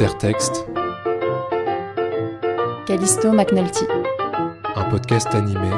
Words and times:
Intertexte, 0.00 0.64
Callisto 2.86 3.32
McNulty. 3.32 3.84
un 4.76 4.84
podcast 4.90 5.26
animé 5.34 5.70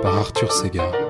par 0.00 0.16
Arthur 0.16 0.52
Segar. 0.52 1.01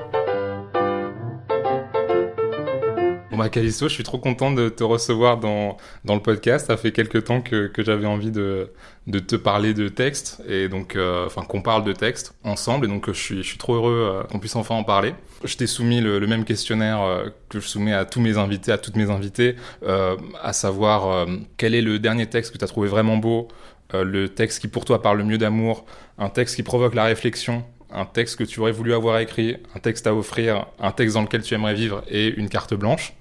Bon 3.33 3.39
bah 3.39 3.49
Callisto, 3.49 3.89
je 3.89 3.95
suis 3.95 4.03
trop 4.03 4.19
content 4.19 4.51
de 4.51 4.69
te 4.69 4.83
recevoir 4.83 5.39
dans, 5.39 5.77
dans 6.05 6.13
le 6.13 6.21
podcast. 6.21 6.67
Ça 6.67 6.77
fait 6.77 6.91
quelques 6.91 7.23
temps 7.23 7.41
que, 7.41 7.65
que 7.65 7.83
j'avais 7.83 8.05
envie 8.05 8.29
de, 8.29 8.69
de 9.07 9.17
te 9.17 9.35
parler 9.35 9.73
de 9.73 9.87
texte 9.87 10.43
et 10.47 10.69
donc 10.69 10.95
euh, 10.95 11.25
enfin 11.25 11.41
qu'on 11.41 11.63
parle 11.63 11.83
de 11.83 11.93
texte 11.93 12.35
ensemble 12.43 12.85
et 12.85 12.87
donc 12.87 13.07
je 13.07 13.19
suis, 13.19 13.37
je 13.37 13.47
suis 13.47 13.57
trop 13.57 13.73
heureux 13.73 14.07
euh, 14.07 14.23
qu'on 14.25 14.37
puisse 14.37 14.55
enfin 14.55 14.75
en 14.75 14.83
parler. 14.83 15.15
Je 15.43 15.57
t'ai 15.57 15.65
soumis 15.65 15.99
le, 15.99 16.19
le 16.19 16.27
même 16.27 16.45
questionnaire 16.45 17.01
euh, 17.01 17.25
que 17.49 17.59
je 17.59 17.67
soumets 17.67 17.95
à 17.95 18.05
tous 18.05 18.21
mes 18.21 18.37
invités, 18.37 18.71
à 18.71 18.77
toutes 18.77 18.97
mes 18.97 19.09
invitées, 19.09 19.55
à 19.83 20.53
savoir 20.53 21.27
quel 21.57 21.73
est 21.73 21.81
le 21.81 21.97
dernier 21.97 22.27
texte 22.27 22.53
que 22.53 22.59
tu 22.59 22.63
as 22.63 22.67
trouvé 22.67 22.87
vraiment 22.87 23.17
beau, 23.17 23.47
le 23.93 24.27
texte 24.27 24.59
qui 24.59 24.67
pour 24.67 24.85
toi 24.85 25.01
parle 25.01 25.17
le 25.17 25.23
mieux 25.23 25.39
d'amour, 25.39 25.85
un 26.19 26.29
texte 26.29 26.55
qui 26.55 26.61
provoque 26.61 26.93
la 26.93 27.05
réflexion, 27.05 27.65
un 27.91 28.05
texte 28.05 28.37
que 28.37 28.43
tu 28.43 28.59
aurais 28.59 28.71
voulu 28.71 28.93
avoir 28.93 29.17
écrit, 29.17 29.57
un 29.75 29.79
texte 29.79 30.05
à 30.05 30.13
offrir, 30.13 30.67
un 30.79 30.91
texte 30.91 31.15
dans 31.15 31.23
lequel 31.23 31.41
tu 31.41 31.55
aimerais 31.55 31.73
vivre 31.73 32.03
et 32.07 32.27
une 32.27 32.49
carte 32.49 32.75
blanche. 32.75 33.15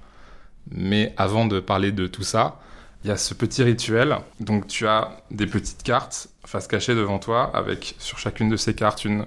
Mais 0.71 1.15
avant 1.17 1.47
de 1.47 1.61
parler 1.61 1.93
de 1.93 2.07
tout 2.07 2.23
ça, 2.23 2.61
il 3.05 3.09
y 3.09 3.11
a 3.11 3.17
ce 3.17 3.35
petit 3.35 3.63
rituel. 3.63 4.17
Donc 4.41 4.67
tu 4.67 4.87
as 4.87 5.23
des 5.31 5.47
petites 5.47 5.83
cartes 5.83 6.29
face 6.45 6.67
cachée 6.67 6.95
devant 6.95 7.19
toi 7.19 7.51
avec 7.55 7.95
sur 7.99 8.19
chacune 8.19 8.49
de 8.49 8.57
ces 8.57 8.75
cartes 8.75 9.05
une, 9.05 9.27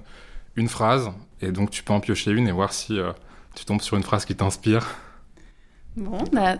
une 0.56 0.70
phrase. 0.70 1.12
Et 1.42 1.52
donc 1.52 1.72
tu 1.72 1.84
peux 1.84 1.94
en 1.94 2.00
piocher 2.00 2.32
une 2.32 2.48
et 2.48 2.52
voir 2.52 2.74
si 2.74 3.00
euh, 3.00 3.12
tu 3.56 3.66
tombes 3.66 3.82
sur 3.82 3.98
une 3.98 4.04
phrase 4.04 4.26
qui 4.26 4.36
t'inspire. 4.36 4.88
Bon, 5.96 6.18
bah, 6.34 6.58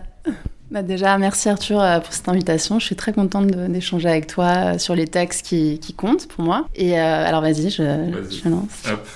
bah 0.70 0.82
déjà, 0.82 1.16
merci 1.18 1.48
Arthur 1.48 1.80
euh, 1.80 2.00
pour 2.00 2.12
cette 2.12 2.28
invitation. 2.28 2.78
Je 2.78 2.86
suis 2.86 2.96
très 2.96 3.12
contente 3.12 3.46
d'échanger 3.46 4.08
avec 4.08 4.26
toi 4.26 4.74
euh, 4.74 4.78
sur 4.78 4.94
les 4.94 5.06
textes 5.06 5.46
qui, 5.46 5.78
qui 5.78 5.94
comptent 5.94 6.26
pour 6.26 6.42
moi. 6.42 6.66
Et 6.74 6.98
euh, 6.98 7.26
alors, 7.26 7.42
vas-y, 7.42 7.70
je, 7.70 8.48
lance. 8.48 8.82
Hop. 8.90 9.06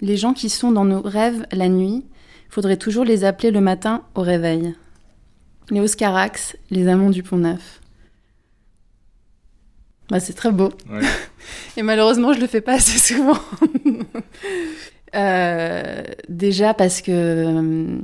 Les 0.00 0.16
gens 0.16 0.32
qui 0.32 0.48
sont 0.48 0.72
dans 0.72 0.84
nos 0.84 1.00
rêves 1.00 1.44
la 1.52 1.68
nuit, 1.68 2.04
faudrait 2.50 2.76
toujours 2.76 3.04
les 3.04 3.24
appeler 3.24 3.50
le 3.50 3.60
matin 3.60 4.02
au 4.14 4.20
réveil. 4.22 4.74
Léo 5.70 5.86
Carax, 5.96 6.56
Les 6.70 6.88
Amants 6.88 7.10
du 7.10 7.22
Pont 7.22 7.38
Neuf. 7.38 7.80
Bah, 10.10 10.18
c'est 10.18 10.32
très 10.32 10.50
beau. 10.50 10.70
Ouais. 10.90 11.00
Et 11.76 11.82
malheureusement, 11.82 12.32
je 12.32 12.40
le 12.40 12.46
fais 12.48 12.60
pas 12.60 12.74
assez 12.74 12.98
souvent. 12.98 13.38
Euh, 15.16 16.02
déjà 16.28 16.72
parce 16.72 17.02
que, 17.02 17.10
euh, 17.10 17.98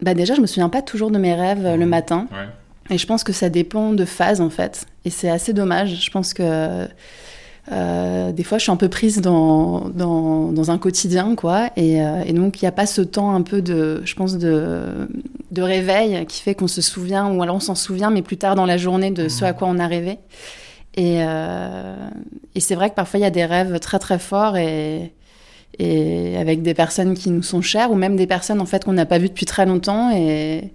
bah 0.00 0.14
déjà, 0.14 0.32
je 0.34 0.40
me 0.40 0.46
souviens 0.46 0.70
pas 0.70 0.80
toujours 0.80 1.10
de 1.10 1.18
mes 1.18 1.34
rêves 1.34 1.66
euh, 1.66 1.76
le 1.76 1.84
Mhm. 1.84 1.90
matin. 1.90 2.28
Ouais. 2.32 2.94
Et 2.94 2.96
je 2.96 3.06
pense 3.06 3.24
que 3.24 3.32
ça 3.34 3.50
dépend 3.50 3.92
de 3.92 4.06
phase 4.06 4.40
en 4.40 4.48
fait. 4.48 4.86
Et 5.04 5.10
c'est 5.10 5.28
assez 5.28 5.52
dommage. 5.52 6.02
Je 6.02 6.10
pense 6.10 6.32
que 6.32 6.88
euh, 7.70 8.32
des 8.32 8.42
fois, 8.42 8.58
je 8.58 8.62
suis 8.62 8.72
un 8.72 8.76
peu 8.76 8.88
prise 8.88 9.20
dans, 9.20 9.88
dans, 9.90 10.52
dans 10.52 10.70
un 10.70 10.78
quotidien, 10.78 11.34
quoi. 11.34 11.70
Et, 11.76 12.02
euh, 12.02 12.22
et 12.24 12.32
donc, 12.32 12.60
il 12.60 12.64
n'y 12.64 12.68
a 12.68 12.72
pas 12.72 12.86
ce 12.86 13.02
temps 13.02 13.34
un 13.34 13.42
peu 13.42 13.60
de, 13.62 14.00
je 14.04 14.14
pense, 14.14 14.38
de, 14.38 15.08
de 15.50 15.62
réveil 15.62 16.24
qui 16.26 16.42
fait 16.42 16.54
qu'on 16.54 16.68
se 16.68 16.80
souvient, 16.80 17.30
ou 17.30 17.42
alors 17.42 17.56
on 17.56 17.60
s'en 17.60 17.74
souvient, 17.74 18.10
mais 18.10 18.22
plus 18.22 18.36
tard 18.36 18.54
dans 18.54 18.66
la 18.66 18.78
journée 18.78 19.10
de 19.10 19.28
ce 19.28 19.44
à 19.44 19.52
quoi 19.52 19.68
on 19.68 19.78
a 19.78 19.86
rêvé. 19.86 20.18
Et, 20.94 21.18
euh, 21.20 21.94
et 22.54 22.60
c'est 22.60 22.74
vrai 22.74 22.90
que 22.90 22.94
parfois, 22.94 23.20
il 23.20 23.22
y 23.22 23.26
a 23.26 23.30
des 23.30 23.44
rêves 23.44 23.78
très 23.80 23.98
très 23.98 24.18
forts 24.18 24.56
et, 24.56 25.12
et 25.78 26.36
avec 26.38 26.62
des 26.62 26.74
personnes 26.74 27.14
qui 27.14 27.30
nous 27.30 27.42
sont 27.42 27.60
chères, 27.60 27.90
ou 27.90 27.96
même 27.96 28.16
des 28.16 28.26
personnes 28.26 28.60
en 28.60 28.66
fait 28.66 28.84
qu'on 28.84 28.94
n'a 28.94 29.06
pas 29.06 29.18
vues 29.18 29.28
depuis 29.28 29.46
très 29.46 29.66
longtemps 29.66 30.10
et, 30.10 30.72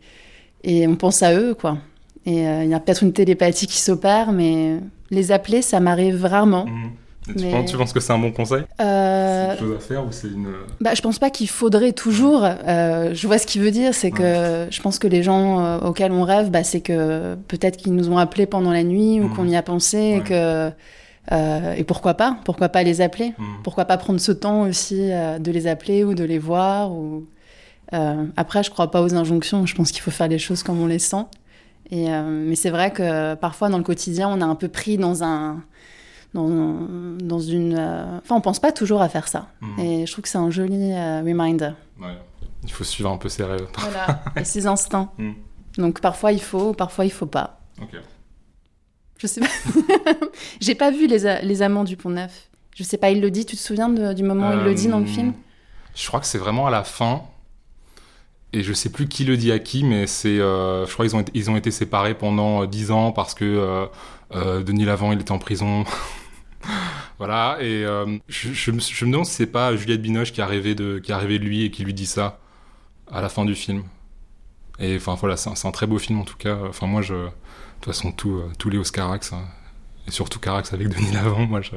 et 0.63 0.87
on 0.87 0.95
pense 0.95 1.23
à 1.23 1.33
eux, 1.33 1.55
quoi. 1.55 1.77
Et 2.25 2.43
il 2.43 2.69
y 2.69 2.73
a 2.73 2.79
peut-être 2.79 3.03
une 3.03 3.11
télépathie 3.11 3.67
qui 3.67 3.81
s'opère, 3.81 4.31
mais 4.31 4.77
les 5.13 5.31
appeler, 5.31 5.61
ça 5.61 5.79
m'arrive 5.79 6.25
rarement. 6.25 6.65
Mhm. 6.65 6.89
Tu, 7.25 7.33
Mais- 7.45 7.51
penses, 7.51 7.71
tu 7.71 7.77
penses 7.77 7.93
que 7.93 8.01
c'est 8.01 8.11
un 8.11 8.19
bon 8.19 8.33
conseil? 8.33 8.63
Euh, 8.81 9.53
C'est 9.55 9.63
une 9.63 9.69
chose 9.69 9.77
à 9.77 9.79
faire 9.79 10.03
ou 10.05 10.11
c'est 10.11 10.27
une... 10.27 10.47
bah, 10.81 10.93
je 10.93 11.01
pense 11.01 11.19
pas 11.19 11.29
qu'il 11.29 11.47
faudrait 11.47 11.93
toujours. 11.93 12.43
euh, 12.43 13.13
je 13.13 13.27
vois 13.27 13.37
ce 13.37 13.47
qu'il 13.47 13.61
veut 13.61 13.71
dire, 13.71 13.93
c'est 13.93 14.11
que 14.11 14.67
je 14.69 14.81
pense 14.81 14.99
que 14.99 15.07
les 15.07 15.23
gens 15.23 15.63
euh, 15.63 15.79
auxquels 15.79 16.11
on 16.11 16.23
rêve, 16.23 16.51
bah, 16.51 16.65
c'est 16.65 16.81
que 16.81 17.35
peut-être 17.47 17.77
qu'ils 17.77 17.95
nous 17.95 18.09
ont 18.09 18.17
appelés 18.17 18.45
pendant 18.45 18.71
la 18.73 18.83
nuit 18.83 19.21
ou 19.21 19.29
Mhm. 19.29 19.35
qu'on 19.35 19.47
y 19.47 19.55
a 19.55 19.61
pensé 19.63 20.17
et 20.17 20.19
que 20.27 20.69
euh, 21.31 21.73
et 21.77 21.85
pourquoi 21.85 22.15
pas 22.15 22.35
Pourquoi 22.43 22.67
pas 22.67 22.83
les 22.83 22.99
appeler? 22.99 23.33
Mhm. 23.37 23.45
Pourquoi 23.63 23.85
pas 23.85 23.95
prendre 23.95 24.19
ce 24.19 24.33
temps 24.33 24.63
aussi 24.63 24.99
euh, 25.13 25.39
de 25.39 25.49
les 25.51 25.67
appeler 25.67 26.03
ou 26.03 26.13
de 26.15 26.25
les 26.25 26.39
voir 26.39 26.91
ou 26.91 27.23
euh, 27.93 28.25
après, 28.35 28.63
je 28.63 28.69
crois 28.71 28.91
pas 28.91 29.01
aux 29.01 29.13
injonctions. 29.15 29.65
Je 29.65 29.75
pense 29.75 29.91
qu'il 29.93 30.01
faut 30.01 30.11
faire 30.11 30.27
les 30.27 30.39
choses 30.39 30.61
comme 30.63 30.81
on 30.81 30.87
les 30.87 30.99
sent. 30.99 31.23
Et 31.91 32.11
euh, 32.13 32.23
mais 32.23 32.55
c'est 32.55 32.69
vrai 32.69 32.91
que 32.91 33.35
parfois 33.35 33.69
dans 33.69 33.77
le 33.77 33.83
quotidien, 33.83 34.29
on 34.29 34.39
est 34.39 34.43
un 34.43 34.55
peu 34.55 34.67
pris 34.69 34.97
dans 34.97 35.23
un 35.23 35.61
dans, 36.33 36.47
dans 37.19 37.39
une. 37.39 37.75
euh, 37.77 38.17
Enfin, 38.19 38.35
on 38.35 38.41
pense 38.41 38.59
pas 38.59 38.71
toujours 38.71 39.01
à 39.01 39.09
faire 39.09 39.27
ça. 39.27 39.47
Mhm. 39.61 39.79
Et 39.79 40.05
je 40.05 40.11
trouve 40.11 40.23
que 40.23 40.29
c'est 40.29 40.37
un 40.37 40.49
joli 40.49 40.91
euh, 40.93 41.21
reminder. 41.21 41.71
Ouais. 42.01 42.17
Il 42.63 42.71
faut 42.71 42.83
suivre 42.83 43.11
un 43.11 43.17
peu 43.17 43.29
ses 43.29 43.43
rêves. 43.43 43.67
Voilà. 43.77 44.23
et 44.37 44.43
ses 44.45 44.65
instincts. 44.65 45.11
Mhm. 45.17 45.35
Donc 45.77 46.01
parfois 46.01 46.31
il 46.31 46.41
faut, 46.41 46.73
parfois 46.73 47.05
il 47.05 47.11
faut 47.11 47.25
pas. 47.25 47.59
Ok. 47.81 47.95
Je 49.19 49.27
sais 49.27 49.41
pas. 49.41 49.47
J'ai 50.59 50.75
pas 50.75 50.91
vu 50.91 51.07
les, 51.07 51.41
les 51.43 51.61
amants 51.61 51.83
du 51.83 51.97
Pont 51.97 52.09
Neuf. 52.09 52.49
Je 52.75 52.83
sais 52.83 52.97
pas, 52.97 53.11
il 53.11 53.21
le 53.21 53.29
dit. 53.29 53.45
Tu 53.45 53.55
te 53.55 53.61
souviens 53.61 53.89
de- 53.89 54.13
du 54.13 54.23
moment 54.23 54.49
où 54.49 54.53
il 54.53 54.63
le 54.63 54.73
dit 54.73 54.87
dans 54.87 54.99
le 54.99 55.05
film? 55.05 55.33
Je 55.95 56.07
crois 56.07 56.19
que 56.19 56.25
c'est 56.25 56.39
vraiment 56.39 56.65
à 56.67 56.71
la 56.71 56.83
fin. 56.83 57.21
Et 58.53 58.61
je 58.61 58.71
sais 58.71 58.91
plus 58.91 59.07
qui 59.07 59.25
le 59.25 59.35
dit 59.35 59.51
à 59.51 59.57
qui, 59.57 59.83
mais 59.83 60.05
c'est, 60.05 60.39
euh, 60.39 60.85
je 60.85 60.93
crois 60.93 61.05
qu'ils 61.05 61.15
ont 61.15 61.21
été, 61.21 61.31
ils 61.33 61.49
ont 61.49 61.55
été 61.57 61.71
séparés 61.71 62.13
pendant 62.13 62.61
euh, 62.63 62.67
dix 62.67 62.91
ans 62.91 63.11
parce 63.11 63.33
que 63.33 63.43
euh, 63.43 63.85
euh, 64.35 64.63
Denis 64.63 64.85
Lavant 64.85 65.11
il 65.11 65.19
était 65.19 65.31
en 65.31 65.39
prison. 65.39 65.83
voilà. 67.17 67.57
Et 67.61 67.83
euh, 67.83 68.17
je, 68.27 68.53
je 68.53 68.71
me, 68.71 68.79
je 68.79 69.05
me 69.05 69.11
demande 69.11 69.25
si 69.25 69.33
c'est 69.33 69.47
pas 69.47 69.75
Juliette 69.75 70.01
Binoche 70.01 70.31
qui 70.31 70.41
a 70.41 70.45
rêvé 70.45 70.75
de, 70.75 70.99
qui 70.99 71.11
a 71.11 71.17
rêvé 71.17 71.39
de 71.39 71.43
lui 71.43 71.63
et 71.65 71.71
qui 71.71 71.83
lui 71.83 71.95
dit 71.95 72.05
ça 72.05 72.39
à 73.11 73.21
la 73.21 73.29
fin 73.29 73.43
du 73.43 73.55
film. 73.55 73.83
Et 74.79 74.95
enfin 74.97 75.15
voilà, 75.15 75.37
c'est 75.37 75.67
un, 75.67 75.71
très 75.71 75.87
beau 75.87 75.97
film 75.97 76.19
en 76.19 76.23
tout 76.23 76.37
cas. 76.37 76.57
Enfin 76.67 76.87
moi 76.87 77.01
je, 77.01 77.13
de 77.13 77.29
toute 77.81 77.93
façon 77.93 78.11
tout, 78.11 78.37
euh, 78.37 78.51
tous 78.57 78.69
les 78.69 78.77
Oscarax 78.77 79.33
hein, 79.33 79.43
et 80.07 80.11
surtout 80.11 80.39
Carax 80.39 80.73
avec 80.73 80.89
Denis 80.89 81.11
Lavant, 81.11 81.45
moi 81.45 81.61
je, 81.61 81.75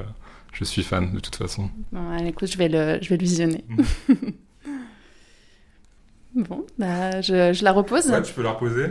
je 0.52 0.64
suis 0.64 0.82
fan 0.82 1.12
de 1.12 1.20
toute 1.20 1.36
façon. 1.36 1.70
Bon, 1.92 2.10
allez, 2.10 2.28
écoute, 2.28 2.50
je 2.50 2.58
vais 2.58 2.68
le, 2.68 2.98
je 3.02 3.08
vais 3.08 3.16
le 3.16 3.22
visionner. 3.22 3.64
bon, 6.36 6.64
bah, 6.78 7.20
je, 7.20 7.52
je 7.52 7.64
la 7.64 7.72
repose. 7.72 8.12
tu 8.24 8.32
peux 8.32 8.42
la 8.42 8.52
reposer. 8.52 8.86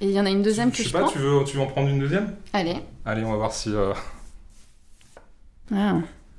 Et 0.00 0.06
il 0.06 0.10
y 0.12 0.20
en 0.20 0.26
a 0.26 0.30
une 0.30 0.42
deuxième 0.42 0.70
que 0.70 0.82
je, 0.82 0.90
prends. 0.90 1.08
tu 1.08 1.18
veux, 1.18 1.44
tu 1.44 1.56
veux 1.56 1.62
en 1.62 1.66
prendre 1.66 1.88
une 1.88 1.98
deuxième? 1.98 2.34
Allez. 2.52 2.76
Allez, 3.04 3.24
on 3.24 3.30
va 3.30 3.36
voir 3.36 3.52
si 3.52 3.70
euh, 3.74 3.92
Ah, 5.74 5.96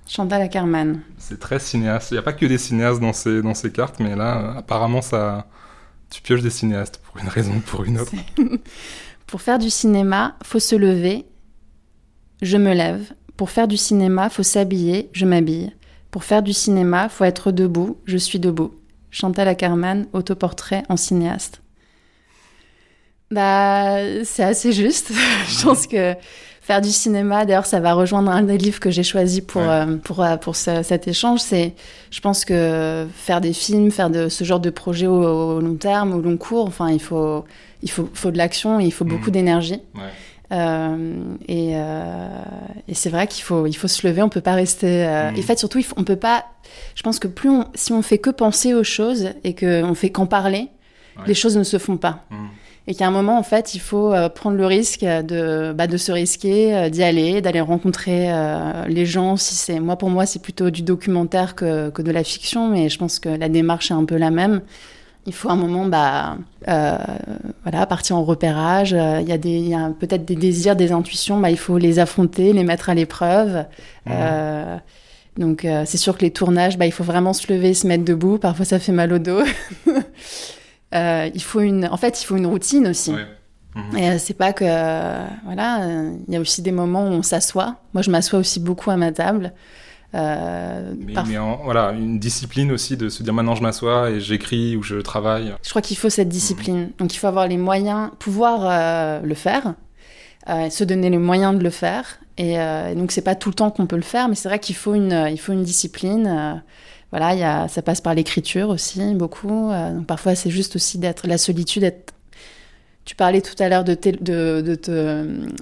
Chantal 0.07 0.41
Ackerman. 0.41 1.02
c'est 1.18 1.40
très 1.40 1.59
cinéaste. 1.59 2.12
Il 2.12 2.16
n'y 2.16 2.19
a 2.19 2.24
pas 2.24 2.34
que 2.34 2.46
des 2.46 2.57
cinéastes 2.57 3.00
dans 3.02 3.13
ces, 3.13 3.41
dans 3.41 3.53
ces 3.53 3.72
cartes, 3.72 4.00
mais 4.00 4.16
là, 4.16 4.38
euh, 4.38 4.59
apparemment, 4.59 5.02
ça, 5.02 5.47
tu 6.09 6.22
pioches 6.22 6.41
des 6.44 6.50
cinéastes 6.50 6.97
pour 7.03 7.18
une 7.22 7.28
raison 7.30 7.53
ou 7.56 7.59
pour 7.62 7.84
une 7.84 8.00
autre. 8.00 8.12
Pour 9.28 9.41
faire 9.41 9.59
du 9.59 9.69
cinéma, 9.69 10.38
faut 10.41 10.59
se 10.59 10.74
lever. 10.74 11.25
Je 12.41 12.56
me 12.56 12.74
lève. 12.74 13.12
Pour 13.36 13.50
faire 13.50 13.68
du 13.68 13.75
cinéma, 13.75 14.30
faut 14.30 14.41
s'habiller. 14.41 15.09
Je 15.12 15.25
m'habille. 15.25 15.75
Pour 16.12 16.24
faire 16.24 16.41
du 16.41 16.53
cinéma, 16.53 17.09
faut 17.09 17.25
être 17.25 17.52
debout. 17.52 17.97
Je 18.06 18.16
suis 18.16 18.40
debout. 18.40 18.74
Chantal 19.12 19.47
Ackerman, 19.47 20.06
autoportrait 20.13 20.84
en 20.90 20.97
cinéaste. 20.97 21.62
Bah, 23.31 23.97
c'est 24.23 24.44
assez 24.44 24.72
juste. 24.72 25.12
Je 25.47 25.63
pense 25.63 25.85
que 25.88 26.16
faire 26.62 26.81
du 26.81 26.90
cinéma, 26.91 27.45
d'ailleurs, 27.45 27.66
ça 27.66 27.79
va 27.79 27.94
rejoindre 27.94 28.29
un 28.31 28.44
des 28.44 28.57
livres 28.57 28.79
que 28.79 28.90
j'ai 28.91 29.03
choisi 29.03 29.41
pour, 29.41 29.62
Ouais. 29.62 29.68
euh, 29.69 29.97
pour, 29.97 30.23
euh, 30.23 30.38
pour 30.38 30.56
ce- 30.56 30.84
cet 30.84 31.07
échange. 31.07 31.40
C'est, 31.40 31.73
je 32.12 32.19
pense 32.22 32.45
que 32.45 33.07
faire 33.16 33.41
des 33.41 33.53
films, 33.53 33.91
faire 33.91 34.09
de 34.09 34.29
ce 34.29 34.44
genre 34.44 34.59
de 34.59 34.69
projet 34.69 35.07
au, 35.07 35.56
au 35.56 35.60
long 35.62 35.75
terme, 35.75 36.13
au 36.13 36.21
long 36.21 36.38
cours, 36.38 36.65
enfin, 36.65 36.89
il 36.89 37.01
faut, 37.01 37.44
il 37.83 37.89
faut, 37.92 38.10
faut 38.13 38.31
de 38.31 38.38
l'action 38.38 38.80
et 38.80 38.86
il 38.86 38.92
faut 38.92 39.06
Mhm. 39.06 39.10
beaucoup 39.12 39.31
d'énergie. 39.31 39.81
Ouais. 39.95 40.01
Euh, 40.52 41.14
et 41.48 41.72
euh, 41.76 42.28
et 42.88 42.94
c'est 42.94 43.10
vrai 43.10 43.28
qu'il 43.28 43.44
faut, 43.44 43.66
il 43.68 43.74
faut 43.74 43.88
se 43.90 44.08
lever, 44.08 44.22
on 44.22 44.30
peut 44.30 44.42
pas 44.42 44.54
rester. 44.56 45.06
euh, 45.06 45.30
Mhm. 45.32 45.36
Et 45.38 45.40
en 45.40 45.44
fait, 45.44 45.60
surtout, 45.60 45.78
il 45.80 45.84
faut, 45.84 45.96
on 45.98 46.04
peut 46.04 46.16
pas. 46.16 46.46
Je 46.96 47.04
pense 47.04 47.20
que 47.20 47.28
plus 47.28 47.50
on, 47.50 47.66
si 47.76 47.92
on 47.92 48.02
fait 48.02 48.18
que 48.18 48.30
penser 48.30 48.74
aux 48.74 48.84
choses 48.84 49.30
et 49.44 49.54
qu'on 49.56 49.94
fait 49.94 50.10
qu'en 50.10 50.26
parler, 50.26 50.70
Ouais. 51.18 51.24
les 51.28 51.34
choses 51.34 51.58
ne 51.58 51.64
se 51.64 51.78
font 51.78 51.98
pas. 51.98 52.26
Mhm. 52.32 52.38
Et 52.90 52.96
qu'à 52.96 53.06
un 53.08 53.12
moment, 53.12 53.38
en 53.38 53.44
fait, 53.44 53.76
il 53.76 53.80
faut 53.80 54.14
prendre 54.34 54.56
le 54.56 54.66
risque 54.66 55.02
de, 55.04 55.74
bah, 55.74 55.88
de 55.88 55.98
se 55.98 56.10
risquer, 56.14 56.90
d'y 56.90 57.04
aller, 57.04 57.42
d'aller 57.42 57.60
rencontrer 57.60 58.32
euh, 58.32 58.86
les 58.88 59.06
gens. 59.06 59.36
Si 59.36 59.56
c'est 59.56 59.82
moi, 59.82 59.98
pour 59.98 60.10
moi, 60.10 60.26
c'est 60.26 60.42
plutôt 60.42 60.70
du 60.70 60.84
documentaire 60.84 61.54
que, 61.56 61.90
que 61.90 62.02
de 62.02 62.12
la 62.12 62.24
fiction, 62.24 62.70
mais 62.70 62.88
je 62.88 62.98
pense 62.98 63.20
que 63.20 63.28
la 63.28 63.50
démarche 63.50 63.92
est 63.92 63.94
un 63.96 64.06
peu 64.06 64.16
la 64.16 64.32
même. 64.32 64.62
Il 65.27 65.33
faut 65.33 65.50
un 65.50 65.57
moment, 65.57 65.85
bah, 65.85 66.38
euh, 66.69 66.97
voilà, 67.63 67.85
partir 67.85 68.15
en 68.15 68.24
repérage. 68.24 68.94
Euh, 68.94 69.19
Il 69.21 69.27
y 69.27 69.33
a 69.33 69.38
des, 69.38 69.50
il 69.50 69.68
y 69.68 69.75
a 69.75 69.89
peut-être 69.89 70.24
des 70.24 70.38
désirs, 70.38 70.77
des 70.77 70.94
intuitions. 70.94 71.38
Bah, 71.38 71.51
il 71.51 71.57
faut 71.57 71.77
les 71.77 72.00
affronter, 72.00 72.53
les 72.53 72.63
mettre 72.63 72.89
à 72.89 72.94
l'épreuve. 72.94 73.65
Mhm. 74.06 74.13
Euh, 74.15 74.77
donc, 75.35 75.65
euh, 75.65 75.83
c'est 75.85 75.97
sûr 75.97 76.18
que 76.18 76.21
les 76.24 76.31
tournages, 76.31 76.77
bah, 76.77 76.85
il 76.85 76.94
faut 76.94 77.03
vraiment 77.03 77.33
se 77.33 77.51
lever, 77.51 77.74
se 77.74 77.85
mettre 77.88 78.06
debout. 78.06 78.38
Parfois, 78.38 78.63
ça 78.63 78.79
fait 78.79 78.94
mal 78.94 79.12
au 79.12 79.19
dos. 79.19 79.41
Il 80.94 81.44
faut 81.44 81.59
une, 81.59 81.85
en 81.91 81.97
fait, 81.97 82.21
il 82.21 82.25
faut 82.25 82.38
une 82.38 82.47
routine 82.47 82.88
aussi. 82.88 83.12
Ouais. 83.12 83.25
Mhm. 83.75 83.97
Et 83.97 84.18
c'est 84.19 84.33
pas 84.33 84.53
que 84.53 84.63
voilà, 85.44 85.81
il 86.27 86.33
y 86.33 86.38
a 86.38 86.39
aussi 86.39 86.62
des 86.62 86.71
moments 86.71 87.03
où 87.03 87.12
on 87.12 87.21
s'assoit. 87.21 87.75
Moi, 87.94 88.01
je 88.01 88.09
m'assois 88.09 88.39
aussi 88.39 88.62
beaucoup 88.62 88.89
à 88.89 88.95
ma 88.95 89.12
table. 89.12 89.51
Euh, 90.18 90.94
mais, 90.98 91.14
voilà, 91.64 91.92
une 91.92 92.18
discipline 92.19 92.72
aussi 92.72 92.98
de 92.98 93.10
se 93.10 93.24
dire 93.24 93.34
maintenant 93.34 93.56
je 93.56 93.62
m'assois 93.62 94.10
et 94.10 94.19
j'écris 94.19 94.75
ou 94.75 94.84
je 94.84 94.96
travaille. 94.96 95.54
Je 95.64 95.69
crois 95.69 95.81
qu'il 95.81 95.98
faut 95.98 96.10
cette 96.10 96.30
discipline. 96.30 96.80
Mhm. 96.80 96.92
Donc 96.98 97.14
il 97.14 97.18
faut 97.18 97.28
avoir 97.28 97.48
les 97.48 97.58
moyens, 97.58 98.10
pouvoir 98.19 98.62
euh, 98.64 99.22
le 99.22 99.36
faire, 99.36 99.75
euh, 100.50 100.69
se 100.69 100.84
donner 100.84 101.10
les 101.10 101.18
moyens 101.18 101.58
de 101.58 101.64
le 101.64 101.69
faire. 101.69 102.19
Et, 102.40 102.58
donc 102.96 103.12
c'est 103.12 103.24
pas 103.24 103.34
tout 103.34 103.50
le 103.50 103.56
temps 103.56 103.72
qu'on 103.72 103.88
peut 103.88 103.96
le 103.96 104.04
faire, 104.04 104.30
mais 104.30 104.36
c'est 104.36 104.48
vrai 104.48 104.60
qu'il 104.60 104.75
faut 104.75 104.94
une, 104.94 105.28
il 105.31 105.40
faut 105.40 105.54
une 105.54 105.64
discipline. 105.64 106.62
voilà, 107.10 107.34
y 107.34 107.44
a, 107.44 107.68
ça 107.68 107.81
passe 107.81 108.00
par 108.00 108.13
l'écriture 108.13 108.70
aussi 108.70 109.16
beaucoup. 109.16 109.72
donc 109.72 110.06
parfois 110.06 110.36
c'est 110.36 110.52
juste 110.52 110.75
aussi 110.75 111.00
d'être 111.00 111.25
la 111.25 111.40
solitude, 111.40 111.84
être 111.84 112.13
tu 113.07 113.15
parlais 113.15 113.39
tout 113.39 113.56
à 113.59 113.69
l'heure 113.69 113.86
de, 113.86 113.95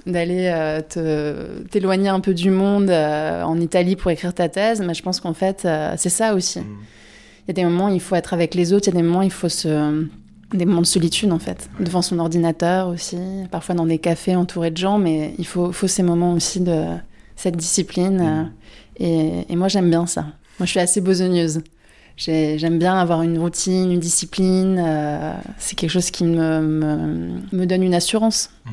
d'aller 0.04 0.50
euh, 0.52 1.60
t'éloigner 1.70 2.08
un 2.08 2.18
peu 2.18 2.34
du 2.34 2.50
monde 2.50 2.90
euh, 2.90 3.44
en 3.44 3.60
Italie 3.60 3.94
pour 3.94 4.10
écrire 4.10 4.34
ta 4.34 4.48
thèse, 4.48 4.82
mais 4.84 4.94
je 4.94 5.02
pense 5.04 5.20
qu'en 5.20 5.32
fait, 5.32 5.62
euh, 5.64 5.94
c'est 5.96 6.08
ça 6.08 6.34
aussi. 6.34 6.58
Mm. 6.58 6.64
Il 6.64 7.46
y 7.46 7.50
a 7.52 7.54
des 7.54 7.62
moments 7.62 7.86
où 7.86 7.94
il 7.94 8.00
faut 8.00 8.16
être 8.16 8.34
avec 8.34 8.56
les 8.56 8.72
autres, 8.72 8.88
il 8.88 8.94
y 8.94 8.96
a 8.96 9.00
des 9.00 9.06
moments 9.06 9.20
où 9.20 9.22
il 9.22 9.30
faut 9.30 9.48
se... 9.48 10.04
des 10.54 10.66
moments 10.66 10.80
de 10.80 10.86
solitude 10.86 11.30
en 11.30 11.38
fait, 11.38 11.70
devant 11.78 12.02
son 12.02 12.18
ordinateur 12.18 12.88
aussi, 12.88 13.16
parfois 13.52 13.76
dans 13.76 13.86
des 13.86 13.98
cafés 13.98 14.34
entourés 14.34 14.72
de 14.72 14.78
gens, 14.78 14.98
mais 14.98 15.32
il 15.38 15.46
faut, 15.46 15.70
faut 15.70 15.86
ces 15.86 16.02
moments 16.02 16.32
aussi 16.32 16.58
de 16.58 16.82
cette 17.36 17.56
discipline. 17.56 18.18
Mm. 18.18 18.52
Et, 18.96 19.46
et 19.48 19.54
moi 19.54 19.68
j'aime 19.68 19.88
bien 19.88 20.06
ça. 20.06 20.22
Moi 20.58 20.66
je 20.66 20.70
suis 20.72 20.80
assez 20.80 21.00
besogneuse. 21.00 21.60
J'aime 22.16 22.78
bien 22.78 22.96
avoir 22.96 23.22
une 23.22 23.38
routine, 23.38 23.92
une 23.92 24.00
discipline. 24.00 24.82
Euh, 24.84 25.34
c'est 25.58 25.76
quelque 25.76 25.90
chose 25.90 26.10
qui 26.10 26.24
me, 26.24 26.60
me, 27.52 27.66
donne 27.66 27.82
une 27.82 27.94
assurance. 27.94 28.50
Mmh. 28.64 28.70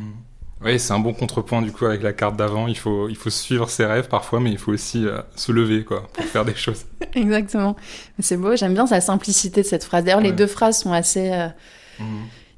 Oui, 0.65 0.79
c'est 0.79 0.93
un 0.93 0.99
bon 0.99 1.13
contrepoint 1.13 1.61
du 1.61 1.73
coup 1.73 1.85
avec 1.85 2.03
la 2.03 2.13
carte 2.13 2.37
d'avant. 2.37 2.67
Il 2.67 2.77
faut, 2.77 3.09
il 3.09 3.17
faut 3.17 3.29
suivre 3.29 3.69
ses 3.69 3.85
rêves 3.85 4.07
parfois, 4.07 4.39
mais 4.39 4.49
il 4.49 4.57
faut 4.57 4.71
aussi 4.71 5.05
euh, 5.05 5.19
se 5.35 5.51
lever 5.51 5.83
quoi, 5.83 6.07
pour 6.13 6.23
faire 6.23 6.45
des 6.45 6.55
choses. 6.55 6.85
Exactement. 7.15 7.75
C'est 8.19 8.37
beau, 8.37 8.55
j'aime 8.55 8.73
bien 8.73 8.85
la 8.89 9.01
simplicité 9.01 9.61
de 9.61 9.67
cette 9.67 9.83
phrase. 9.83 10.05
D'ailleurs, 10.05 10.21
les 10.21 10.31
deux 10.31 10.47
phrases 10.47 10.79
sont 10.79 10.93
assez. 10.93 11.31
Euh, 11.33 11.47
mmh. 11.99 12.03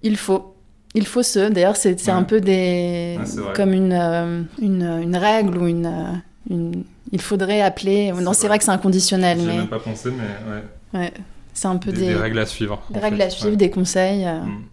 Il 0.04 0.18
faut. 0.18 0.56
Il 0.94 1.08
faut 1.08 1.24
se. 1.24 1.50
D'ailleurs, 1.50 1.78
c'est 1.78 2.10
un 2.10 2.24
peu 2.24 2.42
des. 2.42 3.18
comme 3.56 3.74
une, 3.74 4.48
une, 4.62 4.84
une, 4.84 5.18
règle 5.18 5.58
ou 5.58 5.68
une, 5.68 6.22
une 6.50 6.84
il 7.12 7.22
faudrait 7.22 7.62
appeler. 7.62 8.12
Non, 8.12 8.34
c'est 8.34 8.48
vrai. 8.48 8.58
que 8.58 8.64
c'est 8.64 8.72
inconditionnel. 8.72 9.40
J'ai 9.40 9.46
mais... 9.46 9.58
même 9.58 9.68
pas 9.68 9.80
pensé, 9.80 10.10
mais 10.12 10.24
ouais. 10.54 10.64
Ouais, 10.94 11.14
c'est 11.54 11.68
un 11.68 11.78
peu 11.78 11.92
des, 11.92 12.08
des, 12.08 12.16
règles 12.16 12.40
à 12.40 12.46
suivre. 12.46 12.82
Des 12.90 13.00
règles 13.00 13.22
à 13.22 13.30
suivre, 13.30 13.56
des 13.56 13.70
conseils. 13.70 14.26
Euh. 14.26 14.40
Mm. 14.40 14.64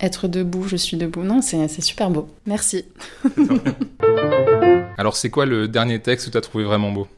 Être 0.00 0.28
debout, 0.28 0.68
je 0.68 0.76
suis 0.76 0.96
debout. 0.96 1.22
Non, 1.22 1.40
c'est 1.40 1.68
super 1.80 2.10
beau. 2.10 2.28
Merci. 2.44 2.84
Alors, 4.98 5.16
c'est 5.16 5.30
quoi 5.30 5.46
le 5.46 5.68
dernier 5.68 6.00
texte 6.00 6.26
que 6.26 6.32
tu 6.32 6.38
as 6.38 6.42
trouvé 6.42 6.64
vraiment 6.64 6.92
beau? 6.92 7.08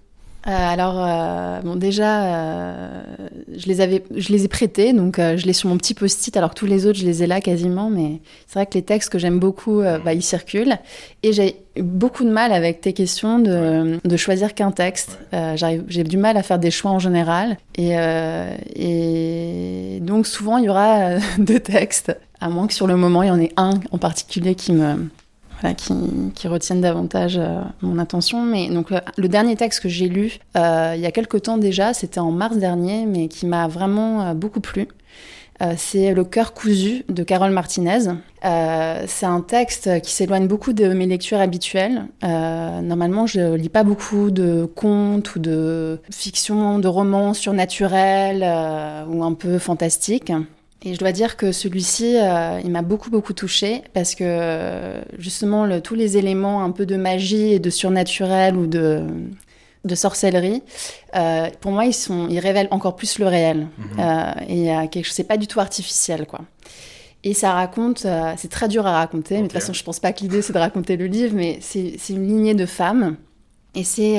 Euh, 0.47 0.51
alors, 0.51 0.95
euh, 0.97 1.61
bon, 1.63 1.77
déjà, 1.77 2.23
euh, 2.23 3.03
je, 3.57 3.67
les 3.67 3.81
avais, 3.81 4.05
je 4.15 4.33
les 4.33 4.45
ai 4.45 4.49
prêtés, 4.49 4.93
donc 4.93 5.17
je 5.19 5.45
les 5.45 5.53
sur 5.53 5.69
mon 5.69 5.77
petit 5.77 5.95
post-it, 5.95 6.37
alors 6.37 6.51
que 6.51 6.55
tous 6.55 6.67
les 6.67 6.87
autres, 6.87 6.99
je 6.99 7.05
les 7.05 7.23
ai 7.23 7.27
là 7.27 7.41
quasiment, 7.41 7.91
mais 7.91 8.21
c'est 8.47 8.55
vrai 8.55 8.67
que 8.67 8.75
les 8.75 8.83
textes 8.83 9.11
que 9.11 9.19
j'aime 9.19 9.41
beaucoup, 9.41 9.83
bah, 10.05 10.15
ils 10.15 10.23
circulent. 10.23 10.77
Et 11.23 11.33
j'ai 11.33 11.57
beaucoup 11.81 12.25
de 12.25 12.31
mal 12.31 12.53
avec 12.53 12.81
tes 12.81 12.93
questions 12.93 13.41
de, 13.41 13.99
de 14.03 14.17
choisir 14.17 14.55
qu'un 14.55 14.71
texte. 14.71 15.19
j'ai 15.57 16.05
du 16.05 16.17
mal 16.17 16.37
à 16.37 16.43
faire 16.43 16.59
des 16.59 16.71
choix 16.71 16.93
en 16.93 16.99
général. 16.99 17.57
Et, 17.77 17.95
et 18.77 19.99
donc, 20.01 20.27
souvent, 20.27 20.59
il 20.59 20.65
y 20.65 20.69
aura 20.69 21.17
deux 21.39 21.61
textes, 21.61 22.17
à 22.41 22.49
moins 22.49 22.69
que 22.69 22.75
sur 22.75 22.87
le 22.87 22.97
moment, 22.97 23.23
il 23.23 23.29
y 23.29 23.33
en 23.33 23.41
ait 23.41 23.53
un 23.57 23.81
en 23.91 23.99
particulier 23.99 24.55
qui 24.55 24.73
me 24.73 25.09
qui, 26.35 26.49
retiennent 26.49 26.81
davantage 26.81 27.39
euh, 27.39 27.61
mon 27.83 27.99
attention. 27.99 28.43
Mais 28.43 28.69
donc 28.69 28.91
le, 28.91 29.29
dernier 29.29 29.57
texte 29.57 29.81
que 29.81 29.89
j'ai 29.89 30.09
lu 30.09 30.39
euh, 30.57 30.93
il 30.95 31.01
y 31.01 31.07
a 31.07 31.13
quelque 31.13 31.37
temps 31.37 31.59
déjà, 31.59 31.93
c'était 31.95 32.21
en 32.21 32.31
mars 32.31 32.57
dernier, 32.57 33.07
mais 33.07 33.29
qui 33.29 33.47
m'a 33.47 33.69
vraiment 33.69 34.23
euh, 34.23 34.35
beaucoup 34.35 34.61
plu. 34.61 34.89
c'est 35.77 36.15
Le 36.15 36.25
cœur 36.25 36.55
cousu 36.55 37.05
de 37.09 37.23
Carole 37.25 37.51
Martinez. 37.51 38.11
c'est 38.43 39.27
un 39.27 39.41
texte 39.41 40.01
qui 40.03 40.13
s'éloigne 40.13 40.47
beaucoup 40.47 40.73
de 40.73 40.89
mes 40.89 41.07
lectures 41.07 41.41
habituelles. 41.41 42.07
normalement, 42.23 43.27
je 43.27 43.55
lis 43.55 43.69
pas 43.69 43.83
beaucoup 43.83 44.31
de 44.31 44.71
contes 44.77 45.35
ou 45.35 45.41
de 45.41 45.99
fiction, 46.13 46.79
de 46.79 46.89
romans 46.89 47.35
surnaturels 47.35 48.45
ou 49.11 49.25
un 49.25 49.35
peu 49.35 49.59
fantastiques. 49.59 50.33
Et 50.85 50.95
je 50.95 50.99
dois 50.99 51.11
dire 51.13 51.37
que 51.37 51.51
celui-ci, 51.51 52.17
euh, 52.17 52.61
il 52.63 52.71
m'a 52.71 52.83
beaucoup 52.83 53.11
beaucoup 53.11 53.33
touchée 53.33 53.83
parce 53.95 54.15
que 54.15 55.01
justement 55.19 55.67
le, 55.67 55.81
tous 55.81 55.97
les 55.97 56.17
éléments 56.17 56.63
un 56.63 56.71
peu 56.71 56.87
de 56.87 56.97
magie 56.97 57.53
et 57.55 57.59
de 57.59 57.69
surnaturel 57.69 58.57
ou 58.57 58.67
de, 58.69 59.03
de 59.85 59.95
sorcellerie, 59.95 60.63
euh, 61.17 61.49
pour 61.61 61.73
moi 61.73 61.85
ils 61.85 61.95
sont, 61.95 62.29
ils 62.29 62.39
révèlent 62.39 62.69
encore 62.71 62.97
plus 62.97 63.19
le 63.19 63.27
réel. 63.27 63.67
Mhm. 63.79 63.87
Euh, 63.99 64.33
et 64.49 64.89
quelque 64.89 65.05
chose, 65.07 65.15
c'est 65.15 65.25
pas 65.25 65.37
du 65.37 65.47
tout 65.47 65.61
artificiel 65.61 66.27
quoi. 66.27 66.41
Et 67.25 67.35
ça 67.35 67.53
raconte, 67.53 68.05
euh, 68.07 68.33
c'est 68.37 68.51
très 68.51 68.69
dur 68.69 68.87
à 68.87 68.93
raconter, 68.93 69.35
mais 69.35 69.43
de 69.43 69.47
toute 69.49 69.55
façon 69.55 69.73
je 69.73 69.83
pense 69.83 69.99
pas 69.99 70.13
que 70.13 70.21
l'idée 70.21 70.43
c'est 70.43 70.53
de 70.53 70.59
raconter 70.59 70.97
le 70.97 71.07
livre, 71.07 71.35
mais 71.35 71.59
c'est 71.61 71.99
une 72.11 72.27
lignée 72.27 72.55
de 72.55 72.67
femmes. 72.67 73.17
Et 73.75 73.85
c'est 73.85 74.19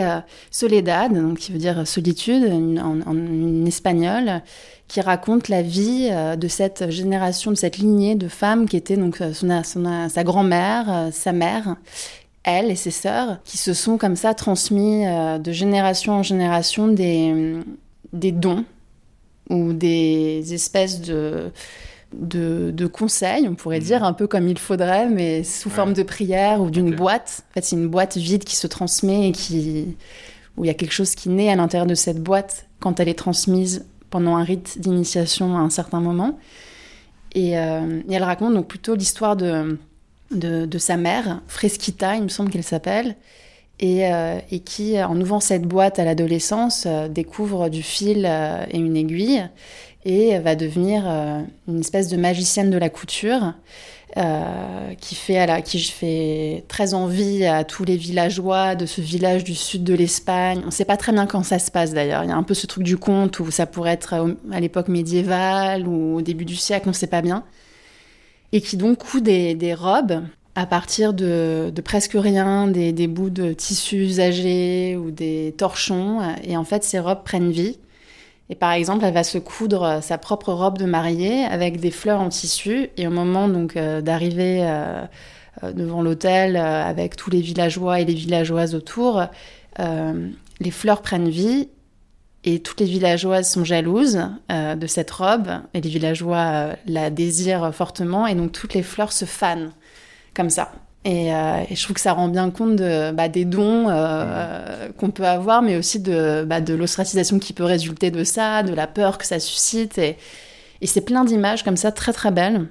Soledad, 0.52 1.12
donc 1.12 1.40
qui 1.40 1.52
veut 1.52 1.58
dire 1.58 1.86
solitude 1.86 2.46
en, 2.46 2.78
en, 2.78 3.02
en 3.02 3.66
espagnol, 3.66 4.42
qui 4.90 5.00
raconte 5.02 5.48
la 5.48 5.62
vie 5.62 6.10
euh, 6.12 6.36
de 6.36 6.48
cette 6.50 6.90
génération, 6.90 7.52
de 7.52 7.56
cette 7.56 7.78
lignée 7.78 8.16
de 8.16 8.28
femmes 8.28 8.68
qui 8.68 8.76
étaient 8.76 8.98
donc 8.98 9.22
euh, 9.22 9.32
sa 9.34 10.24
grand-mère, 10.24 10.86
euh, 10.90 11.12
sa 11.12 11.32
mère, 11.32 11.78
elle 12.44 12.72
et 12.72 12.76
ses 12.76 12.92
sœurs, 12.92 13.38
qui 13.46 13.58
se 13.58 13.74
sont 13.74 13.98
comme 13.98 14.16
ça 14.16 14.34
transmis 14.34 15.06
de 15.06 15.52
génération 15.52 16.14
en 16.14 16.24
génération 16.24 16.88
des, 16.88 17.60
des 18.14 18.32
dons 18.32 18.66
ou 19.50 19.74
des 19.74 20.54
espèces 20.54 21.02
de, 21.02 21.52
de, 22.14 22.88
conseils, 22.88 23.48
on 23.48 23.56
pourrait 23.56 23.82
dire, 23.82 24.04
un 24.04 24.14
peu 24.14 24.26
comme 24.26 24.48
il 24.48 24.58
faudrait, 24.58 25.08
mais 25.10 25.44
sous 25.44 25.70
forme 25.70 25.94
de 25.94 26.02
prière 26.02 26.62
ou 26.62 26.72
d'une 26.72 26.96
boîte. 26.96 27.44
En 27.52 27.54
fait, 27.56 27.66
c'est 27.66 27.76
une 27.76 27.90
boîte 27.90 28.18
vide 28.18 28.46
qui 28.46 28.56
se 28.56 28.68
transmet 28.68 29.28
et 29.28 29.32
qui, 29.34 29.98
où 30.58 30.64
il 30.64 30.68
y 30.70 30.72
a 30.72 30.76
quelque 30.76 30.94
chose 30.94 31.14
qui 31.14 31.30
naît 31.30 31.52
à 31.52 31.56
l'intérieur 31.56 31.88
de 31.88 31.96
cette 31.96 32.24
boîte 32.24 32.68
quand 32.80 33.00
elle 33.02 33.10
est 33.10 33.20
transmise 33.20 33.86
pendant 34.10 34.36
un 34.38 34.44
rite 34.44 34.80
d'initiation 34.80 35.58
à 35.58 35.62
un 35.62 35.70
certain 35.70 36.00
moment. 36.00 36.38
Euh, 37.36 38.02
et, 38.08 38.14
elle 38.14 38.24
raconte 38.24 38.54
donc 38.54 38.68
plutôt 38.68 38.96
l'histoire 38.96 39.36
de, 39.36 39.78
de, 40.32 40.78
sa 40.78 40.98
mère, 40.98 41.42
Fresquita, 41.48 42.16
il 42.16 42.24
me 42.24 42.30
semble 42.30 42.50
qu'elle 42.50 42.64
s'appelle, 42.64 43.16
et, 43.80 44.12
euh, 44.12 44.40
et, 44.52 44.60
qui, 44.60 45.02
en 45.02 45.20
ouvrant 45.20 45.40
cette 45.40 45.64
boîte 45.64 46.00
à 46.00 46.06
l'adolescence, 46.06 46.86
euh, 46.88 47.08
découvre 47.08 47.70
du 47.70 47.84
fil 47.84 48.26
et 48.26 48.78
une 48.78 48.98
aiguille, 48.98 49.44
et 50.06 50.40
va 50.40 50.56
devenir 50.56 51.06
une 51.68 51.80
espèce 51.82 52.08
de 52.08 52.16
magicienne 52.16 52.72
de 52.72 52.78
la 52.78 52.90
couture. 52.90 53.54
Euh, 54.18 54.96
qui, 54.96 55.14
fait, 55.14 55.38
à 55.38 55.46
la, 55.46 55.62
qui 55.62 55.80
fait 55.80 56.66
très 56.68 56.96
envie 56.96 57.46
à 57.46 57.64
tous 57.64 57.86
les 57.86 57.96
villageois 57.96 58.74
de 58.74 58.88
ce 58.88 59.02
village 59.02 59.44
du 59.44 59.54
sud 59.54 59.84
de 59.84 59.94
l'Espagne. 59.94 60.62
On 60.64 60.68
ne 60.68 60.72
sait 60.72 60.84
pas 60.84 60.98
très 60.98 61.12
bien 61.12 61.28
quand 61.28 61.44
ça 61.44 61.60
se 61.60 61.70
passe 61.70 61.94
d'ailleurs. 61.94 62.24
Il 62.24 62.30
y 62.30 62.34
a 62.34 62.36
un 62.36 62.42
peu 62.42 62.56
ce 62.56 62.66
truc 62.66 62.84
du 62.84 62.98
conte 62.98 63.40
où 63.40 63.52
ça 63.52 63.68
pourrait 63.68 63.92
être 63.92 64.36
à 64.52 64.60
l'époque 64.60 64.88
médiévale 64.88 65.88
ou 65.88 66.16
au 66.18 66.22
début 66.24 66.46
du 66.46 66.56
siècle, 66.56 66.88
on 66.88 66.90
ne 66.90 66.96
sait 66.96 67.06
pas 67.06 67.22
bien. 67.22 67.44
Et 68.52 68.62
qui 68.62 68.78
donc 68.78 68.98
coud 68.98 69.24
des, 69.24 69.74
robes 69.76 70.24
à 70.56 70.66
partir 70.66 71.14
de, 71.14 71.72
presque 71.86 72.16
rien, 72.16 72.68
des, 72.68 73.08
bouts 73.08 73.30
de 73.30 73.54
tissus 73.54 74.06
usagés 74.06 74.98
ou 74.98 75.12
des 75.12 75.54
torchons. 75.56 76.20
Et 76.44 76.58
en 76.58 76.64
fait, 76.64 76.84
ces 76.84 76.98
robes 76.98 77.24
prennent 77.24 77.52
vie. 77.52 77.78
Et 78.50 78.56
par 78.56 78.72
exemple, 78.72 79.06
elle 79.06 79.14
va 79.14 79.24
se 79.24 79.38
coudre 79.38 79.84
euh, 79.84 80.02
sa 80.02 80.18
propre 80.18 80.52
robe 80.52 80.78
de 80.78 80.86
mariée 80.86 81.46
avec 81.46 81.80
des 81.80 81.92
fleurs 81.92 82.20
en 82.20 82.30
tissu. 82.30 82.90
Et 82.98 83.08
au 83.08 83.12
moment 83.12 83.48
donc 83.48 83.78
euh, 83.78 84.02
d'arriver 84.02 84.62
euh, 84.64 85.06
devant 85.74 86.02
l'hôtel 86.02 86.56
avec 86.56 87.16
tous 87.16 87.30
les 87.30 87.42
villageois 87.42 88.00
et 88.00 88.06
les 88.06 88.14
villageoises 88.14 88.76
autour, 88.76 89.22
les 89.78 90.72
fleurs 90.72 91.02
prennent 91.02 91.28
vie 91.28 91.68
et 92.46 92.62
toutes 92.62 92.80
les 92.80 92.86
villageoises 92.86 93.52
sont 93.52 93.66
jalouses 93.66 94.22
de 94.50 94.88
cette 94.88 95.12
robe 95.12 95.50
et 95.74 95.82
les 95.82 95.90
villageois 95.90 96.76
la 96.86 97.10
désirent 97.10 97.76
fortement 97.76 98.26
et 98.26 98.36
donc 98.36 98.54
toutes 98.54 98.74
les 98.74 98.84
fleurs 98.84 99.12
se 99.12 99.26
fanent 99.26 99.74
comme 100.34 100.50
ça. 100.50 100.72
Euh, 101.08 101.64
et, 101.70 101.76
je 101.76 101.84
trouve 101.84 101.96
que 101.96 102.02
ça 102.02 102.14
rend 102.14 102.28
bien 102.28 102.50
compte 102.52 102.76
de, 102.76 103.12
bah, 103.12 103.30
des 103.30 103.46
dons 103.46 103.88
euh, 103.90 104.90
qu'on 104.98 105.12
peut 105.12 105.26
avoir, 105.26 105.62
mais 105.62 105.78
aussi 105.78 106.00
de, 106.00 106.44
bah, 106.46 106.60
de 106.60 106.74
l'ostracisation 106.74 107.40
qui 107.40 107.54
peut 107.54 107.64
résulter 107.64 108.12
de 108.12 108.24
ça, 108.24 108.64
de 108.64 108.74
la 108.74 108.88
peur 108.88 109.18
que 109.18 109.26
ça 109.26 109.40
suscite. 109.40 109.98
Et, 109.98 110.18
et 110.82 110.88
c'est 110.88 111.02
plein 111.02 111.24
d'images 111.24 111.64
comme 111.64 111.78
ça, 111.78 111.92
très 111.92 112.14
très 112.14 112.32
belles. 112.32 112.68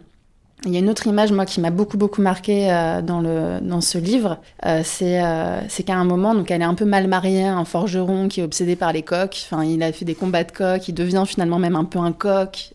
Il 0.65 0.73
y 0.73 0.77
a 0.77 0.81
une 0.81 0.91
autre 0.91 1.07
image, 1.07 1.31
moi, 1.31 1.47
qui 1.47 1.61
m'a 1.61 1.71
beaucoup 1.71 1.97
beaucoup 1.97 2.21
marqué 2.21 2.71
euh, 2.71 3.01
dans, 3.01 3.21
le, 3.21 3.61
dans 3.63 3.81
ce 3.81 3.97
livre. 3.97 4.39
c'est 4.83 5.23
c'est 5.69 5.85
qu'à 5.85 5.95
un 5.95 6.05
moment, 6.05 6.35
donc 6.35 6.51
elle 6.51 6.63
est 6.63 6.65
un 6.65 6.75
peu 6.75 6.85
mal 6.85 7.07
mariée, 7.07 7.47
un 7.47 7.65
forgeron 7.65 8.27
qui 8.29 8.41
est 8.41 8.43
obsédé 8.43 8.75
par 8.75 8.93
les 8.93 9.03
coqs. 9.03 9.47
Enfin, 9.51 9.65
il 9.65 9.83
a 9.83 9.93
fait 9.93 10.05
des 10.05 10.17
combats 10.17 10.45
de 10.45 10.51
coqs, 10.53 10.87
il 10.89 10.95
devient 10.95 11.25
finalement 11.27 11.61
même 11.61 11.77
un 11.77 11.85
peu 11.85 12.01
un 12.01 12.13
coq, 12.13 12.75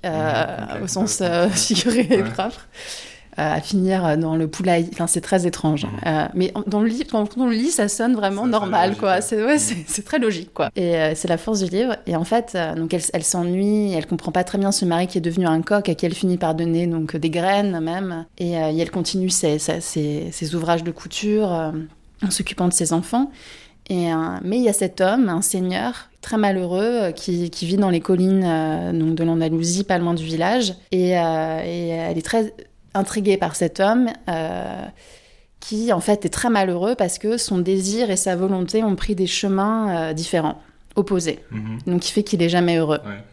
au 0.81 0.87
sens 0.87 1.21
figuré 1.51 2.07
et 2.09 2.23
propre. 2.23 2.67
À 3.37 3.59
finir 3.61 4.17
dans 4.17 4.35
le 4.35 4.47
poulailler. 4.47 4.89
Enfin, 4.93 5.07
c'est 5.07 5.21
très 5.21 5.45
étrange. 5.47 5.85
Euh, 6.05 6.25
mais 6.33 6.53
dans 6.67 6.81
le 6.81 6.87
livre, 6.87 7.07
quand 7.11 7.37
on 7.37 7.45
le 7.47 7.53
lit, 7.55 7.71
ça 7.71 7.87
sonne 7.87 8.15
vraiment 8.15 8.45
normal, 8.47 8.95
quoi. 8.97 9.15
logique, 9.15 9.27
C'est 9.29 9.43
ouais, 9.45 9.57
c'est 9.57 9.77
c'est 9.87 10.05
très 10.05 10.19
logique, 10.19 10.53
quoi. 10.53 10.69
Et 10.75 10.95
euh, 10.95 11.13
c'est 11.15 11.27
la 11.27 11.37
force 11.37 11.61
du 11.63 11.69
livre. 11.69 11.95
Et 12.07 12.15
en 12.15 12.23
fait, 12.23 12.53
euh, 12.55 12.75
donc 12.75 12.93
elle, 12.93 13.01
elle 13.13 13.23
s'ennuie, 13.23 13.91
elle 13.93 14.05
comprend 14.07 14.31
pas 14.31 14.43
très 14.43 14.57
bien 14.57 14.71
ce 14.71 14.85
mari 14.85 15.07
qui 15.07 15.17
est 15.17 15.21
devenu 15.21 15.45
un 15.47 15.61
coq 15.61 15.89
à 15.89 15.95
qui 15.95 16.05
elle 16.05 16.13
finit 16.13 16.37
par 16.37 16.55
donner 16.55 16.87
donc 16.87 17.15
des 17.15 17.29
graines 17.29 17.79
même. 17.79 18.25
Et, 18.37 18.57
euh, 18.57 18.71
et 18.71 18.77
elle 18.79 18.91
continue 18.91 19.29
ses, 19.29 19.59
ses, 19.59 19.81
ses- 19.81 20.29
ses 20.31 20.55
ouvrages 20.55 20.83
de 20.83 20.91
couture 20.91 21.51
euh, 21.53 21.71
en 22.25 22.31
s'occupant 22.31 22.67
de 22.67 22.73
ses 22.73 22.93
enfants. 22.93 23.31
Et, 23.89 24.13
euh, 24.13 24.15
mais 24.43 24.57
il 24.57 24.63
y 24.63 24.69
a 24.69 24.73
cet 24.73 25.01
homme, 25.01 25.27
un 25.27 25.41
seigneur 25.41 26.09
très 26.21 26.37
malheureux, 26.37 26.79
euh, 27.01 27.11
qui, 27.11 27.49
qui 27.49 27.65
vit 27.65 27.75
dans 27.75 27.89
les 27.89 27.99
collines 27.99 28.43
euh, 28.45 28.93
donc 28.93 29.15
de 29.15 29.23
l'Andalousie, 29.25 29.83
pas 29.83 29.97
loin 29.97 30.13
du 30.13 30.23
village. 30.23 30.73
Et, 30.93 31.17
euh, 31.19 31.59
et 31.65 31.89
elle 31.89 32.17
est 32.17 32.21
très 32.25 32.53
intriguée 32.93 33.37
par 33.37 33.55
cet 33.55 33.79
homme. 33.79 34.09
euh, 34.29 34.85
qui 35.63 35.93
en 35.93 36.01
fait 36.01 36.25
est 36.25 36.29
très 36.29 36.49
malheureux 36.49 36.93
parce 36.93 37.17
que 37.17 37.37
son 37.37 37.57
désir 37.57 38.11
et 38.11 38.17
sa 38.17 38.35
volonté 38.35 38.83
ont 38.83 38.97
pris 38.97 39.15
des 39.15 39.27
chemins 39.27 40.09
euh, 40.09 40.13
différents, 40.13 40.61
opposés. 40.97 41.39
Mhm. 41.51 41.79
Donc 41.87 42.09
il 42.09 42.11
fait 42.11 42.23
qu'il 42.23 42.41
est 42.41 42.49
jamais 42.49 42.75
heureux. 42.75 42.99
Ouais. 43.05 43.23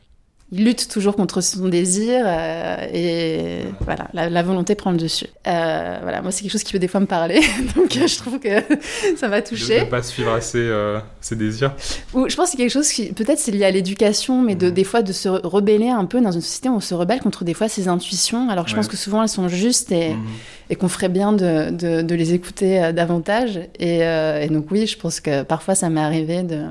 Il 0.52 0.64
lutte 0.64 0.88
toujours 0.88 1.14
contre 1.14 1.40
son 1.42 1.68
désir 1.68 2.24
euh, 2.26 2.76
et 2.92 3.60
voilà, 3.82 4.08
la, 4.14 4.28
la 4.28 4.42
volonté 4.42 4.74
prend 4.74 4.90
le 4.90 4.96
dessus. 4.96 5.26
Euh, 5.46 5.98
voilà, 6.02 6.22
moi 6.22 6.32
c'est 6.32 6.42
quelque 6.42 6.50
chose 6.50 6.64
qui 6.64 6.72
peut 6.72 6.80
des 6.80 6.88
fois 6.88 6.98
me 6.98 7.06
parler, 7.06 7.40
donc 7.76 7.96
euh, 7.96 8.08
je 8.08 8.16
trouve 8.18 8.40
que 8.40 8.48
ça 9.16 9.28
m'a 9.28 9.42
De 9.42 9.46
touchée. 9.48 9.80
ne 9.80 9.84
pas 9.84 10.02
suivre 10.02 10.32
assez 10.32 10.58
euh, 10.58 10.98
ses 11.20 11.36
désirs. 11.36 11.72
Ou 12.14 12.28
je 12.28 12.34
pense 12.34 12.46
que 12.46 12.50
c'est 12.50 12.56
quelque 12.56 12.72
chose 12.72 12.88
qui 12.90 13.12
peut-être 13.12 13.38
c'est 13.38 13.52
lié 13.52 13.64
à 13.64 13.70
l'éducation, 13.70 14.42
mais 14.42 14.56
de 14.56 14.66
Mhm. 14.66 14.74
des 14.74 14.84
fois 14.84 15.02
de 15.02 15.12
se 15.12 15.28
re- 15.28 15.46
rebeller 15.46 15.88
un 15.88 16.04
peu 16.04 16.20
dans 16.20 16.32
une 16.32 16.40
société 16.40 16.68
où 16.68 16.74
on 16.74 16.80
se 16.80 16.94
rebelle 16.94 17.20
contre 17.20 17.44
des 17.44 17.54
fois 17.54 17.68
ses 17.68 17.86
intuitions. 17.86 18.48
Alors 18.50 18.64
que 18.64 18.70
je 18.70 18.76
pense 18.76 18.88
que 18.88 18.96
souvent 18.96 19.22
elles 19.22 19.28
sont 19.28 19.46
justes 19.48 19.92
et, 19.92 20.14
Mhm. 20.14 20.26
et 20.70 20.74
qu'on 20.74 20.88
ferait 20.88 21.08
bien 21.08 21.32
de, 21.32 21.70
de, 21.70 22.02
de 22.02 22.14
les 22.16 22.34
écouter 22.34 22.92
davantage. 22.92 23.60
Et, 23.78 23.98
et 24.00 24.48
donc 24.50 24.66
oui, 24.72 24.88
je 24.88 24.98
pense 24.98 25.20
que 25.20 25.42
parfois 25.44 25.76
ça 25.76 25.90
m'est 25.90 26.00
arrivé 26.00 26.42
de, 26.42 26.64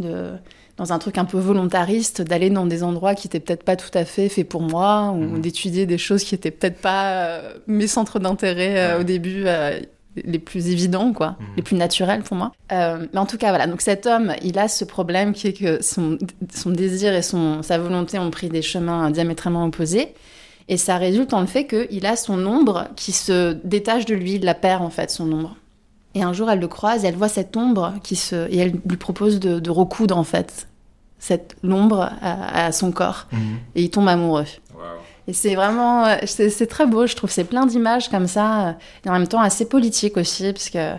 de 0.00 0.32
dans 0.80 0.94
un 0.94 0.98
truc 0.98 1.18
un 1.18 1.26
peu 1.26 1.38
volontariste, 1.38 2.22
d'aller 2.22 2.48
dans 2.48 2.64
des 2.64 2.82
endroits 2.82 3.14
qui 3.14 3.26
étaient 3.26 3.38
peut-être 3.38 3.64
pas 3.64 3.76
tout 3.76 3.90
à 3.92 4.06
fait 4.06 4.30
faits 4.30 4.48
pour 4.48 4.62
moi, 4.62 5.10
ou 5.14 5.18
Mhm. 5.20 5.40
d'étudier 5.42 5.84
des 5.84 5.98
choses 5.98 6.24
qui 6.24 6.34
étaient 6.34 6.50
peut-être 6.50 6.80
pas 6.80 7.12
euh, 7.12 7.52
mes 7.66 7.86
centres 7.86 8.18
d'intérêt 8.18 8.78
euh, 8.78 8.94
Ouais. 8.96 9.00
au 9.02 9.04
début. 9.04 9.42
euh, 9.46 9.78
les 10.24 10.40
plus 10.40 10.68
évidents, 10.70 11.12
quoi, 11.12 11.36
Mhm. 11.38 11.46
les 11.56 11.62
plus 11.62 11.76
naturels 11.76 12.22
pour 12.22 12.36
moi. 12.36 12.50
Euh, 12.72 13.06
mais 13.12 13.20
en 13.20 13.26
tout 13.26 13.36
cas, 13.38 13.50
voilà. 13.50 13.66
Donc 13.68 13.80
cet 13.80 14.06
homme, 14.06 14.32
il 14.42 14.58
a 14.58 14.66
ce 14.66 14.84
problème 14.84 15.32
qui 15.34 15.46
est 15.46 15.52
que 15.52 15.80
son, 15.84 16.18
son 16.52 16.70
désir 16.70 17.14
et 17.14 17.22
son, 17.22 17.62
sa 17.62 17.78
volonté 17.78 18.18
ont 18.18 18.30
pris 18.30 18.48
des 18.48 18.60
chemins 18.62 19.10
diamétralement 19.10 19.64
opposés. 19.64 20.14
Et 20.68 20.76
ça 20.78 20.96
résulte 20.96 21.32
en 21.32 21.40
le 21.42 21.46
fait 21.46 21.66
qu'il 21.66 22.06
a 22.06 22.16
son 22.16 22.44
ombre 22.46 22.88
qui 22.96 23.12
se 23.12 23.52
détache 23.62 24.04
de 24.04 24.14
lui, 24.16 24.34
il 24.34 24.44
la 24.44 24.54
perd 24.54 24.82
en 24.82 24.90
fait, 24.90 25.10
son 25.10 25.30
ombre. 25.30 25.56
Et 26.16 26.22
un 26.24 26.32
jour, 26.32 26.50
elle 26.50 26.58
le 26.58 26.66
croise 26.68 27.04
et 27.04 27.06
elle 27.08 27.14
voit 27.14 27.28
cette 27.28 27.56
ombre 27.56 27.94
qui 28.02 28.16
se. 28.16 28.48
Et 28.50 28.58
elle 28.58 28.72
lui 28.84 28.96
propose 28.96 29.38
de, 29.38 29.60
de 29.60 29.70
recoudre 29.70 30.16
en 30.18 30.24
fait 30.24 30.66
cette 31.20 31.54
l'ombre 31.62 32.10
à, 32.20 32.66
à 32.66 32.72
son 32.72 32.90
corps. 32.90 33.28
Mhm. 33.30 33.40
Et 33.76 33.82
il 33.84 33.90
tombe 33.90 34.08
amoureux. 34.08 34.46
Et 35.28 35.32
c'est 35.32 35.54
vraiment. 35.54 36.06
C'est 36.26 36.66
très 36.66 36.86
beau, 36.86 37.06
je 37.06 37.14
trouve. 37.14 37.30
C'est 37.30 37.44
plein 37.44 37.66
d'images 37.66 38.08
comme 38.08 38.26
ça. 38.26 38.68
euh, 38.68 38.72
Et 39.06 39.08
en 39.10 39.12
même 39.12 39.28
temps 39.28 39.40
assez 39.40 39.68
politique 39.68 40.16
aussi, 40.16 40.52
parce 40.52 40.70
que. 40.70 40.78
euh, 40.78 40.94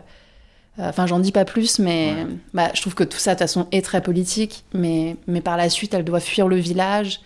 Enfin, 0.79 1.05
j'en 1.05 1.19
dis 1.19 1.33
pas 1.33 1.43
plus, 1.43 1.79
mais 1.79 2.13
Ouais. 2.13 2.27
bah, 2.53 2.69
je 2.73 2.79
trouve 2.81 2.95
que 2.95 3.03
tout 3.03 3.17
ça, 3.17 3.31
de 3.31 3.35
toute 3.35 3.41
façon, 3.43 3.67
est 3.73 3.83
très 3.83 4.01
politique. 4.01 4.63
Mais, 4.73 5.17
mais 5.27 5.41
par 5.41 5.57
la 5.57 5.69
suite, 5.69 5.93
elle 5.93 6.05
doit 6.05 6.21
fuir 6.21 6.47
le 6.47 6.55
village. 6.55 7.19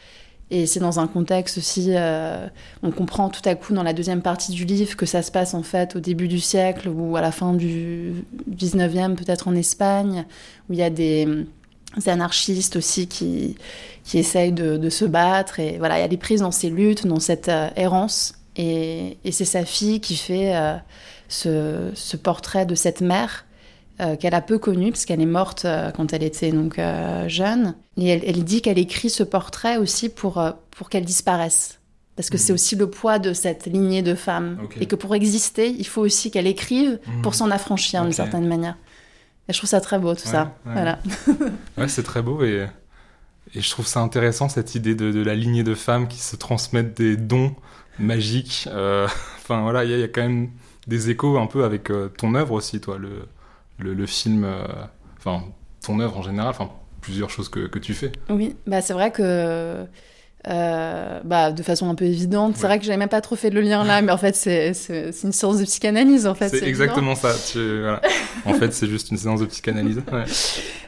Et 0.51 0.65
c'est 0.65 0.79
dans 0.79 0.99
un 0.99 1.07
contexte 1.07 1.57
aussi. 1.59 1.87
euh, 1.89 2.47
on 2.81 2.91
comprend 2.91 3.29
tout 3.29 3.41
à 3.45 3.53
coup 3.55 3.73
dans 3.73 3.83
la 3.83 3.93
deuxième 3.93 4.21
partie 4.21 4.51
du 4.51 4.65
livre 4.65 4.95
que 4.97 5.05
ça 5.05 5.21
se 5.21 5.31
passe 5.31 5.53
en 5.53 5.63
fait 5.63 5.95
au 5.95 5.99
début 5.99 6.27
du 6.27 6.39
siècle 6.39 6.87
ou 6.89 7.15
à 7.17 7.21
la 7.21 7.31
fin 7.31 7.53
du 7.53 8.13
19e, 8.51 9.15
peut-être 9.15 9.47
en 9.47 9.55
Espagne, 9.55 10.25
où 10.69 10.73
il 10.73 10.79
y 10.79 10.83
a 10.83 10.89
des 10.89 11.27
anarchistes 12.07 12.75
aussi 12.75 13.07
qui, 13.07 13.55
qui 14.03 14.17
essayent 14.17 14.51
de, 14.51 14.77
de 14.77 14.89
se 14.89 15.05
battre. 15.05 15.59
Et 15.59 15.77
voilà, 15.77 15.99
elle 15.99 16.13
est 16.13 16.17
prise 16.17 16.41
dans 16.41 16.51
ces 16.51 16.69
luttes, 16.69 17.07
dans 17.07 17.19
cette 17.19 17.49
euh, 17.49 17.69
errance. 17.75 18.35
Et, 18.57 19.17
et 19.25 19.31
c'est 19.31 19.45
sa 19.45 19.65
fille 19.65 19.99
qui 19.99 20.15
fait 20.15 20.55
euh, 20.55 20.75
ce, 21.27 21.91
ce 21.93 22.17
portrait 22.17 22.65
de 22.65 22.75
cette 22.75 23.01
mère 23.01 23.45
euh, 24.01 24.15
qu'elle 24.15 24.33
a 24.33 24.41
peu 24.41 24.57
connue, 24.59 24.91
parce 24.91 25.05
qu'elle 25.05 25.21
est 25.21 25.25
morte 25.25 25.65
quand 25.95 26.13
elle 26.13 26.23
était 26.23 26.51
donc 26.51 26.79
jeune. 27.27 27.75
Et 27.97 28.07
elle, 28.07 28.21
elle 28.25 28.43
dit 28.43 28.61
qu'elle 28.61 28.77
écrit 28.79 29.09
ce 29.09 29.23
portrait 29.23 29.77
aussi 29.77 30.09
pour, 30.09 30.43
pour 30.71 30.89
qu'elle 30.89 31.05
disparaisse. 31.05 31.79
Parce 32.17 32.29
que 32.29 32.35
Mhm. 32.37 32.41
c'est 32.43 32.53
aussi 32.53 32.75
le 32.77 32.89
poids 32.89 33.19
de 33.19 33.33
cette 33.33 33.65
lignée 33.65 34.01
de 34.01 34.15
femmes. 34.15 34.57
Et 34.79 34.85
que 34.85 34.95
pour 34.95 35.15
exister, 35.15 35.69
il 35.77 35.85
faut 35.85 36.01
aussi 36.01 36.31
qu'elle 36.31 36.47
écrive 36.47 36.97
Mhm. 37.07 37.21
pour 37.23 37.35
s'en 37.35 37.51
affranchir 37.51 38.03
d'une 38.03 38.13
certaine 38.13 38.47
manière. 38.47 38.77
Et 39.47 39.53
je 39.53 39.57
trouve 39.59 39.69
ça 39.69 39.81
très 39.81 39.99
beau 39.99 40.13
tout 40.15 40.25
Ouais, 40.25 40.31
ça. 40.31 40.55
ouais. 40.65 40.73
Voilà. 40.73 40.99
Ouais, 41.77 41.87
c'est 41.87 42.03
très 42.03 42.21
beau 42.21 42.43
et, 42.43 42.67
et 43.53 43.61
je 43.61 43.69
trouve 43.69 43.85
ça 43.87 43.99
intéressant 44.01 44.49
cette 44.49 44.75
idée 44.75 44.95
de, 44.95 45.11
de 45.11 45.21
la 45.23 45.35
lignée 45.35 45.63
de 45.63 45.75
femmes 45.75 46.07
qui 46.07 46.17
se 46.19 46.35
transmettent 46.35 46.97
des 46.97 47.15
dons 47.17 47.55
magiques. 47.99 48.67
Euh, 48.71 49.07
Enfin 49.37 49.61
voilà, 49.61 49.83
il 49.83 49.91
y, 49.91 49.93
a- 49.93 49.97
il 49.97 50.01
y 50.01 50.03
a 50.03 50.07
quand 50.07 50.23
même 50.23 50.49
des 50.87 51.11
échos 51.11 51.37
un 51.37 51.45
peu 51.45 51.63
avec 51.65 51.91
euh, 51.91 52.07
ton 52.09 52.33
œuvre 52.33 52.53
aussi, 52.53 52.81
toi, 52.81 52.97
le, 52.97 53.27
le, 53.77 53.93
le 53.93 54.05
film, 54.07 54.43
euh, 54.43 54.65
enfin 55.19 55.43
ton 55.85 55.99
œuvre 55.99 56.17
en 56.17 56.21
général, 56.23 56.49
enfin 56.49 56.71
plusieurs 57.01 57.29
choses 57.29 57.49
que, 57.49 57.67
que 57.67 57.77
tu 57.77 57.93
fais. 57.93 58.11
Oui, 58.29 58.55
bah 58.65 58.81
c'est 58.81 58.93
vrai 58.93 59.11
que 59.11 59.85
euh, 60.47 61.19
bah, 61.23 61.51
de 61.51 61.63
façon 61.63 61.89
un 61.89 61.95
peu 61.95 62.05
évidente, 62.05 62.55
c'est 62.57 62.67
vrai 62.67 62.77
que 62.79 62.85
j'avais 62.85 62.97
même 62.97 63.09
pas 63.09 63.21
trop 63.21 63.35
fait 63.35 63.49
le 63.49 63.61
lien 63.61 63.83
là, 63.83 64.01
mais 64.01 64.11
en 64.11 64.17
fait 64.17 64.35
c'est 64.35 64.73
une 65.23 65.31
séance 65.31 65.59
de 65.59 65.65
psychanalyse 65.65 66.27
en 66.27 66.35
fait. 66.35 66.49
c'est 66.49 66.57
évident. 66.57 66.69
exactement 66.69 67.15
ça. 67.15 67.33
tu- 67.51 67.81
voilà. 67.81 68.01
En 68.45 68.53
fait, 68.53 68.73
c'est 68.73 68.87
juste 68.87 69.09
une 69.11 69.17
séance 69.17 69.39
de 69.41 69.45
psychanalyse. 69.45 70.01
Ouais. 70.11 70.23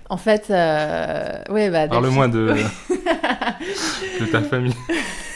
En 0.10 0.16
fait, 0.16 0.46
euh, 0.50 1.34
ouais, 1.50 1.70
bah, 1.70 1.90
Parle-moi 1.90 2.30
de, 2.30 2.54
de 4.22 4.26
ta 4.32 4.42
famille. 4.42 4.74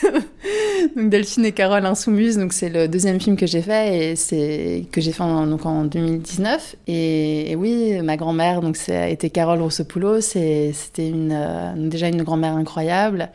donc 0.96 1.10
Delphine 1.10 1.44
et 1.44 1.52
Carole 1.52 1.84
Insoumise, 1.84 2.38
donc 2.38 2.54
c'est 2.54 2.70
le 2.70 2.88
deuxième 2.88 3.20
film 3.20 3.36
que 3.36 3.46
j'ai 3.46 3.60
fait 3.62 4.12
et 4.12 4.16
c'est 4.16 4.86
que 4.90 5.02
j'ai 5.02 5.12
fait 5.12 5.22
en, 5.22 5.46
donc 5.46 5.66
en 5.66 5.84
2019. 5.84 6.76
Et, 6.86 7.50
et 7.50 7.56
oui, 7.56 8.00
ma 8.02 8.16
grand-mère, 8.16 8.62
donc 8.62 8.78
été 8.88 9.28
Carole 9.30 9.60
Rossopoulos, 9.60 10.20
c'était 10.22 10.72
une 11.08 11.32
euh, 11.32 11.72
déjà 11.76 12.08
une 12.08 12.22
grand-mère 12.22 12.54
incroyable 12.54 13.28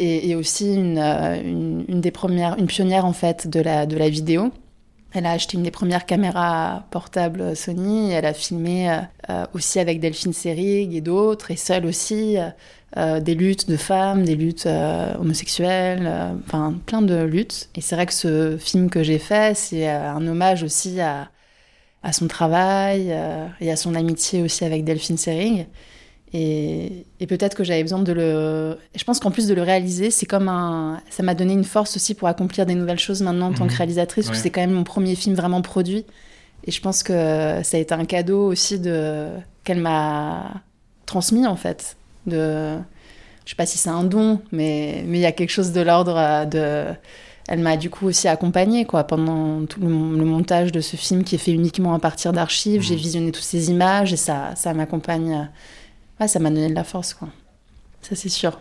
et, 0.00 0.34
aussi 0.34 0.74
une, 0.74 0.98
euh, 0.98 1.40
une, 1.42 2.00
des 2.00 2.10
premières, 2.10 2.58
une 2.58 2.66
pionnière 2.66 3.04
en 3.04 3.12
fait 3.12 3.48
de 3.48 3.60
la 3.60 4.08
vidéo. 4.08 4.50
Elle 5.12 5.26
a 5.26 5.32
acheté 5.32 5.56
une 5.56 5.64
des 5.64 5.72
premières 5.72 6.06
caméras 6.06 6.84
portables 6.92 7.56
Sony 7.56 8.12
elle 8.12 8.24
a 8.24 8.32
filmé 8.32 8.88
euh, 8.90 8.98
euh, 9.28 9.46
aussi 9.54 9.80
avec 9.80 9.98
Delphine 9.98 10.32
Seyrig 10.32 10.94
et 10.94 11.00
d'autres, 11.00 11.50
et 11.50 11.56
seule 11.56 11.86
aussi, 11.86 12.36
des 12.96 13.34
luttes 13.36 13.68
de 13.68 13.76
femmes, 13.76 14.24
des 14.24 14.34
luttes 14.34 14.66
homosexuelles, 14.66 16.10
enfin 16.44 16.74
plein 16.86 17.02
de 17.02 17.22
luttes. 17.22 17.68
Et 17.76 17.80
c'est 17.80 17.94
vrai 17.94 18.06
que 18.06 18.12
ce 18.12 18.56
film 18.58 18.90
que 18.90 19.04
j'ai 19.04 19.20
fait, 19.20 19.56
c'est 19.56 19.88
un 19.88 20.26
hommage 20.26 20.64
aussi 20.64 21.00
à, 21.00 21.28
à 22.02 22.12
son 22.12 22.26
travail 22.26 23.14
et 23.60 23.70
à 23.70 23.76
son 23.76 23.94
amitié 23.94 24.42
aussi 24.42 24.64
avec 24.64 24.82
Delphine 24.84 25.16
Seyrig. 25.16 25.66
Et, 26.32 27.06
et 27.18 27.26
peut-être 27.26 27.56
que 27.56 27.64
j'avais 27.64 27.82
besoin 27.82 27.98
de 28.00 28.12
le. 28.12 28.78
Je 28.94 29.02
pense 29.04 29.18
qu'en 29.18 29.32
plus 29.32 29.48
de 29.48 29.54
le 29.54 29.62
réaliser, 29.62 30.10
c'est 30.12 30.26
comme 30.26 30.48
un. 30.48 31.00
Ça 31.10 31.22
m'a 31.24 31.34
donné 31.34 31.52
une 31.54 31.64
force 31.64 31.96
aussi 31.96 32.14
pour 32.14 32.28
accomplir 32.28 32.66
des 32.66 32.74
nouvelles 32.76 33.00
choses 33.00 33.20
maintenant 33.22 33.48
en 33.48 33.52
tant 33.52 33.66
que 33.66 33.72
Mhm. 33.72 33.78
réalisatrice, 33.78 34.26
parce 34.26 34.38
Ouais. 34.38 34.42
que 34.42 34.42
c'est 34.44 34.50
quand 34.50 34.60
même 34.60 34.70
mon 34.72 34.84
premier 34.84 35.16
film 35.16 35.34
vraiment 35.34 35.60
produit. 35.60 36.04
Et 36.66 36.70
je 36.70 36.80
pense 36.80 37.02
que 37.02 37.12
ça 37.64 37.76
a 37.76 37.80
été 37.80 37.94
un 37.94 38.04
cadeau 38.04 38.46
aussi 38.46 38.78
de 38.78 39.26
qu'elle 39.64 39.80
m'a 39.80 40.62
transmis 41.06 41.46
en 41.46 41.56
fait. 41.56 41.96
De, 42.26 42.76
je 43.44 43.50
sais 43.50 43.56
pas 43.56 43.66
si 43.66 43.78
c'est 43.78 43.88
un 43.88 44.04
don, 44.04 44.40
mais 44.52 45.02
mais 45.06 45.18
il 45.18 45.22
y 45.22 45.26
a 45.26 45.32
quelque 45.32 45.50
chose 45.50 45.72
de 45.72 45.80
l'ordre 45.80 46.16
euh, 46.16 46.44
de. 46.44 46.94
Elle 47.48 47.58
m'a 47.60 47.76
du 47.76 47.90
coup 47.90 48.06
aussi 48.06 48.28
accompagnée 48.28 48.84
quoi 48.84 49.02
pendant 49.02 49.66
tout 49.66 49.80
le, 49.80 49.88
le 49.88 50.24
montage 50.24 50.70
de 50.70 50.80
ce 50.80 50.94
film 50.94 51.24
qui 51.24 51.34
est 51.34 51.38
fait 51.38 51.50
uniquement 51.50 51.94
à 51.94 51.98
partir 51.98 52.32
d'archives. 52.32 52.82
Mhm. 52.82 52.86
J'ai 52.86 52.94
visionné 52.94 53.32
toutes 53.32 53.42
ces 53.42 53.70
images 53.70 54.12
et 54.12 54.16
ça 54.16 54.50
ça 54.54 54.72
m'accompagne. 54.74 55.48
Euh, 56.20 56.24
Ouais, 56.24 56.28
ça 56.28 56.38
m'a 56.38 56.50
donné 56.50 56.68
de 56.68 56.74
la 56.74 56.84
force 56.84 57.14
quoi. 57.14 57.28
Ça 58.02 58.14
c'est 58.14 58.28
sûr. 58.28 58.58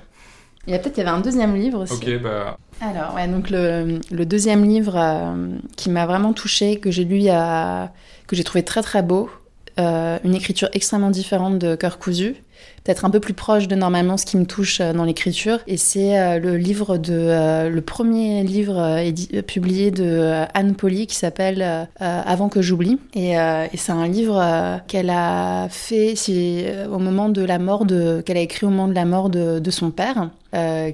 Il 0.68 0.74
y 0.74 0.75
a 0.75 0.80
peut-être 0.80 0.98
il 0.98 1.00
y 1.00 1.08
avait 1.08 1.18
un 1.18 1.22
deuxième 1.22 1.56
livre 1.56 1.84
aussi. 1.84 1.94
Ok, 1.94 2.22
bah 2.22 2.58
Alors, 2.82 3.16
ouais, 3.16 3.28
donc 3.28 3.50
le, 3.50 4.00
le 4.12 4.25
deuxième 4.25 4.66
livre 4.66 4.96
euh, 4.98 5.56
qui 5.78 5.89
m'a 5.89 6.06
vraiment 6.06 6.34
touchée, 6.34 6.80
que 6.80 6.92
j'ai 6.92 7.06
lu, 7.06 7.28
a- 7.30 7.92
que 8.28 8.36
j'ai 8.36 8.44
trouvé 8.44 8.63
très 8.63 8.82
très 8.84 9.01
beau, 9.01 9.30
une 9.78 10.36
écriture 10.36 10.68
extrêmement 10.74 11.10
différente 11.10 11.58
de 11.58 11.75
Cœur 11.75 12.00
cousu 12.00 12.36
peut-être 12.83 13.05
un 13.05 13.09
peu 13.09 13.19
plus 13.19 13.33
proche 13.33 13.67
de 13.67 13.75
normalement 13.75 14.17
ce 14.17 14.25
qui 14.25 14.38
me 14.38 14.45
touche 14.45 14.81
euh, 14.81 14.93
dans 14.93 15.03
l'écriture. 15.03 15.59
Et 15.67 15.77
c'est 15.77 16.19
euh, 16.19 16.39
le 16.39 16.57
livre 16.57 16.98
de 16.98 17.13
euh, 17.13 17.69
le 17.69 17.81
premier 17.81 18.43
livre 18.43 19.00
publié 19.41 19.91
de 19.91 20.45
Anne 20.53 20.75
Polly 20.75 21.07
qui 21.07 21.15
s'appelle 21.15 21.88
Avant 22.00 22.50
que 22.50 22.62
j'oublie. 22.62 23.00
Et, 23.13 23.31
et 23.31 23.77
c'est 23.77 23.91
un 23.91 24.07
livre 24.07 24.81
qu'elle 24.88 25.09
a 25.09 25.67
fait 25.69 26.15
au 26.91 27.00
moment 27.00 27.29
de 27.29 27.43
la 27.43 27.59
mort 27.59 27.86
de 27.86 28.21
qu'elle 28.25 28.38
a 28.38 28.41
écrit 28.41 28.65
au 28.65 28.69
moment 28.69 28.88
de 28.88 28.93
la 28.93 29.05
mort 29.05 29.29
de, 29.29 29.59
de 29.59 29.71
son 29.71 29.91
père, 29.91 30.29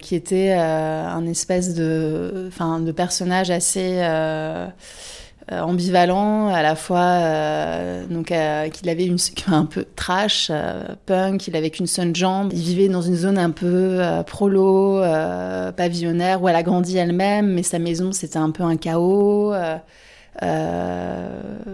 qui 0.01 0.15
était 0.15 0.51
un 0.53 1.25
espèce 1.27 1.75
de 1.75 2.45
enfin 2.47 2.79
de 2.79 2.91
personnage 2.91 3.51
assez 3.51 3.99
euh, 4.01 4.67
ambivalent, 5.51 6.47
à 6.47 6.63
la 6.63 6.75
fois 6.75 6.97
euh, 6.99 8.07
donc 8.07 8.31
euh, 8.31 8.67
qu'il 8.69 8.89
avait 8.89 9.05
une 9.05 9.17
un 9.47 9.65
peu 9.65 9.85
trash, 9.95 10.51
punk, 11.05 11.47
il 11.47 11.55
avait 11.55 11.69
qu'une 11.69 11.85
seule 11.85 12.15
jambe, 12.15 12.51
il 12.51 12.61
vivait 12.61 12.89
dans 12.89 13.03
une 13.03 13.15
zone 13.15 13.37
un 13.37 13.51
peu 13.51 14.01
prolo, 14.25 15.01
pavillonnaire 15.77 16.41
où 16.41 16.49
elle 16.49 16.55
a 16.55 16.63
grandi 16.63 16.97
elle-même, 16.97 17.53
mais 17.53 17.63
sa 17.63 17.77
maison 17.77 18.11
c'était 18.11 18.37
un 18.37 18.49
peu 18.49 18.63
un 18.63 18.75
chaos. 18.75 19.53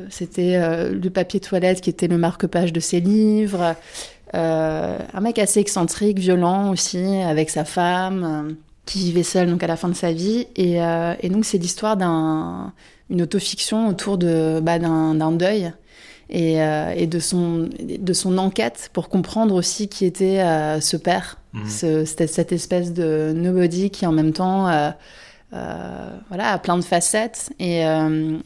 c'était 0.10 0.90
le 0.92 1.10
papier 1.10 1.40
toilette 1.40 1.80
qui 1.80 1.90
était 1.90 2.08
le 2.08 2.18
marque-page 2.18 2.74
de 2.74 2.80
ses 2.82 3.00
livres. 3.00 3.76
un 4.34 5.22
mec 5.22 5.40
assez 5.40 5.62
excentrique, 5.62 6.20
violent 6.20 6.72
aussi, 6.72 7.22
avec 7.22 7.50
sa 7.50 7.64
femme, 7.64 8.58
qui 8.86 9.00
vivait 9.00 9.24
seul 9.24 9.50
donc 9.50 9.64
à 9.64 9.68
la 9.68 9.78
fin 9.78 9.88
de 9.88 9.96
sa 9.96 10.12
vie. 10.12 10.48
Et 10.58 10.78
donc 11.30 11.46
c'est 11.46 11.58
l'histoire 11.58 11.96
d'un 11.96 12.74
une 13.12 13.22
autofiction 13.22 13.88
autour 13.88 14.18
de 14.18 14.60
bah, 14.64 14.80
d'un 14.80 15.32
deuil 15.34 15.72
et, 16.30 16.62
euh, 16.62 16.94
et, 16.96 17.08
de 17.08 17.20
son 17.20 17.70
de 17.80 18.14
son 18.14 18.38
enquête 18.38 18.90
pour 18.94 19.10
comprendre 19.10 19.54
aussi 19.54 19.90
qui 19.90 20.06
était 20.06 20.40
euh, 20.40 20.80
ce 20.80 20.98
père, 20.98 21.38
mhm. 21.54 21.70
ce, 21.70 22.06
cette, 22.06 22.52
espèce 22.52 22.94
de 22.94 23.34
nobody 23.36 23.92
qui 23.92 24.06
en 24.08 24.14
même 24.14 24.32
temps 24.32 24.70
euh, 24.70 24.90
voilà 26.30 26.54
a 26.54 26.58
plein 26.58 26.78
de 26.78 26.84
facettes 26.84 27.52
et, 27.60 27.82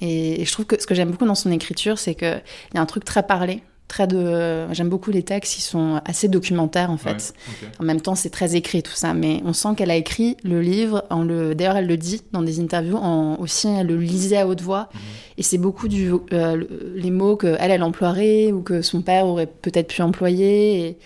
et, 0.01 0.41
et 0.41 0.45
je 0.45 0.51
trouve 0.51 0.65
que 0.65 0.81
ce 0.81 0.87
que 0.87 0.95
j'aime 0.95 1.11
beaucoup 1.11 1.27
dans 1.27 1.35
son 1.35 1.51
écriture 1.51 1.99
c'est 1.99 2.15
que 2.15 2.35
il 2.71 2.75
y 2.75 2.77
a 2.79 2.81
un 2.81 2.87
truc 2.87 3.05
très 3.05 3.23
parlé 3.23 3.61
très 3.87 4.07
de. 4.07 4.71
J'aime 4.73 4.89
beaucoup 4.89 5.11
les 5.11 5.23
textes 5.23 5.55
qui 5.55 5.61
sont 5.61 6.01
assez 6.05 6.27
documentaires 6.27 6.91
en 6.91 6.97
fait. 6.97 7.33
En 7.79 7.83
même 7.83 8.01
temps, 8.01 8.15
c'est 8.15 8.29
très 8.29 8.55
écrit 8.55 8.83
tout 8.83 8.93
ça, 8.93 9.13
mais 9.13 9.41
on 9.45 9.53
sent 9.53 9.69
qu'elle 9.77 9.91
a 9.91 9.95
écrit 9.95 10.37
le 10.43 10.61
livre. 10.61 11.03
En 11.09 11.23
le... 11.23 11.55
D'ailleurs, 11.55 11.77
elle 11.77 11.87
le 11.87 11.97
dit 11.97 12.21
dans 12.31 12.41
des 12.41 12.59
interviews. 12.59 12.97
En... 12.97 13.37
Aussi, 13.39 13.67
elle 13.67 13.87
le 13.87 13.97
lisait 13.97 14.37
à 14.37 14.47
haute 14.47 14.61
voix. 14.61 14.89
Mhm. 14.93 14.99
Et 15.37 15.43
c'est 15.43 15.57
beaucoup 15.57 15.87
du 15.87 16.11
euh, 16.33 16.63
les 16.95 17.11
mots 17.11 17.35
que 17.35 17.55
elle, 17.59 17.71
elle 17.71 17.83
emploierait 17.83 18.51
ou 18.51 18.61
que 18.61 18.81
son 18.81 19.01
père 19.01 19.25
aurait 19.25 19.47
peut-être 19.47 19.87
pu 19.87 20.01
employer. 20.01 20.97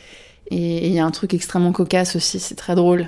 Et 0.51 0.87
il 0.87 0.93
y 0.93 0.99
a 0.99 1.05
un 1.05 1.11
truc 1.11 1.33
extrêmement 1.33 1.71
cocasse 1.71 2.15
aussi. 2.15 2.39
C'est 2.39 2.55
très 2.55 2.75
drôle 2.75 3.07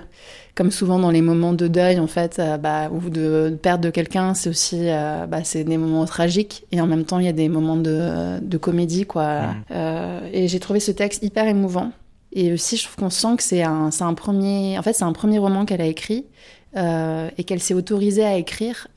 comme 0.56 0.72
souvent 0.72 1.00
dans 1.00 1.12
les 1.12 1.22
moments 1.22 1.54
de 1.54 1.68
deuil 1.68 2.00
en 2.00 2.08
fait 2.08 2.40
euh, 2.40 2.58
bah, 2.58 2.90
ou 2.92 3.10
de, 3.10 3.58
perte 3.62 3.82
de 3.82 3.90
quelqu'un 3.90 4.34
c'est 4.34 4.50
aussi 4.50 4.78
euh, 4.82 5.26
bah, 5.26 5.44
c'est 5.44 5.64
des 5.64 5.78
moments 5.78 6.06
tragiques 6.06 6.66
et 6.72 6.82
en 6.82 6.88
même 6.88 7.06
temps 7.06 7.20
il 7.20 7.26
y 7.26 7.30
a 7.30 7.34
des 7.34 7.50
moments 7.50 7.78
de, 7.78 8.40
de 8.42 8.58
comédie 8.58 9.06
quoi 9.06 9.42
mmh. 9.42 9.64
euh, 9.72 10.30
et 10.34 10.48
j'ai 10.48 10.60
trouvé 10.60 10.80
ce 10.80 10.92
texte 10.92 11.24
hyper 11.24 11.48
émouvant 11.48 11.92
et 12.34 12.54
aussi 12.54 12.78
je 12.78 12.84
trouve 12.84 12.96
qu'on 12.96 13.10
sent 13.10 13.38
que 13.38 13.44
c'est 13.44 13.64
un, 13.64 13.90
un 13.98 14.14
premier 14.14 14.78
en 14.78 14.82
fait 14.82 14.94
c'est 14.94 15.04
un 15.04 15.14
premier 15.14 15.40
roman 15.40 15.66
qu'elle 15.66 15.82
a 15.82 15.88
écrit 15.88 16.26
et 16.74 17.44
qu'elle 17.44 17.60
s'est 17.60 17.74
autorisée 17.74 18.24
à 18.24 18.38
écrire 18.38 18.88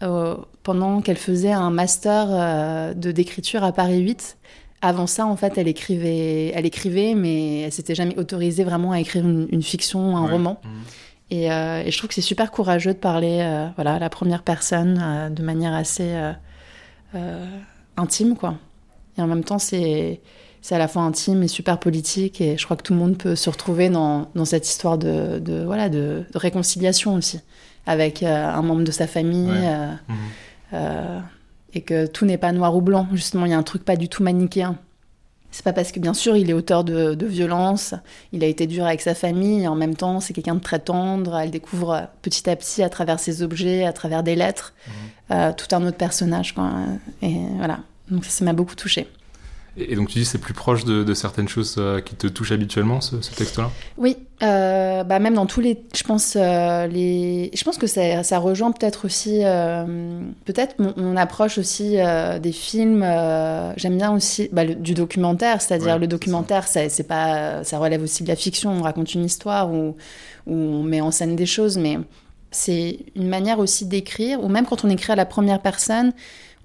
pendant 0.63 1.01
qu'elle 1.01 1.17
faisait 1.17 1.51
un 1.51 1.71
master 1.71 2.95
de 2.95 3.11
d'écriture 3.11 3.65
à 3.65 3.73
Paris 3.73 3.99
8 3.99 4.37
avant 4.81 5.07
ça, 5.07 5.27
en 5.27 5.35
fait, 5.35 5.57
elle 5.57 5.67
écrivait, 5.67 6.53
elle 6.55 6.67
écrivait, 6.67 7.15
mais 7.15 7.63
elle 7.63 7.73
s'était 7.73 7.95
jamais 7.95 8.19
autorisée 8.19 8.65
vraiment 8.65 8.93
à 8.93 9.01
écrire 9.01 9.27
une, 9.27 9.63
fiction, 9.63 10.15
un 10.17 10.29
roman. 10.29 10.61
Mmh. 10.63 10.69
Euh, 11.33 11.83
et, 11.85 11.91
je 11.91 11.99
trouve 11.99 12.09
que 12.09 12.15
c'est 12.15 12.21
super 12.21 12.51
courageux 12.51 12.93
de 12.93 12.99
parler 12.99 13.39
euh, 13.41 13.69
voilà, 13.77 13.95
à 13.95 13.99
la 13.99 14.11
première 14.11 14.43
personne 14.43 15.01
euh, 15.03 15.31
de 15.31 15.43
manière 15.43 15.75
assez 15.75 16.15
intime, 17.97 18.37
quoi. 18.37 18.57
Et 19.17 19.23
en 19.23 19.29
même 19.29 19.45
temps, 19.45 19.61
c'est 19.61 20.21
à 20.71 20.79
la 20.79 20.89
fois 20.89 21.03
intime 21.03 21.43
et 21.43 21.49
super 21.49 21.79
politique. 21.79 22.41
Et 22.41 22.59
je 22.59 22.65
crois 22.65 22.77
que 22.77 22.83
tout 22.83 22.93
le 22.93 22.99
monde 22.99 23.17
peut 23.17 23.37
se 23.37 23.49
retrouver 23.49 23.89
dans, 23.89 24.29
dans 24.35 24.45
cette 24.45 24.69
histoire 24.69 24.99
de, 24.99 25.39
de 25.39 25.63
voilà, 25.63 25.89
de, 25.89 26.25
réconciliation 26.35 27.15
aussi, 27.15 27.41
avec 27.87 28.23
un 28.23 28.63
membre 28.63 28.83
de 28.83 28.91
sa 28.91 29.07
famille. 29.07 29.53
Mhm. 30.09 31.23
et 31.75 31.83
que 31.83 32.07
tout 32.07 32.25
n'est 32.25 32.39
pas 32.39 32.51
noir 32.51 32.75
ou 32.77 32.81
blanc. 32.81 33.07
Justement, 33.13 33.47
il 33.47 33.53
y 33.53 33.55
a 33.55 33.59
un 33.59 33.63
truc 33.63 33.85
pas 33.85 33.97
du 33.97 34.09
tout 34.09 34.25
manichéen. 34.25 34.77
C'est 35.55 35.63
pas 35.63 35.73
parce 35.73 35.93
que, 35.93 36.01
bien 36.01 36.15
sûr, 36.15 36.37
il 36.37 36.51
est 36.51 36.53
auteur 36.53 36.83
de, 36.83 37.15
de 37.15 37.27
violence, 37.27 37.95
il 38.33 38.43
a 38.43 38.49
été 38.49 38.67
dur 38.67 38.85
avec 38.85 39.01
sa 39.01 39.15
famille, 39.15 39.63
et 39.63 39.69
en 39.69 39.77
même 39.77 39.95
temps, 39.95 40.19
c'est 40.19 40.33
quelqu'un 40.33 40.57
de 40.57 40.61
très 40.61 40.81
tendre. 40.81 41.39
Elle 41.39 41.53
découvre 41.53 42.09
petit 42.23 42.51
à 42.51 42.57
petit, 42.57 42.83
à 42.83 42.89
travers 42.89 43.21
ses 43.21 43.41
objets, 43.41 43.85
à 43.85 43.93
travers 43.93 44.25
des 44.25 44.35
lettres, 44.35 44.75
mhm. 44.89 44.95
euh, 45.31 45.53
tout 45.57 45.73
un 45.77 45.87
autre 45.87 45.97
personnage. 45.97 46.57
Quoi. 46.57 46.73
Et 47.23 47.37
voilà. 47.59 47.79
Donc 48.11 48.25
ça 48.25 48.45
m'a 48.45 48.53
beaucoup 48.53 48.75
touchée. 48.75 49.07
Et 49.77 49.97
donc 49.97 50.09
tu 50.09 50.19
dis 50.19 50.25
c'est 50.25 50.39
plus 50.39 50.55
proche 50.55 50.85
de, 50.85 51.15
certaines 51.15 51.49
choses 51.49 51.77
euh, 51.79 52.01
qui 52.01 52.15
te 52.15 52.27
touchent 52.27 52.53
habituellement 52.53 53.01
ce, 53.01 53.17
texte-là? 53.17 53.71
Oui, 53.97 54.17
euh, 54.43 55.03
bah 55.03 55.19
même 55.19 55.35
dans 55.35 55.47
tous 55.47 55.61
les, 55.61 55.83
je 55.95 56.05
pense 56.05 56.37
euh, 56.37 56.87
les, 56.87 57.51
je 57.53 57.65
pense 57.65 57.77
que 57.77 57.87
ça, 57.87 58.23
ça 58.23 58.39
rejoint 58.39 58.71
peut-être 58.71 59.05
aussi, 59.05 59.41
peut-être 60.45 60.77
mon, 60.79 61.17
approche 61.17 61.59
aussi 61.59 61.97
des 62.41 62.53
films. 62.53 63.03
J'aime 63.77 63.97
bien 63.97 64.13
aussi 64.13 64.49
bah, 64.53 64.65
du 64.65 64.95
documentaire, 64.95 65.61
c'est-à-dire 65.61 65.99
le 65.99 66.07
documentaire, 66.07 66.67
ça. 66.69 66.89
c'est 66.89 67.07
pas, 67.07 67.65
ça 67.65 67.79
relève 67.79 68.03
aussi 68.03 68.23
de 68.23 68.29
la 68.29 68.37
fiction. 68.37 68.71
On 68.71 68.83
raconte 68.83 69.15
une 69.15 69.25
histoire 69.25 69.73
ou 69.73 69.97
on 70.47 70.83
met 70.83 71.01
en 71.01 71.11
scène 71.11 71.37
des 71.37 71.47
choses, 71.47 71.79
mais 71.79 71.99
c'est 72.55 72.99
une 73.17 73.29
manière 73.29 73.59
aussi 73.59 73.87
d'écrire, 73.87 74.43
ou 74.43 74.49
même 74.49 74.65
quand 74.65 74.85
on 74.85 74.89
écrit 74.89 75.13
à 75.13 75.17
la 75.17 75.27
première 75.27 75.61
personne 75.61 76.13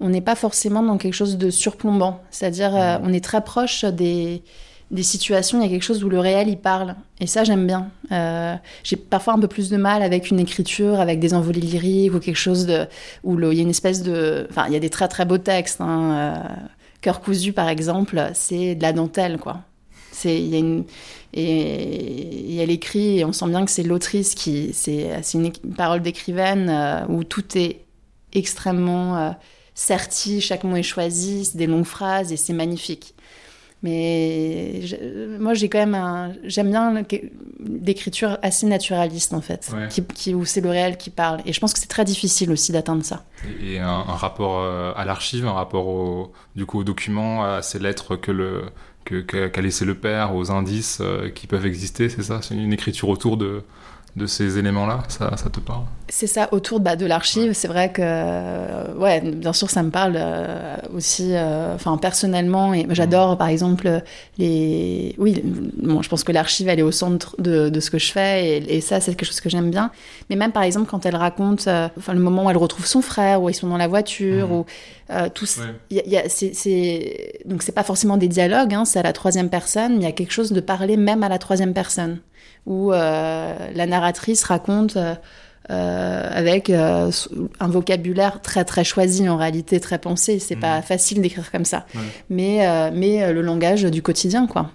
on 0.00 0.08
n'est 0.08 0.22
pas 0.22 0.34
forcément 0.34 0.82
dans 0.82 0.96
quelque 0.96 1.14
chose 1.14 1.36
de 1.36 1.50
surplombant. 1.50 2.20
C'est-à-dire, 2.30 2.74
euh, 2.74 2.96
on 3.02 3.12
est 3.12 3.22
très 3.22 3.42
proche 3.42 3.84
des, 3.84 4.42
des 4.90 5.02
situations, 5.02 5.60
il 5.60 5.64
y 5.64 5.66
a 5.66 5.70
quelque 5.70 5.84
chose 5.84 6.02
où 6.02 6.08
le 6.08 6.18
réel 6.18 6.48
y 6.48 6.56
parle. 6.56 6.96
Et 7.20 7.26
ça, 7.26 7.44
j'aime 7.44 7.66
bien. 7.66 7.90
Euh, 8.10 8.56
j'ai 8.82 8.96
parfois 8.96 9.34
un 9.34 9.38
peu 9.38 9.46
plus 9.46 9.68
de 9.68 9.76
mal 9.76 10.02
avec 10.02 10.30
une 10.30 10.40
écriture, 10.40 11.00
avec 11.00 11.20
des 11.20 11.34
envolées 11.34 11.60
lyriques 11.60 12.14
ou 12.14 12.18
quelque 12.18 12.36
chose 12.36 12.66
de, 12.66 12.86
où 13.24 13.38
il 13.38 13.56
y 13.56 13.60
a 13.60 13.62
une 13.62 13.70
espèce 13.70 14.02
de. 14.02 14.46
Enfin, 14.50 14.64
il 14.68 14.72
y 14.72 14.76
a 14.76 14.80
des 14.80 14.90
très 14.90 15.06
très 15.06 15.26
beaux 15.26 15.38
textes. 15.38 15.80
Hein. 15.80 16.12
Euh, 16.12 16.54
Cœur 17.02 17.20
cousu, 17.20 17.52
par 17.54 17.68
exemple, 17.68 18.30
c'est 18.34 18.74
de 18.74 18.82
la 18.82 18.92
dentelle, 18.92 19.38
quoi. 19.38 19.62
C'est, 20.12 20.38
il 20.38 20.48
y 20.48 20.56
a 20.56 20.58
une, 20.58 20.84
et, 21.32 22.56
elle 22.58 22.70
écrit, 22.70 23.20
et 23.20 23.24
on 23.24 23.32
sent 23.32 23.46
bien 23.48 23.64
que 23.64 23.70
c'est 23.70 23.82
l'autrice 23.82 24.34
qui. 24.34 24.70
C'est, 24.74 25.18
une, 25.32 25.50
parole 25.76 26.02
d'écrivaine 26.02 27.06
où 27.08 27.24
tout 27.24 27.56
est 27.56 27.84
extrêmement 28.34 29.34
serti, 29.80 30.42
chaque 30.42 30.64
mot 30.64 30.76
est 30.76 30.82
choisi, 30.82 31.46
c'est 31.46 31.56
des 31.56 31.66
longues 31.66 31.86
phrases 31.86 32.32
et 32.32 32.36
c'est 32.36 32.52
magnifique. 32.52 33.14
Mais 33.82 34.82
moi, 35.38 35.54
j'ai 35.54 35.70
quand 35.70 35.78
même 35.78 35.94
un, 35.94 36.32
j'aime 36.44 36.70
bien 36.70 37.02
l'écriture 37.82 38.36
assez 38.42 38.66
naturaliste 38.66 39.32
en 39.32 39.40
fait, 39.40 39.74
qui, 39.88 40.34
où 40.34 40.44
c'est 40.44 40.60
le 40.60 40.68
réel 40.68 40.98
qui 40.98 41.08
parle. 41.08 41.40
Et 41.46 41.54
je 41.54 41.60
pense 41.60 41.72
que 41.72 41.78
c'est 41.78 41.86
très 41.86 42.04
difficile 42.04 42.52
aussi 42.52 42.72
d'atteindre 42.72 43.02
ça. 43.02 43.24
Et, 43.62 43.78
un, 43.78 44.02
rapport 44.02 44.58
euh, 44.58 44.92
à 44.96 45.06
l'archive, 45.06 45.46
un 45.46 45.54
rapport 45.54 45.86
au, 45.86 46.30
du 46.56 46.66
coup, 46.66 46.80
aux 46.80 46.84
documents, 46.84 47.42
à 47.42 47.62
ces 47.62 47.78
lettres 47.78 48.16
que 48.16 48.30
le 48.30 48.64
qu'a 49.02 49.60
laissé 49.62 49.84
le 49.86 49.94
père, 49.94 50.36
aux 50.36 50.52
indices 50.52 50.98
euh, 51.00 51.30
qui 51.30 51.46
peuvent 51.46 51.66
exister, 51.66 52.10
c'est 52.10 52.22
ça? 52.22 52.40
C'est 52.42 52.54
une 52.54 52.72
écriture 52.72 53.08
autour 53.08 53.38
de, 53.38 53.64
de 54.16 54.26
ces 54.26 54.58
éléments-là 54.58 55.04
ça, 55.08 55.36
ça, 55.36 55.50
te 55.50 55.60
parle? 55.60 55.84
C'est 56.08 56.26
ça, 56.26 56.48
autour 56.52 56.80
bah, 56.80 56.96
de 56.96 57.06
l'archive, 57.06 57.52
c'est 57.52 57.68
vrai 57.68 57.92
que, 57.92 58.02
euh, 58.02 58.94
ouais, 58.96 59.20
bien 59.20 59.52
sûr, 59.52 59.70
ça 59.70 59.82
me 59.82 59.90
parle 59.90 60.14
euh, 60.16 60.76
aussi, 60.94 61.28
euh, 61.32 61.74
enfin, 61.74 61.96
personnellement, 61.96 62.74
et 62.74 62.86
j'adore, 62.90 63.38
par 63.38 63.48
exemple, 63.48 64.02
les... 64.36 65.14
Oui, 65.18 65.40
bon, 65.44 66.02
je 66.02 66.08
pense 66.08 66.24
que 66.24 66.32
l'archive, 66.32 66.68
elle 66.68 66.80
est 66.80 66.84
au 66.84 66.90
centre 66.90 67.36
de, 67.38 67.68
de, 67.68 67.80
ce 67.80 67.90
que 67.90 67.98
je 67.98 68.10
fais, 68.10 68.58
et, 68.58 68.80
ça, 68.80 69.00
c'est 69.00 69.14
quelque 69.14 69.28
chose 69.28 69.40
que 69.40 69.48
j'aime 69.48 69.70
bien. 69.70 69.92
Mais 70.28 70.36
même, 70.36 70.52
par 70.52 70.64
exemple, 70.64 70.90
quand 70.90 71.06
elle 71.06 71.16
raconte, 71.16 71.68
enfin, 71.68 72.12
le 72.12 72.20
moment 72.20 72.46
où 72.46 72.50
elle 72.50 72.56
retrouve 72.56 72.86
son 72.86 73.02
frère, 73.02 73.42
où 73.42 73.48
ils 73.48 73.54
sont 73.54 73.68
dans 73.68 73.76
la 73.76 73.88
voiture, 73.88 74.48
mmh. 74.48 74.52
ou 74.52 74.66
tout... 75.34 75.46
Y 75.90 76.02
y 76.06 76.16
a, 76.16 76.28
c'est, 76.28 77.42
Donc, 77.44 77.62
c'est 77.62 77.72
pas 77.72 77.84
forcément 77.84 78.16
des 78.16 78.28
dialogues, 78.28 78.74
hein, 78.74 78.84
c'est 78.84 78.98
à 78.98 79.02
la 79.02 79.12
troisième 79.12 79.48
personne, 79.48 79.92
mais 79.92 80.00
il 80.00 80.04
y 80.04 80.06
a 80.06 80.12
quelque 80.12 80.32
chose 80.32 80.50
de 80.50 80.60
parler 80.60 80.96
même 80.96 81.22
à 81.22 81.28
la 81.28 81.38
troisième 81.38 81.72
personne 81.72 82.18
où 82.66 82.92
euh, 82.92 83.54
la 83.74 83.86
narratrice 83.86 84.42
raconte 84.44 84.96
euh, 84.96 85.14
euh, 85.70 86.28
avec 86.32 86.70
un 86.70 87.68
vocabulaire 87.68 88.40
très 88.42 88.64
très 88.64 88.82
choisi 88.84 89.28
en 89.28 89.36
réalité 89.36 89.78
très 89.80 89.98
pensé. 89.98 90.38
C'est 90.38 90.56
pas 90.56 90.78
mhm. 90.78 90.82
facile 90.82 91.22
d'écrire 91.22 91.50
comme 91.50 91.64
ça. 91.64 91.86
Mais 92.28 92.90
mais 92.92 93.32
le 93.32 93.40
langage 93.42 93.84
du 93.84 94.02
quotidien 94.02 94.46
quoi. 94.46 94.70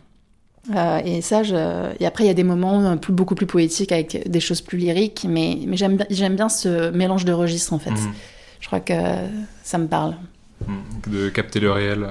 Et 1.06 1.22
ça 1.22 1.44
je... 1.44 1.56
et 2.00 2.06
après 2.06 2.24
il 2.24 2.28
y 2.28 2.32
a 2.32 2.36
des 2.36 2.44
moments 2.44 2.98
plus, 2.98 3.14
beaucoup 3.14 3.36
plus 3.36 3.46
poétiques 3.46 3.92
avec 3.92 4.30
des 4.30 4.40
choses 4.40 4.62
plus 4.62 4.80
lyriques 4.80 5.26
mais 5.30 5.60
mais 5.68 5.78
j'aime 5.78 6.04
j'aime 6.10 6.36
bien 6.36 6.50
ce 6.50 6.90
mélange 6.90 7.26
de 7.26 7.34
registres 7.34 7.74
en 7.74 7.80
fait. 7.80 7.92
Mhm. 7.92 8.14
je 8.62 8.68
crois 8.68 8.80
que 8.80 8.94
ça 9.64 9.78
me 9.78 9.88
parle. 9.88 10.16
Mhm. 10.66 11.14
de 11.14 11.30
capter 11.30 11.60
le 11.60 11.72
réel 11.72 12.08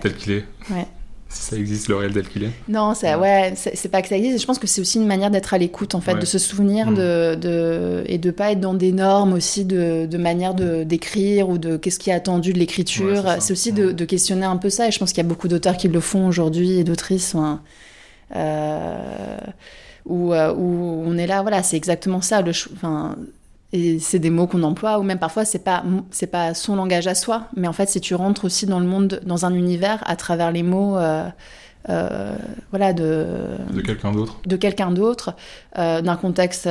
tel 0.00 0.14
qu'il 0.14 0.32
est. 0.32 0.44
Ouais 0.70 0.86
ça 1.30 1.56
existe, 1.56 1.88
le 1.88 1.96
réel 1.96 2.12
tel 2.12 2.26
qu'il 2.26 2.44
est. 2.44 2.50
Non, 2.68 2.94
ça, 2.94 3.18
ouais, 3.18 3.52
c'est 3.56 3.88
pas 3.90 4.00
que 4.02 4.08
ça 4.08 4.16
existe. 4.16 4.40
Je 4.40 4.46
pense 4.46 4.58
que 4.58 4.66
c'est 4.66 4.80
aussi 4.80 4.98
une 4.98 5.06
manière 5.06 5.30
d'être 5.30 5.52
à 5.52 5.58
l'écoute, 5.58 5.94
en 5.94 6.00
fait, 6.00 6.14
Ouais. 6.14 6.20
de 6.20 6.24
se 6.26 6.38
souvenir 6.38 6.90
Mm. 6.90 6.94
de, 6.94 7.34
de, 7.34 8.02
et 8.06 8.16
de 8.18 8.30
pas 8.30 8.52
être 8.52 8.60
dans 8.60 8.74
des 8.74 8.92
normes 8.92 9.34
aussi 9.34 9.64
de, 9.66 10.06
de 10.06 10.18
manière 10.18 10.54
de 10.54 10.84
d'écrire 10.84 11.48
ou 11.50 11.58
de 11.58 11.76
qu'est-ce 11.76 11.98
qui 11.98 12.08
est 12.10 12.14
attendu 12.14 12.52
de 12.54 12.58
l'écriture. 12.58 13.24
Ouais, 13.26 13.40
c'est 13.40 13.52
aussi 13.52 13.72
de, 13.72 13.90
Mm. 13.90 13.92
de 13.92 14.04
questionner 14.06 14.46
un 14.46 14.56
peu 14.56 14.70
ça. 14.70 14.88
Et 14.88 14.90
je 14.90 14.98
pense 14.98 15.10
qu'il 15.12 15.22
y 15.22 15.26
a 15.26 15.28
beaucoup 15.28 15.48
d'auteurs 15.48 15.76
qui 15.76 15.88
le 15.88 16.00
font 16.00 16.26
aujourd'hui 16.26 16.78
et 16.78 16.84
d'autrices. 16.84 17.34
hein, 17.34 17.60
euh, 18.36 19.36
où, 20.06 20.32
où 20.32 21.02
on 21.06 21.18
est 21.18 21.26
là, 21.26 21.42
voilà, 21.42 21.62
c'est 21.62 21.76
exactement 21.76 22.20
ça. 22.22 22.40
Le, 22.42 22.52
enfin, 22.72 23.16
et 23.72 23.98
c'est 23.98 24.18
des 24.18 24.30
mots 24.30 24.46
qu'on 24.46 24.62
emploie, 24.62 24.98
ou 24.98 25.02
même 25.02 25.18
parfois 25.18 25.44
c'est 25.44 25.58
pas 25.64 25.84
c'est 26.10 26.26
pas 26.28 26.54
son 26.54 26.76
langage 26.76 27.06
à 27.06 27.14
soi, 27.14 27.44
mais 27.56 27.68
en 27.68 27.72
fait 27.72 27.88
c'est 27.88 28.00
tu 28.00 28.14
rentres 28.14 28.44
aussi 28.46 28.66
dans 28.66 28.80
le 28.80 28.86
monde, 28.86 29.20
dans 29.26 29.44
un 29.44 29.52
univers 29.54 30.02
à 30.06 30.16
travers 30.16 30.50
les 30.52 30.62
mots, 30.62 30.96
euh, 30.96 31.28
euh, 31.90 32.34
voilà, 32.70 32.92
de 32.92 33.26
De 33.72 33.80
quelqu'un 33.80 34.12
d'autre. 34.12 34.36
de 34.46 34.56
quelqu'un 34.56 34.90
d'autre, 34.90 35.34
euh, 35.78 36.00
d'un 36.02 36.16
contexte 36.16 36.68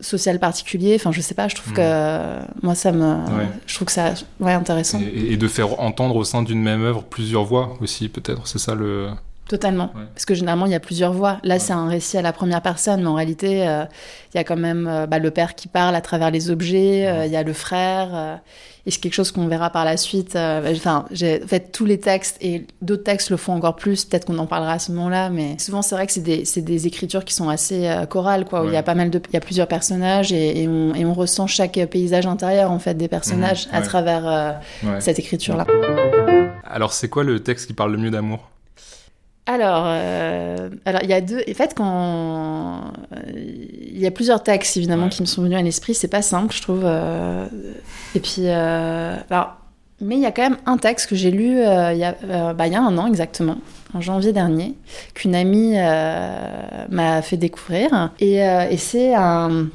social 0.00 0.38
particulier. 0.38 0.94
Enfin, 0.96 1.12
je 1.12 1.20
sais 1.20 1.34
pas, 1.34 1.48
je 1.48 1.54
trouve 1.56 1.72
Mm. 1.72 1.76
que 1.76 2.38
moi 2.62 2.74
ça 2.74 2.92
me, 2.92 3.14
Ouais. 3.36 3.48
je 3.66 3.74
trouve 3.74 3.86
que 3.86 3.92
ça, 3.92 4.14
ouais, 4.40 4.52
intéressant, 4.52 5.00
Et, 5.00 5.32
et 5.32 5.36
de 5.36 5.48
faire 5.48 5.80
entendre 5.80 6.16
au 6.16 6.24
sein 6.24 6.42
d'une 6.42 6.62
même 6.62 6.82
œuvre 6.82 7.02
plusieurs 7.02 7.44
voix 7.44 7.76
aussi, 7.80 8.08
peut-être. 8.08 8.46
C'est 8.46 8.58
ça 8.58 8.74
le. 8.74 9.08
Totalement. 9.48 9.90
Ouais. 9.94 10.04
Parce 10.14 10.24
que 10.24 10.34
généralement 10.34 10.66
il 10.66 10.72
y 10.72 10.74
a 10.74 10.80
plusieurs 10.80 11.12
voix. 11.12 11.38
Là, 11.42 11.58
c'est 11.58 11.72
un 11.72 11.88
récit 11.88 12.16
à 12.16 12.22
la 12.22 12.32
première 12.32 12.62
personne, 12.62 13.02
mais 13.02 13.08
en 13.08 13.14
réalité, 13.14 13.66
euh, 13.68 13.84
il 14.32 14.38
y 14.38 14.40
a 14.40 14.44
quand 14.44 14.56
même 14.56 14.86
euh, 14.86 15.06
bah, 15.06 15.18
le 15.18 15.30
père 15.30 15.54
qui 15.54 15.68
parle 15.68 15.94
à 15.94 16.00
travers 16.00 16.30
les 16.30 16.50
objets, 16.50 17.06
euh, 17.06 17.26
il 17.26 17.32
y 17.32 17.36
a 17.36 17.42
le 17.42 17.52
frère. 17.52 18.40
et 18.86 18.90
c'est 18.90 19.00
quelque 19.00 19.14
chose 19.14 19.32
qu'on 19.32 19.46
verra 19.46 19.70
par 19.70 19.84
la 19.84 19.96
suite. 19.96 20.34
bah, 20.34 20.62
Enfin, 20.70 21.06
j'ai 21.10 21.42
en 21.42 21.46
fait 21.46 21.72
tous 21.72 21.84
les 21.84 22.00
textes 22.00 22.38
et 22.40 22.66
d'autres 22.82 23.04
textes 23.04 23.30
le 23.30 23.36
font 23.36 23.52
encore 23.52 23.76
plus. 23.76 24.04
Peut-être 24.04 24.24
qu'on 24.26 24.38
en 24.38 24.46
parlera 24.46 24.72
à 24.72 24.78
ce 24.78 24.92
moment-là, 24.92 25.30
mais 25.30 25.56
souvent 25.58 25.82
c'est 25.82 25.94
vrai 25.94 26.06
que 26.06 26.12
c'est 26.12 26.20
des, 26.62 26.86
écritures 26.86 27.24
qui 27.24 27.34
sont 27.34 27.48
assez 27.48 27.90
chorales, 28.10 28.44
quoi. 28.44 28.62
Où 28.62 28.66
il 28.66 28.74
y 28.74 28.76
a 28.76 28.82
pas 28.82 28.94
mal 28.94 29.10
de, 29.10 29.20
il 29.30 29.34
y 29.34 29.36
a 29.36 29.40
plusieurs 29.40 29.68
personnages 29.68 30.32
et, 30.32 30.62
et 30.62 30.68
on, 30.68 30.94
et 30.94 31.04
on 31.04 31.14
ressent 31.14 31.46
chaque 31.46 31.78
paysage 31.90 32.26
intérieur 32.26 32.70
en 32.70 32.78
fait 32.78 32.94
des 32.94 33.08
personnages 33.08 33.34
Mhm, 33.44 33.74
à 33.74 33.82
travers 33.82 34.60
cette 35.00 35.18
écriture-là. 35.18 35.66
Alors, 36.64 36.92
c'est 36.92 37.08
quoi 37.08 37.24
le 37.24 37.40
texte 37.40 37.66
qui 37.66 37.72
parle 37.72 37.92
le 37.92 37.98
mieux 37.98 38.10
d'amour? 38.10 38.50
Alors, 39.46 39.84
euh, 39.86 40.70
alors 40.86 41.02
il 41.02 41.10
y 41.10 41.12
a 41.12 41.20
deux. 41.20 41.42
En 41.48 41.54
fait, 41.54 41.74
quand 41.76 42.92
il 43.36 43.98
y 43.98 44.06
a 44.06 44.10
plusieurs 44.10 44.42
textes 44.42 44.76
évidemment 44.78 45.04
Ouais. 45.04 45.10
qui 45.10 45.20
me 45.22 45.26
sont 45.26 45.42
venus 45.42 45.58
à 45.58 45.62
l'esprit, 45.62 45.94
c'est 45.94 46.08
pas 46.08 46.22
simple, 46.22 46.54
je 46.54 46.62
trouve. 46.62 46.82
euh, 46.84 47.46
Et 48.14 48.20
puis, 48.20 48.42
euh, 48.46 49.16
alors, 49.28 49.56
mais 50.00 50.16
il 50.16 50.22
y 50.22 50.26
a 50.26 50.32
quand 50.32 50.42
même 50.42 50.56
un 50.64 50.78
texte 50.78 51.10
que 51.10 51.14
j'ai 51.14 51.30
lu 51.30 51.58
il 51.58 51.96
y 51.98 52.04
a, 52.04 52.52
bah, 52.54 52.66
il 52.66 52.72
y 52.72 52.76
a 52.76 52.80
un 52.82 52.96
an 52.96 53.06
exactement, 53.06 53.58
en 53.92 54.00
janvier 54.00 54.32
dernier, 54.32 54.74
qu'une 55.14 55.34
amie 55.34 55.74
m'a 56.88 57.20
fait 57.22 57.36
découvrir, 57.36 58.10
et, 58.20 58.36
et 58.38 58.76
c'est 58.78 59.14
un 59.14 59.66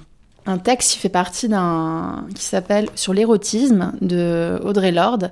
un 0.45 0.57
texte 0.57 0.93
qui 0.93 0.97
fait 0.97 1.09
partie 1.09 1.47
d'un 1.47 2.25
qui 2.33 2.43
s'appelle 2.43 2.87
Sur 2.95 3.13
l'érotisme 3.13 3.93
de 4.01 4.59
Audrey 4.63 4.91
Lorde. 4.91 5.31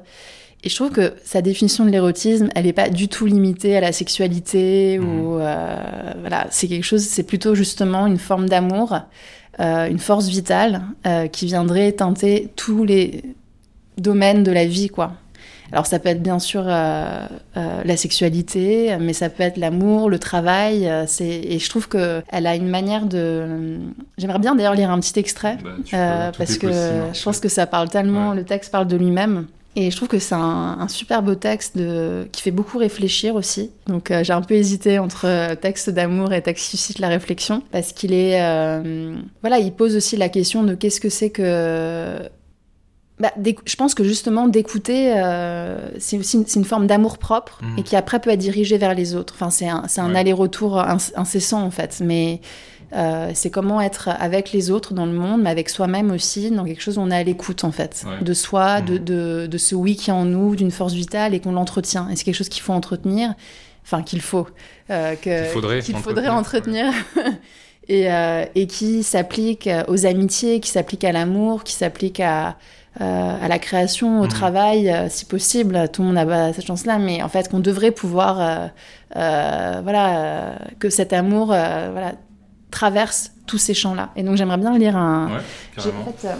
Et 0.63 0.69
je 0.69 0.75
trouve 0.75 0.89
que 0.91 1.13
sa 1.23 1.41
définition 1.41 1.85
de 1.85 1.91
l'érotisme, 1.91 2.49
elle 2.55 2.65
n'est 2.65 2.73
pas 2.73 2.89
du 2.89 3.07
tout 3.07 3.25
limitée 3.27 3.77
à 3.77 3.81
la 3.81 3.91
sexualité 3.91 4.97
Mhm. 4.97 5.19
ou 5.21 5.39
euh, 5.39 5.77
voilà, 6.19 6.47
c'est 6.49 6.67
quelque 6.67 6.83
chose, 6.83 7.03
c'est 7.03 7.23
plutôt 7.23 7.53
justement 7.55 8.07
une 8.07 8.17
forme 8.17 8.49
d'amour, 8.49 8.97
euh, 9.59 9.87
une 9.87 9.99
force 9.99 10.27
vitale 10.27 10.81
euh, 11.05 11.27
qui 11.27 11.45
viendrait 11.45 11.91
teinter 11.91 12.49
tous 12.55 12.83
les 12.85 13.23
domaines 13.97 14.43
de 14.43 14.51
la 14.51 14.65
vie, 14.65 14.89
quoi. 14.89 15.13
Alors 15.71 15.85
ça 15.85 15.99
peut 15.99 16.07
être 16.09 16.23
bien 16.23 16.39
sûr 16.39 16.63
la 16.63 17.27
sexualité, 17.97 18.95
mais 19.01 19.11
ça 19.11 19.29
peut 19.29 19.43
être 19.43 19.57
l'amour, 19.57 20.09
le 20.09 20.17
travail. 20.17 20.89
c'est 21.07 21.25
et 21.27 21.59
je 21.59 21.69
trouve 21.69 21.89
que 21.89 22.21
elle 22.29 22.47
a 22.47 22.55
une 22.55 22.69
manière 22.69 23.05
de. 23.05 23.77
J'aimerais 24.17 24.39
bien 24.39 24.55
d'ailleurs 24.55 24.75
lire 24.75 24.89
un 24.91 24.99
petit 25.01 25.19
extrait 25.19 25.57
Bah, 25.91 26.31
parce 26.37 26.57
que 26.57 26.67
possible, 26.67 26.73
hein. 26.73 27.09
je 27.13 27.21
pense 27.23 27.39
que 27.41 27.49
ça 27.49 27.67
parle 27.67 27.89
tellement, 27.89 28.29
Ouais. 28.29 28.35
le 28.37 28.43
texte 28.45 28.71
parle 28.71 28.87
de 28.87 28.95
lui-même. 28.95 29.47
Et 29.79 29.91
je 29.91 29.95
trouve 29.95 30.07
que 30.09 30.17
c'est 30.17 30.33
un, 30.33 30.77
un 30.79 30.87
super 30.87 31.21
beau 31.21 31.35
texte 31.35 31.77
de, 31.77 32.27
qui 32.31 32.41
fait 32.41 32.49
beaucoup 32.49 32.79
réfléchir 32.79 33.35
aussi. 33.35 33.69
Donc 33.85 34.09
euh, 34.09 34.23
j'ai 34.23 34.33
un 34.33 34.41
peu 34.41 34.55
hésité 34.55 34.97
entre 34.97 35.25
euh, 35.27 35.53
texte 35.53 35.91
d'amour 35.91 36.33
et 36.33 36.41
texte 36.41 36.63
qui 36.71 36.77
suscite 36.77 36.97
la 36.97 37.09
réflexion. 37.09 37.61
Parce 37.71 37.91
qu'il 37.93 38.11
est... 38.11 38.41
euh, 38.41 39.15
voilà, 39.41 39.59
il 39.59 39.71
pose 39.71 39.95
aussi 39.95 40.17
la 40.17 40.29
question 40.29 40.63
de 40.63 40.73
qu'est-ce 40.73 40.99
que 40.99 41.09
c'est 41.09 41.29
que... 41.29 42.17
Bah, 43.19 43.31
je 43.65 43.75
pense 43.75 43.93
que 43.95 44.03
justement 44.03 44.47
d'écouter, 44.47 45.13
euh, 45.15 45.89
c'est 45.99 46.17
aussi 46.19 46.37
une, 46.37 46.45
une 46.55 46.65
forme 46.65 46.85
d'amour 46.87 47.17
propre 47.19 47.59
Mhm. 47.63 47.79
et 47.79 47.83
qui 47.83 47.95
après 47.95 48.19
peut 48.19 48.29
être 48.31 48.39
dirigé 48.39 48.77
vers 48.79 48.93
les 48.95 49.13
autres. 49.15 49.33
Enfin, 49.35 49.49
c'est 49.51 49.67
un, 49.67 49.83
un 49.97 50.11
Ouais. 50.13 50.19
aller-retour 50.19 50.77
inc- 50.77 51.13
incessant 51.15 51.61
en 51.63 51.71
fait. 51.71 51.99
Mais 52.03 52.41
euh, 52.95 53.31
c'est 53.33 53.49
comment 53.49 53.81
être 53.81 54.09
avec 54.19 54.51
les 54.53 54.71
autres 54.71 54.93
dans 54.93 55.05
le 55.05 55.11
monde, 55.11 55.41
mais 55.41 55.49
avec 55.49 55.69
soi-même 55.69 56.11
aussi, 56.11 56.51
dans 56.51 56.63
quelque 56.65 56.81
chose 56.81 56.97
où 56.97 57.01
on 57.01 57.11
est 57.11 57.15
à 57.17 57.23
l'écoute 57.23 57.63
en 57.63 57.71
fait, 57.71 58.03
Ouais. 58.07 58.23
de 58.23 58.33
soi, 58.33 58.81
de, 58.81 58.93
Mhm. 58.93 59.03
de, 59.03 59.47
de 59.51 59.57
ce 59.57 59.75
oui 59.75 59.95
qui 59.95 60.09
est 60.09 60.13
en 60.13 60.25
nous, 60.25 60.55
d'une 60.55 60.71
force 60.71 60.93
vitale 60.93 61.33
et 61.33 61.39
qu'on 61.39 61.51
l'entretient. 61.51 62.07
Et 62.09 62.15
c'est 62.15 62.23
quelque 62.23 62.35
chose 62.35 62.49
qu'il 62.49 62.61
faut 62.63 62.73
entretenir, 62.73 63.33
enfin 63.83 64.03
qu'il 64.03 64.21
faut, 64.21 64.47
euh, 64.89 65.15
Qu'il 65.15 65.45
faudrait 65.53 65.81
qu'il 65.81 65.95
faudrait 65.97 66.29
entretenir, 66.29 66.87
entretenir. 66.87 67.33
Et, 67.89 68.11
euh, 68.11 68.43
et 68.53 68.67
qui 68.67 69.01
s'applique 69.01 69.69
aux 69.87 70.05
amitiés, 70.05 70.59
qui 70.59 70.69
s'applique 70.69 71.05
à 71.05 71.13
l'amour, 71.13 71.63
qui 71.63 71.71
s'applique 71.71 72.19
à, 72.19 72.57
à 72.99 73.47
la 73.47 73.59
création, 73.59 74.19
au 74.19 74.23
Mhm. 74.23 74.27
travail, 74.29 74.93
si 75.09 75.23
possible. 75.23 75.87
Tout 75.93 76.01
le 76.01 76.07
monde 76.07 76.15
n'a 76.15 76.25
pas 76.25 76.51
cette 76.51 76.65
chance-là, 76.65 76.97
mais 76.99 77.23
en 77.23 77.29
fait, 77.29 77.47
qu'on 77.47 77.61
devrait 77.61 77.91
pouvoir, 77.91 78.71
voilà, 79.15 80.55
que 80.79 80.89
cet 80.89 81.13
amour, 81.13 81.45
voilà, 81.47 82.13
traverse 82.71 83.31
tous 83.45 83.57
ces 83.57 83.73
champs-là. 83.73 84.11
Et 84.15 84.23
donc, 84.23 84.35
j'aimerais 84.37 84.57
bien 84.57 84.77
lire 84.77 84.95
un. 84.97 85.27
Ouais, 85.37 85.41
carrément. 85.75 86.05
fait, 86.17 86.27
euh, 86.27 86.35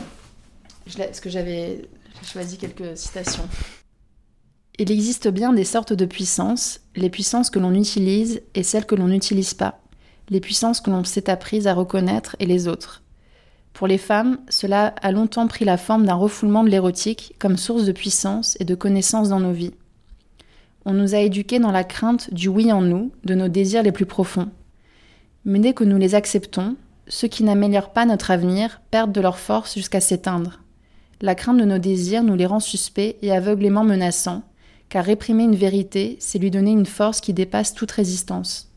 je 0.88 0.98
l'ai- 0.98 1.06
parce 1.06 1.20
que 1.20 1.30
j'avais 1.30 1.82
j'ai 2.22 2.28
choisi 2.28 2.58
quelques 2.58 2.98
citations. 2.98 3.48
Il 4.80 4.92
existe 4.92 5.28
bien 5.28 5.54
des 5.54 5.64
sortes 5.64 5.94
de 5.94 6.06
puissances, 6.06 6.82
les 6.96 7.10
puissances 7.10 7.50
que 7.50 7.60
l'on 7.60 7.74
utilise 7.74 8.42
et 8.54 8.64
celles 8.64 8.86
que 8.86 8.96
l'on 8.96 9.08
n'utilise 9.08 9.54
pas, 9.56 9.80
les 10.30 10.40
puissances 10.40 10.82
que 10.82 10.92
l'on 10.92 11.04
s'est 11.04 11.30
apprises 11.30 11.66
à 11.68 11.74
reconnaître 11.74 12.36
et 12.40 12.46
les 12.46 12.68
autres. 12.68 13.02
Pour 13.74 13.88
les 13.88 13.98
femmes, 13.98 14.40
cela 14.50 14.88
a 15.02 15.12
longtemps 15.12 15.48
pris 15.48 15.66
la 15.66 15.78
forme 15.78 16.06
d'un 16.06 16.16
refoulement 16.16 16.64
de 16.64 16.70
l'érotique 16.70 17.34
comme 17.40 17.58
source 17.58 17.86
de 17.86 17.92
puissance 17.92 18.56
et 18.60 18.66
de 18.66 18.76
connaissance 18.76 19.30
dans 19.30 19.40
nos 19.40 19.52
vies. 19.52 19.74
On 20.86 20.94
nous 20.94 21.16
a 21.16 21.20
éduqués 21.20 21.60
dans 21.60 21.72
la 21.72 21.84
crainte 21.84 22.34
du 22.34 22.48
oui 22.48 22.72
en 22.72 22.82
nous, 22.82 23.12
de 23.24 23.36
nos 23.36 23.50
désirs 23.50 23.84
les 23.84 23.92
plus 23.92 24.06
profonds. 24.06 24.50
Mais 25.48 25.60
dès 25.60 25.74
que 25.74 25.86
nous 25.86 25.98
les 25.98 26.14
acceptons, 26.14 26.76
ceux 27.08 27.30
qui 27.30 27.46
n'améliorent 27.46 27.94
pas 27.94 28.06
notre 28.06 28.32
avenir 28.32 28.82
perdent 28.92 29.14
de 29.14 29.22
leur 29.22 29.40
force 29.40 29.74
jusqu'à 29.74 30.02
s'éteindre. 30.02 30.60
La 31.22 31.36
crainte 31.36 31.58
de 31.58 31.64
nos 31.64 31.78
désirs 31.78 32.22
nous 32.22 32.36
les 32.36 32.46
rend 32.46 32.60
suspects 32.60 33.16
et 33.22 33.32
aveuglément 33.32 33.86
menaçants, 33.86 34.44
car 34.90 35.06
réprimer 35.06 35.46
une 35.46 35.56
vérité, 35.56 36.18
c'est 36.20 36.38
lui 36.38 36.52
donner 36.52 36.72
une 36.72 36.86
force 36.86 37.22
qui 37.22 37.34
dépasse 37.34 37.74
toute 37.74 37.92
résistance. 37.92 38.74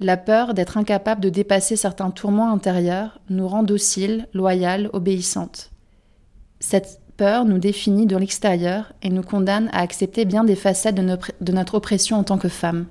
La 0.00 0.16
peur 0.16 0.54
d'être 0.54 0.78
incapable 0.78 1.20
de 1.20 1.28
dépasser 1.28 1.76
certains 1.76 2.10
tourments 2.10 2.50
intérieurs 2.50 3.20
nous 3.28 3.46
rend 3.46 3.62
dociles, 3.62 4.26
loyales, 4.32 4.88
obéissantes. 4.94 5.70
Cette 6.60 6.98
peur 7.18 7.44
nous 7.44 7.58
définit 7.58 8.06
de 8.06 8.16
l'extérieur 8.16 8.94
et 9.02 9.10
nous 9.10 9.22
condamne 9.22 9.68
à 9.72 9.80
accepter 9.80 10.24
bien 10.24 10.44
des 10.44 10.56
facettes 10.56 10.94
de, 10.94 11.18
de 11.42 11.52
notre 11.52 11.74
oppression 11.74 12.16
en 12.16 12.24
tant 12.24 12.38
que 12.38 12.48
femmes. 12.48 12.86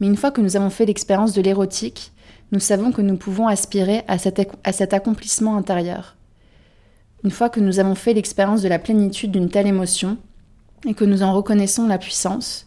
Mais 0.00 0.06
une 0.06 0.16
fois 0.16 0.30
que 0.30 0.40
nous 0.40 0.56
avons 0.56 0.70
fait 0.70 0.86
l'expérience 0.86 1.34
de 1.34 1.42
l'érotique, 1.42 2.12
nous 2.52 2.60
savons 2.60 2.90
que 2.90 3.02
nous 3.02 3.16
pouvons 3.16 3.46
aspirer 3.46 4.02
à 4.08 4.18
cet, 4.18 4.38
ac- 4.38 4.54
à 4.64 4.72
cet 4.72 4.92
accomplissement 4.94 5.56
intérieur. 5.56 6.16
Une 7.22 7.30
fois 7.30 7.50
que 7.50 7.60
nous 7.60 7.78
avons 7.78 7.94
fait 7.94 8.14
l'expérience 8.14 8.62
de 8.62 8.68
la 8.68 8.78
plénitude 8.78 9.30
d'une 9.30 9.50
telle 9.50 9.66
émotion, 9.66 10.16
et 10.86 10.94
que 10.94 11.04
nous 11.04 11.22
en 11.22 11.34
reconnaissons 11.34 11.86
la 11.86 11.98
puissance, 11.98 12.66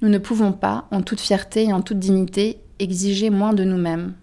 nous 0.00 0.08
ne 0.08 0.16
pouvons 0.16 0.52
pas, 0.52 0.86
en 0.90 1.02
toute 1.02 1.20
fierté 1.20 1.64
et 1.64 1.72
en 1.74 1.82
toute 1.82 1.98
dignité, 1.98 2.58
exiger 2.78 3.28
moins 3.28 3.52
de 3.52 3.64
nous-mêmes. 3.64 4.14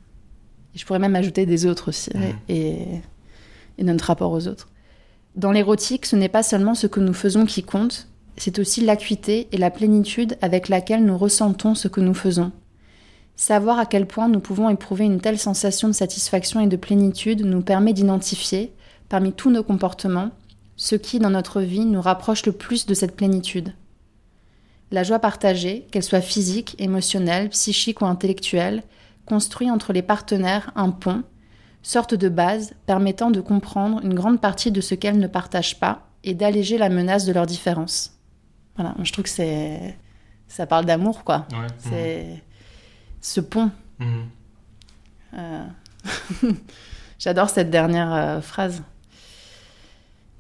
Et 0.73 0.79
je 0.79 0.85
pourrais 0.85 0.97
même 0.97 1.15
ajouter 1.15 1.45
des 1.45 1.67
autres 1.67 1.89
aussi, 1.89 2.09
et, 2.49 2.79
et 3.77 3.83
notre 3.83 4.05
rapport 4.05 4.31
aux 4.31 4.47
autres. 4.47 4.69
Dans 5.35 5.51
l'érotique, 5.51 6.07
ce 6.07 6.15
n'est 6.15 6.29
pas 6.29 6.41
seulement 6.41 6.73
ce 6.73 6.87
que 6.87 6.99
nous 6.99 7.13
faisons 7.13 7.45
qui 7.45 7.61
compte, 7.61 8.07
c'est 8.37 8.59
aussi 8.59 8.81
l'acuité 8.81 9.47
et 9.51 9.57
la 9.57 9.71
plénitude 9.71 10.37
avec 10.41 10.69
laquelle 10.69 11.03
nous 11.03 11.17
ressentons 11.17 11.75
ce 11.75 11.87
que 11.87 12.01
nous 12.01 12.13
faisons. 12.13 12.51
Savoir 13.35 13.77
à 13.79 13.85
quel 13.85 14.07
point 14.07 14.29
nous 14.29 14.39
pouvons 14.39 14.69
éprouver 14.69 15.05
une 15.05 15.21
telle 15.21 15.37
sensation 15.37 15.87
de 15.87 15.93
satisfaction 15.93 16.59
et 16.59 16.67
de 16.67 16.75
plénitude 16.75 17.45
nous 17.45 17.61
permet 17.61 17.93
d'identifier, 17.93 18.73
parmi 19.09 19.33
tous 19.33 19.51
nos 19.51 19.63
comportements, 19.63 20.31
ce 20.75 20.95
qui, 20.95 21.19
dans 21.19 21.29
notre 21.29 21.61
vie, 21.61 21.85
nous 21.85 22.01
rapproche 22.01 22.45
le 22.45 22.51
plus 22.51 22.85
de 22.85 22.93
cette 22.93 23.15
plénitude. 23.15 23.73
La 24.91 25.03
joie 25.03 25.19
partagée, 25.19 25.87
qu'elle 25.91 26.03
soit 26.03 26.21
physique, 26.21 26.75
émotionnelle, 26.79 27.49
psychique 27.49 28.01
ou 28.01 28.05
intellectuelle, 28.05 28.83
construit 29.25 29.69
entre 29.69 29.93
les 29.93 30.01
partenaires 30.01 30.71
un 30.75 30.91
pont, 30.91 31.23
sorte 31.83 32.15
de 32.15 32.29
base 32.29 32.73
permettant 32.85 33.31
de 33.31 33.41
comprendre 33.41 34.01
une 34.03 34.13
grande 34.13 34.41
partie 34.41 34.71
de 34.71 34.81
ce 34.81 34.95
qu'elles 34.95 35.19
ne 35.19 35.27
partagent 35.27 35.79
pas 35.79 36.07
et 36.23 36.33
d'alléger 36.33 36.77
la 36.77 36.89
menace 36.89 37.25
de 37.25 37.33
leurs 37.33 37.45
différences. 37.45 38.16
Voilà, 38.77 38.93
je 39.03 39.11
trouve 39.11 39.23
que 39.23 39.29
c'est 39.29 39.95
ça 40.47 40.65
parle 40.65 40.85
d'amour, 40.85 41.23
quoi. 41.23 41.45
Ouais. 41.51 41.67
C'est 41.77 42.25
ce 43.21 43.41
pont. 43.41 43.69
Mhm. 43.99 44.25
Euh, 45.37 45.63
J'adore 47.19 47.49
cette 47.49 47.69
dernière 47.69 48.13
euh, 48.13 48.41
phrase. 48.41 48.81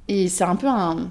Et 0.07 0.29
c'est 0.29 0.43
un 0.43 0.55
peu 0.55 0.67
un, 0.67 1.09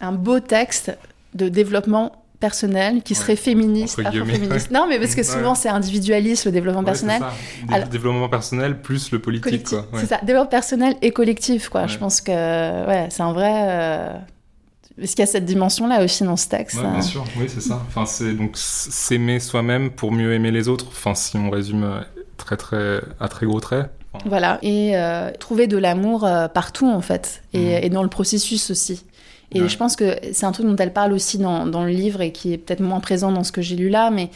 un 0.00 0.12
beau 0.12 0.40
texte 0.40 0.96
de 1.34 1.48
développement 1.48 2.12
personnel 2.40 3.02
qui 3.02 3.14
serait 3.14 3.32
Ouais, 3.32 3.36
féministe, 3.36 3.98
entre. 4.04 4.70
Non, 4.72 4.86
mais 4.88 4.98
parce 4.98 5.12
que 5.14 5.18
Ouais. 5.20 5.22
souvent 5.24 5.54
c'est 5.54 5.68
individualiste 5.68 6.44
le 6.46 6.52
développement 6.52 6.84
personnel. 6.84 7.22
Dé- 7.68 7.74
Alors- 7.74 7.88
Développement 7.88 8.28
personnel 8.28 8.80
plus 8.82 9.10
le 9.12 9.20
politique. 9.20 9.68
C'est 9.94 10.06
ça, 10.06 10.18
développement 10.22 10.50
personnel 10.50 10.96
et 11.02 11.12
collectif, 11.12 11.68
quoi. 11.68 11.86
Je 11.86 11.96
pense 11.98 12.20
que 12.20 12.32
ouais, 12.32 13.08
c'est 13.10 13.22
un 13.22 13.32
vrai. 13.32 13.52
euh, 13.54 14.18
Parce 14.98 15.10
qu'il 15.10 15.20
y 15.20 15.22
a 15.22 15.26
cette 15.26 15.44
dimension-là 15.44 16.02
aussi 16.02 16.24
dans 16.24 16.36
ce 16.36 16.48
texte. 16.48 16.78
Ouais, 16.78 16.90
bien 16.90 17.02
sûr, 17.02 17.24
oui, 17.38 17.46
c'est 17.48 17.60
ça. 17.60 17.82
Enfin, 17.86 18.06
c'est 18.06 18.32
donc 18.32 18.52
s'aimer 18.56 19.40
soi-même 19.40 19.90
pour 19.90 20.10
mieux 20.12 20.32
aimer 20.32 20.50
les 20.50 20.68
autres. 20.68 20.86
Enfin, 20.88 21.14
si 21.14 21.36
on 21.36 21.50
résume 21.50 21.84
euh, 21.84 22.00
très, 22.38 22.56
très, 22.56 23.00
à 23.20 23.28
très 23.28 23.44
gros 23.46 23.60
traits. 23.60 23.90
Enfin, 24.14 24.24
Voilà, 24.28 24.58
et 24.62 24.96
euh, 24.96 25.30
trouver 25.38 25.66
de 25.66 25.76
l'amour 25.76 26.24
euh, 26.24 26.48
partout 26.48 26.88
en 26.88 27.02
fait, 27.02 27.42
et, 27.52 27.58
Mhm. 27.58 27.84
et 27.84 27.88
dans 27.90 28.02
le 28.02 28.08
processus 28.08 28.70
aussi. 28.70 29.04
Et 29.52 29.60
Ouais. 29.62 29.68
je 29.68 29.76
pense 29.76 29.94
que 29.96 30.16
c'est 30.32 30.46
un 30.46 30.52
truc 30.52 30.66
dont 30.66 30.76
elle 30.76 30.92
parle 30.92 31.12
aussi 31.12 31.38
dans, 31.38 31.66
dans 31.66 31.84
le 31.84 31.90
livre 31.90 32.20
et 32.22 32.32
qui 32.32 32.52
est 32.54 32.58
peut-être 32.58 32.80
moins 32.80 33.00
présent 33.00 33.30
dans 33.30 33.44
ce 33.44 33.52
que 33.52 33.62
j'ai 33.62 33.76
lu 33.76 33.90
là, 33.90 34.10
mais 34.10 34.30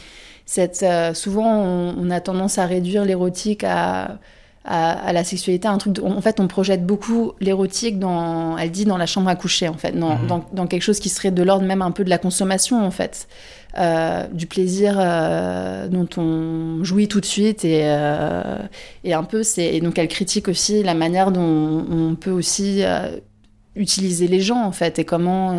cette, 0.45 0.83
euh, 0.83 1.13
souvent 1.15 1.51
on, 1.63 1.95
on 1.97 2.09
a 2.11 2.21
tendance 2.21 2.59
à 2.59 2.65
réduire 2.67 3.03
l'érotique 3.03 3.63
à, 3.63 4.19
à, 4.63 4.91
à 4.91 5.11
la 5.13 5.23
sexualité, 5.23 5.67
un 5.67 5.77
truc. 5.77 5.93
de- 5.93 6.01
en 6.03 6.21
fait, 6.21 6.39
on 6.39 6.47
projette 6.47 6.85
beaucoup 6.85 7.31
l'érotique 7.39 7.97
dans, 7.99 8.57
elle 8.57 8.69
dit, 8.71 8.85
dans 8.85 8.97
la 8.97 9.05
chambre 9.07 9.27
à 9.29 9.35
coucher 9.35 9.67
en 9.67 9.73
fait, 9.73 9.97
dans, 9.97 10.15
Mhm. 10.17 10.27
dans, 10.27 10.45
dans 10.53 10.67
quelque 10.67 10.83
chose 10.83 10.99
qui 10.99 11.09
serait 11.09 11.31
de 11.31 11.41
l'ordre 11.43 11.65
même 11.65 11.81
un 11.81 11.91
peu 11.91 12.03
de 12.03 12.09
la 12.09 12.17
consommation 12.17 12.85
en 12.85 12.91
fait. 12.91 13.27
Euh, 13.77 14.27
du 14.33 14.47
plaisir 14.47 14.97
euh, 14.99 15.87
dont 15.87 16.07
on 16.17 16.83
jouit 16.83 17.07
tout 17.07 17.21
de 17.21 17.25
suite 17.25 17.63
et, 17.63 17.83
euh, 17.85 18.57
et 19.05 19.13
un 19.13 19.23
peu 19.23 19.43
c'est 19.43 19.63
et 19.75 19.79
donc 19.79 19.97
elle 19.97 20.09
critique 20.09 20.49
aussi 20.49 20.83
la 20.83 20.93
manière 20.93 21.31
dont 21.31 21.85
on 21.89 22.15
peut 22.15 22.31
aussi 22.31 22.83
utiliser 23.77 24.27
les 24.27 24.41
gens 24.41 24.61
en 24.65 24.73
fait 24.73 24.99
et 24.99 25.05
comment 25.05 25.57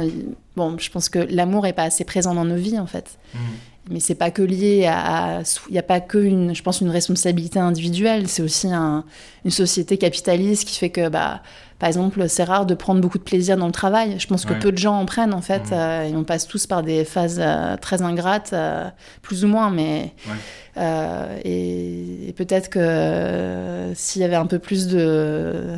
bon 0.56 0.76
je 0.78 0.90
pense 0.90 1.08
que 1.08 1.18
l'amour 1.30 1.66
est 1.66 1.72
pas 1.72 1.84
assez 1.84 2.04
présent 2.04 2.34
dans 2.34 2.44
nos 2.44 2.56
vies 2.56 2.78
en 2.78 2.84
fait 2.86 3.16
mhm. 3.34 3.40
Mais 3.90 4.00
c'est 4.00 4.14
pas 4.14 4.30
que 4.30 4.42
lié 4.42 4.86
à 4.86 5.42
il 5.68 5.74
y 5.74 5.78
a 5.78 5.82
pas 5.82 6.00
que 6.00 6.18
une 6.18 6.54
je 6.54 6.62
pense 6.62 6.80
une 6.80 6.90
responsabilité 6.90 7.58
individuelle. 7.58 8.28
C'est 8.28 8.42
aussi 8.42 8.68
un- 8.68 9.04
une 9.44 9.50
société 9.50 9.98
capitaliste 9.98 10.66
qui 10.68 10.78
fait 10.78 10.90
que 10.90 11.08
bah 11.08 11.42
par 11.82 11.88
exemple 11.88 12.28
c'est 12.28 12.44
rare 12.44 12.64
de 12.64 12.74
prendre 12.74 13.00
beaucoup 13.00 13.18
de 13.18 13.24
plaisir 13.24 13.56
dans 13.56 13.66
le 13.66 13.72
travail 13.72 14.14
je 14.18 14.28
pense 14.28 14.44
que 14.44 14.52
Ouais. 14.52 14.58
peu 14.60 14.70
de 14.70 14.78
gens 14.78 14.94
en 15.00 15.04
prennent 15.04 15.34
en 15.34 15.40
fait 15.42 15.64
Mhm. 15.72 15.72
euh, 15.72 16.02
et 16.10 16.14
on 16.14 16.22
passe 16.22 16.46
tous 16.46 16.68
par 16.68 16.84
des 16.84 17.04
phases 17.04 17.40
euh, 17.42 17.76
très 17.76 18.02
ingrates 18.02 18.50
euh, 18.52 18.84
plus 19.20 19.44
ou 19.44 19.48
moins 19.48 19.68
mais 19.70 20.12
Ouais. 20.28 20.32
euh, 20.76 21.38
et, 21.44 22.28
et 22.28 22.32
peut-être 22.34 22.68
que 22.70 22.78
euh, 22.78 23.92
s'il 23.96 24.22
y 24.22 24.24
avait 24.24 24.36
un 24.36 24.46
peu 24.46 24.60
plus 24.60 24.86
de 24.86 25.74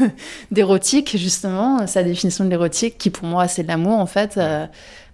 d'érotique 0.50 1.16
justement 1.16 1.86
sa 1.86 2.02
définition 2.02 2.44
de 2.44 2.50
l'érotique 2.50 2.98
qui 2.98 3.10
pour 3.10 3.26
moi 3.28 3.46
c'est 3.46 3.62
de 3.62 3.68
l'amour 3.68 3.98
en 4.00 4.06
fait 4.06 4.36
euh, 4.36 4.66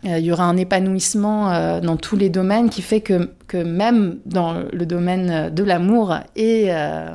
il 0.03 0.21
y 0.21 0.33
aura 0.33 0.45
un 0.45 0.57
épanouissement 0.57 1.53
euh, 1.53 1.81
dans 1.81 1.99
tous 1.99 2.17
les 2.17 2.31
domaines 2.31 2.71
qui 2.71 2.81
fait 2.81 3.03
que, 3.03 3.33
que 3.47 3.59
même 3.59 4.17
dans 4.25 4.55
le 4.73 4.87
domaine 4.87 5.51
de 5.55 5.63
l'amour 5.63 6.15
et, 6.37 6.69
euh, 6.71 7.11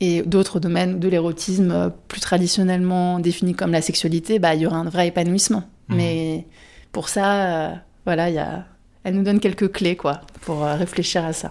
et 0.00 0.22
d'autres 0.22 0.60
domaines 0.60 0.98
de 0.98 1.08
l'érotisme 1.08 1.70
euh, 1.70 1.88
plus 2.08 2.20
traditionnellement 2.20 3.18
définis 3.20 3.54
comme 3.54 3.72
la 3.72 3.82
sexualité, 3.82 4.38
bah, 4.38 4.54
il 4.54 4.62
y 4.62 4.66
aura 4.66 4.76
un 4.76 4.88
vrai 4.88 5.08
épanouissement. 5.08 5.62
Mhm. 5.88 5.96
Mais 5.96 6.46
pour 6.92 7.08
ça, 7.08 7.32
euh, 7.70 7.74
voilà, 8.04 8.28
il 8.28 8.34
y 8.34 8.38
a... 8.38 8.64
elle 9.04 9.14
nous 9.14 9.22
donne 9.22 9.40
quelques 9.40 9.70
clés 9.72 9.96
quoi, 9.96 10.20
pour 10.42 10.64
euh, 10.64 10.74
réfléchir 10.74 11.24
à 11.24 11.32
ça. 11.32 11.50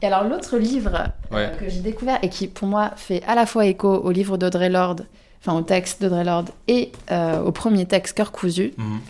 Et 0.00 0.06
alors 0.06 0.24
l'autre 0.24 0.56
livre 0.58 1.08
euh, 1.32 1.48
que 1.56 1.68
j'ai 1.68 1.80
découvert 1.80 2.18
et 2.22 2.28
qui 2.28 2.46
pour 2.46 2.68
moi 2.68 2.92
fait 2.96 3.22
à 3.26 3.34
la 3.34 3.46
fois 3.46 3.66
écho 3.66 3.88
au 3.88 4.10
livre 4.12 4.38
d'Audrey 4.38 4.68
Lorde, 4.68 5.06
enfin 5.40 5.54
au 5.58 5.62
texte 5.62 6.00
d'Audrey 6.00 6.24
Lorde 6.24 6.50
et 6.68 6.92
au 7.44 7.50
premier 7.52 7.84
texte 7.86 8.16
Cœur 8.16 8.30
cousu, 8.32 8.72
Mhm. 8.78 9.00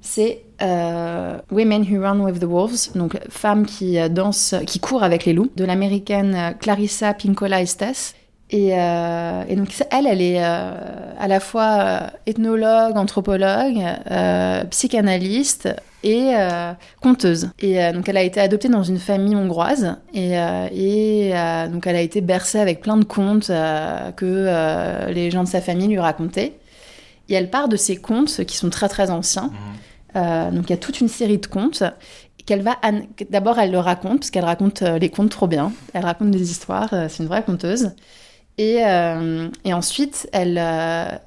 C'est 0.00 0.42
euh, 0.62 1.38
Women 1.50 1.82
Who 1.82 2.02
Run 2.02 2.20
with 2.20 2.40
the 2.40 2.44
Wolves, 2.44 2.90
donc 2.94 3.18
femmes 3.28 3.66
qui 3.66 3.98
euh, 3.98 4.08
dansent, 4.08 4.54
qui 4.66 4.80
courent 4.80 5.02
avec 5.02 5.24
les 5.24 5.32
loups, 5.32 5.50
de 5.56 5.64
l'américaine 5.64 6.34
euh, 6.34 6.50
Clarissa 6.52 7.14
Pinkola 7.14 7.62
Estes. 7.62 8.14
Et, 8.50 8.70
donc 8.70 9.68
elle, 9.90 10.06
elle 10.06 10.22
est 10.22 10.42
à 10.42 11.28
la 11.28 11.38
fois 11.38 12.04
ethnologue, 12.24 12.96
anthropologue, 12.96 13.78
psychanalyste 14.70 15.68
et 16.02 16.32
conteuse. 17.02 17.50
Et 17.58 17.92
donc 17.92 18.08
elle 18.08 18.16
a 18.16 18.22
été 18.22 18.40
adoptée 18.40 18.70
dans 18.70 18.82
une 18.82 18.98
famille 18.98 19.36
hongroise 19.36 19.96
et, 20.14 20.30
donc 21.70 21.86
elle 21.86 21.96
a 21.96 22.00
été 22.00 22.22
bercée 22.22 22.58
avec 22.58 22.80
plein 22.80 22.96
de 22.96 23.04
contes 23.04 23.48
que 23.48 25.10
les 25.12 25.30
gens 25.30 25.44
de 25.44 25.48
sa 25.48 25.60
famille 25.60 25.88
lui 25.88 25.98
racontaient. 25.98 26.54
Et 27.28 27.34
elle 27.34 27.50
part 27.50 27.68
de 27.68 27.76
ces 27.76 27.96
contes 27.96 28.46
qui 28.46 28.56
sont 28.56 28.70
très 28.70 28.88
très 28.88 29.10
anciens. 29.10 29.48
Mhm. 29.48 29.78
Euh, 30.18 30.50
donc 30.50 30.64
il 30.68 30.70
y 30.70 30.74
a 30.74 30.78
toute 30.78 31.00
une 31.00 31.08
série 31.08 31.38
de 31.38 31.46
contes 31.46 31.82
qu'elle 32.46 32.62
va 32.62 32.76
an- 32.82 33.06
d'abord 33.30 33.58
elle 33.58 33.70
le 33.72 33.78
raconte 33.78 34.18
parce 34.20 34.30
qu'elle 34.30 34.44
raconte 34.44 34.82
euh, 34.82 34.98
les 34.98 35.10
contes 35.10 35.30
trop 35.30 35.46
bien. 35.46 35.72
Elle 35.94 36.04
raconte 36.04 36.30
des 36.30 36.50
histoires, 36.50 36.92
euh, 36.92 37.06
c'est 37.08 37.22
une 37.22 37.28
vraie 37.28 37.42
conteuse. 37.44 37.90
Et, 38.56 38.78
euh, 38.84 39.48
et 39.64 39.72
ensuite 39.72 40.28
elle 40.32 40.58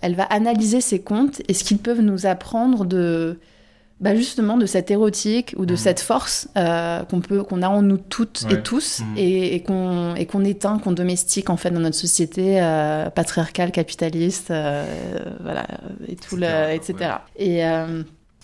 elle 0.01 0.15
va 0.15 0.23
analyser 0.23 0.81
ces 0.81 0.99
contes 1.01 1.41
et 1.47 1.53
ce 1.53 1.63
qu'ils 1.63 1.77
peuvent 1.77 2.01
nous 2.01 2.25
apprendre 2.25 2.83
de 2.85 3.39
bah 4.01 4.15
justement 4.15 4.57
de 4.57 4.65
cette 4.65 4.89
érotique 4.89 5.53
ou 5.57 5.65
de 5.67 5.73
Mhm. 5.73 5.77
cette 5.77 5.99
force 6.01 6.49
euh, 6.57 7.03
qu'on 7.03 7.21
peut 7.21 7.43
qu'on 7.43 7.61
a 7.61 7.69
en 7.69 7.83
nous 7.83 7.99
toutes 7.99 8.45
Ouais. 8.49 8.55
et 8.55 8.63
tous 8.63 9.01
Mhm. 9.01 9.17
et, 9.17 9.61
qu'on 9.63 10.15
et 10.15 10.25
qu'on 10.25 10.43
éteint 10.43 10.79
qu'on 10.79 10.91
domestique 10.91 11.49
en 11.51 11.55
fait 11.55 11.69
dans 11.71 11.79
notre 11.81 11.95
société 12.07 12.59
euh, 12.61 13.11
patriarcale 13.11 13.71
capitaliste 13.71 14.49
euh, 14.49 14.83
voilà 15.39 15.65
et 16.09 16.15
tout 16.15 16.35
le 16.35 16.47
Etc., 16.73 16.95
et 17.37 17.63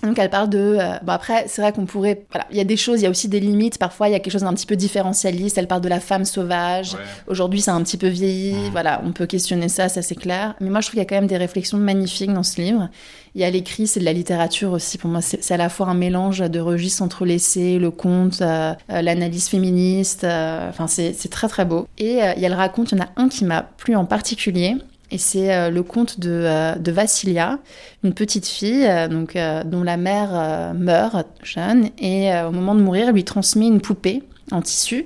donc 0.03 0.19
elle 0.19 0.29
parle 0.29 0.49
de 0.49 0.77
euh, 0.79 0.97
bon 1.01 1.11
après 1.11 1.45
c'est 1.47 1.61
vrai 1.61 1.71
qu'on 1.71 1.85
pourrait 1.85 2.25
voilà 2.31 2.45
il 2.51 2.57
y 2.57 2.59
a 2.59 2.63
des 2.63 2.77
choses 2.77 3.01
il 3.01 3.03
y 3.03 3.07
a 3.07 3.09
aussi 3.09 3.27
des 3.27 3.39
limites 3.39 3.77
parfois 3.79 4.07
il 4.09 4.11
y 4.11 4.15
a 4.15 4.19
quelque 4.19 4.33
chose 4.33 4.43
d'un 4.43 4.53
petit 4.53 4.67
peu 4.67 4.75
différentialiste 4.75 5.57
elle 5.57 5.67
parle 5.67 5.81
de 5.81 5.89
la 5.89 5.99
femme 5.99 6.25
sauvage 6.25 6.77
Ouais. 6.93 6.99
Aujourd'hui, 7.27 7.61
c'est 7.61 7.71
un 7.71 7.81
petit 7.83 7.97
peu 7.97 8.07
vieilli. 8.07 8.53
Mhm. 8.53 8.71
Voilà, 8.71 9.01
on 9.03 9.11
peut 9.11 9.25
questionner 9.25 9.69
ça, 9.69 9.89
ça 9.89 10.01
c'est 10.01 10.15
clair. 10.15 10.55
Mais 10.59 10.69
moi, 10.69 10.81
je 10.81 10.87
trouve 10.87 10.93
qu'il 10.93 10.99
y 10.99 11.05
a 11.05 11.05
quand 11.05 11.15
même 11.15 11.27
des 11.27 11.37
réflexions 11.37 11.77
magnifiques 11.77 12.33
dans 12.33 12.43
ce 12.43 12.61
livre. 12.61 12.89
Il 13.35 13.41
y 13.41 13.43
a 13.43 13.49
l'écrit, 13.49 13.87
c'est 13.87 13.99
de 13.99 14.05
la 14.05 14.13
littérature 14.13 14.71
aussi. 14.71 14.97
Pour 14.97 15.09
moi, 15.09 15.21
c'est 15.21 15.51
à 15.51 15.57
la 15.57 15.69
fois 15.69 15.87
un 15.87 15.93
mélange 15.93 16.39
de 16.39 16.59
registres 16.59 17.03
entre 17.03 17.25
l'essai, 17.25 17.77
le 17.77 17.91
conte, 17.91 18.41
euh, 18.41 18.73
euh, 18.91 19.01
l'analyse 19.01 19.47
féministe. 19.47 20.23
Enfin, 20.23 20.87
c'est 20.87 21.13
c'est 21.13 21.29
très 21.29 21.47
très 21.47 21.65
beau. 21.65 21.87
Et 21.97 22.19
il 22.35 22.41
y 22.41 22.45
a 22.45 22.49
le 22.49 22.55
raconte. 22.55 22.91
Il 22.91 22.97
y 22.97 23.01
en 23.01 23.05
a 23.05 23.09
un 23.15 23.29
qui 23.29 23.45
m'a 23.45 23.63
plu 23.63 23.95
en 23.95 24.05
particulier. 24.05 24.75
Et 25.09 25.17
c'est 25.17 25.53
euh, 25.53 25.69
le 25.69 25.83
conte 25.83 26.19
de, 26.19 26.29
euh, 26.31 26.75
de 26.75 26.91
Vassilia, 26.91 27.59
une 28.03 28.13
petite 28.13 28.47
fille 28.47 28.85
euh, 28.85 29.63
dont 29.63 29.83
la 29.83 29.97
mère 29.97 30.73
meurt 30.75 31.27
jeune 31.43 31.89
et 31.97 32.31
au 32.47 32.51
moment 32.51 32.75
de 32.75 32.81
mourir, 32.81 33.11
lui 33.13 33.23
transmet 33.23 33.67
une 33.67 33.81
poupée 33.81 34.23
en 34.51 34.61
tissu 34.61 35.05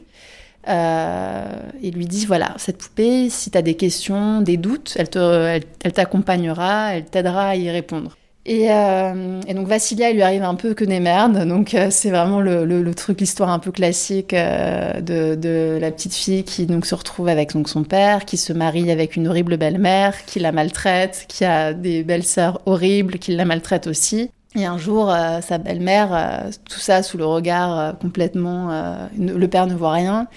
et 0.67 1.91
lui 1.91 2.05
dit 2.05 2.25
voilà, 2.25 2.53
cette 2.57 2.77
poupée, 2.77 3.29
si 3.29 3.51
tu 3.51 3.57
as 3.57 3.61
des 3.61 3.75
questions, 3.75 4.41
des 4.41 4.57
doutes, 4.57 4.93
elle 4.97 5.09
te- 5.09 5.19
elle 5.19 5.63
elle 5.83 5.93
t'accompagnera, 5.93 6.95
elle 6.95 7.05
t'aidera 7.05 7.49
à 7.49 7.55
y 7.55 7.69
répondre. 7.69 8.15
Et, 8.45 8.71
euh, 8.71 9.39
donc 9.53 9.67
Vassilia, 9.67 10.09
il 10.09 10.15
lui 10.15 10.23
arrive 10.23 10.43
un 10.43 10.55
peu 10.55 10.73
que 10.73 10.83
des 10.83 10.99
merdes, 10.99 11.47
donc 11.47 11.75
euh, 11.75 11.89
c'est 11.91 12.09
vraiment 12.09 12.41
le 12.41 12.91
truc, 12.95 13.21
l'histoire 13.21 13.49
un 13.49 13.59
peu 13.59 13.71
classique 13.71 14.33
euh, 14.33 14.99
de, 14.99 15.35
de 15.35 15.77
la 15.79 15.91
petite 15.91 16.15
fille 16.15 16.43
qui 16.43 16.65
donc 16.65 16.87
se 16.87 16.95
retrouve 16.95 17.27
avec 17.27 17.53
donc, 17.53 17.69
son 17.69 17.83
père, 17.83 18.25
qui 18.25 18.37
se 18.37 18.51
marie 18.51 18.89
avec 18.89 19.15
une 19.15 19.27
horrible 19.27 19.57
belle-mère, 19.57 20.25
qui 20.25 20.39
la 20.39 20.51
maltraite, 20.51 21.25
qui 21.27 21.45
a 21.45 21.73
des 21.73 22.03
belles-sœurs 22.03 22.61
horribles, 22.65 23.19
qui 23.19 23.35
la 23.35 23.45
maltraitent 23.45 23.87
aussi. 23.87 24.31
Et 24.53 24.65
un 24.65 24.77
jour, 24.77 25.09
euh, 25.09 25.39
sa 25.39 25.57
belle-mère, 25.59 26.09
euh, 26.13 26.51
tout 26.69 26.79
ça 26.81 27.03
sous 27.03 27.17
le 27.17 27.25
regard 27.25 27.79
euh, 27.79 27.91
complètement... 27.93 28.69
ne- 29.17 29.33
le 29.33 29.47
père 29.47 29.65
ne 29.65 29.73
voit 29.73 29.93
rien. 29.93 30.27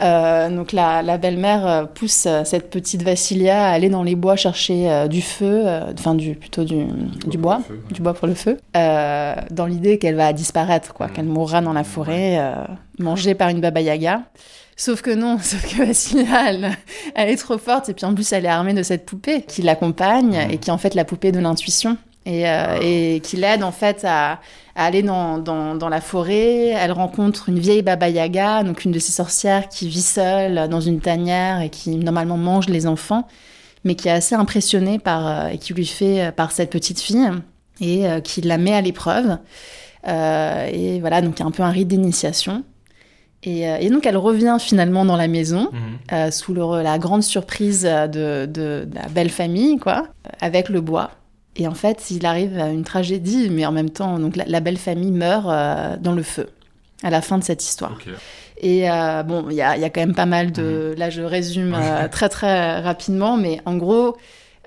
Euh, 0.00 0.48
donc 0.48 0.70
la, 0.70 1.02
la 1.02 1.18
belle-mère 1.18 1.88
pousse 1.92 2.28
cette 2.44 2.70
petite 2.70 3.02
Vassilia 3.02 3.66
à 3.66 3.72
aller 3.72 3.88
dans 3.88 4.04
les 4.04 4.14
bois 4.14 4.36
chercher 4.36 5.06
du 5.10 5.20
feu, 5.22 5.64
enfin 5.92 6.14
du, 6.14 6.36
plutôt 6.36 6.62
du, 6.62 6.84
du 7.26 7.36
bois, 7.36 7.62
Feu, 7.66 7.74
ouais. 7.74 7.94
du 7.94 8.00
bois 8.00 8.14
pour 8.14 8.28
le 8.28 8.34
feu, 8.34 8.58
dans 8.74 9.66
l'idée 9.66 9.98
qu'elle 9.98 10.14
va 10.16 10.32
disparaître, 10.32 10.94
quoi, 10.94 11.08
Mhm. 11.08 11.12
qu'elle 11.12 11.24
mourra 11.26 11.60
dans 11.60 11.72
la 11.72 11.84
forêt, 11.84 12.38
mangée 13.00 13.34
par 13.34 13.48
une 13.48 13.60
baba 13.60 13.80
yaga. 13.80 14.22
Sauf 14.76 15.02
que 15.02 15.10
non, 15.14 15.38
sauf 15.42 15.62
que 15.68 15.84
Vassilia, 15.84 16.48
elle, 16.48 16.70
elle 17.16 17.28
est 17.28 17.36
trop 17.36 17.58
forte 17.58 17.88
et 17.88 17.94
puis 17.94 18.06
en 18.06 18.14
plus 18.14 18.32
elle 18.32 18.44
est 18.44 18.48
armée 18.48 18.74
de 18.74 18.82
cette 18.84 19.04
poupée 19.04 19.42
qui 19.42 19.62
l'accompagne 19.62 20.36
Mhm. 20.46 20.50
et 20.52 20.58
qui 20.58 20.70
est 20.70 20.72
en 20.72 20.78
fait 20.78 20.94
la 20.94 21.04
poupée 21.04 21.32
de 21.32 21.40
l'intuition 21.40 21.96
et, 22.26 22.48
euh, 22.48 22.78
et 22.82 23.20
qui 23.20 23.36
l'aide 23.36 23.62
en 23.62 23.72
fait 23.72 24.04
à, 24.04 24.40
à 24.76 24.84
aller 24.86 25.02
dans, 25.02 25.38
dans, 25.38 25.74
dans 25.74 25.88
la 25.88 26.00
forêt. 26.00 26.68
Elle 26.68 26.92
rencontre 26.92 27.48
une 27.48 27.58
vieille 27.58 27.82
Baba 27.82 28.08
Yaga, 28.08 28.62
donc 28.62 28.84
une 28.84 28.92
de 28.92 28.98
ces 28.98 29.12
sorcières 29.12 29.68
qui 29.68 29.88
vit 29.88 30.02
seule 30.02 30.68
dans 30.68 30.80
une 30.80 31.00
tanière 31.00 31.60
et 31.60 31.68
qui 31.70 31.96
normalement 31.96 32.36
mange 32.38 32.68
les 32.68 32.86
enfants, 32.86 33.26
mais 33.84 33.94
qui 33.94 34.08
est 34.08 34.12
assez 34.12 34.34
impressionnée 34.34 34.98
par, 34.98 35.26
euh, 35.26 35.48
et 35.48 35.58
qui 35.58 35.74
lui 35.74 35.86
fait 35.86 36.20
euh, 36.26 36.32
par 36.32 36.50
cette 36.52 36.70
petite 36.70 37.00
fille 37.00 37.28
et 37.80 38.06
euh, 38.08 38.20
qui 38.20 38.40
la 38.40 38.56
met 38.58 38.72
à 38.74 38.80
l'épreuve. 38.80 39.38
et 40.06 41.00
voilà, 41.00 41.22
donc 41.22 41.38
il 41.38 41.40
y 41.40 41.42
a 41.42 41.46
un 41.46 41.50
peu 41.50 41.62
un 41.62 41.70
rite 41.70 41.88
d'initiation. 41.88 42.62
Et, 43.46 43.90
donc 43.90 44.06
elle 44.06 44.16
revient 44.16 44.56
finalement 44.58 45.04
dans 45.04 45.16
la 45.16 45.28
maison 45.28 45.68
Mhm. 45.72 46.30
sous 46.30 46.54
le- 46.54 46.82
la 46.82 46.98
grande 46.98 47.22
surprise 47.22 47.82
de, 47.82 48.46
de- 48.46 48.86
de 48.86 48.94
la 48.94 49.08
belle 49.08 49.28
famille, 49.28 49.76
quoi, 49.78 50.06
avec 50.40 50.70
le 50.70 50.80
bois. 50.80 51.10
Et 51.56 51.68
en 51.68 51.74
fait, 51.74 52.10
il 52.10 52.26
arrive 52.26 52.58
à 52.58 52.68
une 52.68 52.84
tragédie, 52.84 53.48
mais 53.50 53.64
en 53.64 53.72
même 53.72 53.90
temps, 53.90 54.18
donc 54.18 54.36
la, 54.36 54.44
la 54.46 54.60
belle 54.60 54.78
famille 54.78 55.12
meurt 55.12 55.46
euh, 55.48 55.96
dans 56.00 56.12
le 56.12 56.22
feu 56.22 56.48
à 57.02 57.10
la 57.10 57.20
fin 57.20 57.38
de 57.38 57.44
cette 57.44 57.62
histoire. 57.62 57.96
Et 58.58 58.90
euh, 58.90 59.22
bon, 59.22 59.46
il 59.50 59.56
y 59.56 59.62
a, 59.62 59.76
il 59.76 59.82
y 59.82 59.84
a 59.84 59.90
quand 59.90 60.00
même 60.00 60.14
pas 60.14 60.26
mal 60.26 60.50
de. 60.50 60.92
Mhm. 60.92 60.98
Là, 60.98 61.10
je 61.10 61.22
résume 61.22 61.74
euh, 61.74 62.08
très 62.08 62.28
très 62.28 62.80
rapidement, 62.80 63.36
mais 63.36 63.60
en 63.66 63.76
gros, 63.76 64.16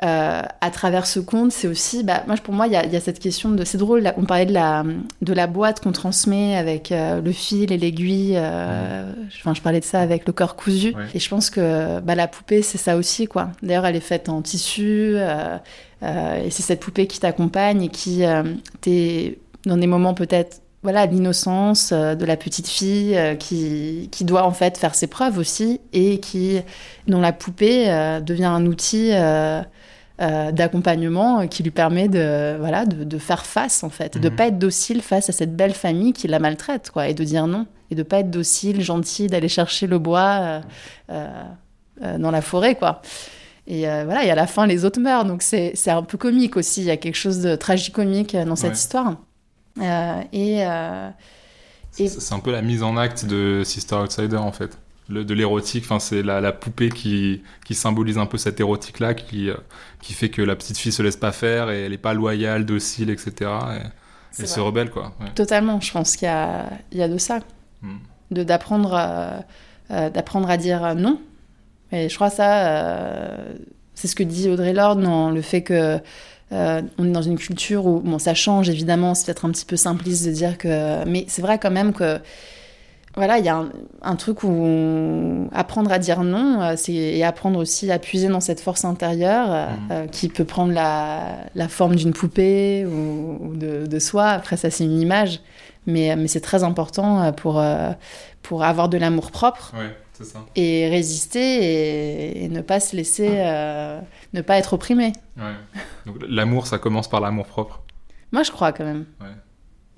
euh, 0.04 0.42
à 0.62 0.70
travers 0.72 1.08
ce 1.08 1.20
conte, 1.20 1.52
c'est 1.52 1.68
aussi. 1.68 2.04
Bah, 2.04 2.24
moi, 2.28 2.36
pour 2.38 2.54
moi, 2.54 2.68
il 2.68 2.74
y 2.74 2.76
y 2.76 2.96
a 2.96 3.00
cette 3.02 3.20
question 3.20 3.50
de. 3.50 3.64
C'est 3.66 3.78
drôle, 3.80 4.02
là, 4.02 4.14
on 4.18 4.26
parlait 4.26 4.46
de 4.46 4.54
la, 4.54 4.84
de 5.22 5.34
la 5.34 5.48
boîte 5.48 5.80
qu'on 5.82 5.92
transmet 5.92 6.56
avec 6.56 6.92
euh, 6.92 7.20
le 7.22 7.32
fil 7.32 7.72
et 7.72 7.78
l'aiguille. 7.78 8.34
euh, 8.36 9.12
Enfin, 9.40 9.54
je 9.54 9.62
parlais 9.62 9.80
de 9.80 9.86
ça 9.86 10.00
avec 10.02 10.26
le 10.28 10.34
cœur 10.34 10.56
cousu. 10.56 10.90
Ouais. 10.96 11.04
Et 11.16 11.20
je 11.20 11.30
pense 11.30 11.50
que 11.50 12.00
bah, 12.02 12.16
la 12.16 12.28
poupée, 12.28 12.62
c'est 12.62 12.78
ça 12.78 12.96
aussi, 12.98 13.28
quoi. 13.28 13.50
D'ailleurs, 13.64 13.86
elle 13.86 13.96
est 13.96 14.00
faite 14.00 14.30
en 14.30 14.42
tissu. 14.42 15.14
euh, 15.16 15.58
euh, 16.04 16.44
et 16.46 16.52
c'est 16.52 16.62
cette 16.64 16.80
poupée 16.80 17.08
qui 17.08 17.20
t'accompagne 17.20 17.82
et 17.84 17.90
qui. 17.90 18.24
euh, 18.24 18.44
t'es 18.82 19.40
dans 19.66 19.78
des 19.78 19.88
moments 19.88 20.14
peut-être 20.14 20.62
voilà 20.84 21.08
l'innocence 21.08 21.92
de 21.92 22.24
la 22.26 22.38
petite 22.38 22.68
fille 22.70 23.18
qui, 23.40 24.08
qui 24.12 24.24
doit 24.24 24.44
en 24.46 24.52
fait 24.52 24.78
faire 24.78 24.96
ses 24.96 25.08
preuves 25.08 25.40
aussi 25.40 25.82
et 25.92 26.20
qui 26.20 26.62
dont 27.08 27.20
la 27.20 27.34
poupée 27.34 27.88
devient 28.26 28.46
un 28.46 28.66
outil 28.68 29.10
euh, 30.20 30.52
d'accompagnement 30.52 31.48
qui 31.48 31.62
lui 31.64 31.72
permet 31.72 32.08
de 32.08 32.56
voilà 32.60 32.86
de, 32.86 33.04
de 33.04 33.18
faire 33.20 33.46
face 33.46 33.84
en 33.84 33.90
fait 33.90 34.18
de 34.18 34.30
Mhm. 34.30 34.36
pas 34.36 34.48
être 34.48 34.58
docile 34.60 35.02
face 35.02 35.30
à 35.30 35.32
cette 35.32 35.56
belle 35.56 35.74
famille 35.74 36.14
qui 36.14 36.28
la 36.28 36.40
maltraite 36.40 36.90
quoi 36.92 37.08
et 37.08 37.14
de 37.14 37.24
dire 37.24 37.46
non 37.48 37.68
et 37.92 37.96
de 37.96 38.04
pas 38.04 38.20
être 38.20 38.32
docile 38.32 38.82
gentil 38.82 39.28
d'aller 39.28 39.48
chercher 39.48 39.86
le 39.88 40.00
bois 40.00 40.40
euh, 40.42 40.62
euh, 41.12 42.18
dans 42.18 42.32
la 42.32 42.42
forêt 42.42 42.76
quoi 42.76 43.02
et 43.68 43.88
euh, 43.88 44.06
voilà 44.06 44.24
et 44.26 44.32
à 44.32 44.36
la 44.36 44.48
fin 44.48 44.66
les 44.66 44.86
autres 44.86 45.00
meurent 45.00 45.26
donc 45.26 45.42
c'est 45.44 45.74
c'est 45.76 45.92
un 45.92 46.02
peu 46.04 46.18
comique 46.18 46.58
aussi 46.58 46.82
il 46.82 46.88
y 46.88 46.92
a 46.92 46.98
quelque 46.98 47.16
chose 47.16 47.40
de 47.42 47.56
tragicomique 47.56 48.36
dans 48.36 48.56
cette 48.56 48.72
Ouais. 48.72 48.76
histoire 48.76 49.16
euh, 49.80 50.22
et, 50.34 50.66
euh, 50.66 51.10
c'est 51.92 52.34
un 52.34 52.40
peu 52.40 52.52
la 52.52 52.62
mise 52.62 52.82
en 52.84 52.98
acte 52.98 53.26
de 53.26 53.62
Sister 53.66 53.96
Outsider 53.96 54.38
en 54.38 54.52
fait. 54.52 54.78
Le- 55.10 55.24
de 55.24 55.34
l'érotique, 55.34 55.84
enfin 55.86 56.00
c'est 56.00 56.22
la, 56.22 56.42
la 56.42 56.52
poupée 56.52 56.90
qui, 56.90 57.42
qui 57.66 57.76
symbolise 57.76 58.18
un 58.18 58.26
peu 58.26 58.38
cet 58.38 58.60
érotique 58.60 59.00
là 59.00 59.14
qui, 59.14 59.50
euh, 59.50 59.56
qui 60.02 60.14
fait 60.14 60.30
que 60.30 60.42
la 60.42 60.56
petite 60.56 60.78
fille 60.78 60.92
se 60.92 61.02
laisse 61.02 61.16
pas 61.18 61.32
faire 61.32 61.70
et 61.70 61.84
elle 61.86 61.94
est 61.94 61.98
pas 61.98 62.14
loyale, 62.14 62.66
docile, 62.66 63.10
etc. 63.10 63.32
Et 63.42 63.84
elle 64.40 64.48
se 64.48 64.60
rebelle 64.60 64.90
quoi. 64.90 65.14
Ouais. 65.22 65.30
totalement 65.34 65.80
je 65.80 65.92
pense 65.92 66.16
qu'il 66.18 66.26
y 66.28 66.32
a, 66.32 66.70
il 66.92 66.98
y 66.98 67.02
a 67.02 67.08
de 67.08 67.18
ça 67.18 67.40
Mm. 67.82 67.98
de 68.32 68.44
d'apprendre 68.44 68.94
à- 68.96 69.44
euh, 69.92 70.10
d'apprendre 70.10 70.50
à 70.50 70.58
dire 70.58 70.96
non 70.96 71.22
et 71.92 72.10
je 72.10 72.16
crois 72.16 72.30
ça 72.32 72.68
euh, 72.68 73.54
c'est 73.94 74.08
ce 74.08 74.16
que 74.16 74.24
dit 74.24 74.50
Audrey 74.50 74.74
Lorde 74.74 75.02
dans 75.02 75.30
le 75.30 75.42
fait 75.42 75.62
que 75.62 76.00
euh, 76.52 76.82
on 76.98 77.06
est 77.06 77.12
dans 77.12 77.22
une 77.22 77.38
culture 77.38 77.86
où 77.86 78.00
bon 78.00 78.20
ça 78.20 78.34
change 78.34 78.68
évidemment 78.70 79.14
c'est 79.16 79.26
peut-être 79.28 79.46
un 79.46 79.52
petit 79.52 79.66
peu 79.66 79.76
simpliste 79.78 80.26
de 80.26 80.32
dire 80.32 80.58
que 80.58 81.06
mais 81.06 81.26
c'est 81.28 81.42
vrai 81.42 81.60
quand 81.60 81.72
même 81.72 81.94
que 81.94 82.20
voilà 83.18 83.38
il 83.40 83.46
y 83.46 83.50
a 83.50 83.58
un, 83.58 83.70
un 84.02 84.16
truc 84.16 84.44
où 84.44 84.48
on- 84.50 85.50
apprendre 85.52 85.92
à 85.92 86.00
dire 86.00 86.24
non 86.24 86.62
euh, 86.62 86.74
c'est 86.78 86.94
et 86.94 87.24
apprendre 87.26 87.60
aussi 87.60 87.92
à 87.92 88.00
puiser 88.00 88.30
dans 88.30 88.40
cette 88.40 88.60
force 88.62 88.86
intérieure 88.86 89.48
euh, 89.52 89.66
Mhm. 89.68 89.88
euh, 89.92 90.08
qui 90.08 90.30
peut 90.30 90.46
prendre 90.46 90.72
la, 90.72 91.38
la 91.56 91.68
forme 91.68 91.96
d'une 91.96 92.14
poupée 92.14 92.86
ou, 92.86 93.38
ou 93.42 93.56
de, 93.56 93.86
de 93.86 94.00
soi 94.00 94.28
après 94.30 94.56
ça 94.56 94.70
c'est 94.70 94.86
une 94.86 95.00
image 95.02 95.42
mais, 95.88 96.16
mais 96.16 96.28
c'est 96.28 96.42
très 96.42 96.64
important 96.64 97.32
pour, 97.34 97.64
pour 98.42 98.64
avoir 98.64 98.90
de 98.90 98.98
l'amour 98.98 99.32
propre 99.32 99.74
Ouais, 99.78 99.96
c'est 100.14 100.26
ça. 100.26 100.40
et 100.56 100.90
résister 100.90 101.40
et, 101.64 102.44
et 102.44 102.50
ne 102.50 102.60
pas 102.62 102.82
se 102.82 102.94
laisser, 102.96 103.30
euh, 103.38 104.00
ne 104.34 104.42
pas 104.42 104.58
être 104.58 104.74
opprimé. 104.74 105.14
Ouais. 105.38 105.54
Donc 106.06 106.18
l'amour, 106.28 106.68
ça 106.68 106.78
commence 106.78 107.08
par 107.08 107.22
l'amour 107.22 107.46
propre. 107.46 107.84
Moi, 108.34 108.44
je 108.44 108.52
crois 108.52 108.74
quand 108.74 108.84
même. 108.84 109.06
Ouais. 109.22 109.28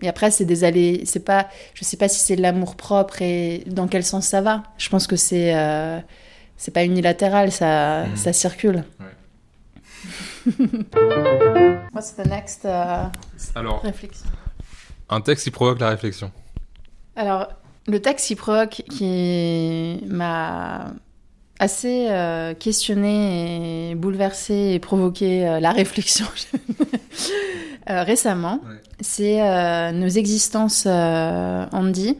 Et 0.02 0.08
après, 0.08 0.32
c'est 0.32 0.46
des 0.46 0.64
allées. 0.64 1.04
C'est 1.06 1.24
pas. 1.26 1.48
Je 1.74 1.84
sais 1.84 1.98
pas 1.98 2.08
si 2.08 2.20
c'est 2.20 2.36
de 2.36 2.42
l'amour 2.42 2.76
propre 2.76 3.22
et 3.22 3.64
dans 3.68 3.88
quel 3.88 4.04
sens 4.04 4.26
ça 4.28 4.42
va. 4.42 4.64
Je 4.78 4.90
pense 4.90 5.08
que 5.08 5.16
c'est. 5.16 5.56
euh, 5.56 6.00
c'est 6.58 6.72
pas 6.74 6.84
unilatéral, 6.84 7.52
ça, 7.52 8.06
Mhm. 8.06 8.16
ça 8.18 8.34
circule. 8.34 8.84
Ouais. 9.00 9.06
What's 11.94 12.16
the 12.16 12.26
next 12.26 12.64
uh, 12.66 13.10
Alors, 13.56 13.82
réflexion? 13.82 14.30
un 15.10 15.22
texte 15.22 15.46
qui 15.46 15.52
provoque 15.52 15.80
la 15.80 15.90
réflexion. 15.90 16.32
Alors, 17.16 17.48
le 17.88 18.00
texte 18.02 18.28
qui 18.28 18.36
provoque, 18.36 18.84
qui 18.90 20.02
m'a 20.08 20.92
assez 21.60 22.08
euh, 22.10 22.54
questionné 22.54 23.92
et 23.92 23.96
bouleversé 23.96 24.72
et 24.74 24.80
provoqué 24.80 25.48
euh, 25.48 25.60
la 25.60 25.72
réflexion 25.72 26.26
euh, 27.90 28.04
récemment, 28.04 28.60
Ouais. 28.68 28.76
c'est 29.02 29.42
euh, 29.42 29.92
Nos 29.92 30.08
existences 30.08 30.86
Andy, 30.86 32.18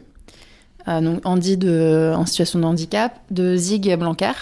donc 0.86 1.20
Andy 1.24 1.56
de, 1.56 2.12
en 2.16 2.26
situation 2.26 2.58
de 2.58 2.64
handicap, 2.64 3.14
de 3.30 3.56
Zig 3.56 3.94
Blanquer. 3.96 4.32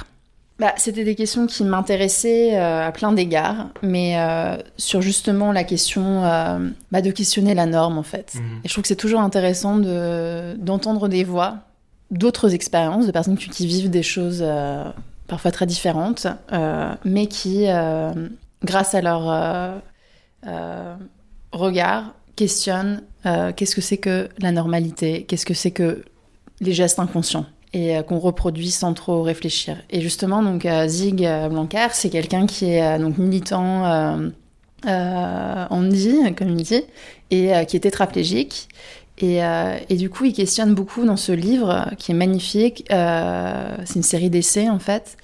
Bah, 0.59 0.73
C'était 0.77 1.05
des 1.05 1.15
questions 1.15 1.47
qui 1.47 1.63
m'intéressaient 1.63 2.57
à 2.57 2.91
plein 2.91 3.13
d'égards, 3.13 3.69
mais 3.83 4.17
sur 4.77 5.03
justement 5.03 5.53
la 5.53 5.63
question 5.65 6.23
bah, 6.91 7.03
de 7.03 7.11
questionner 7.11 7.55
la 7.55 7.67
norme 7.67 7.99
en 7.99 8.03
fait. 8.03 8.33
Mhm. 8.35 8.61
Et 8.65 8.69
je 8.69 8.73
trouve 8.73 8.83
que 8.83 8.89
c'est 8.89 8.97
toujours 8.97 9.21
intéressant 9.21 9.77
de- 9.79 10.55
d'entendre 10.57 11.09
des 11.09 11.23
voix, 11.23 11.59
d'autres 12.11 12.55
expériences, 12.55 13.07
de 13.07 13.13
personnes 13.13 13.37
qui, 13.37 13.67
vivent 13.67 13.91
des 13.91 14.03
choses 14.03 14.41
euh, 14.43 14.85
parfois 15.27 15.51
très 15.51 15.67
différentes, 15.67 16.27
euh, 16.53 16.95
mais 17.05 17.27
qui, 17.27 17.65
euh, 17.69 18.13
grâce 18.65 18.95
à 18.95 19.01
leur 19.01 19.83
regard, 21.53 22.15
questionnent 22.37 23.03
qu'est-ce 23.57 23.75
que 23.75 23.81
c'est 23.81 23.99
que 23.99 24.29
la 24.39 24.53
normalité, 24.53 25.25
qu'est-ce 25.25 25.47
que 25.47 25.55
c'est 25.55 25.71
que 25.71 26.05
les 26.61 26.73
gestes 26.73 26.99
inconscients 26.99 27.47
et 27.75 27.99
qu'on 28.09 28.19
reproduit 28.19 28.71
sans 28.71 28.95
trop 28.95 29.23
réfléchir. 29.23 29.77
Et 29.91 30.01
justement, 30.01 30.43
donc 30.43 30.67
Zig 30.87 31.29
Blanquer, 31.51 31.89
c'est 31.93 32.09
quelqu'un 32.09 32.47
qui 32.47 32.67
est 32.67 32.99
donc 32.99 33.19
militant 33.19 34.23
euh, 34.87 35.67
handi, 35.71 36.19
comme 36.37 36.51
il 36.51 36.63
dit, 36.63 36.83
et 37.31 37.53
qui 37.67 37.77
est 37.77 37.81
tétraplégique. 37.81 38.69
Et, 39.19 39.43
euh, 39.45 39.77
et 39.89 39.97
du 39.97 40.09
coup, 40.11 40.25
il 40.27 40.33
questionne 40.33 40.75
beaucoup 40.75 41.05
dans 41.05 41.17
ce 41.17 41.33
livre 41.33 41.91
qui 41.99 42.13
est 42.13 42.15
magnifique. 42.15 42.85
euh, 42.93 43.77
c'est 43.85 43.97
une 43.97 44.03
série 44.03 44.31
d'essais 44.31 44.69
en 44.69 44.79
fait. 44.79 45.17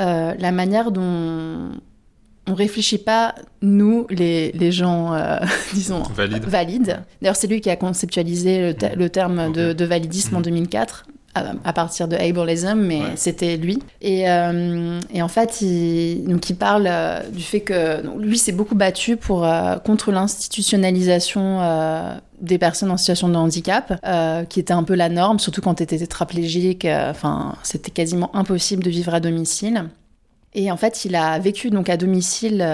euh, 0.00 0.34
la 0.38 0.52
manière 0.52 0.90
dont 0.90 1.70
on 2.48 2.54
réfléchit 2.54 2.98
pas 2.98 3.34
nous, 3.62 4.06
les, 4.10 4.52
les 4.52 4.70
gens, 4.72 5.14
disons 5.74 6.02
Valide. 6.14 6.44
valides. 6.44 7.00
D'ailleurs, 7.22 7.34
c'est 7.36 7.46
lui 7.46 7.60
qui 7.60 7.70
a 7.70 7.76
conceptualisé 7.76 8.60
le, 8.60 8.74
te- 8.74 8.94
le 8.96 9.08
terme 9.10 9.52
de, 9.52 9.84
validisme 9.84 10.36
en 10.36 10.38
Mhm. 10.38 10.44
2004 10.44 11.06
à, 11.64 11.72
partir 11.72 12.08
de 12.08 12.16
ableism, 12.16 12.74
mais 12.80 13.00
Ouais. 13.00 13.12
c'était 13.16 13.56
lui. 13.56 13.78
Et, 14.00 14.28
euh, 14.30 15.00
et 15.12 15.22
en 15.22 15.28
fait, 15.28 15.60
il, 15.60 16.24
donc 16.26 16.48
il 16.50 16.56
parle 16.56 16.86
euh, 16.88 17.20
du 17.30 17.42
fait 17.42 17.60
que 17.60 18.02
donc, 18.02 18.20
lui 18.20 18.38
s'est 18.38 18.52
beaucoup 18.52 18.74
battu 18.74 19.16
pour 19.16 19.44
euh, 19.44 19.76
contre 19.76 20.12
l'institutionnalisation 20.12 21.60
des 22.40 22.58
personnes 22.58 22.90
en 22.90 22.96
situation 22.96 23.28
de 23.28 23.36
handicap, 23.36 23.94
qui 24.48 24.60
était 24.60 24.72
un 24.72 24.82
peu 24.82 24.94
la 24.94 25.08
norme, 25.08 25.38
surtout 25.38 25.60
quand 25.60 25.74
tu 25.74 25.82
étais 25.82 25.98
tétraplégique. 25.98 26.86
Enfin, 26.86 27.54
c'était 27.62 27.90
quasiment 27.90 28.34
impossible 28.36 28.82
de 28.82 28.90
vivre 28.90 29.14
à 29.14 29.20
domicile. 29.20 29.84
Et 30.54 30.70
en 30.70 30.76
fait, 30.76 31.04
il 31.04 31.14
a 31.16 31.38
vécu 31.38 31.70
donc 31.70 31.88
à 31.88 31.96
domicile 31.96 32.66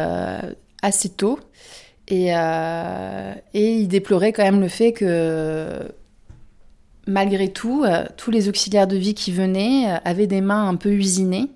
assez 0.83 1.09
tôt. 1.09 1.39
Et, 2.09 2.29
et 2.29 3.73
il 3.75 3.87
déplorait 3.89 4.33
quand 4.33 4.43
même 4.43 4.61
le 4.61 4.69
fait 4.69 4.93
que 4.93 5.79
malgré 7.07 7.49
tout, 7.49 7.85
euh, 7.85 8.05
tous 8.17 8.31
les 8.31 8.49
auxiliaires 8.49 8.87
de 8.87 8.97
vie 8.97 9.15
qui 9.15 9.33
venaient 9.33 9.91
euh, 9.91 9.97
avaient 10.05 10.27
des 10.27 10.41
mains 10.41 10.69
un 10.69 10.77
peu 10.77 10.91
usinées, 10.91 11.51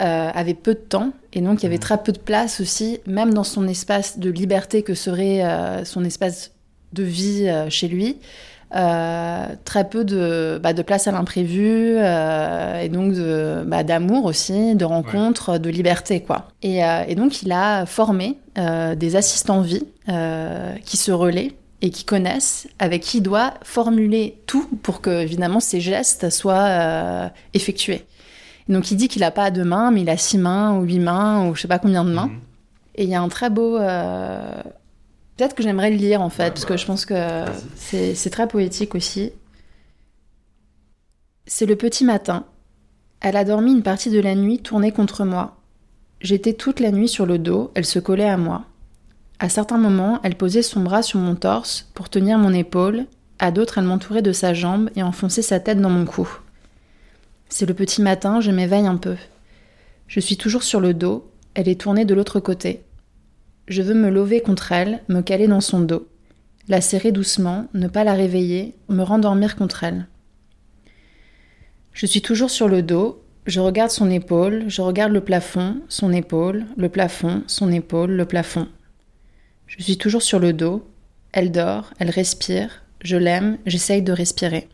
euh, 0.00 0.30
avaient 0.34 0.54
peu 0.54 0.74
de 0.74 0.80
temps, 0.80 1.12
et 1.32 1.40
donc 1.40 1.60
il 1.60 1.64
y 1.64 1.66
avait 1.66 1.76
Mhm. 1.76 1.80
très 1.80 1.98
peu 1.98 2.12
de 2.12 2.18
place 2.18 2.60
aussi, 2.60 2.98
même 3.06 3.32
dans 3.34 3.44
son 3.44 3.68
espace 3.68 4.18
de 4.18 4.30
liberté 4.30 4.82
que 4.82 4.94
serait 4.94 5.42
son 5.84 6.04
espace 6.04 6.52
de 6.92 7.02
vie 7.02 7.48
chez 7.68 7.88
lui. 7.88 8.16
très 9.64 9.88
peu 9.90 10.02
de, 10.02 10.58
bah, 10.62 10.72
de 10.72 10.80
place 10.82 11.06
à 11.06 11.12
l'imprévu 11.12 11.96
et 11.98 12.88
donc 12.88 13.12
de, 13.12 13.62
bah, 13.66 13.82
d'amour 13.84 14.24
aussi, 14.24 14.74
de 14.74 14.84
rencontres, 14.86 15.58
de 15.58 15.68
liberté 15.68 16.20
quoi. 16.20 16.48
Et, 16.62 16.80
et 17.08 17.14
donc 17.14 17.42
il 17.42 17.52
a 17.52 17.84
formé 17.84 18.38
des 18.96 19.16
assistants 19.16 19.60
vie 19.60 19.84
qui 20.86 20.96
se 20.96 21.12
relaient 21.12 21.52
et 21.82 21.90
qui 21.90 22.04
connaissent, 22.04 22.68
avec 22.78 23.02
qui 23.02 23.18
il 23.18 23.22
doit 23.22 23.54
formuler 23.62 24.38
tout 24.46 24.66
pour 24.82 25.00
que 25.00 25.10
évidemment 25.10 25.60
ces 25.60 25.80
gestes 25.80 26.30
soient 26.30 26.54
euh, 26.54 27.28
effectués. 27.54 28.04
Donc 28.68 28.90
il 28.92 28.96
dit 28.96 29.08
qu'il 29.08 29.20
n'a 29.20 29.32
pas 29.32 29.50
deux 29.50 29.64
mains, 29.64 29.90
mais 29.90 30.02
il 30.02 30.08
a 30.08 30.16
six 30.16 30.38
mains 30.38 30.78
ou 30.78 30.82
huit 30.82 31.00
mains 31.00 31.48
ou 31.48 31.54
je 31.54 31.62
sais 31.62 31.68
pas 31.68 31.80
combien 31.80 32.04
de 32.04 32.12
mains. 32.12 32.28
Mhm. 32.28 32.40
Et 32.94 33.04
il 33.04 33.08
y 33.10 33.14
a 33.14 33.20
un 33.20 33.28
très 33.28 33.50
beau 33.50 33.76
euh, 33.76 34.62
Peut-être 35.36 35.54
que 35.54 35.62
j'aimerais 35.62 35.90
le 35.90 35.96
lire 35.96 36.20
en 36.20 36.30
fait, 36.30 36.44
Ouais, 36.44 36.50
parce 36.50 36.62
bah, 36.62 36.68
que 36.68 36.76
je 36.76 36.86
pense 36.86 37.04
que 37.04 37.44
c'est 37.74 38.30
très 38.30 38.46
poétique 38.46 38.94
aussi. 38.94 39.32
C'est 41.46 41.66
le 41.66 41.74
petit 41.74 42.04
matin. 42.04 42.44
Elle 43.20 43.36
a 43.36 43.44
dormi 43.44 43.72
une 43.72 43.82
partie 43.82 44.10
de 44.10 44.20
la 44.20 44.34
nuit 44.34 44.58
tournée 44.58 44.92
contre 44.92 45.24
moi. 45.24 45.56
J'étais 46.20 46.52
toute 46.52 46.80
la 46.80 46.92
nuit 46.92 47.08
sur 47.08 47.26
le 47.26 47.38
dos, 47.38 47.72
elle 47.74 47.84
se 47.84 47.98
collait 47.98 48.28
à 48.28 48.36
moi. 48.36 48.64
À 49.42 49.48
certains 49.48 49.76
moments, 49.76 50.20
elle 50.22 50.36
posait 50.36 50.62
son 50.62 50.84
bras 50.84 51.02
sur 51.02 51.18
mon 51.18 51.34
torse 51.34 51.90
pour 51.94 52.08
tenir 52.08 52.38
mon 52.38 52.52
épaule, 52.52 53.06
à 53.40 53.50
d'autres, 53.50 53.78
elle 53.78 53.84
m'entourait 53.84 54.22
de 54.22 54.30
sa 54.30 54.54
jambe 54.54 54.88
et 54.94 55.02
enfonçait 55.02 55.42
sa 55.42 55.58
tête 55.58 55.80
dans 55.80 55.90
mon 55.90 56.04
cou. 56.04 56.28
C'est 57.48 57.66
le 57.66 57.74
petit 57.74 58.02
matin, 58.02 58.40
je 58.40 58.52
m'éveille 58.52 58.86
un 58.86 58.94
peu. 58.96 59.16
Je 60.06 60.20
suis 60.20 60.36
toujours 60.36 60.62
sur 60.62 60.78
le 60.78 60.94
dos, 60.94 61.28
elle 61.54 61.68
est 61.68 61.80
tournée 61.80 62.04
de 62.04 62.14
l'autre 62.14 62.38
côté. 62.38 62.84
Je 63.66 63.82
veux 63.82 63.94
me 63.94 64.10
lever 64.10 64.42
contre 64.42 64.70
elle, 64.70 65.02
me 65.08 65.22
caler 65.22 65.48
dans 65.48 65.60
son 65.60 65.80
dos, 65.80 66.06
la 66.68 66.80
serrer 66.80 67.10
doucement, 67.10 67.66
ne 67.74 67.88
pas 67.88 68.04
la 68.04 68.14
réveiller, 68.14 68.76
me 68.88 69.02
rendormir 69.02 69.56
contre 69.56 69.82
elle. 69.82 70.06
Je 71.92 72.06
suis 72.06 72.22
toujours 72.22 72.50
sur 72.50 72.68
le 72.68 72.80
dos, 72.80 73.20
je 73.46 73.58
regarde 73.58 73.90
son 73.90 74.08
épaule, 74.08 74.66
je 74.68 74.82
regarde 74.82 75.10
le 75.10 75.20
plafond, 75.20 75.82
son 75.88 76.12
épaule, 76.12 76.64
le 76.76 76.88
plafond, 76.88 77.42
son 77.48 77.72
épaule, 77.72 78.12
le 78.12 78.24
plafond. 78.24 78.68
Je 79.78 79.82
suis 79.82 79.96
toujours 79.96 80.20
sur 80.20 80.38
le 80.38 80.52
dos, 80.52 80.86
elle 81.32 81.50
dort, 81.50 81.94
elle 81.98 82.10
respire, 82.10 82.82
je 83.00 83.16
l'aime, 83.16 83.56
j'essaye 83.64 84.02
de 84.02 84.12
respirer. 84.12 84.68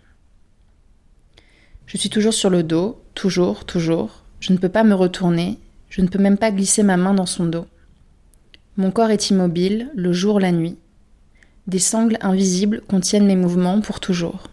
Je 1.87 1.97
suis 1.97 2.11
toujours 2.11 2.35
sur 2.35 2.51
le 2.51 2.65
dos, 2.65 3.01
toujours, 3.15 3.65
toujours, 3.65 4.25
je 4.41 4.53
ne 4.53 4.59
peux 4.59 4.69
pas 4.69 4.83
me 4.83 4.95
retourner, 4.95 5.57
je 5.89 6.01
ne 6.01 6.09
peux 6.09 6.19
même 6.19 6.37
pas 6.37 6.51
glisser 6.51 6.83
ma 6.83 6.97
main 6.97 7.15
dans 7.15 7.27
son 7.27 7.47
dos. 7.47 7.67
Mon 8.77 8.91
corps 8.91 9.11
est 9.11 9.31
immobile, 9.31 9.89
le 9.95 10.13
jour, 10.13 10.41
la 10.41 10.51
nuit. 10.51 10.77
Des 11.69 11.79
sangles 11.79 12.19
invisibles 12.21 12.81
contiennent 12.89 13.27
mes 13.27 13.37
mouvements 13.37 13.81
pour 13.81 14.01
toujours. 14.01 14.49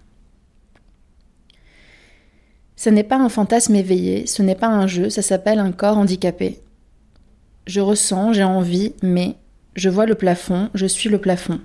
Ce 2.75 2.91
n'est 2.91 3.03
pas 3.03 3.17
un 3.17 3.29
fantasme 3.29 3.73
éveillé, 3.73 4.27
ce 4.27 4.43
n'est 4.43 4.53
pas 4.53 4.67
un 4.67 4.85
jeu, 4.85 5.09
ça 5.09 5.23
s'appelle 5.23 5.57
un 5.57 5.71
corps 5.71 5.97
handicapé. 5.97 6.61
Je 7.65 7.81
ressens, 7.81 8.33
j'ai 8.33 8.43
envie, 8.43 8.93
mais 9.01 9.37
je 9.75 9.89
vois 9.89 10.05
le 10.05 10.15
plafond, 10.15 10.69
je 10.73 10.85
suis 10.85 11.09
le 11.09 11.19
plafond. 11.19 11.59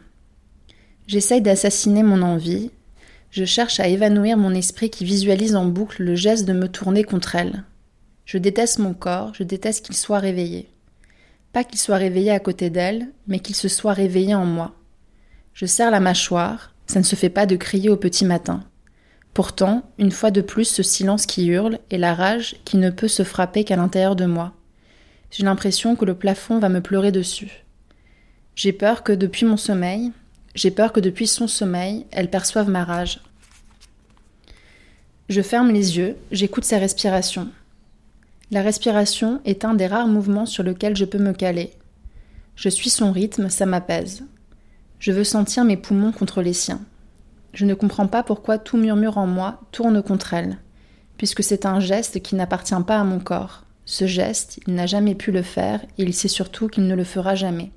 J'essaye 1.07 1.41
d'assassiner 1.41 2.03
mon 2.03 2.23
envie, 2.23 2.71
je 3.31 3.45
cherche 3.45 3.79
à 3.79 3.87
évanouir 3.87 4.37
mon 4.37 4.53
esprit 4.53 4.91
qui 4.91 5.05
visualise 5.05 5.55
en 5.55 5.67
boucle 5.67 6.03
le 6.03 6.17
geste 6.17 6.45
de 6.45 6.53
me 6.53 6.69
tourner 6.69 7.05
contre 7.05 7.37
elle. 7.37 7.65
Je 8.25 8.39
déteste 8.39 8.81
mon 8.81 8.95
corps, 8.95 9.33
je 9.35 9.45
déteste 9.45 9.87
qu'il 9.87 9.97
soit 9.97 10.19
réveillé. 10.19 10.69
Pas 11.53 11.63
qu'il 11.63 11.79
soit 11.79 11.97
réveillé 11.97 12.33
à 12.33 12.41
côté 12.41 12.69
d'elle, 12.69 13.09
mais 13.29 13.39
qu'il 13.39 13.55
se 13.55 13.69
soit 13.69 13.93
réveillé 13.93 14.35
en 14.35 14.45
moi. 14.45 14.75
Je 15.55 15.67
serre 15.67 15.91
la 15.93 16.01
mâchoire, 16.01 16.75
ça 16.87 16.99
ne 16.99 17.05
se 17.05 17.17
fait 17.17 17.29
pas 17.29 17.47
de 17.47 17.57
crier 17.57 17.91
au 17.91 17.97
petit 17.97 18.25
matin. 18.25 18.65
Pourtant, 19.35 19.83
une 19.99 20.11
fois 20.11 20.33
de 20.33 20.41
plus, 20.41 20.65
ce 20.65 20.83
silence 20.83 21.27
qui 21.27 21.47
hurle 21.47 21.79
et 21.91 21.99
la 21.99 22.15
rage 22.15 22.57
qui 22.65 22.77
ne 22.77 22.91
peut 22.91 23.09
se 23.09 23.23
frapper 23.23 23.63
qu'à 23.63 23.77
l'intérieur 23.77 24.17
de 24.17 24.27
moi. 24.27 24.53
J'ai 25.31 25.45
l'impression 25.45 25.95
que 25.95 26.05
le 26.05 26.17
plafond 26.17 26.59
va 26.59 26.69
me 26.69 26.81
pleurer 26.81 27.13
dessus. 27.13 27.65
J'ai 28.63 28.75
peur 28.75 29.03
que 29.03 29.13
depuis 29.13 29.47
mon 29.47 29.57
sommeil, 29.57 30.13
j'ai 30.55 30.71
peur 30.71 30.93
que 30.93 31.01
depuis 31.01 31.27
son 31.27 31.49
sommeil, 31.49 32.05
elle 32.11 32.29
perçoive 32.29 32.69
ma 32.69 32.85
rage. 32.85 33.23
Je 35.31 35.41
ferme 35.41 35.71
les 35.71 35.97
yeux, 35.97 36.19
j'écoute 36.31 36.67
ses 36.67 36.77
respirations. 36.77 37.49
La 38.51 38.61
respiration 38.61 39.41
est 39.47 39.65
un 39.65 39.73
des 39.73 39.87
rares 39.87 40.09
mouvements 40.09 40.45
sur 40.45 40.63
lequel 40.63 40.95
je 40.95 41.07
peux 41.07 41.17
me 41.17 41.33
caler. 41.33 41.71
Je 42.55 42.69
suis 42.69 42.91
son 42.91 43.13
rythme, 43.13 43.49
ça 43.49 43.65
m'apaise. 43.65 44.25
Je 44.99 45.13
veux 45.13 45.25
sentir 45.25 45.65
mes 45.65 45.79
poumons 45.79 46.13
contre 46.13 46.43
les 46.43 46.53
siens. 46.53 46.83
Je 47.55 47.65
ne 47.65 47.73
comprends 47.73 48.09
pas 48.09 48.23
pourquoi 48.23 48.59
tout 48.59 48.77
murmure 48.77 49.17
en 49.17 49.27
moi 49.27 49.63
tourne 49.73 50.03
contre 50.03 50.35
elle, 50.35 50.59
puisque 51.17 51.43
c'est 51.43 51.65
un 51.65 51.81
geste 51.81 52.21
qui 52.21 52.35
n'appartient 52.35 52.75
pas 52.87 53.01
à 53.01 53.05
mon 53.05 53.21
corps. 53.21 53.65
Ce 53.87 54.07
geste, 54.07 54.61
il 54.67 54.75
n'a 54.75 54.85
jamais 54.85 55.15
pu 55.15 55.33
le 55.33 55.41
faire 55.41 55.81
et 55.97 56.03
il 56.03 56.13
sait 56.13 56.29
surtout 56.29 56.69
qu'il 56.69 56.87
ne 56.87 56.95
le 56.95 57.05
fera 57.05 57.35
jamais. 57.35 57.73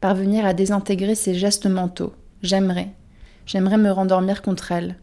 Parvenir 0.00 0.44
à 0.44 0.52
désintégrer 0.52 1.14
ces 1.14 1.34
gestes 1.34 1.66
mentaux, 1.66 2.12
j'aimerais. 2.42 2.90
J'aimerais 3.46 3.78
me 3.78 3.90
rendormir 3.90 4.42
contre 4.42 4.72
elle. 4.72 4.96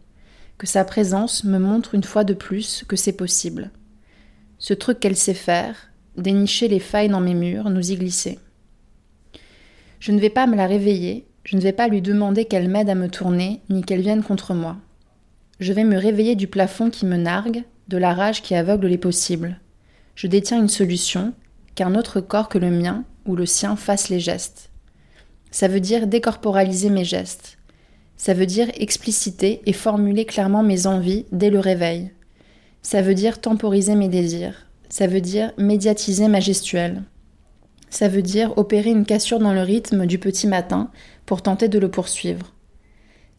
Que 0.60 0.68
sa 0.68 0.86
présence 0.86 1.44
me 1.44 1.58
montre 1.58 1.96
une 1.96 2.04
fois 2.04 2.24
de 2.24 2.36
plus 2.36 2.84
que 2.88 2.96
c'est 2.96 3.14
possible. 3.14 3.72
Ce 4.60 4.74
truc 4.74 5.00
qu'elle 5.00 5.16
sait 5.16 5.34
faire, 5.34 5.90
dénicher 6.16 6.68
les 6.68 6.80
failles 6.80 7.10
dans 7.10 7.22
mes 7.22 7.34
murs, 7.34 7.72
nous 7.72 7.92
y 7.92 7.96
glisser. 7.96 8.38
Je 10.00 10.12
ne 10.12 10.20
vais 10.20 10.30
pas 10.30 10.46
me 10.46 10.56
la 10.56 10.68
réveiller, 10.68 11.28
je 11.44 11.56
ne 11.56 11.62
vais 11.62 11.74
pas 11.74 11.88
lui 11.88 12.02
demander 12.02 12.46
qu'elle 12.46 12.70
m'aide 12.70 12.90
à 12.90 12.96
me 12.96 13.10
tourner, 13.10 13.62
ni 13.70 13.82
qu'elle 13.82 14.02
vienne 14.02 14.24
contre 14.24 14.54
moi. 14.54 14.78
Je 15.60 15.74
vais 15.74 15.86
me 15.86 15.98
réveiller 15.98 16.36
du 16.36 16.48
plafond 16.48 16.92
qui 16.92 17.06
me 17.08 17.18
nargue, 17.18 17.64
de 17.88 17.98
la 17.98 18.14
rage 18.14 18.44
qui 18.44 18.54
aveugle 18.54 18.88
les 18.88 18.98
possibles. 18.98 19.60
Je 20.14 20.28
détiens 20.28 20.60
une 20.60 20.70
solution, 20.70 21.34
qu'un 21.74 21.96
autre 21.96 22.22
corps 22.22 22.48
que 22.48 22.60
le 22.60 22.70
mien 22.70 23.06
ou 23.26 23.36
le 23.36 23.48
sien 23.48 23.76
fasse 23.76 24.10
les 24.10 24.20
gestes. 24.20 24.70
Ça 25.54 25.68
veut 25.68 25.80
dire 25.80 26.08
décorporaliser 26.08 26.90
mes 26.90 27.06
gestes. 27.06 27.60
Ça 28.18 28.34
veut 28.34 28.48
dire 28.48 28.72
expliciter 28.76 29.62
et 29.68 29.72
formuler 29.72 30.26
clairement 30.26 30.64
mes 30.64 30.88
envies 30.88 31.28
dès 31.32 31.52
le 31.52 31.60
réveil. 31.60 32.12
Ça 32.82 33.04
veut 33.04 33.14
dire 33.14 33.40
temporiser 33.40 33.94
mes 33.94 34.08
désirs. 34.08 34.66
Ça 34.90 35.06
veut 35.06 35.22
dire 35.22 35.54
médiatiser 35.60 36.28
ma 36.28 36.40
gestuelle. 36.40 37.04
Ça 37.92 38.08
veut 38.08 38.24
dire 38.24 38.58
opérer 38.58 38.90
une 38.90 39.06
cassure 39.06 39.38
dans 39.38 39.54
le 39.54 39.62
rythme 39.62 40.08
du 40.08 40.18
petit 40.18 40.48
matin 40.48 40.90
pour 41.28 41.44
tenter 41.44 41.68
de 41.68 41.78
le 41.78 41.92
poursuivre. 41.92 42.52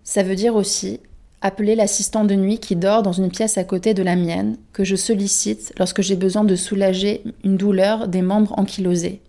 Ça 0.04 0.22
veut 0.22 0.36
dire 0.36 0.54
aussi 0.54 1.00
appeler 1.40 1.74
l'assistant 1.74 2.24
de 2.24 2.36
nuit 2.36 2.60
qui 2.60 2.76
dort 2.76 3.02
dans 3.02 3.12
une 3.12 3.32
pièce 3.32 3.58
à 3.58 3.64
côté 3.64 3.92
de 3.92 4.04
la 4.04 4.14
mienne, 4.14 4.56
que 4.72 4.84
je 4.84 4.94
sollicite 4.94 5.72
lorsque 5.80 6.00
j'ai 6.00 6.14
besoin 6.14 6.44
de 6.44 6.54
soulager 6.54 7.24
une 7.42 7.56
douleur 7.56 8.06
des 8.06 8.22
membres 8.22 8.56
ankylosés. 8.56 9.20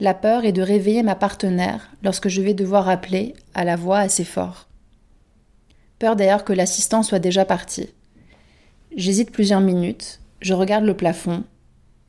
La 0.00 0.14
peur 0.14 0.44
est 0.44 0.52
de 0.52 0.62
réveiller 0.62 1.02
ma 1.02 1.16
partenaire 1.16 1.90
lorsque 2.02 2.28
je 2.28 2.40
vais 2.40 2.54
devoir 2.54 2.88
appeler 2.88 3.34
à 3.54 3.64
la 3.64 3.74
voix 3.74 3.98
assez 3.98 4.24
fort. 4.24 4.68
Peur 5.98 6.14
d'ailleurs 6.14 6.44
que 6.44 6.52
l'assistant 6.52 7.02
soit 7.02 7.18
déjà 7.18 7.44
parti. 7.44 7.88
J'hésite 8.94 9.32
plusieurs 9.32 9.60
minutes, 9.60 10.20
je 10.40 10.54
regarde 10.54 10.84
le 10.84 10.96
plafond. 10.96 11.42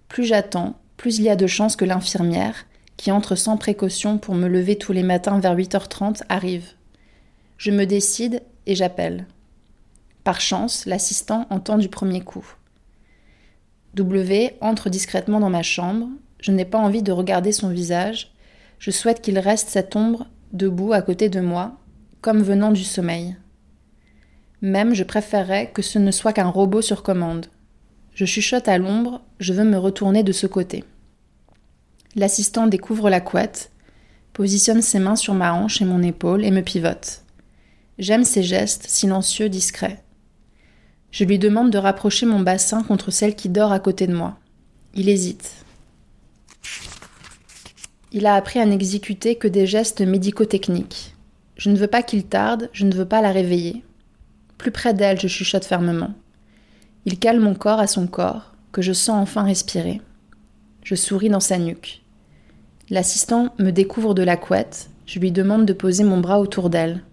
Plus 0.08 0.26
j'attends, 0.26 0.80
plus 0.98 1.18
il 1.18 1.24
y 1.24 1.30
a 1.30 1.36
de 1.36 1.48
chances 1.48 1.76
que 1.76 1.86
l'infirmière, 1.86 2.66
qui 2.96 3.12
entre 3.12 3.36
sans 3.36 3.58
précaution 3.58 4.18
pour 4.18 4.36
me 4.36 4.48
lever 4.48 4.78
tous 4.78 4.94
les 4.94 5.04
matins 5.04 5.40
vers 5.40 5.56
8h30, 5.56 6.22
arrive. 6.30 6.74
Je 7.58 7.72
me 7.72 7.86
décide 7.86 8.44
et 8.68 8.76
j'appelle. 8.76 9.26
Par 10.24 10.42
chance, 10.42 10.86
l'assistant 10.86 11.48
entend 11.50 11.78
du 11.78 11.90
premier 11.90 12.22
coup. 12.22 12.46
W 13.96 14.56
entre 14.62 14.90
discrètement 14.90 15.40
dans 15.40 15.50
ma 15.50 15.64
chambre. 15.64 16.08
Je 16.40 16.52
n'ai 16.52 16.66
pas 16.66 16.78
envie 16.78 17.04
de 17.04 17.12
regarder 17.12 17.52
son 17.52 17.70
visage. 17.70 18.32
Je 18.80 18.92
souhaite 18.92 19.22
qu'il 19.22 19.40
reste 19.40 19.70
cette 19.70 19.96
ombre 19.96 20.28
debout 20.54 20.94
à 20.94 21.02
côté 21.02 21.30
de 21.30 21.42
moi, 21.42 21.78
comme 22.22 22.42
venant 22.42 22.72
du 22.72 22.84
sommeil. 22.84 23.36
Même 24.62 24.94
je 24.94 25.04
préférerais 25.04 25.72
que 25.74 25.82
ce 25.82 26.00
ne 26.00 26.12
soit 26.12 26.34
qu'un 26.34 26.50
robot 26.50 26.82
sur 26.82 27.04
commande. 27.04 27.48
Je 28.14 28.26
chuchote 28.26 28.68
à 28.68 28.78
l'ombre, 28.78 29.22
je 29.40 29.54
veux 29.54 29.64
me 29.64 29.78
retourner 29.78 30.24
de 30.24 30.32
ce 30.32 30.48
côté. 30.48 30.84
L'assistant 32.16 32.68
découvre 32.68 33.10
la 33.10 33.22
couette, 33.22 33.72
positionne 34.34 34.82
ses 34.82 35.00
mains 35.00 35.16
sur 35.16 35.34
ma 35.34 35.54
hanche 35.54 35.82
et 35.82 35.86
mon 35.86 36.02
épaule 36.02 36.44
et 36.44 36.52
me 36.52 36.62
pivote. 36.62 37.24
J'aime 37.98 38.24
ses 38.24 38.44
gestes, 38.44 38.88
silencieux, 38.88 39.50
discrets. 39.50 40.04
Je 41.12 41.24
lui 41.24 41.40
demande 41.40 41.72
de 41.72 41.78
rapprocher 41.78 42.26
mon 42.26 42.40
bassin 42.40 42.84
contre 42.84 43.12
celle 43.12 43.36
qui 43.36 43.50
dort 43.50 43.72
à 43.72 43.80
côté 43.80 44.08
de 44.08 44.16
moi. 44.16 44.38
Il 44.94 45.10
hésite. 45.10 45.66
Il 48.12 48.26
a 48.26 48.36
appris 48.36 48.60
à 48.60 48.66
n'exécuter 48.66 49.36
que 49.36 49.47
des 49.47 49.68
gestes 49.68 50.01
médico-techniques. 50.01 51.16
Je 51.57 51.70
ne 51.70 51.78
veux 51.78 51.88
pas 51.88 52.01
qu'il 52.01 52.26
tarde, 52.26 52.70
je 52.74 52.86
ne 52.86 52.93
veux 52.93 53.05
pas 53.05 53.22
la 53.22 53.32
réveiller. 53.32 53.84
Plus 54.57 54.72
près 54.72 54.95
d'elle, 54.95 55.20
je 55.20 55.28
chuchote 55.28 55.66
fermement. 55.66 56.14
Il 57.05 57.20
cale 57.20 57.39
mon 57.39 57.53
corps 57.53 57.80
à 57.80 57.88
son 57.88 58.07
corps, 58.07 58.53
que 58.72 58.82
je 58.82 58.93
sens 58.93 59.22
enfin 59.22 59.43
respirer. 59.43 60.01
Je 60.84 60.95
souris 60.95 61.30
dans 61.30 61.39
sa 61.39 61.60
nuque. 61.60 62.01
L'assistant 62.89 63.53
me 63.60 63.70
découvre 63.70 64.16
de 64.16 64.24
la 64.24 64.38
couette, 64.38 64.89
je 65.05 65.20
lui 65.20 65.32
demande 65.32 65.66
de 65.66 65.74
poser 65.74 66.03
mon 66.03 66.20
bras 66.20 66.39
autour 66.39 66.72
d'elle. 66.72 67.03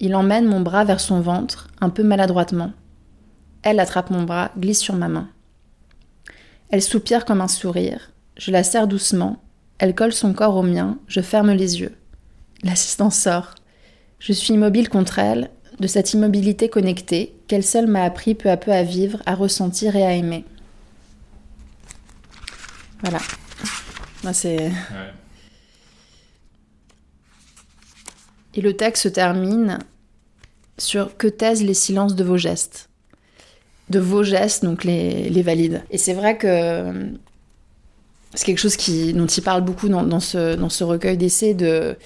Il 0.00 0.16
emmène 0.16 0.46
mon 0.46 0.60
bras 0.60 0.84
vers 0.84 1.00
son 1.00 1.20
ventre, 1.20 1.68
un 1.80 1.90
peu 1.90 2.02
maladroitement. 2.02 2.72
Elle 3.62 3.78
attrape 3.80 4.10
mon 4.10 4.22
bras, 4.22 4.50
glisse 4.58 4.80
sur 4.80 4.94
ma 4.94 5.08
main. 5.08 5.28
Elle 6.70 6.82
soupire 6.82 7.24
comme 7.24 7.40
un 7.40 7.48
sourire. 7.48 8.12
Je 8.36 8.50
la 8.50 8.62
serre 8.62 8.88
doucement. 8.88 9.42
Elle 9.78 9.94
colle 9.94 10.12
son 10.12 10.32
corps 10.32 10.56
au 10.56 10.62
mien. 10.62 10.98
Je 11.06 11.20
ferme 11.20 11.52
les 11.52 11.80
yeux. 11.80 11.94
L'assistant 12.62 13.10
sort. 13.10 13.54
Je 14.18 14.32
suis 14.32 14.54
immobile 14.54 14.88
contre 14.88 15.20
elle, 15.20 15.50
de 15.78 15.86
cette 15.86 16.12
immobilité 16.12 16.68
connectée 16.68 17.34
qu'elle 17.46 17.64
seule 17.64 17.86
m'a 17.86 18.02
appris 18.02 18.34
peu 18.34 18.50
à 18.50 18.56
peu 18.56 18.72
à 18.72 18.82
vivre, 18.82 19.22
à 19.26 19.34
ressentir 19.34 19.94
et 19.94 20.04
à 20.04 20.12
aimer. 20.12 20.44
Voilà. 23.00 23.20
Moi, 24.24 24.32
c'est. 24.32 24.56
Ouais. 24.56 24.72
Et 28.54 28.60
le 28.60 28.76
texte 28.76 29.04
se 29.04 29.08
termine 29.08 29.78
sur 30.78 31.16
que 31.16 31.28
taisent 31.28 31.62
les 31.62 31.74
silences 31.74 32.16
de 32.16 32.24
vos 32.24 32.36
gestes? 32.36 32.88
De 33.88 34.00
vos 34.00 34.24
gestes, 34.24 34.64
donc 34.64 34.82
les, 34.82 35.30
les 35.30 35.42
valides. 35.42 35.84
Et 35.90 35.98
c'est 35.98 36.14
vrai 36.14 36.36
que 36.36 37.12
c'est 38.34 38.44
quelque 38.46 38.58
chose 38.60 38.76
qui, 38.76 39.12
dont 39.12 39.26
il 39.26 39.42
parle 39.42 39.62
beaucoup 39.62 39.88
dans, 39.88 40.02
dans 40.02 40.20
ce, 40.20 40.54
dans 40.56 40.68
ce 40.68 40.84
recueil 40.84 41.16
d'essais. 41.16 41.54
De, 41.54 41.96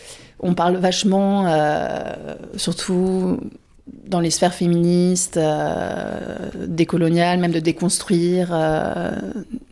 on 0.40 0.54
parle 0.54 0.76
vachement, 0.76 1.46
euh, 1.46 2.14
surtout 2.56 3.38
dans 4.06 4.20
les 4.20 4.30
sphères 4.30 4.54
féministes, 4.54 5.36
euh, 5.36 6.48
décoloniales, 6.66 7.38
même 7.40 7.52
de 7.52 7.60
déconstruire 7.60 8.50
euh, 8.52 9.10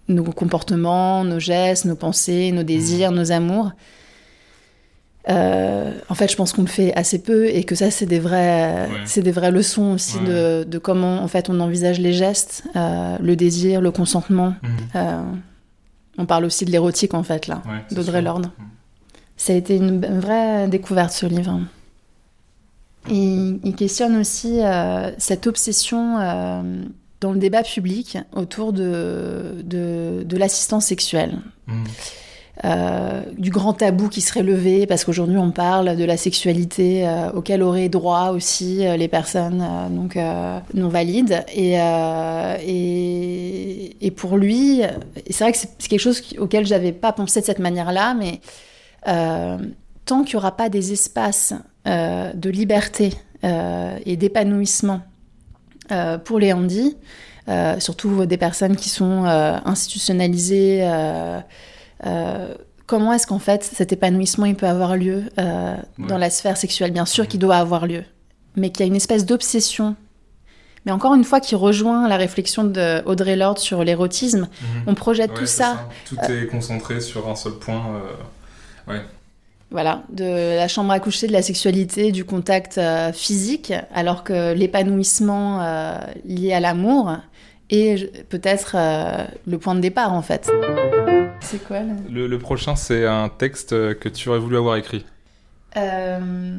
nos 0.09 0.25
comportements, 0.25 1.25
nos 1.25 1.39
gestes, 1.39 1.85
nos 1.85 1.95
pensées, 1.97 2.51
nos 2.53 2.63
désirs, 2.65 3.13
nos 3.13 3.31
amours. 3.33 3.71
Euh, 5.29 5.93
en 6.09 6.15
fait, 6.15 6.31
je 6.31 6.37
pense 6.37 6.53
qu'on 6.53 6.63
le 6.63 6.67
fait 6.69 6.95
assez 6.95 7.19
peu 7.23 7.47
et 7.47 7.65
que 7.65 7.75
ça, 7.75 7.91
c'est 7.91 8.07
des 8.07 8.19
vraies, 8.19 8.89
Ouais. 8.91 8.97
c'est 9.05 9.23
des 9.23 9.33
vraies 9.33 9.51
leçons 9.51 9.93
aussi 9.93 10.17
Ouais. 10.19 10.25
de, 10.27 10.65
de 10.65 10.79
comment 10.79 11.19
en 11.23 11.29
fait 11.29 11.51
on 11.51 11.61
envisage 11.61 11.99
les 12.01 12.15
gestes, 12.15 12.65
euh, 12.75 13.17
le 13.21 13.37
désir, 13.37 13.81
le 13.83 13.91
consentement. 13.91 14.55
Mhm. 14.63 14.71
Euh, 14.97 15.21
on 16.21 16.27
parle 16.27 16.45
aussi 16.45 16.65
de 16.65 16.71
l'érotique 16.71 17.15
en 17.15 17.23
fait 17.23 17.47
là, 17.47 17.63
Ouais, 17.67 17.85
d'Audrey. 17.95 18.23
Lorde. 18.23 18.47
Mhm. 18.47 18.67
Ça 19.37 19.55
a 19.55 19.57
été 19.57 19.77
une, 19.77 20.01
vraie 20.21 20.69
découverte 20.69 21.13
ce 21.13 21.25
livre. 21.27 21.61
Et 23.09 23.15
il, 23.15 23.61
il 23.65 23.75
questionne 23.75 24.17
aussi 24.17 24.61
euh, 24.63 25.11
cette 25.17 25.47
obsession 25.47 26.19
euh, 26.19 26.85
dans 27.23 27.33
le 27.33 27.39
débat 27.39 27.63
public 27.63 28.19
autour 28.33 28.75
de, 28.75 29.63
de, 29.65 30.23
de 30.25 30.37
l'assistance 30.37 30.87
sexuelle. 30.87 31.39
Mhm. 31.67 31.85
Euh, 32.63 33.23
du 33.39 33.51
grand 33.51 33.73
tabou 33.73 34.11
qui 34.11 34.21
serait 34.21 34.43
levé 34.43 34.87
parce 34.87 35.07
qu'aujourd'hui 35.07 35.39
on 35.39 35.51
parle 35.51 35.97
de 35.97 36.05
la 36.05 36.19
sexualité 36.19 37.09
euh, 37.09 37.31
auquel 37.33 37.63
auraient 37.63 37.89
droit 37.89 38.33
aussi 38.33 38.87
euh, 38.87 38.99
les 38.99 39.09
personnes 39.09 39.65
donc 39.91 40.19
non 40.75 40.89
valides. 40.89 41.43
Et, 41.55 41.77
et 44.05 44.11
pour 44.11 44.37
lui 44.37 44.83
c'est 45.31 45.45
vrai 45.45 45.53
que 45.53 45.59
c'est 45.59 45.89
quelque 45.89 46.01
chose 46.01 46.23
auquel 46.39 46.67
j'avais 46.67 46.93
pas 46.93 47.13
pensé 47.13 47.41
de 47.41 47.47
cette 47.47 47.61
manière-là 47.61 48.15
mais 48.15 48.41
tant 50.05 50.23
qu'il 50.25 50.35
y 50.35 50.37
aura 50.37 50.55
pas 50.55 50.69
des 50.69 50.93
espaces 50.93 51.55
de 51.87 52.51
liberté 52.51 53.15
et 53.43 54.17
d'épanouissement 54.17 55.01
pour 56.25 56.39
les 56.39 56.53
handis 56.53 56.99
surtout 57.79 58.27
des 58.27 58.37
personnes 58.37 58.77
qui 58.77 58.91
sont 58.91 59.25
institutionnalisées 59.65 60.87
comment 62.87 63.13
est-ce 63.13 63.27
qu'en 63.27 63.39
fait 63.39 63.63
cet 63.63 63.93
épanouissement 63.93 64.47
il 64.47 64.55
peut 64.57 64.67
avoir 64.67 64.97
lieu 64.97 65.25
euh, 65.39 65.77
Ouais. 65.99 66.07
dans 66.09 66.19
la 66.19 66.31
sphère 66.31 66.57
sexuelle? 66.57 66.91
Bien 66.93 67.07
sûr 67.07 67.29
qu'il 67.29 67.41
doit 67.41 67.57
avoir 67.57 67.87
lieu, 67.87 68.05
mais 68.57 68.71
qu'il 68.71 68.81
y 68.81 68.83
a 68.85 68.87
une 68.89 68.97
espèce 68.97 69.25
d'obsession. 69.27 69.95
Mais 70.87 70.93
encore 70.93 71.15
une 71.15 71.25
fois, 71.25 71.41
qui 71.41 71.55
rejoint 71.55 72.09
la 72.09 72.17
réflexion 72.17 72.65
de 72.65 73.03
Audrey 73.05 73.37
Lorde 73.37 73.59
sur 73.59 73.85
l'érotisme, 73.85 74.49
Mhm. 74.63 74.83
on 74.87 74.95
projette 74.95 75.33
Ouais, 75.33 75.37
tout 75.37 75.47
ça, 75.47 75.87
Tout 76.09 76.17
est 76.31 76.47
concentré 76.47 77.01
sur 77.03 77.29
un 77.29 77.37
seul 77.37 77.53
point. 77.53 77.83
euh, 78.89 78.99
voilà, 79.71 80.03
de 80.09 80.57
la 80.57 80.67
chambre 80.69 80.91
à 80.91 80.99
coucher, 80.99 81.27
de 81.29 81.33
la 81.33 81.43
sexualité, 81.43 82.11
du 82.13 82.25
contact 82.25 82.79
euh, 82.79 83.13
physique, 83.13 83.73
alors 83.95 84.25
que 84.25 84.53
l'épanouissement 84.55 85.61
euh, 85.63 85.99
lié 86.25 86.53
à 86.55 86.61
l'amour 86.61 87.19
est 87.69 88.27
peut-être 88.31 88.73
euh, 88.75 89.25
le 89.47 89.59
point 89.59 89.75
de 89.77 89.81
départ 89.81 90.13
en 90.15 90.23
fait. 90.23 90.51
C'est 91.51 91.63
quoi 91.65 91.81
là 91.81 91.93
Le, 92.11 92.27
le 92.27 92.39
prochain, 92.39 92.77
c'est 92.77 93.07
un 93.07 93.29
texte 93.29 93.73
euh, 93.73 93.95
que 93.95 94.09
tu 94.09 94.29
aurais 94.29 94.39
voulu 94.39 94.57
avoir 94.57 94.77
écrit. 94.77 95.05
Euh, 95.77 96.59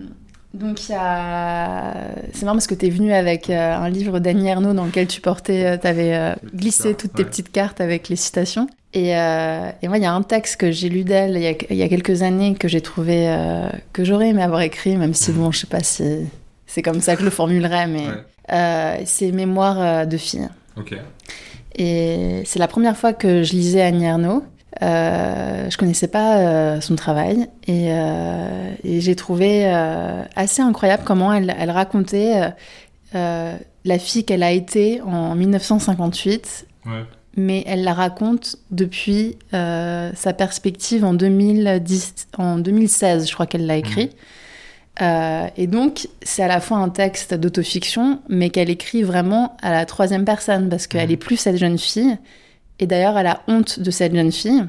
donc 0.54 0.88
il 0.90 0.92
y 0.92 0.96
a... 0.98 1.94
C'est 2.34 2.44
marrant 2.44 2.56
parce 2.58 2.68
que 2.68 2.76
tu 2.76 2.88
es 2.88 2.90
venu 2.90 3.14
avec 3.14 3.50
euh, 3.50 3.76
un 3.76 3.90
livre 3.90 4.20
d'Annie 4.20 4.48
Ernaux 4.50 4.74
dans 4.74 4.86
lequel 4.86 5.08
tu 5.08 5.22
portais, 5.22 5.80
tu 5.80 5.88
avais 5.88 6.36
glissé 6.54 6.94
toutes 6.96 7.14
tes 7.14 7.24
ouais. 7.24 7.30
petites 7.30 7.52
cartes 7.52 7.80
avec 7.82 8.10
les 8.10 8.16
citations. 8.18 8.68
Et, 8.94 9.16
euh, 9.16 9.70
et 9.82 9.88
moi, 9.88 9.98
il 9.98 10.04
y 10.04 10.06
a 10.06 10.12
un 10.14 10.22
texte 10.24 10.58
que 10.60 10.70
j'ai 10.72 10.90
lu 10.90 11.06
d'elle 11.06 11.38
il, 11.38 11.42
y 11.44 11.48
a- 11.48 11.54
il 11.70 11.78
y 11.78 11.84
a 11.84 11.88
quelques 11.88 12.24
années 12.24 12.56
que 12.56 12.68
j'ai 12.68 12.82
trouvé, 12.82 13.30
euh, 13.30 13.70
que 13.94 14.04
j'aurais 14.04 14.28
aimé 14.30 14.44
avoir 14.44 14.60
écrit, 14.62 14.98
même 14.98 15.14
si 15.14 15.32
bon, 15.32 15.52
je 15.52 15.60
sais 15.60 15.68
pas 15.68 15.82
si 15.84 16.28
c'est 16.68 16.82
comme 16.82 17.00
ça 17.00 17.14
que 17.16 17.22
je 17.22 17.26
le 17.26 17.32
formulerais, 17.32 17.88
mais 17.88 18.08
Ouais. 18.08 18.24
euh, 18.52 18.98
c'est 19.06 19.32
Mémoires 19.32 19.80
euh, 19.82 20.06
de 20.06 20.18
fille. 20.18 20.50
Ok. 20.76 20.94
Et 21.78 22.44
c'est 22.46 22.60
la 22.60 22.68
première 22.68 22.98
fois 22.98 23.14
que 23.14 23.44
je 23.44 23.54
lisais 23.54 23.82
Annie 23.82 24.04
Ernaux. 24.06 24.44
Euh, 24.82 25.70
je 25.70 25.78
connaissais 25.78 26.08
pas 26.08 26.38
euh, 26.38 26.82
son 26.82 26.96
travail 26.96 27.48
et, 27.68 27.88
euh, 27.92 28.72
et 28.86 29.02
j'ai 29.02 29.16
trouvé 29.16 29.66
assez 30.36 30.62
incroyable 30.62 31.04
comment 31.06 31.34
elle, 31.34 31.54
elle 31.60 31.72
racontait 31.72 32.52
la 33.14 34.00
fille 34.00 34.24
qu'elle 34.26 34.44
a 34.44 34.52
été 34.52 35.02
en 35.02 35.36
1958, 35.36 36.68
Ouais. 36.88 37.04
mais 37.38 37.64
elle 37.68 37.84
la 37.84 37.94
raconte 37.94 38.56
depuis 38.72 39.38
sa 39.52 40.34
perspective 40.36 41.04
en, 41.06 41.14
2010, 41.14 42.28
en 42.38 42.58
2016, 42.58 43.28
je 43.30 43.34
crois 43.34 43.46
qu'elle 43.46 43.66
l'a 43.66 43.78
écrit. 43.78 44.10
Euh, 45.02 45.48
et 45.58 45.68
donc, 45.68 46.08
c'est 46.22 46.44
à 46.44 46.48
la 46.48 46.60
fois 46.60 46.78
un 46.78 46.90
texte 46.90 47.34
d'autofiction, 47.34 48.20
mais 48.30 48.50
qu'elle 48.50 48.70
écrit 48.70 49.04
vraiment 49.04 49.56
à 49.62 49.72
la 49.72 49.86
troisième 49.86 50.26
personne, 50.26 50.70
parce 50.70 50.86
qu'elle 50.86 51.08
Mhm. 51.08 51.14
est 51.14 51.18
plus 51.18 51.38
cette 51.38 51.58
jeune 51.58 51.78
fille. 51.78 52.18
Et 52.82 52.88
d'ailleurs, 52.88 53.18
elle 53.18 53.28
a 53.28 53.42
honte 53.48 53.80
de 53.80 53.92
cette 53.92 54.14
jeune 54.14 54.32
fille. 54.32 54.66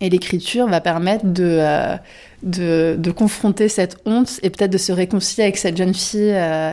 Et 0.00 0.08
l'écriture 0.08 0.68
va 0.68 0.80
permettre 0.80 1.26
de, 1.26 1.58
euh, 1.60 2.96
de, 2.96 3.10
confronter 3.10 3.68
cette 3.68 3.98
honte 4.06 4.40
et 4.42 4.50
peut-être 4.50 4.70
de 4.70 4.78
se 4.78 4.92
réconcilier 4.92 5.44
avec 5.44 5.56
cette 5.56 5.76
jeune 5.76 5.94
fille 5.94 6.32
euh, 6.32 6.72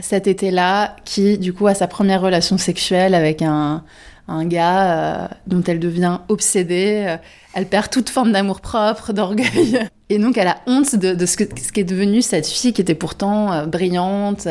cet 0.00 0.26
été-là, 0.26 0.96
qui, 1.04 1.38
du 1.38 1.52
coup, 1.52 1.66
a 1.66 1.74
sa 1.74 1.88
première 1.88 2.20
relation 2.20 2.58
sexuelle 2.58 3.14
avec 3.14 3.40
un, 3.42 3.84
un 4.28 4.44
gars 4.44 4.90
euh, 4.90 5.28
dont 5.46 5.62
elle 5.66 5.80
devient 5.80 6.18
obsédée. 6.28 7.16
Elle 7.54 7.66
perd 7.66 7.90
toute 7.90 8.10
forme 8.10 8.32
d'amour-propre, 8.32 9.12
d'orgueil. 9.12 9.80
Et 10.08 10.18
donc, 10.18 10.38
elle 10.38 10.48
a 10.48 10.58
honte 10.66 10.96
de, 10.96 11.26
ce, 11.26 11.36
ce 11.36 11.72
qu'est 11.72 11.84
devenue 11.84 12.22
cette 12.22 12.46
fille 12.46 12.72
qui 12.72 12.80
était 12.80 12.94
pourtant 12.94 13.66
brillante, 13.66 14.46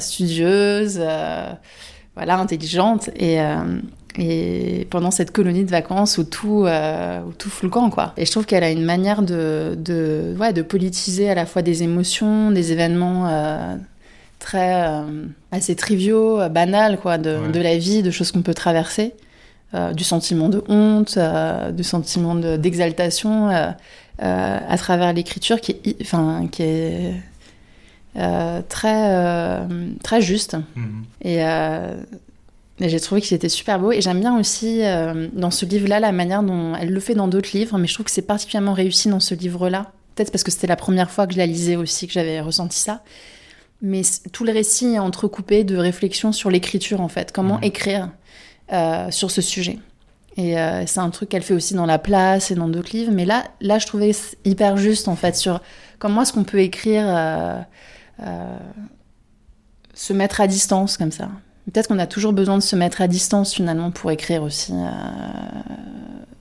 studieuse, 0.00 1.00
voilà, 2.16 2.38
intelligente. 2.38 3.10
Et, 3.16 3.38
et 4.20 4.86
pendant 4.90 5.10
cette 5.12 5.30
colonie 5.30 5.64
de 5.64 5.70
vacances 5.70 6.18
où 6.18 6.24
tout, 6.24 6.64
euh, 6.66 7.20
où 7.22 7.32
tout 7.32 7.48
fout 7.48 7.62
le 7.62 7.68
camp, 7.70 7.88
quoi. 7.88 8.12
Et 8.16 8.26
je 8.26 8.30
trouve 8.32 8.46
qu'elle 8.46 8.64
a 8.64 8.70
une 8.70 8.84
manière 8.84 9.22
de, 9.22 9.76
de, 9.78 10.34
ouais, 10.40 10.52
de 10.52 10.62
politiser 10.62 11.30
à 11.30 11.34
la 11.36 11.46
fois 11.46 11.62
des 11.62 11.84
émotions, 11.84 12.50
des 12.50 12.72
événements 12.72 13.28
euh, 13.28 13.76
très 14.40 14.86
euh, 14.88 15.02
assez 15.52 15.76
triviaux, 15.76 16.40
euh, 16.40 16.48
banals, 16.48 16.98
quoi, 16.98 17.16
de, 17.16 17.36
Ouais. 17.38 17.52
de 17.52 17.60
la 17.60 17.78
vie, 17.78 18.02
de 18.02 18.10
choses 18.10 18.32
qu'on 18.32 18.42
peut 18.42 18.54
traverser, 18.54 19.14
du 19.94 20.02
sentiment 20.02 20.48
de 20.48 20.64
honte, 20.68 21.18
du 21.76 21.84
sentiment 21.84 22.34
de- 22.34 22.56
d'exaltation, 22.56 23.50
à 24.18 24.76
travers 24.78 25.12
l'écriture 25.12 25.60
qui 25.60 25.72
est, 25.84 25.96
enfin, 26.00 26.48
qui 26.50 26.62
est 26.62 27.12
très, 28.68 29.60
très 30.02 30.20
juste. 30.22 30.56
Mhm. 30.74 31.04
Et, 31.22 31.42
et 32.80 32.88
j'ai 32.88 33.00
trouvé 33.00 33.20
qu'il 33.20 33.34
était 33.34 33.48
super 33.48 33.78
beau. 33.78 33.92
Et 33.92 34.00
j'aime 34.00 34.20
bien 34.20 34.38
aussi 34.38 34.84
euh, 34.84 35.28
dans 35.32 35.50
ce 35.50 35.66
livre-là 35.66 36.00
la 36.00 36.12
manière 36.12 36.42
dont 36.42 36.74
elle 36.76 36.90
le 36.90 37.00
fait 37.00 37.14
dans 37.14 37.28
d'autres 37.28 37.50
livres, 37.52 37.78
mais 37.78 37.86
je 37.86 37.94
trouve 37.94 38.06
que 38.06 38.12
c'est 38.12 38.22
particulièrement 38.22 38.72
réussi 38.72 39.08
dans 39.08 39.20
ce 39.20 39.34
livre-là. 39.34 39.92
Peut-être 40.14 40.30
parce 40.32 40.44
que 40.44 40.50
c'était 40.50 40.66
la 40.66 40.76
première 40.76 41.10
fois 41.10 41.26
que 41.26 41.32
je 41.32 41.38
la 41.38 41.46
lisais 41.46 41.76
aussi 41.76 42.06
que 42.06 42.12
j'avais 42.12 42.40
ressenti 42.40 42.78
ça. 42.78 43.02
Mais 43.82 44.02
tout 44.32 44.44
le 44.44 44.52
récit 44.52 44.94
est 44.94 44.98
entrecoupé 44.98 45.62
de 45.64 45.76
réflexions 45.76 46.32
sur 46.32 46.50
l'écriture 46.50 47.00
en 47.00 47.08
fait. 47.08 47.32
Comment 47.32 47.56
Mhm. 47.58 47.64
écrire 47.64 48.10
euh, 48.72 49.10
sur 49.10 49.30
ce 49.30 49.40
sujet. 49.40 49.78
Et 50.36 50.56
euh, 50.58 50.86
c'est 50.86 51.00
un 51.00 51.10
truc 51.10 51.30
qu'elle 51.30 51.42
fait 51.42 51.54
aussi 51.54 51.74
dans 51.74 51.86
La 51.86 51.98
Place 51.98 52.50
et 52.52 52.54
dans 52.54 52.68
d'autres 52.68 52.96
livres. 52.96 53.10
Mais 53.12 53.24
là, 53.24 53.44
là, 53.60 53.78
je 53.78 53.86
trouvais 53.86 54.12
hyper 54.44 54.76
juste 54.76 55.08
en 55.08 55.16
fait 55.16 55.34
sur 55.34 55.60
comment 55.98 56.22
est-ce 56.22 56.32
qu'on 56.32 56.44
peut 56.44 56.60
écrire, 56.60 57.04
euh, 57.06 57.58
euh, 58.22 58.56
se 59.94 60.12
mettre 60.12 60.40
à 60.40 60.46
distance 60.46 60.96
comme 60.96 61.10
ça. 61.10 61.28
Peut-être 61.72 61.88
qu'on 61.88 61.98
a 61.98 62.06
toujours 62.06 62.32
besoin 62.32 62.56
de 62.56 62.62
se 62.62 62.76
mettre 62.76 63.00
à 63.02 63.08
distance 63.08 63.52
finalement 63.54 63.90
pour 63.90 64.10
écrire 64.10 64.42
aussi. 64.42 64.72
euh, 64.72 64.86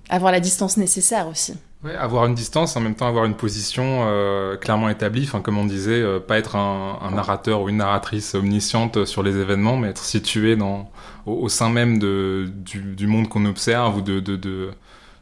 avoir 0.09 0.31
la 0.31 0.39
distance 0.39 0.77
nécessaire 0.77 1.27
aussi. 1.27 1.53
Ouais, 1.83 1.95
avoir 1.95 2.25
une 2.25 2.33
distance, 2.33 2.75
en 2.75 2.79
même 2.79 2.95
temps 2.95 3.07
avoir 3.07 3.25
une 3.25 3.35
position 3.35 4.05
euh, 4.07 4.55
clairement 4.57 4.89
établie, 4.89 5.23
enfin 5.25 5.41
comme 5.41 5.57
on 5.59 5.65
disait, 5.65 6.01
euh, 6.01 6.19
pas 6.19 6.39
être 6.39 6.55
un, 6.55 6.97
un 7.01 7.11
narrateur 7.11 7.61
ou 7.61 7.69
une 7.69 7.77
narratrice 7.77 8.33
omnisciente 8.33 9.05
sur 9.05 9.21
les 9.21 9.37
événements, 9.37 9.77
mais 9.77 9.89
être 9.89 10.03
situé 10.03 10.55
dans, 10.55 10.89
au, 11.27 11.33
au 11.33 11.49
sein 11.49 11.69
même 11.69 11.99
de, 11.99 12.49
du, 12.65 12.79
du 12.81 13.05
monde 13.05 13.27
qu'on 13.29 13.45
observe 13.45 13.97
ou 13.97 14.01
de, 14.01 14.19
de, 14.19 14.35
de, 14.37 14.71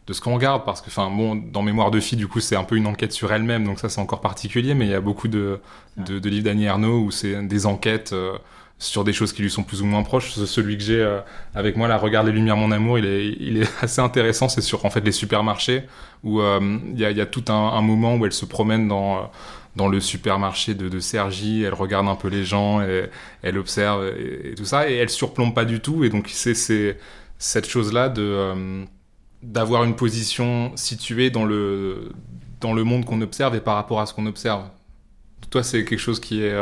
de 0.07 0.13
ce 0.13 0.21
qu'on 0.21 0.33
regarde, 0.35 0.63
parce 0.65 0.81
que 0.81 0.87
enfin 0.87 1.09
bon, 1.09 1.35
dans 1.35 1.61
Mémoire 1.61 1.91
de 1.91 1.99
fille, 1.99 2.17
du 2.17 2.27
coup, 2.27 2.39
c'est 2.39 2.55
un 2.55 2.63
peu 2.63 2.77
une 2.77 2.87
enquête 2.87 3.11
sur 3.11 3.33
elle-même, 3.33 3.65
donc 3.65 3.79
ça 3.79 3.89
c'est 3.89 3.99
encore 3.99 4.21
particulier, 4.21 4.75
mais 4.75 4.85
il 4.85 4.91
y 4.91 4.95
a 4.95 5.01
beaucoup 5.01 5.27
de, 5.27 5.59
de, 5.97 6.19
de 6.19 6.29
livres 6.29 6.45
d'Annie 6.45 6.65
Ernaux 6.65 6.99
où 7.01 7.11
c'est 7.11 7.41
des 7.47 7.65
enquêtes. 7.65 8.13
euh, 8.13 8.37
sur 8.77 9.03
des 9.03 9.13
choses 9.13 9.31
qui 9.31 9.41
lui 9.41 9.49
sont 9.49 9.63
plus 9.63 9.81
ou 9.81 9.85
moins 9.85 10.03
proches. 10.03 10.31
Celui 10.33 10.77
que 10.77 10.83
j'ai 10.83 10.99
euh, 10.99 11.19
avec 11.53 11.77
moi, 11.77 11.87
là, 11.87 11.97
Regarde 11.97 12.27
les 12.27 12.33
lumières, 12.33 12.57
mon 12.57 12.71
amour, 12.71 12.99
il 12.99 13.05
est, 13.05 13.27
il 13.39 13.57
est 13.61 13.69
assez 13.81 14.01
intéressant. 14.01 14.49
C'est 14.49 14.61
sur 14.61 14.85
en 14.85 14.89
fait 14.89 15.01
les 15.01 15.11
supermarchés 15.11 15.83
où 16.23 16.41
euh, 16.41 16.79
il 16.93 16.99
y, 16.99 17.21
a, 17.21 17.25
tout 17.25 17.45
un, 17.49 17.81
moment 17.81 18.15
où 18.15 18.25
elle 18.25 18.33
se 18.33 18.45
promène 18.45 18.87
dans 18.87 19.29
dans 19.75 19.89
le 19.89 19.99
supermarché 19.99 20.73
de, 20.73 20.99
Sergi, 20.99 21.63
elle 21.63 21.73
regarde 21.73 22.07
un 22.07 22.15
peu 22.15 22.29
les 22.29 22.45
gens, 22.45 22.81
et, 22.81 23.09
elle 23.43 23.57
observe 23.57 24.07
et, 24.17 24.55
tout 24.55 24.63
ça, 24.63 24.89
et 24.89 24.95
elle 24.95 25.09
surplombe 25.09 25.53
pas 25.53 25.65
du 25.65 25.81
tout. 25.81 26.05
Et 26.05 26.09
donc 26.09 26.29
c'est 26.29 26.97
cette 27.37 27.67
chose-là 27.67 28.07
de 28.07 28.21
euh, 28.21 28.85
d'avoir 29.43 29.83
une 29.83 29.95
position 29.95 30.71
située 30.77 31.29
dans 31.29 31.43
le 31.43 32.11
dans 32.61 32.73
le 32.73 32.83
monde 32.83 33.05
qu'on 33.05 33.21
observe 33.21 33.53
et 33.55 33.59
par 33.59 33.75
rapport 33.75 33.99
à 33.99 34.05
ce 34.05 34.13
qu'on 34.13 34.25
observe. 34.25 34.63
Toi, 35.49 35.61
c'est 35.61 35.85
quelque 35.85 35.99
chose 35.99 36.19
qui 36.19 36.41
est 36.41 36.55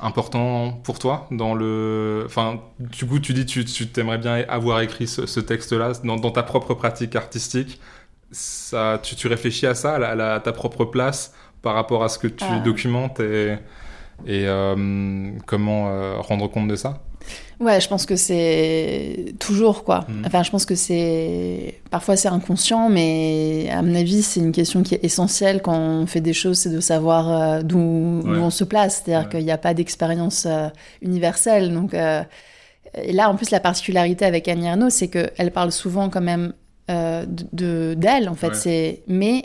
important 0.00 0.72
pour 0.84 0.98
toi 0.98 1.26
dans 1.30 1.54
le 1.54 2.22
enfin 2.26 2.60
du 2.78 3.04
coup 3.04 3.18
tu 3.18 3.34
dis 3.34 3.46
tu 3.46 3.64
tu 3.64 3.88
t'aimerais 3.88 4.18
bien 4.18 4.44
avoir 4.48 4.80
écrit 4.80 5.06
ce, 5.08 5.40
texte 5.40 5.72
là 5.72 5.92
dans, 6.04 6.16
dans, 6.16 6.30
ta 6.30 6.42
propre 6.42 6.74
pratique 6.74 7.16
artistique 7.16 7.80
ça 8.30 9.00
tu, 9.02 9.16
tu 9.16 9.26
réfléchis 9.26 9.66
à 9.66 9.74
ça 9.74 9.96
à, 9.96 10.40
ta 10.40 10.52
propre 10.52 10.84
place 10.84 11.34
par 11.62 11.74
rapport 11.74 12.04
à 12.04 12.08
ce 12.08 12.18
que 12.18 12.28
tu 12.28 12.44
ah. 12.48 12.60
documentes 12.60 13.20
et 13.20 13.56
et 14.26 14.46
euh, 14.46 15.30
comment 15.46 15.88
euh, 15.88 16.16
rendre 16.18 16.48
compte 16.48 16.68
de 16.68 16.76
ça? 16.76 17.00
Ouais, 17.60 17.80
je 17.80 17.88
pense 17.88 18.06
que 18.06 18.14
c'est 18.14 19.34
toujours 19.40 19.82
quoi. 19.82 20.06
Mm. 20.08 20.22
Enfin, 20.26 20.42
je 20.44 20.50
pense 20.50 20.64
que 20.64 20.76
c'est 20.76 21.80
parfois 21.90 22.16
c'est 22.16 22.28
inconscient, 22.28 22.88
mais 22.88 23.68
à 23.72 23.82
mon 23.82 23.94
avis, 23.96 24.22
c'est 24.22 24.38
une 24.38 24.52
question 24.52 24.82
qui 24.84 24.94
est 24.94 25.04
essentielle 25.04 25.60
quand 25.60 25.76
on 25.76 26.06
fait 26.06 26.20
des 26.20 26.32
choses, 26.32 26.58
c'est 26.58 26.70
de 26.70 26.80
savoir 26.80 27.30
euh, 27.30 27.62
d'où 27.62 27.78
on 27.78 28.50
se 28.50 28.62
place. 28.62 29.02
C'est-à-dire 29.04 29.28
qu'il 29.28 29.44
n'y 29.44 29.50
a 29.50 29.58
pas 29.58 29.74
d'expérience 29.74 30.46
euh, 30.46 30.68
universelle. 31.02 31.74
Donc, 31.74 31.94
euh, 31.94 32.22
et 32.94 33.12
là, 33.12 33.28
en 33.28 33.34
plus, 33.34 33.50
la 33.50 33.60
particularité 33.60 34.24
avec 34.24 34.46
Annie 34.46 34.66
Ernaux, 34.66 34.90
c'est 34.90 35.08
qu'elle 35.08 35.50
parle 35.50 35.72
souvent 35.72 36.08
quand 36.10 36.20
même 36.20 36.52
de 36.88 37.94
d'elle. 37.94 38.30
En 38.30 38.34
fait, 38.34 38.54
c'est 38.54 39.02
mais 39.08 39.42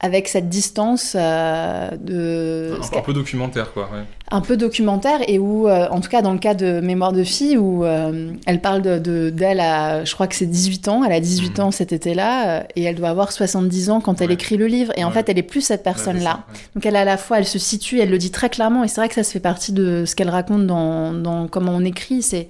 avec 0.00 0.28
cette 0.28 0.48
distance 0.48 1.16
euh, 1.18 1.90
de... 2.00 2.78
Un, 2.94 3.00
peu 3.00 3.12
documentaire, 3.12 3.72
quoi. 3.72 3.90
Ouais. 3.92 4.04
Un 4.30 4.40
peu 4.40 4.56
documentaire, 4.56 5.18
et 5.26 5.40
où, 5.40 5.66
euh, 5.66 5.88
en 5.90 6.00
tout 6.00 6.08
cas 6.08 6.22
dans 6.22 6.32
le 6.32 6.38
cas 6.38 6.54
de 6.54 6.80
Mémoire 6.80 7.12
de 7.12 7.24
fille, 7.24 7.56
où 7.56 7.84
euh, 7.84 8.30
elle 8.46 8.60
parle 8.60 8.82
d'elle 8.82 9.02
de, 9.02 9.30
d'elle 9.30 9.58
à, 9.58 10.04
je 10.04 10.14
crois 10.14 10.28
que 10.28 10.36
c'est 10.36 10.46
18 10.46 10.86
ans, 10.86 11.02
elle 11.02 11.12
a 11.12 11.18
18 11.18 11.58
mhm. 11.58 11.64
ans 11.64 11.70
cet 11.72 11.92
été-là, 11.92 12.64
et 12.76 12.84
elle 12.84 12.94
doit 12.94 13.08
avoir 13.08 13.32
70 13.32 13.90
ans 13.90 14.00
quand 14.00 14.20
elle 14.20 14.30
écrit 14.30 14.56
le 14.56 14.66
livre, 14.66 14.92
et 14.96 15.02
en 15.02 15.10
fait 15.10 15.28
elle 15.28 15.38
est 15.38 15.42
plus 15.42 15.62
cette 15.62 15.82
personne-là. 15.82 16.44
Donc 16.76 16.86
elle 16.86 16.96
à 16.96 17.04
la 17.04 17.16
fois, 17.16 17.38
elle 17.38 17.46
se 17.46 17.58
situe, 17.58 17.98
elle 17.98 18.10
le 18.10 18.18
dit 18.18 18.30
très 18.30 18.50
clairement, 18.50 18.84
et 18.84 18.88
c'est 18.88 19.00
vrai 19.00 19.08
que 19.08 19.16
ça 19.16 19.24
se 19.24 19.32
fait 19.32 19.40
partie 19.40 19.72
de 19.72 20.04
ce 20.06 20.14
qu'elle 20.14 20.30
raconte 20.30 20.66
dans, 20.66 21.12
dans 21.12 21.48
comment 21.48 21.72
on 21.74 21.84
écrit, 21.84 22.22
c'est 22.22 22.48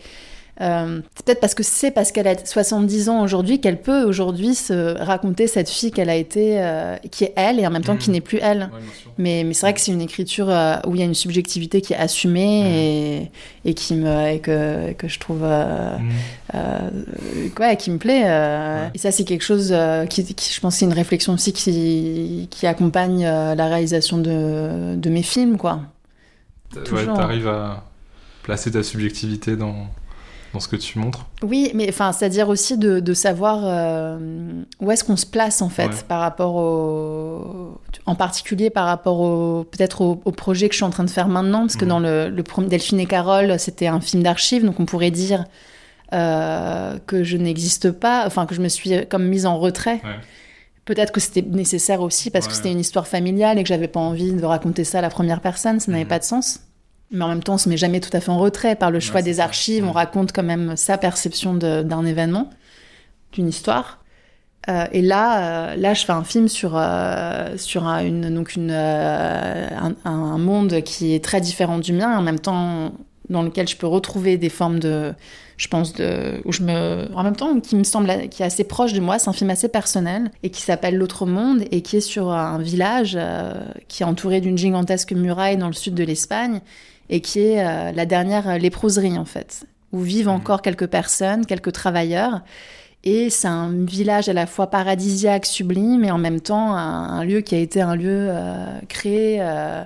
euh, 0.60 1.00
c'est 1.14 1.24
peut-être 1.24 1.40
parce 1.40 1.54
que 1.54 1.62
c'est 1.62 1.90
parce 1.90 2.10
qu'elle 2.10 2.26
a 2.26 2.36
70 2.36 3.08
ans 3.08 3.22
aujourd'hui 3.22 3.60
qu'elle 3.60 3.80
peut 3.80 4.02
aujourd'hui 4.02 4.54
se 4.54 4.98
raconter 4.98 5.46
cette 5.46 5.68
fille 5.68 5.92
qu'elle 5.92 6.10
a 6.10 6.16
été, 6.16 6.60
euh, 6.60 6.96
qui 7.10 7.24
est 7.24 7.32
elle 7.36 7.60
et 7.60 7.66
en 7.66 7.70
même 7.70 7.84
temps 7.84 7.96
qui 7.96 8.10
mmh. 8.10 8.12
n'est 8.12 8.20
plus 8.20 8.38
elle. 8.42 8.70
mais, 9.18 9.44
mais 9.44 9.54
c'est 9.54 9.66
vrai 9.66 9.74
que 9.74 9.80
c'est 9.80 9.92
une 9.92 10.00
écriture 10.00 10.50
euh, 10.50 10.76
où 10.86 10.94
il 10.94 10.98
y 10.98 11.02
a 11.02 11.04
une 11.04 11.14
subjectivité 11.14 11.80
qui 11.80 11.92
est 11.92 11.96
assumée 11.96 12.62
mmh. 12.62 12.66
et, 12.66 13.70
et, 13.70 13.74
qui 13.74 13.94
me, 13.94 14.30
et 14.30 14.40
que, 14.40 14.92
que 14.94 15.06
je 15.06 15.20
trouve, 15.20 15.42
mmh. 15.42 16.60
ouais, 17.60 17.76
qui 17.76 17.90
me 17.90 17.98
plaît. 17.98 18.22
Et 18.94 18.98
ça, 18.98 19.12
c'est 19.12 19.24
quelque 19.24 19.44
chose 19.44 19.74
qui, 20.10 20.34
qui, 20.34 20.52
je 20.52 20.60
pense, 20.60 20.76
c'est 20.76 20.86
une 20.86 20.92
réflexion 20.92 21.34
aussi 21.34 21.52
qui, 21.52 22.48
qui 22.50 22.66
accompagne 22.66 23.24
la 23.24 23.66
réalisation 23.66 24.18
de, 24.18 24.96
de 24.96 25.10
mes 25.10 25.22
films, 25.22 25.56
quoi. 25.56 25.82
Ouais, 26.74 27.06
t'arrives 27.06 27.48
à 27.48 27.84
placer 28.42 28.70
ta 28.70 28.82
subjectivité 28.82 29.56
dans 29.56 29.88
dans 30.58 30.60
ce 30.62 30.68
que 30.68 30.76
tu 30.76 30.98
montres. 30.98 31.26
Oui, 31.42 31.70
mais 31.74 31.88
enfin, 31.88 32.12
c'est-à-dire 32.12 32.48
aussi 32.48 32.76
de, 32.76 32.98
de 32.98 33.14
savoir 33.14 33.60
euh, 33.62 34.18
où 34.80 34.90
est-ce 34.90 35.04
qu'on 35.04 35.16
se 35.16 35.26
place 35.26 35.62
en 35.62 35.68
fait 35.68 36.04
par 36.08 36.18
rapport 36.18 36.56
au, 36.56 37.80
en 38.06 38.14
particulier 38.16 38.70
par 38.70 38.86
rapport 38.86 39.20
au 39.20 39.64
peut-être 39.64 40.00
au, 40.00 40.16
projet 40.32 40.68
que 40.68 40.74
je 40.74 40.78
suis 40.78 40.84
en 40.84 40.90
train 40.90 41.04
de 41.04 41.10
faire 41.10 41.28
maintenant, 41.28 41.60
parce 41.60 41.76
que 41.76 41.84
mhm. 41.84 41.88
dans 41.88 42.00
le, 42.00 42.28
le 42.28 42.66
Delphine 42.66 42.98
et 42.98 43.06
Carole, 43.06 43.58
c'était 43.58 43.86
un 43.86 44.00
film 44.00 44.24
d'archives, 44.24 44.64
donc 44.64 44.80
on 44.80 44.84
pourrait 44.84 45.12
dire 45.12 45.44
euh, 46.12 46.98
que 47.06 47.22
je 47.22 47.36
n'existe 47.36 47.92
pas, 47.92 48.24
enfin 48.26 48.46
que 48.46 48.54
je 48.56 48.60
me 48.60 48.68
suis 48.68 49.06
comme 49.06 49.26
mise 49.26 49.46
en 49.46 49.58
retrait. 49.58 50.00
Peut-être 50.84 51.12
que 51.12 51.20
c'était 51.20 51.42
nécessaire 51.42 52.00
aussi 52.00 52.30
parce 52.30 52.48
que 52.48 52.54
c'était 52.54 52.72
une 52.72 52.80
histoire 52.80 53.06
familiale 53.06 53.58
et 53.58 53.62
que 53.62 53.68
j'avais 53.68 53.88
pas 53.88 54.00
envie 54.00 54.32
de 54.32 54.44
raconter 54.44 54.84
ça 54.84 54.98
à 54.98 55.02
la 55.02 55.10
première 55.10 55.40
personne, 55.40 55.78
ça 55.78 55.92
n'avait 55.92 56.04
mhm. 56.04 56.08
pas 56.08 56.18
de 56.18 56.24
sens. 56.24 56.60
Mais 57.10 57.24
en 57.24 57.28
même 57.28 57.42
temps, 57.42 57.54
on 57.54 57.58
se 57.58 57.68
met 57.68 57.76
jamais 57.76 58.00
tout 58.00 58.14
à 58.14 58.20
fait 58.20 58.30
en 58.30 58.38
retrait 58.38 58.76
par 58.76 58.90
le 58.90 59.00
choix 59.00 59.22
des 59.22 59.40
archives. 59.40 59.84
On 59.84 59.92
raconte 59.92 60.32
quand 60.32 60.42
même 60.42 60.76
sa 60.76 60.98
perception 60.98 61.54
d'un 61.54 62.04
événement, 62.04 62.50
d'une 63.32 63.48
histoire. 63.48 63.98
Euh, 64.68 64.86
et 64.92 65.00
là, 65.00 65.70
euh, 65.72 65.76
là, 65.76 65.94
je 65.94 66.04
fais 66.04 66.12
un 66.12 66.24
film 66.24 66.48
sur 66.48 66.72
euh, 66.74 67.56
sur 67.56 67.86
un, 67.86 68.04
une, 68.04 68.34
donc 68.34 68.54
une, 68.54 68.70
euh, 68.70 69.68
un, 69.70 69.94
un, 70.04 70.38
monde 70.38 70.82
qui 70.82 71.14
est 71.14 71.24
très 71.24 71.40
différent 71.40 71.78
du 71.78 71.94
mien, 71.94 72.18
en 72.18 72.22
même 72.22 72.38
temps 72.38 72.92
dans 73.30 73.42
lequel 73.42 73.68
je 73.68 73.76
peux 73.76 73.86
retrouver 73.86 74.36
des 74.36 74.48
formes 74.48 74.78
de, 74.78 75.12
je 75.56 75.68
pense 75.68 75.92
de, 75.94 76.40
où 76.44 76.52
je 76.52 76.62
me, 76.62 77.08
en 77.14 77.22
même 77.22 77.36
temps, 77.36 77.60
qui 77.60 77.76
me 77.76 77.84
semble, 77.84 78.28
qui 78.28 78.42
est 78.42 78.46
assez 78.46 78.64
proche 78.64 78.92
de 78.92 79.00
moi. 79.00 79.18
C'est 79.18 79.28
un 79.28 79.34
film 79.34 79.50
assez 79.50 79.68
personnel 79.68 80.30
et 80.42 80.50
qui 80.50 80.62
s'appelle 80.62 80.96
L'autre 80.96 81.26
monde 81.26 81.64
et 81.70 81.82
qui 81.82 81.96
est 81.96 82.00
sur 82.00 82.30
un 82.30 82.58
village 82.58 83.18
qui 83.88 84.02
est 84.02 84.06
entouré 84.06 84.40
d'une 84.40 84.58
gigantesque 84.58 85.12
muraille 85.12 85.56
dans 85.56 85.68
le 85.68 85.72
sud 85.72 85.94
de 85.94 86.04
l'Espagne 86.04 86.60
et 87.10 87.20
qui 87.20 87.40
est 87.40 87.64
euh, 87.64 87.92
la 87.92 88.06
dernière 88.06 88.58
léproserie 88.58 89.18
en 89.18 89.24
fait, 89.24 89.66
où 89.92 90.00
vivent 90.00 90.26
mhm. 90.26 90.34
encore 90.34 90.62
quelques 90.62 90.86
personnes, 90.86 91.46
quelques 91.46 91.72
travailleurs. 91.72 92.42
Et 93.04 93.30
c'est 93.30 93.48
un 93.48 93.70
village 93.70 94.28
à 94.28 94.32
la 94.32 94.46
fois 94.46 94.68
paradisiaque, 94.68 95.46
sublime, 95.46 96.04
et 96.04 96.10
en 96.10 96.18
même 96.18 96.40
temps 96.40 96.74
un, 96.74 97.24
lieu 97.24 97.40
qui 97.40 97.54
a 97.54 97.58
été 97.58 97.80
un 97.80 97.94
lieu 97.94 98.26
euh, 98.28 98.66
créé 98.88 99.38
euh, 99.40 99.84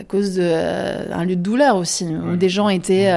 à 0.00 0.04
cause 0.04 0.34
de 0.34 1.12
un 1.12 1.24
lieu 1.24 1.36
de 1.36 1.42
douleur 1.42 1.76
aussi, 1.76 2.06
où 2.06 2.36
des 2.36 2.48
gens 2.48 2.68
étaient 2.68 3.12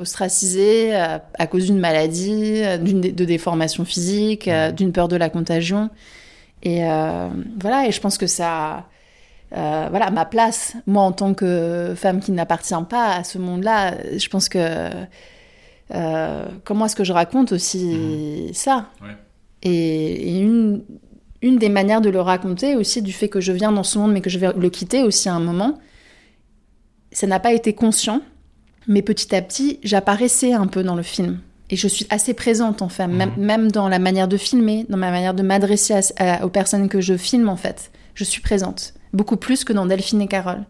ostracisés 0.00 0.94
à 0.94 1.46
cause 1.46 1.66
d'une 1.66 1.78
maladie, 1.78 2.62
d'une 2.80 3.00
de 3.00 3.24
déformation 3.24 3.84
physique, 3.84 4.50
d'une 4.76 4.92
peur 4.92 5.08
de 5.08 5.16
la 5.16 5.30
contagion. 5.30 5.90
Et 6.62 6.82
voilà, 7.60 7.86
et 7.86 7.92
je 7.92 8.00
pense 8.00 8.18
que 8.18 8.26
ça 8.26 8.86
euh, 9.54 9.88
voilà, 9.90 10.10
ma 10.10 10.24
place, 10.24 10.74
moi 10.86 11.02
en 11.02 11.12
tant 11.12 11.34
que 11.34 11.92
femme 11.94 12.20
qui 12.20 12.32
n'appartient 12.32 12.74
pas 12.88 13.16
à 13.16 13.24
ce 13.24 13.36
monde-là, 13.38 13.94
je 14.16 14.28
pense 14.28 14.48
que 14.48 14.88
euh, 15.94 16.46
comment 16.64 16.86
est-ce 16.86 16.96
que 16.96 17.04
je 17.04 17.12
raconte 17.12 17.52
aussi 17.52 18.48
mmh. 18.50 18.54
ça 18.54 18.86
Et, 19.62 20.38
une, 20.40 20.82
une, 21.42 21.58
des 21.58 21.68
manières 21.68 22.00
de 22.00 22.08
le 22.08 22.20
raconter 22.20 22.76
aussi 22.76 23.02
du 23.02 23.12
fait 23.12 23.28
que 23.28 23.42
je 23.42 23.52
viens 23.52 23.72
dans 23.72 23.82
ce 23.82 23.98
monde 23.98 24.12
mais 24.12 24.22
que 24.22 24.30
je 24.30 24.38
vais 24.38 24.52
le 24.56 24.70
quitter 24.70 25.02
aussi 25.02 25.28
à 25.28 25.34
un 25.34 25.40
moment, 25.40 25.78
ça 27.12 27.26
n'a 27.26 27.40
pas 27.40 27.52
été 27.52 27.72
conscient, 27.74 28.20
mais 28.86 29.02
petit 29.02 29.34
à 29.34 29.42
petit 29.42 29.78
j'apparaissais 29.82 30.52
un 30.52 30.66
peu 30.66 30.82
dans 30.82 30.94
le 30.94 31.02
film. 31.02 31.40
Et 31.70 31.76
je 31.76 31.88
suis 31.88 32.06
assez 32.10 32.34
présente 32.34 32.82
en 32.82 32.88
fait, 32.88 33.06
même, 33.06 33.32
mmh. 33.36 33.42
même, 33.42 33.72
dans 33.72 33.88
la 33.88 33.98
manière 33.98 34.28
de 34.28 34.36
filmer, 34.36 34.84
dans 34.90 34.98
ma 34.98 35.10
manière 35.10 35.32
de 35.32 35.42
m'adresser 35.42 36.00
aux 36.42 36.48
personnes 36.48 36.88
que 36.88 37.00
je 37.00 37.16
filme 37.16 37.48
en 37.48 37.56
fait. 37.56 37.90
Je 38.14 38.24
suis 38.24 38.42
présente 38.42 38.92
beaucoup 39.12 39.36
plus 39.36 39.64
que 39.64 39.72
dans 39.72 39.86
Delphine 39.86 40.20
et 40.22 40.26
Carole. 40.26 40.64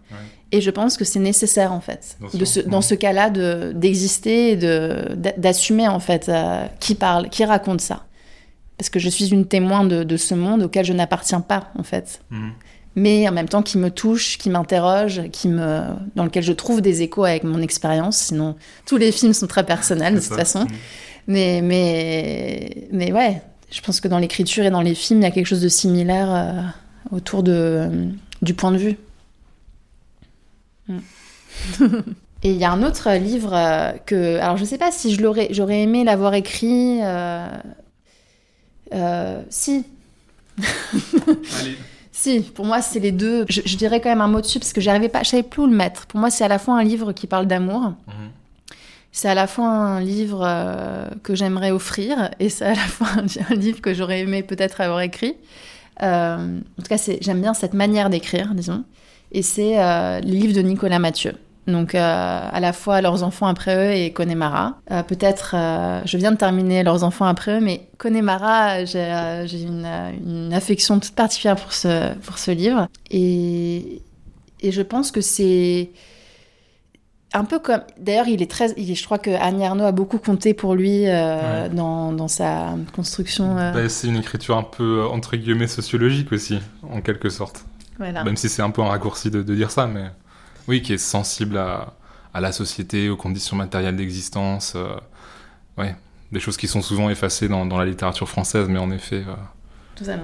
Et 0.55 0.61
je 0.61 0.71
pense 0.71 0.99
que 0.99 1.05
c'est 1.05 1.19
nécessaire 1.19 1.73
en 1.73 1.81
fait, 1.81 2.19
dans 2.35 2.45
ce, 2.45 2.61
dans 2.61 2.83
ce 2.83 2.95
cas-là, 2.95 3.31
d'exister 3.73 4.53
et 4.53 4.57
d'assumer 5.39 5.89
en 5.89 5.99
fait 5.99 6.29
euh, 6.29 6.67
qui 6.79 6.95
parle, 6.95 7.31
qui 7.31 7.45
raconte 7.45 7.81
ça. 7.81 8.05
Parce 8.77 8.91
que 8.91 8.99
je 8.99 9.09
suis 9.09 9.29
une 9.29 9.47
témoin 9.47 9.85
de, 9.85 10.05
de 10.05 10.17
ce 10.17 10.35
monde 10.35 10.63
auquel 10.63 10.85
je 10.85 10.93
n'appartiens 10.93 11.41
pas 11.41 11.71
en 11.79 11.83
fait. 11.83 12.21
Mhm. 12.31 12.53
Mais 12.95 13.27
en 13.29 13.33
même 13.33 13.49
temps 13.49 13.63
qui 13.63 13.79
me 13.79 13.91
touche, 13.91 14.37
qui 14.37 14.51
m'interroge, 14.51 15.23
qui 15.33 15.49
me, 15.49 15.81
dans 16.15 16.25
lequel 16.25 16.43
je 16.43 16.53
trouve 16.53 16.83
des 16.83 17.03
échos 17.03 17.25
avec 17.25 17.43
mon 17.45 17.61
expérience. 17.61 18.19
Sinon, 18.19 18.57
tous 18.87 18.99
les 18.99 19.13
films 19.13 19.33
sont 19.33 19.47
très 19.47 19.65
personnels 19.65 20.15
de 20.15 20.21
toute 20.21 20.35
façon. 20.35 20.61
Mhm. 20.61 20.69
Mais, 21.29 21.61
mais, 21.63 22.89
mais 22.93 23.13
ouais, 23.13 23.41
je 23.71 23.81
pense 23.81 24.01
que 24.01 24.09
dans 24.09 24.19
l'écriture 24.19 24.65
et 24.65 24.71
dans 24.71 24.83
les 24.83 24.95
films, 24.95 25.21
il 25.21 25.25
y 25.25 25.27
a 25.27 25.31
quelque 25.31 25.47
chose 25.47 25.63
de 25.63 25.69
similaire 25.69 26.29
euh, 26.31 27.17
autour 27.17 27.43
de 27.43 27.89
du 28.43 28.55
point 28.55 28.73
de 28.73 28.79
vue. 28.79 28.97
Mm. 30.89 30.99
Et 32.45 32.51
il 32.51 32.57
y 32.57 32.65
a 32.65 32.73
un 32.73 32.83
autre 32.83 33.13
livre 33.13 33.55
euh, 33.55 33.93
que, 34.05 34.39
alors 34.39 34.57
je 34.57 34.65
sais 34.65 34.79
pas 34.79 34.91
si 34.91 35.15
je 35.15 35.23
l'aurais, 35.23 35.49
j'aurais 35.53 35.83
aimé 35.83 36.03
l'avoir 36.03 36.35
écrit. 36.35 36.99
Euh, 37.01 37.47
euh, 38.93 39.43
si. 39.49 39.85
Allez. 40.59 41.79
Si, 42.23 42.41
pour 42.41 42.65
moi 42.65 42.83
c'est 42.83 43.01
les 43.01 43.13
deux. 43.13 43.45
Je, 43.49 43.77
dirais 43.77 44.01
quand 44.01 44.09
même 44.09 44.21
un 44.21 44.29
mot 44.29 44.41
dessus 44.41 44.59
parce 44.59 44.73
que 44.73 44.81
j'arrivais 44.81 45.09
pas, 45.09 45.23
je 45.23 45.31
savais 45.31 45.43
plus 45.43 45.63
où 45.63 45.67
le 45.67 45.77
mettre. 45.77 46.07
Pour 46.07 46.21
moi 46.21 46.31
c'est 46.31 46.45
à 46.45 46.49
la 46.49 46.59
fois 46.59 46.75
un 46.75 46.85
livre 46.85 47.13
qui 47.13 47.27
parle 47.27 47.47
d'amour. 47.47 47.81
Mhm. 48.07 48.31
C'est 49.15 49.29
à 49.29 49.35
la 49.35 49.47
fois 49.47 49.69
un 49.69 50.01
livre 50.01 50.49
que 51.23 51.35
j'aimerais 51.35 51.71
offrir 51.71 52.31
et 52.41 52.49
c'est 52.49 52.65
à 52.65 52.75
la 52.75 52.77
fois 52.77 53.09
un 53.51 53.55
livre 53.55 53.81
que 53.81 53.93
j'aurais 53.93 54.21
aimé 54.21 54.43
peut-être 54.43 54.81
avoir 54.81 55.01
écrit. 55.01 55.37
Euh, 56.03 56.59
en 56.59 56.83
tout 56.83 56.89
cas, 56.89 57.03
j'aime 57.21 57.41
bien 57.41 57.55
cette 57.55 57.75
manière 57.75 58.11
d'écrire, 58.11 58.55
disons. 58.55 58.85
Et 59.31 59.43
c'est 59.43 59.81
euh, 59.81 60.21
les 60.21 60.33
livres 60.33 60.55
de 60.55 60.63
Nicolas 60.63 60.99
Mathieu. 60.99 61.33
Donc 61.67 61.95
à 61.95 62.59
la 62.61 62.73
fois 62.73 63.01
Leurs 63.01 63.23
enfants 63.23 63.47
après 63.47 63.77
eux 63.77 63.93
et 63.93 64.13
Connemara. 64.13 64.79
Peut-être, 65.07 65.55
je 66.05 66.17
viens 66.17 66.33
de 66.33 66.37
terminer 66.37 66.83
Leurs 66.83 67.05
enfants 67.05 67.27
après 67.27 67.59
eux, 67.59 67.61
mais 67.61 67.89
Connemara, 67.99 68.85
j'ai 68.85 69.63
une, 69.63 69.87
une, 70.27 70.53
affection 70.53 70.99
toute 70.99 71.15
particulière 71.15 71.57
pour 71.57 71.73
ce, 71.73 72.15
pour 72.19 72.39
ce 72.39 72.51
livre. 72.51 72.89
Et, 73.11 74.03
et 74.61 74.73
je 74.73 74.83
pense 74.83 75.13
que 75.13 75.21
c'est 75.21 75.91
un 77.35 77.45
peu 77.45 77.59
comme. 77.59 77.81
D'ailleurs, 77.99 78.29
il 78.29 78.43
est 78.43 78.51
très. 78.51 78.69
je 78.69 79.05
crois 79.05 79.19
que 79.19 79.31
Annie 79.31 79.65
Arnaud 79.65 79.85
a 79.85 79.93
beaucoup 79.93 80.19
compté 80.19 80.55
pour 80.55 80.75
lui 80.75 81.05
euh, 81.07 81.69
dans, 81.69 82.13
dans, 82.13 82.29
sa 82.29 82.75
construction. 82.95 83.59
Euh. 83.59 83.73
Bah, 83.73 83.89
c'est 83.89 84.09
une 84.09 84.17
écriture 84.17 84.57
un 84.57 84.63
peu 84.63 85.01
euh, 85.01 85.07
entre 85.07 85.37
guillemets 85.37 85.67
sociologique 85.67 86.33
aussi, 86.33 86.59
en 86.83 87.01
quelque 87.01 87.29
sorte. 87.29 87.65
Même 87.99 88.37
si 88.37 88.49
c'est 88.49 88.63
un 88.63 88.71
peu 88.71 88.83
un 88.83 88.89
raccourci 88.89 89.31
de, 89.31 89.43
dire 89.43 89.71
ça, 89.71 89.87
mais 89.87 90.07
oui, 90.69 90.83
qui 90.83 90.93
est 90.93 90.99
sensible 90.99 91.57
à, 91.57 91.95
à 92.35 92.41
la 92.41 92.53
société, 92.53 93.09
aux 93.09 93.17
conditions 93.17 93.57
matérielles 93.57 93.97
d'existence. 93.97 94.77
ouais, 95.79 95.95
des 96.31 96.41
choses 96.41 96.57
qui 96.57 96.69
sont 96.69 96.83
souvent 96.83 97.11
effacées 97.11 97.49
dans, 97.49 97.67
dans 97.67 97.79
la 97.79 97.87
littérature 97.87 98.29
française, 98.29 98.69
mais 98.69 98.79
en 98.79 98.91
effet, 98.91 99.25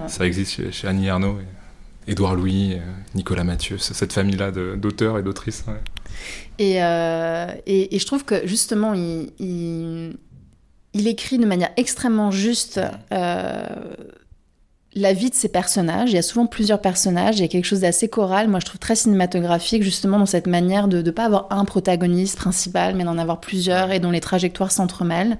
ça 0.07 0.25
existe 0.25 0.71
chez, 0.71 0.87
Annie 0.87 1.09
Arnaud. 1.09 1.39
Et... 1.39 2.11
Édouard 2.11 2.33
Louis, 2.33 2.75
Nicolas 3.13 3.43
Mathieu, 3.43 3.77
cette 3.77 4.13
famille-là 4.13 4.51
d'auteurs 4.51 5.19
et 5.19 5.23
d'autrices. 5.23 5.65
Euh, 6.59 7.53
et, 7.65 7.95
et, 7.95 7.99
je 7.99 8.05
trouve 8.05 8.25
que 8.25 8.45
justement, 8.45 8.93
il, 8.93 9.31
il, 9.39 11.07
écrit 11.07 11.37
de 11.37 11.45
manière 11.45 11.71
extrêmement 11.77 12.31
juste 12.31 12.81
euh, 13.13 13.65
la 14.95 15.13
vie 15.13 15.29
de 15.29 15.35
ses 15.35 15.49
personnages. 15.49 16.11
Il 16.11 16.15
y 16.15 16.19
a 16.19 16.23
souvent 16.23 16.45
plusieurs 16.45 16.81
personnages, 16.81 17.37
il 17.37 17.41
y 17.41 17.45
a 17.45 17.47
quelque 17.47 17.65
chose 17.65 17.81
d'assez 17.81 18.07
choral, 18.07 18.47
moi 18.47 18.59
je 18.59 18.65
trouve 18.65 18.79
très 18.79 18.95
cinématographique, 18.95 19.83
justement 19.83 20.19
dans 20.19 20.25
cette 20.25 20.47
manière 20.47 20.87
de 20.87 21.01
ne 21.01 21.11
pas 21.11 21.25
avoir 21.25 21.47
un 21.51 21.65
protagoniste 21.65 22.37
principal, 22.37 22.95
mais 22.95 23.03
d'en 23.03 23.17
avoir 23.17 23.39
plusieurs 23.39 23.91
et 23.91 23.99
dont 23.99 24.11
les 24.11 24.21
trajectoires 24.21 24.71
s'entremêlent. 24.71 25.37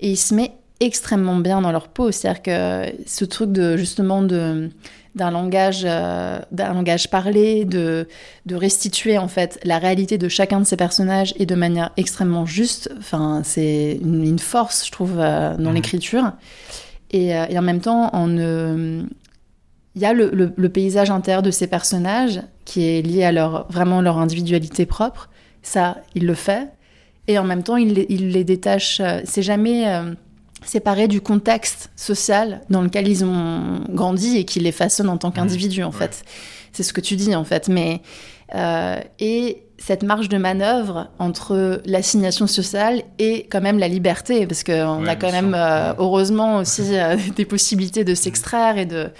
Et 0.00 0.10
il 0.10 0.16
se 0.16 0.34
met 0.34 0.52
extrêmement 0.80 1.36
bien 1.36 1.60
dans 1.60 1.72
leur 1.72 1.88
peau. 1.88 2.10
C'est-à-dire 2.10 2.42
que 2.42 2.92
ce 3.06 3.24
truc 3.24 3.52
de 3.52 3.76
justement 3.76 4.22
de 4.22 4.70
d'un 5.14 5.30
langage 5.30 5.82
euh, 5.84 6.38
d'un 6.52 6.72
langage 6.72 7.10
parlé, 7.10 7.64
de 7.64 8.08
de 8.46 8.54
restituer 8.56 9.18
en 9.18 9.28
fait 9.28 9.60
la 9.62 9.78
réalité 9.78 10.16
de 10.18 10.28
chacun 10.28 10.60
de 10.60 10.64
ces 10.64 10.76
personnages 10.76 11.34
et 11.38 11.46
de 11.46 11.54
manière 11.54 11.90
extrêmement 11.96 12.46
juste. 12.46 12.90
Enfin, 12.98 13.42
c'est 13.44 13.98
une, 14.02 14.38
force, 14.38 14.86
je 14.86 14.90
trouve, 14.90 15.18
euh, 15.18 15.54
dans 15.56 15.68
mhm. 15.68 15.74
l'écriture. 15.76 16.32
Et, 17.12 17.36
euh, 17.36 17.46
et, 17.48 17.58
en 17.58 17.62
même 17.62 17.80
temps, 17.80 18.10
il 18.14 19.06
y 20.00 20.04
a 20.04 20.12
le, 20.12 20.52
le, 20.56 20.68
paysage 20.68 21.10
intérieur 21.10 21.42
de 21.42 21.50
ces 21.50 21.66
personnages 21.66 22.40
qui 22.64 22.84
est 22.84 23.02
lié 23.02 23.24
à 23.24 23.32
leur 23.32 23.66
vraiment 23.70 24.00
leur 24.00 24.18
individualité 24.18 24.86
propre. 24.86 25.28
Ça, 25.62 25.98
il 26.14 26.26
le 26.26 26.34
fait. 26.34 26.70
Et 27.28 27.38
en 27.38 27.44
même 27.44 27.62
temps, 27.62 27.76
il, 27.76 28.06
il 28.08 28.30
les 28.30 28.44
détache. 28.44 29.02
C'est 29.24 29.42
jamais 29.42 29.86
séparés 30.64 31.08
du 31.08 31.20
contexte 31.20 31.90
social 31.96 32.62
dans 32.70 32.82
lequel 32.82 33.08
ils 33.08 33.24
ont 33.24 33.84
grandi 33.88 34.38
et 34.38 34.44
qui 34.44 34.60
les 34.60 34.72
façonne 34.72 35.08
en 35.08 35.18
tant 35.18 35.30
mmh. 35.30 35.34
qu'individus, 35.34 35.82
en 35.82 35.92
fait. 35.92 36.24
C'est 36.72 36.82
ce 36.82 36.92
que 36.92 37.00
tu 37.00 37.16
dis, 37.16 37.34
en 37.34 37.44
fait. 37.44 37.68
Mais, 37.68 38.00
euh, 38.54 39.00
et 39.18 39.64
cette 39.84 40.04
marge 40.04 40.28
de 40.28 40.38
manœuvre 40.38 41.08
entre 41.18 41.82
l'assignation 41.86 42.46
sociale 42.46 43.02
et 43.18 43.48
quand 43.50 43.60
même 43.60 43.80
la 43.80 43.88
liberté, 43.88 44.46
parce 44.46 44.62
qu'on 44.62 45.06
a 45.06 45.16
quand 45.16 45.32
même, 45.32 45.54
euh, 45.56 45.92
heureusement, 45.98 46.58
aussi 46.58 46.96
euh, 46.96 47.16
des 47.36 47.44
possibilités 47.44 48.04
de 48.04 48.14
s'extraire 48.14 48.78
et 48.78 48.86
de 48.86 49.10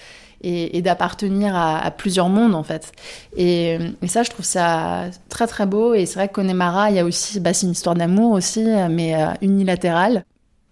et, 0.45 0.83
d'appartenir 0.83 1.55
à, 1.55 1.89
plusieurs 1.93 2.29
mondes 2.29 2.57
en 2.57 2.65
fait. 2.65 2.91
Et, 3.37 3.79
et, 4.03 4.09
ça, 4.09 4.25
je 4.25 4.31
trouve 4.31 4.45
ça 4.45 5.05
très 5.29 5.47
très 5.47 5.67
beau. 5.67 5.95
Et 5.95 6.05
c'est 6.05 6.15
vrai 6.17 6.27
que 6.27 6.33
Connemara, 6.33 6.91
il 6.91 6.97
y 6.97 6.99
a 6.99 7.05
aussi, 7.05 7.39
bah, 7.39 7.55
c'est 7.55 7.67
une 7.67 7.73
histoire 7.73 7.95
d'amour 7.95 8.33
aussi, 8.33 8.65
mais 8.91 9.15
unilatérale. 9.41 10.25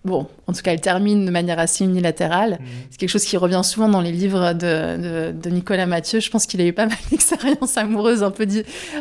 Bon, 0.03 0.27
en 0.47 0.55
tout 0.55 0.63
cas, 0.63 0.73
elle 0.73 0.81
termine 0.81 1.27
de 1.27 1.31
manière 1.31 1.59
assez 1.59 1.85
unilatérale. 1.85 2.53
Mhm. 2.53 2.67
C'est 2.91 2.99
quelque 2.99 3.11
chose 3.11 3.25
qui 3.25 3.37
revient 3.37 3.61
souvent 3.63 3.87
dans 3.87 4.01
les 4.01 4.13
livres 4.13 4.55
de, 4.55 5.31
de, 5.33 5.51
Nicolas 5.51 5.85
Mathieu. 5.85 6.21
Je 6.21 6.31
pense 6.31 6.47
qu'il 6.47 6.59
a 6.63 6.65
eu 6.65 6.73
pas 6.73 6.87
mal 6.89 6.97
d'expériences 7.11 7.77
amoureuses 7.77 8.23
un 8.23 8.31
peu, 8.31 8.47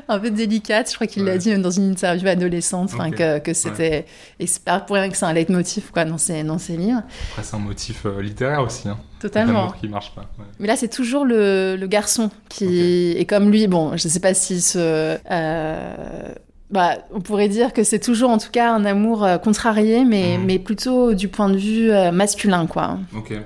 un 0.09 0.19
peu 0.19 0.29
délicates. 0.29 0.89
Je 0.89 0.95
crois 0.95 1.07
qu'il 1.07 1.23
l'a 1.23 1.37
dit 1.37 1.55
dans 1.57 1.71
une 1.71 1.91
interview 1.91 2.27
adolescente, 2.27 2.91
que, 3.15 3.39
que 3.39 3.53
c'était... 3.53 4.05
Et 4.39 4.47
c'est 4.47 4.63
pas 4.63 4.81
pour 4.81 4.97
rien 4.97 5.09
que 5.09 5.15
c'est 5.15 5.25
un 5.25 5.31
leitmotiv 5.31 5.89
quoi, 5.91 6.03
dans, 6.03 6.17
ses, 6.17 6.43
dans 6.43 6.57
livres. 6.67 7.03
Après, 7.31 7.43
c'est 7.43 7.55
un 7.55 7.59
motif 7.59 8.05
euh, 8.05 8.21
littéraire 8.21 8.61
aussi. 8.61 8.89
Hein. 8.89 8.97
Totalement. 9.21 9.71
qui 9.71 9.87
marche 9.87 10.13
pas. 10.13 10.29
Mais 10.59 10.67
là, 10.67 10.75
c'est 10.75 10.89
toujours 10.89 11.23
le, 11.23 11.77
le 11.77 11.87
garçon 11.87 12.29
qui... 12.49 13.11
est 13.11 13.25
comme 13.25 13.51
lui, 13.51 13.67
bon, 13.67 13.95
je 13.95 14.07
sais 14.09 14.19
pas 14.19 14.33
s'il 14.33 14.61
se... 14.61 15.17
Euh, 15.31 16.33
bah, 16.71 16.99
on 17.11 17.19
pourrait 17.19 17.49
dire 17.49 17.73
que 17.73 17.83
c'est 17.83 17.99
toujours 17.99 18.29
en 18.29 18.37
tout 18.37 18.51
cas 18.51 18.71
un 18.71 18.85
amour 18.85 19.23
euh, 19.23 19.37
contrarié, 19.39 20.05
mais, 20.05 20.37
mhm. 20.37 20.45
mais 20.45 20.59
plutôt 20.59 21.15
du 21.15 21.27
point 21.27 21.49
de 21.49 21.57
vue 21.57 21.91
euh, 21.91 22.11
masculin, 22.11 22.67
quoi. 22.67 22.99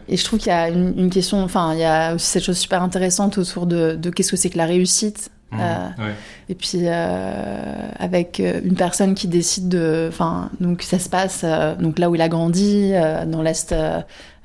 Et 0.10 0.18
je 0.18 0.26
trouve 0.26 0.40
qu'il 0.40 0.50
y 0.50 0.56
a 0.56 0.68
une, 0.68 1.10
question, 1.10 1.42
enfin, 1.42 1.74
il 1.74 1.80
y 1.80 1.86
a 1.86 2.16
aussi 2.16 2.26
cette 2.26 2.44
chose 2.44 2.58
super 2.58 2.84
intéressante 2.84 3.38
autour 3.38 3.66
de, 3.66 3.96
de 3.96 4.10
qu'est-ce 4.10 4.32
que 4.32 4.38
c'est 4.38 4.50
que 4.50 4.58
la 4.58 4.66
réussite. 4.66 5.32
Mhm. 5.54 5.60
Euh, 5.62 6.12
et 6.50 6.56
puis 6.56 6.88
avec 6.88 8.40
une 8.40 8.76
personne 8.76 9.14
qui 9.14 9.28
décide 9.28 9.70
de, 9.70 10.08
enfin, 10.10 10.50
donc 10.60 10.82
ça 10.82 11.00
se 11.00 11.08
passe 11.08 11.46
donc 11.80 12.00
là 12.00 12.10
où 12.10 12.16
il 12.16 12.22
a 12.22 12.28
grandi, 12.28 12.92
dans 13.28 13.42
l'est 13.42 13.74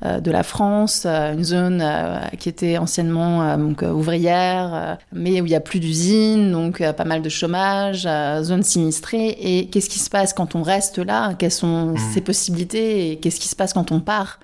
de 0.03 0.31
la 0.31 0.45
France, 0.45 1.03
euh, 1.07 1.33
une 1.33 1.43
zone 1.43 1.81
euh, 1.83 2.21
qui 2.39 2.49
était 2.49 2.79
anciennement 2.79 3.57
donc, 3.57 3.83
ouvrière, 3.83 4.99
mais 5.13 5.41
où 5.41 5.47
il 5.47 5.49
n'y 5.49 5.57
a 5.57 5.61
plus 5.61 5.81
d'usines, 5.81 6.53
donc 6.53 6.83
pas 6.93 7.05
mal 7.05 7.21
de 7.23 7.29
chômage, 7.29 8.09
zone 8.43 8.63
sinistrée. 8.63 9.37
Et 9.41 9.67
qu'est-ce 9.69 9.91
qui 9.91 9.99
se 9.99 10.11
passe 10.11 10.33
quand 10.33 10.55
on 10.55 10.63
reste 10.63 10.99
là? 10.99 11.35
Quelles 11.35 11.51
sont 11.51 11.87
mmh. 11.87 11.99
ses 12.15 12.21
possibilités? 12.21 13.11
Et 13.11 13.17
qu'est-ce 13.17 13.41
qui 13.41 13.49
se 13.49 13.57
passe 13.57 13.73
quand 13.73 13.91
on 13.91 14.01
part? 14.01 14.39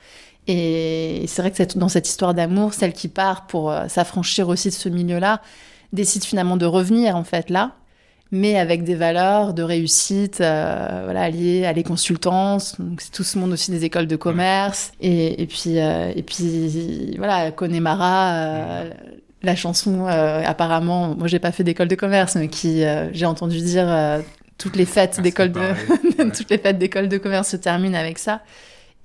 Et 0.47 1.25
c'est 1.27 1.41
vrai 1.41 1.51
que 1.51 1.79
dans 1.79 1.89
cette 1.89 2.09
histoire 2.09 2.35
d'amour, 2.35 2.75
celle 2.75 2.93
qui 2.93 3.09
part 3.09 3.47
pour 3.47 3.75
s'affranchir 3.89 4.49
aussi 4.49 4.69
de 4.69 4.75
ce 4.75 4.89
milieu-là, 4.89 5.41
décide 5.93 6.25
finalement 6.25 6.57
de 6.57 6.67
revenir 6.67 7.17
en 7.17 7.25
fait 7.25 7.49
là 7.49 7.73
mais 8.35 8.59
avec 8.59 8.83
des 8.83 8.97
valeurs 8.97 9.55
de 9.55 9.63
réussite 9.63 10.41
euh, 10.41 11.03
voilà, 11.05 11.31
liées 11.31 11.65
à 11.67 11.73
les 11.73 11.85
consultances. 11.85 12.81
Donc, 12.81 13.01
c'est 13.01 13.13
tout 13.13 13.23
ce 13.23 13.39
monde 13.39 13.53
aussi 13.53 13.71
des 13.71 13.85
écoles 13.85 14.09
de 14.09 14.17
commerce. 14.17 14.91
Et, 15.01 15.41
et 15.41 15.47
puis, 15.47 15.79
euh, 15.79 16.13
et 16.17 16.23
puis, 16.25 17.15
voilà, 17.17 17.53
Connemara, 17.53 18.33
euh, 18.33 18.91
la 19.45 19.55
chanson, 19.55 20.07
apparemment, 20.07 21.15
moi, 21.15 21.29
j'ai 21.29 21.39
pas 21.39 21.53
fait 21.53 21.63
d'école 21.63 21.87
de 21.87 21.95
commerce, 21.95 22.35
mais 22.35 22.49
qui, 22.49 22.83
j'ai 23.13 23.27
entendu 23.27 23.61
dire, 23.61 23.87
toutes 24.59 24.75
les 24.75 24.87
fêtes 24.87 25.17
ah, 25.19 25.23
d'école 25.23 25.53
de, 25.53 25.61
toutes 26.37 26.51
les 26.51 26.59
fêtes 26.59 26.79
d'école 26.79 27.09
de 27.09 27.19
commerce 27.19 27.51
se 27.51 27.57
terminent 27.57 27.97
avec 27.97 28.19
ça. 28.19 28.43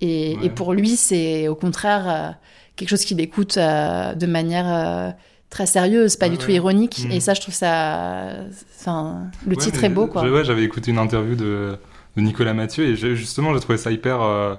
Et, 0.01 0.38
et 0.41 0.49
pour 0.49 0.73
lui, 0.73 0.95
c'est 0.95 1.47
au 1.47 1.55
contraire 1.55 2.36
quelque 2.75 2.89
chose 2.89 3.05
qu'il 3.05 3.19
écoute 3.19 3.57
de 3.57 4.25
manière 4.25 5.13
très 5.50 5.66
sérieuse, 5.66 6.16
pas 6.16 6.30
du 6.30 6.38
tout 6.38 6.52
ironique. 6.52 7.06
Et 7.12 7.18
mm. 7.18 7.22
ça, 7.22 7.34
je 7.34 7.41
trouve 7.41 7.54
ça. 7.54 8.36
Enfin, 8.80 9.30
le 9.47 9.56
titre 9.56 9.84
est 9.84 9.89
beau, 9.89 10.08
quoi. 10.08 10.24
Ouais, 10.24 10.45
j'avais 10.45 10.64
écouté 10.64 10.91
une 10.91 11.00
interview 11.00 11.36
de, 11.36 11.78
de 12.16 12.22
Nicolas 12.22 12.54
Mathieu 12.54 12.86
et 12.86 12.95
justement, 12.95 13.54
j'ai 13.54 13.60
trouvé 13.60 13.78
ça 13.78 13.91
hyper, 13.91 14.22
euh, 14.22 14.56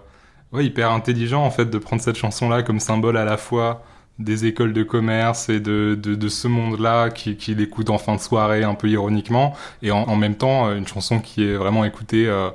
ouais, 0.52 0.64
hyper 0.64 0.90
intelligent, 0.90 1.44
en 1.44 1.50
fait, 1.50 1.66
de 1.66 1.78
prendre 1.78 2.02
cette 2.02 2.16
chanson-là 2.16 2.62
comme 2.62 2.80
symbole 2.80 3.16
à 3.16 3.24
la 3.24 3.36
fois 3.36 3.84
des 4.18 4.44
écoles 4.44 4.74
de 4.74 4.82
commerce 4.82 5.48
et 5.48 5.60
de, 5.60 5.98
de, 6.00 6.14
de 6.14 6.28
ce 6.28 6.46
monde-là 6.46 7.08
qui, 7.08 7.36
qui 7.36 7.54
l'écoute 7.54 7.88
en 7.88 7.96
fin 7.96 8.16
de 8.16 8.20
soirée 8.20 8.64
un 8.64 8.74
peu 8.74 8.86
ironiquement 8.90 9.54
et 9.80 9.90
en, 9.92 10.02
en, 10.02 10.16
même 10.16 10.34
temps 10.34 10.68
euh, 10.68 10.76
une 10.76 10.86
chanson 10.86 11.20
qui 11.20 11.42
est 11.42 11.54
vraiment 11.54 11.86
écoutée 11.86 12.26
euh, 12.26 12.50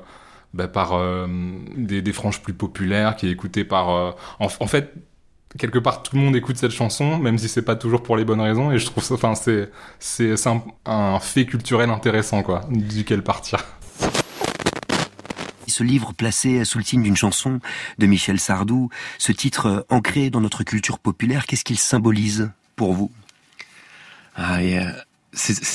bah, 0.54 0.68
par 0.68 0.94
des, 1.76 2.04
des, 2.04 2.14
franges 2.14 2.42
plus 2.42 2.54
populaires, 2.54 3.16
qui 3.16 3.28
est 3.28 3.32
écoutée 3.32 3.66
par... 3.66 3.90
En, 3.90 4.46
en, 4.46 4.68
fait, 4.68 4.94
quelque 5.58 5.80
part 5.80 6.03
tout 6.03 6.16
le 6.16 6.22
monde 6.22 6.36
écoute 6.36 6.58
cette 6.58 6.72
chanson, 6.72 7.18
même 7.18 7.38
si 7.38 7.47
c'est 7.47 7.62
pas 7.62 7.76
toujours 7.76 8.03
pour 8.03 8.18
les 8.18 8.26
bonnes 8.26 8.41
raisons. 8.41 8.72
Et 8.72 8.80
je 8.80 8.86
trouve 8.86 9.03
ça, 9.03 9.16
enfin, 9.16 9.36
c'est 9.36 9.72
c'est 9.99 10.47
un, 10.47 10.64
un, 10.86 11.20
fait 11.20 11.45
culturel 11.45 11.89
intéressant, 11.89 12.43
quoi, 12.43 12.62
duquel 12.70 13.24
partir. 13.24 13.64
Ce 15.68 15.84
livre 15.84 16.14
placé 16.14 16.64
sous 16.64 16.78
le 16.78 16.84
signe 16.86 17.03
d'une 17.03 17.18
chanson 17.18 17.60
de 17.97 18.06
Michel 18.06 18.39
Sardou, 18.39 18.89
ce 19.18 19.34
titre 19.34 19.86
ancré 19.89 20.30
dans 20.30 20.39
notre 20.39 20.64
culture 20.64 20.99
populaire, 20.99 21.45
qu'est-ce 21.45 21.66
qu'il 21.66 21.80
symbolise 21.80 22.49
pour 22.78 22.93
vous? 22.93 23.12
Ah, 24.38 24.60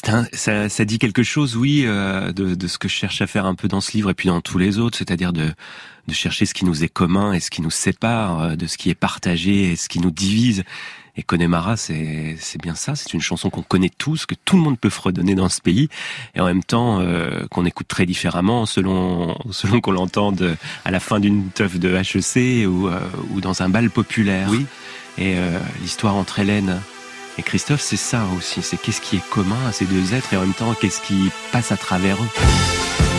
un, 0.08 0.26
ça, 0.32 0.68
ça, 0.68 0.84
dit 0.84 0.98
quelque 0.98 1.22
chose, 1.22 1.56
oui, 1.56 1.82
euh, 1.84 2.32
de, 2.32 2.54
de, 2.54 2.66
ce 2.66 2.78
que 2.78 2.88
je 2.88 2.94
cherche 2.94 3.20
à 3.20 3.26
faire 3.26 3.46
un 3.46 3.54
peu 3.54 3.68
dans 3.68 3.80
ce 3.80 3.92
livre 3.92 4.10
et 4.10 4.14
puis 4.14 4.28
dans 4.28 4.40
tous 4.40 4.58
les 4.58 4.78
autres, 4.78 4.98
c'est-à-dire 4.98 5.32
de, 5.32 5.50
de 6.08 6.14
chercher 6.14 6.46
ce 6.46 6.54
qui 6.54 6.64
nous 6.64 6.82
est 6.82 6.88
commun 6.88 7.32
et 7.32 7.40
ce 7.40 7.50
qui 7.50 7.62
nous 7.62 7.70
sépare, 7.70 8.40
euh, 8.40 8.56
de 8.56 8.66
ce 8.66 8.78
qui 8.78 8.90
est 8.90 8.94
partagé 8.94 9.72
et 9.72 9.76
ce 9.76 9.88
qui 9.88 10.00
nous 10.00 10.10
divise. 10.10 10.64
Et 11.16 11.22
Connemara, 11.22 11.76
c'est 11.76 12.36
bien 12.62 12.74
ça. 12.74 12.94
C'est 12.94 13.12
une 13.12 13.20
chanson 13.20 13.50
qu'on 13.50 13.62
connaît 13.62 13.90
tous, 13.90 14.24
que 14.26 14.34
tout 14.44 14.56
le 14.56 14.62
monde 14.62 14.78
peut 14.78 14.90
fredonner 14.90 15.34
dans 15.34 15.48
ce 15.48 15.60
pays, 15.60 15.88
et 16.34 16.40
en 16.40 16.46
même 16.46 16.62
temps 16.62 17.00
euh, 17.00 17.46
qu'on 17.50 17.66
écoute 17.66 17.88
très 17.88 18.06
différemment 18.06 18.64
selon 18.64 19.36
selon 19.50 19.80
qu'on 19.80 19.90
l'entende 19.90 20.56
à 20.84 20.90
la 20.90 21.00
fin 21.00 21.20
d'une 21.20 21.50
teuf 21.50 21.78
de 21.78 21.94
HEC 21.94 22.66
ou, 22.66 22.88
ou 23.32 23.40
dans 23.40 23.60
un 23.62 23.68
bal 23.68 23.90
populaire. 23.90 24.48
Oui. 24.50 24.64
Et 25.18 25.34
l'histoire 25.82 26.14
entre 26.14 26.38
Hélène 26.38 26.80
Et 27.38 27.42
Christophe, 27.42 27.80
c'est 27.80 27.96
ça 27.96 28.26
aussi, 28.36 28.62
c'est 28.62 28.76
qu'est-ce 28.76 29.00
qui 29.00 29.16
est 29.16 29.30
commun 29.30 29.66
à 29.66 29.72
ces 29.72 29.86
deux 29.86 30.14
êtres 30.14 30.32
et 30.34 30.36
en 30.36 30.42
même 30.42 30.54
temps 30.54 30.74
qu'est-ce 30.74 31.00
qui 31.00 31.30
passe 31.52 31.72
à 31.72 31.76
travers 31.76 32.16
eux? 32.22 33.09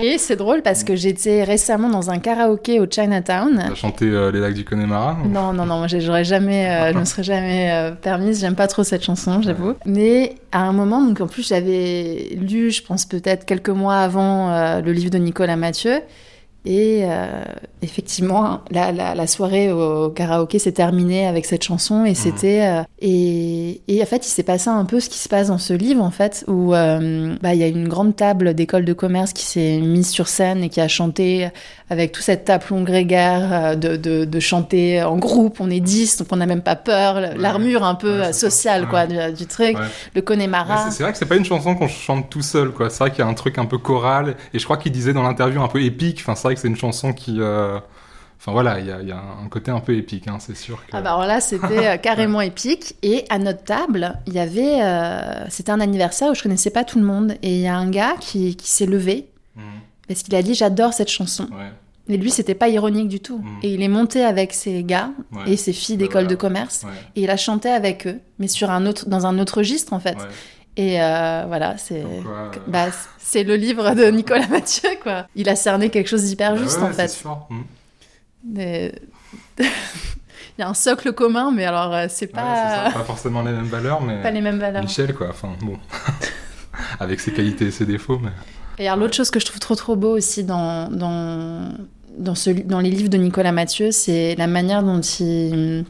Et 0.00 0.16
c'est 0.18 0.36
drôle 0.36 0.62
parce 0.62 0.84
que 0.84 0.94
j'étais 0.94 1.42
récemment 1.42 1.88
dans 1.90 2.10
un 2.10 2.18
karaoké 2.18 2.78
au 2.80 2.86
Chinatown. 2.88 3.64
T'as 3.68 3.74
chanté 3.74 4.04
euh, 4.06 4.30
Les 4.30 4.38
lacs 4.40 4.54
du 4.54 4.64
Connemara 4.64 5.16
ou- 5.24 5.28
Non, 5.28 5.52
non, 5.52 5.66
non, 5.66 5.86
j'aurais 5.88 6.24
jamais, 6.24 6.68
euh, 6.70 6.92
je 6.92 6.98
me 6.98 7.04
serais 7.04 7.24
jamais 7.24 7.70
euh, 7.72 7.90
permise. 7.92 8.40
J'aime 8.40 8.54
pas 8.54 8.68
trop 8.68 8.84
cette 8.84 9.02
chanson, 9.02 9.42
j'avoue. 9.42 9.74
Mais 9.84 10.36
à 10.52 10.60
un 10.60 10.72
moment, 10.72 11.02
donc 11.02 11.20
en 11.20 11.26
plus, 11.26 11.46
j'avais 11.48 12.28
lu, 12.36 12.70
je 12.70 12.82
pense 12.82 13.06
peut-être 13.06 13.44
quelques 13.44 13.70
mois 13.70 13.96
avant, 13.96 14.50
euh, 14.50 14.80
le 14.80 14.92
livre 14.92 15.10
de 15.10 15.18
Nicolas 15.18 15.56
Mathieu. 15.56 16.00
Et 16.64 17.02
euh, 17.04 17.42
effectivement, 17.82 18.60
la, 18.70 18.92
la, 18.92 19.14
la 19.14 19.26
soirée 19.26 19.72
au 19.72 20.10
karaoké 20.10 20.58
s'est 20.58 20.72
terminée 20.72 21.26
avec 21.26 21.46
cette 21.46 21.62
chanson 21.62 22.04
et 22.04 22.14
c'était 22.14 22.60
euh, 22.66 22.82
et, 23.00 23.80
et 23.88 24.02
en 24.02 24.06
fait 24.06 24.26
il 24.26 24.30
s'est 24.30 24.42
passé 24.42 24.68
un 24.68 24.84
peu 24.84 25.00
ce 25.00 25.08
qui 25.08 25.18
se 25.18 25.28
passe 25.28 25.48
dans 25.48 25.58
ce 25.58 25.72
livre 25.72 26.02
en 26.02 26.10
fait 26.10 26.44
où 26.48 26.74
euh, 26.74 27.36
bah 27.42 27.54
il 27.54 27.60
y 27.60 27.62
a 27.62 27.68
une 27.68 27.88
grande 27.88 28.16
table 28.16 28.54
d'école 28.54 28.84
de 28.84 28.92
commerce 28.92 29.32
qui 29.32 29.44
s'est 29.44 29.78
mise 29.78 30.10
sur 30.10 30.28
scène 30.28 30.62
et 30.64 30.68
qui 30.68 30.80
a 30.80 30.88
chanté 30.88 31.48
avec 31.90 32.12
tout 32.12 32.20
cet 32.22 32.50
aplomb 32.50 32.82
grégaire 32.82 33.76
de, 33.76 33.96
de, 33.96 34.24
de 34.24 34.40
chanter 34.40 35.02
en 35.02 35.16
groupe 35.16 35.60
on 35.60 35.70
est 35.70 35.80
10 35.80 36.18
donc 36.18 36.28
on 36.32 36.36
n'a 36.36 36.46
même 36.46 36.62
pas 36.62 36.76
peur 36.76 37.20
l'armure 37.36 37.84
un 37.84 37.94
peu 37.94 38.18
Ouais, 38.20 38.32
ça. 38.32 38.50
sociale 38.50 38.88
quoi 38.88 39.04
Ouais. 39.06 39.30
du, 39.30 39.36
du 39.38 39.46
truc 39.46 39.76
Ouais. 39.78 39.84
le 40.14 40.22
Connemara 40.22 40.90
c'est- 40.90 41.02
vrai 41.02 41.12
que 41.12 41.18
c'est 41.18 41.26
pas 41.26 41.36
une 41.36 41.44
chanson 41.44 41.74
qu'on 41.76 41.88
chante 41.88 42.28
tout 42.30 42.42
seul, 42.42 42.70
quoi. 42.70 42.90
C'est 42.90 42.98
vrai 42.98 43.10
qu'il 43.10 43.20
y 43.20 43.22
a 43.22 43.26
un 43.30 43.34
truc 43.34 43.58
un 43.58 43.64
peu 43.66 43.78
choral, 43.78 44.34
et 44.52 44.58
je 44.58 44.64
crois 44.64 44.76
qu'il 44.76 44.90
disait 44.92 45.12
dans 45.12 45.22
l'interview 45.22 45.62
un 45.62 45.68
peu 45.68 45.82
épique. 45.82 46.18
Enfin, 46.20 46.34
c'est 46.34 46.47
vrai 46.48 46.54
que 46.54 46.60
c'est 46.60 46.68
une 46.68 46.76
chanson 46.76 47.12
qui, 47.12 47.40
euh, 47.40 47.78
enfin 48.40 48.52
voilà, 48.52 48.78
il 48.80 48.86
y 48.86 48.90
a, 48.90 49.00
il 49.02 49.08
y 49.08 49.12
a 49.12 49.16
un 49.44 49.48
côté 49.48 49.70
un 49.70 49.80
peu 49.80 49.94
épique, 49.96 50.28
hein, 50.28 50.38
c'est 50.40 50.56
sûr. 50.56 50.76
Que... 50.86 50.90
Ah 50.92 51.00
bah 51.02 51.14
alors 51.14 51.26
là, 51.26 51.40
c'était 51.40 51.86
euh, 51.86 51.96
carrément 52.02 52.40
épique. 52.40 52.94
Et 53.02 53.24
à 53.30 53.38
notre 53.38 53.62
table, 53.64 54.14
il 54.26 54.32
y 54.34 54.38
avait... 54.38 54.82
euh, 54.82 55.44
c'était 55.48 55.72
un 55.72 55.80
anniversaire 55.80 56.30
où 56.30 56.34
je 56.34 56.42
connaissais 56.42 56.70
pas 56.70 56.84
tout 56.84 56.98
le 56.98 57.04
monde. 57.04 57.32
Et 57.42 57.54
il 57.56 57.60
y 57.60 57.68
a 57.68 57.76
un 57.76 57.88
gars 57.90 58.14
qui, 58.20 58.56
qui 58.56 58.70
s'est 58.70 58.86
levé 58.86 59.28
Mhm. 59.56 59.62
parce 60.06 60.22
qu'il 60.22 60.34
a 60.36 60.42
dit 60.42 60.54
«J'adore 60.56 60.92
cette 60.92 61.08
chanson 61.10 61.44
Ouais,». 61.44 61.72
Et 62.08 62.16
lui, 62.16 62.30
c'était 62.30 62.54
pas 62.54 62.68
ironique 62.68 63.08
du 63.08 63.18
tout. 63.20 63.38
Mhm. 63.38 63.58
Et 63.64 63.74
il 63.74 63.82
est 63.82 63.88
monté 63.88 64.24
avec 64.24 64.54
ses 64.54 64.84
gars 64.84 65.10
ouais, 65.32 65.50
et 65.52 65.56
ses 65.56 65.72
filles 65.72 65.96
Bah 65.96 66.04
d'école 66.04 66.12
voilà. 66.22 66.28
de 66.28 66.34
commerce. 66.36 66.84
Et 67.16 67.22
il 67.22 67.30
a 67.30 67.36
chanté 67.36 67.68
avec 67.68 68.06
eux, 68.06 68.20
mais 68.38 68.46
sur 68.48 68.70
un 68.70 68.86
autre, 68.86 69.08
dans 69.08 69.26
un 69.26 69.38
autre 69.40 69.58
registre, 69.58 69.92
en 69.92 69.98
fait. 70.00 70.16
Et 70.78 71.02
euh, 71.02 71.44
voilà, 71.48 71.76
c'est... 71.76 72.04
Euh, 72.04 72.50
Bah, 72.68 72.86
c'est 73.18 73.42
le 73.42 73.56
livre 73.56 73.94
de 73.94 74.04
Nicolas 74.12 74.46
Mathieu, 74.46 74.88
quoi. 75.02 75.26
Il 75.34 75.48
a 75.48 75.56
cerné 75.56 75.90
quelque 75.90 76.06
chose 76.06 76.22
d'hyper 76.24 76.54
bah 76.54 76.62
juste, 76.62 76.78
ouais, 76.78 76.84
en 76.84 76.92
fait. 76.92 77.08
sûr. 77.08 77.36
Mais- 78.48 78.94
Il 79.58 80.62
y 80.62 80.64
a 80.64 80.68
un 80.68 80.74
socle 80.74 81.12
commun, 81.12 81.50
mais 81.52 81.64
alors, 81.64 81.92
euh, 81.94 82.06
c'est 82.08 82.26
pas, 82.28 82.86
ça, 82.86 82.90
pas 82.92 83.04
forcément 83.04 83.42
les 83.42 83.52
mêmes 83.52 83.66
valeurs, 83.66 84.00
mais 84.02 84.20
pas 84.22 84.30
les 84.32 84.40
mêmes 84.40 84.58
valeurs. 84.58 84.82
Michel, 84.82 85.14
quoi. 85.14 85.28
Enfin, 85.30 85.50
bon, 85.62 85.78
avec 87.00 87.20
ses 87.20 87.32
qualités 87.32 87.66
et 87.66 87.70
ses 87.70 87.86
défauts, 87.86 88.18
mais. 88.20 88.30
Et 88.78 88.88
alors, 88.88 88.98
l'autre 88.98 89.14
chose 89.14 89.30
que 89.30 89.38
je 89.38 89.46
trouve 89.46 89.60
trop 89.60 89.76
trop 89.76 89.94
beau 89.94 90.16
aussi 90.16 90.42
dans, 90.42 90.88
dans, 90.90 91.72
dans, 92.18 92.34
ce, 92.34 92.50
dans 92.50 92.80
les 92.80 92.90
livres 92.90 93.08
de 93.08 93.18
Nicolas 93.18 93.52
Mathieu, 93.52 93.92
c'est 93.92 94.34
la 94.36 94.48
manière 94.48 94.82
dont 94.82 95.00
il. 95.00 95.84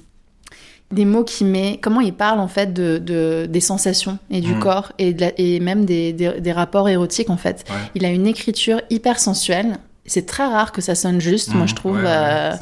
Des 0.91 1.05
mots 1.05 1.25
qu'il 1.25 1.47
met, 1.49 1.79
comment 1.83 2.01
il 2.01 2.15
parle 2.15 2.41
en 2.41 2.49
fait 2.49 2.73
de, 2.73 2.97
de- 2.99 3.47
des 3.49 3.61
sensations 3.61 4.19
et 4.31 4.41
du 4.41 4.55
Mhm. 4.55 4.61
corps 4.61 4.93
et, 4.99 5.13
de 5.13 5.21
la- 5.21 5.33
et 5.39 5.61
même 5.61 5.85
des, 5.85 6.13
des, 6.15 6.41
des 6.41 6.53
rapports 6.53 6.89
érotiques 6.89 7.29
en 7.31 7.37
fait. 7.37 7.65
Ouais. 7.69 7.77
Il 7.95 8.05
a 8.07 8.09
une 8.11 8.27
écriture 8.27 8.81
hyper 8.89 9.19
sensuelle. 9.21 9.77
C'est 10.07 10.25
très 10.25 10.47
rare 10.47 10.73
que 10.73 10.81
ça 10.81 10.95
sonne 10.95 11.21
juste, 11.21 11.53
moi 11.53 11.65
Mhm. 11.65 11.69
je 11.69 11.75
trouve. 11.75 11.97
Ouais, 11.99 12.03
ouais, 12.05 12.09
euh, 12.09 12.53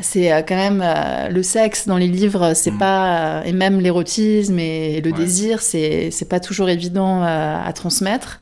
C'est 0.00 0.02
c'est 0.02 0.32
euh, 0.32 0.42
quand 0.42 0.56
même 0.56 0.82
euh, 0.84 1.28
le 1.28 1.44
sexe 1.44 1.86
dans 1.86 1.96
les 1.96 2.08
livres, 2.08 2.54
c'est 2.54 2.76
pas 2.76 3.42
et 3.46 3.52
même 3.52 3.78
l'érotisme 3.80 4.58
et 4.58 5.00
le 5.00 5.12
désir, 5.12 5.62
c'est 5.62 6.10
c'est 6.10 6.28
pas 6.28 6.40
toujours 6.40 6.68
évident 6.68 7.22
euh, 7.22 7.56
à 7.64 7.72
transmettre. 7.72 8.40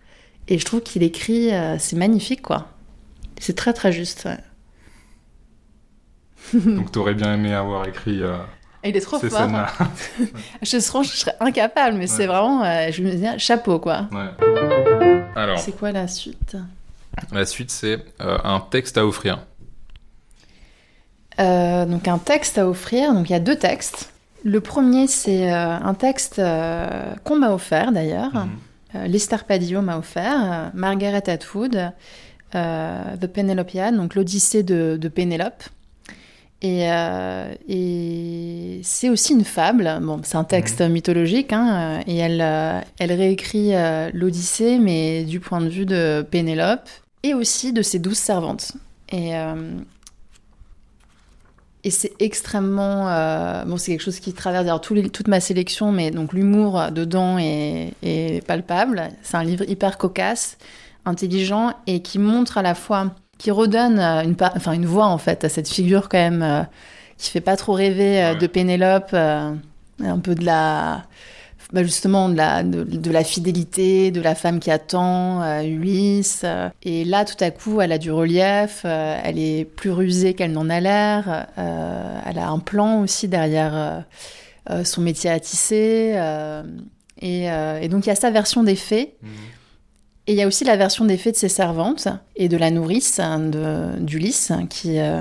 Et 0.49 0.59
je 0.59 0.65
trouve 0.65 0.81
qu'il 0.81 1.03
écrit, 1.03 1.53
euh, 1.53 1.77
c'est 1.79 1.97
magnifique 1.97 2.41
quoi. 2.41 2.69
C'est 3.39 3.55
très 3.57 3.75
très 3.75 3.93
juste. 3.93 4.27
Donc, 6.55 6.93
t'aurais 6.93 7.15
bien 7.15 7.35
aimé 7.35 7.53
avoir 7.53 7.87
écrit 7.87 8.23
euh, 8.23 8.37
il 8.87 8.97
est 8.97 9.01
trop 9.01 9.19
fort. 9.19 9.51
Je, 10.63 10.79
serais 10.79 11.37
incapable, 11.41 11.97
mais 11.97 12.07
c'est 12.07 12.27
vraiment, 12.27 12.65
euh, 12.65 12.91
je 12.91 13.03
me 13.03 13.11
dis 13.11 13.27
chapeau 13.39 13.79
quoi. 13.79 14.09
Ouais. 14.13 14.47
Alors, 15.35 15.59
C'est 15.59 15.77
quoi 15.77 15.93
la 15.93 16.09
suite 16.09 16.57
la 17.33 17.47
suite, 17.47 17.71
c'est 17.71 18.05
euh, 18.21 18.37
un 18.45 18.61
texte 18.61 18.99
à 18.99 19.07
offrir. 19.07 19.39
Euh, 21.41 21.87
donc 21.87 22.07
un 22.09 22.19
texte 22.19 22.59
à 22.59 22.69
offrir. 22.69 23.15
Donc 23.15 23.31
il 23.31 23.33
y 23.33 23.37
a 23.37 23.41
deux 23.41 23.57
textes. 23.57 24.13
Le 24.45 24.61
premier 24.61 25.07
c'est 25.07 25.51
un 25.51 25.95
texte 25.95 26.37
qu'on 27.25 27.37
m'a 27.37 27.53
offert 27.53 27.91
d'ailleurs. 27.91 28.47
Lester 28.93 29.39
Padio 29.49 29.81
m'a 29.81 29.97
offert, 29.97 30.71
Margaret 30.75 31.29
Atwood, 31.29 31.91
The 32.53 33.27
Penelopiad, 33.33 33.97
donc 33.97 34.15
l'Odyssée 34.15 34.63
de, 34.63 34.99
de 35.01 35.09
Pénélope. 35.09 35.65
Et, 36.63 36.91
euh, 36.91 37.55
et 37.69 38.81
c'est 38.83 39.11
aussi 39.11 39.35
une 39.35 39.45
fable. 39.45 39.99
Bon, 40.03 40.21
c'est 40.25 40.37
un 40.37 40.45
texte 40.45 40.81
mythologique, 40.81 41.53
hein, 41.53 41.99
euh, 41.99 42.03
et 42.07 42.17
elle, 42.17 42.41
euh, 42.41 42.81
elle 42.99 43.13
réécrit 43.13 43.75
euh, 43.75 44.11
l'Odyssée, 44.15 44.79
mais 44.79 45.25
du 45.25 45.39
point 45.39 45.61
de 45.61 45.69
vue 45.69 45.85
de 45.87 46.27
Pénélope 46.29 46.89
et 47.23 47.35
aussi 47.35 47.73
de 47.73 47.83
ses 47.83 47.99
douze 47.99 48.17
servantes. 48.19 48.73
Et, 49.13 49.33
et 51.85 51.91
c'est 51.91 52.13
extrêmement. 52.19 53.05
bon, 53.67 53.77
c'est 53.77 53.93
quelque 53.93 54.03
chose 54.03 54.19
qui 54.19 54.33
traverse 54.33 54.91
les- 54.91 55.11
toute 55.11 55.29
ma 55.29 55.41
sélection, 55.41 55.93
mais 55.93 56.11
donc 56.11 56.33
l'humour 56.33 56.91
dedans 56.91 57.39
est, 57.39 57.93
est 58.03 58.45
palpable. 58.47 59.11
C'est 59.23 59.37
un 59.37 59.45
livre 59.45 59.65
hyper 59.69 59.99
cocasse, 59.99 60.59
intelligent 61.05 61.73
et 61.87 62.01
qui 62.03 62.19
montre 62.19 62.59
à 62.59 62.63
la 62.63 62.75
fois. 62.75 63.13
Qui 63.39 63.51
redonne 63.51 63.99
euh, 63.99 64.23
une, 64.23 64.35
pa- 64.37 64.53
enfin, 64.57 64.73
une 64.73 64.87
voix 64.87 65.07
en 65.07 65.19
fait 65.19 65.45
à 65.45 65.49
cette 65.49 65.69
figure 65.69 66.09
quand 66.09 66.19
même 66.19 66.43
euh, 66.43 66.63
qui 67.19 67.31
fait 67.31 67.41
pas 67.41 67.57
trop 67.57 67.73
rêver 67.73 68.23
euh, 68.23 68.33
Ouais. 68.33 68.39
de 68.39 68.47
Pénélope, 68.47 69.11
euh, 69.13 69.53
un 70.05 70.19
peu 70.19 70.35
de 70.35 70.45
la. 70.45 71.05
bah, 71.73 71.83
justement 71.83 72.29
de 72.29 72.37
la, 72.37 72.63
de, 72.63 72.85
de 72.85 73.11
la 73.11 73.25
fidélité, 73.25 74.11
de 74.11 74.21
la 74.21 74.35
femme 74.35 74.59
qui 74.61 74.71
attend, 74.71 75.43
Ulysse. 75.63 76.45
et 76.83 77.05
là, 77.05 77.25
tout 77.25 77.43
à 77.43 77.51
coup, 77.51 77.81
elle 77.81 77.93
a 77.93 77.99
du 77.99 78.11
relief, 78.13 78.85
elle 78.85 79.39
est 79.39 79.65
plus 79.65 79.91
rusée 79.91 80.35
qu'elle 80.35 80.53
n'en 80.53 80.69
a 80.71 80.81
l'air, 80.81 81.47
elle 81.57 82.39
a 82.39 82.49
un 82.49 82.59
plan 82.61 83.01
aussi 83.03 83.27
derrière 83.29 84.05
son 84.85 85.01
métier 85.01 85.31
à 85.31 85.41
tisser. 85.41 86.15
et, 87.21 87.45
et 87.47 87.89
donc, 87.89 88.07
il 88.07 88.09
y 88.11 88.13
a 88.13 88.17
sa 88.17 88.31
version 88.31 88.63
des 88.63 88.77
faits. 88.77 89.15
Mhm. 89.23 89.31
Et 90.27 90.33
il 90.33 90.39
y 90.39 90.43
a 90.43 90.47
aussi 90.47 90.65
la 90.65 90.77
version 90.77 91.05
des 91.05 91.17
faits 91.17 91.35
de 91.35 91.39
ses 91.39 91.49
servantes 91.49 92.09
et 92.35 92.49
de 92.49 92.57
la 92.57 92.71
nourrice 92.71 93.21
hein, 93.21 93.39
d'Ulysse, 94.01 94.53
qui, 94.69 94.99
euh, 94.99 95.21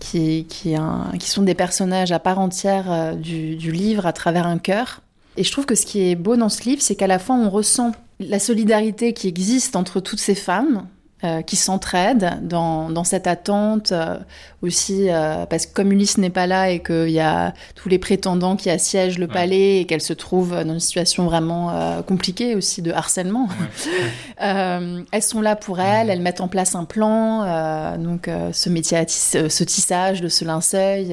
qui, 0.00 0.46
qui, 0.48 0.74
qui 1.18 1.30
sont 1.30 1.42
des 1.42 1.54
personnages 1.54 2.10
à 2.10 2.18
part 2.18 2.40
entière 2.40 2.90
euh, 2.90 3.14
du, 3.14 3.54
du 3.54 3.70
livre 3.70 4.04
à 4.04 4.12
travers 4.12 4.46
un 4.46 4.58
cœur. 4.58 5.00
Et 5.36 5.44
je 5.44 5.52
trouve 5.52 5.64
que 5.64 5.76
ce 5.76 5.86
qui 5.86 6.10
est 6.10 6.16
beau 6.16 6.36
dans 6.36 6.48
ce 6.48 6.64
livre, 6.64 6.82
c'est 6.82 6.96
qu'à 6.96 7.06
la 7.06 7.20
fois 7.20 7.36
on 7.36 7.48
ressent 7.48 7.92
la 8.18 8.38
solidarité 8.38 9.12
qui 9.12 9.28
existe 9.28 9.76
entre 9.76 10.00
toutes 10.00 10.20
ces 10.20 10.34
femmes 10.34 10.86
euh, 11.24 11.40
qui 11.40 11.54
s'entraident 11.54 12.40
dans, 12.42 12.90
dans 12.90 13.04
cette 13.04 13.28
attente 13.28 13.92
euh, 13.92 14.18
aussi, 14.60 15.06
euh, 15.08 15.46
parce 15.46 15.66
que 15.66 15.72
comme 15.72 15.92
Ulysse 15.92 16.18
n'est 16.18 16.30
pas 16.30 16.48
là 16.48 16.70
et 16.70 16.82
qu'il 16.82 17.10
y 17.10 17.20
a 17.20 17.54
tous 17.76 17.88
les 17.88 18.00
prétendants 18.00 18.56
qui 18.56 18.70
assiègent 18.70 19.20
le 19.20 19.26
Ouais. 19.26 19.32
palais 19.32 19.78
et 19.78 19.84
qu'elle 19.84 20.00
se 20.00 20.14
trouve 20.14 20.50
dans 20.50 20.72
une 20.72 20.80
situation 20.80 21.24
vraiment 21.24 22.02
compliquée 22.08 22.56
aussi 22.56 22.82
de 22.82 22.90
harcèlement, 22.90 23.48
elles 24.38 25.22
sont 25.22 25.40
là 25.40 25.54
pour 25.54 25.78
elle, 25.78 26.10
elles 26.10 26.20
mettent 26.20 26.40
en 26.40 26.48
place 26.48 26.74
un 26.74 26.84
plan, 26.84 27.96
donc 27.98 28.28
ce 28.52 28.68
métier, 28.68 28.98
à 28.98 29.04
ce 29.06 29.62
tissage 29.62 30.22
de 30.22 30.28
ce 30.28 30.44
linceul, 30.44 31.06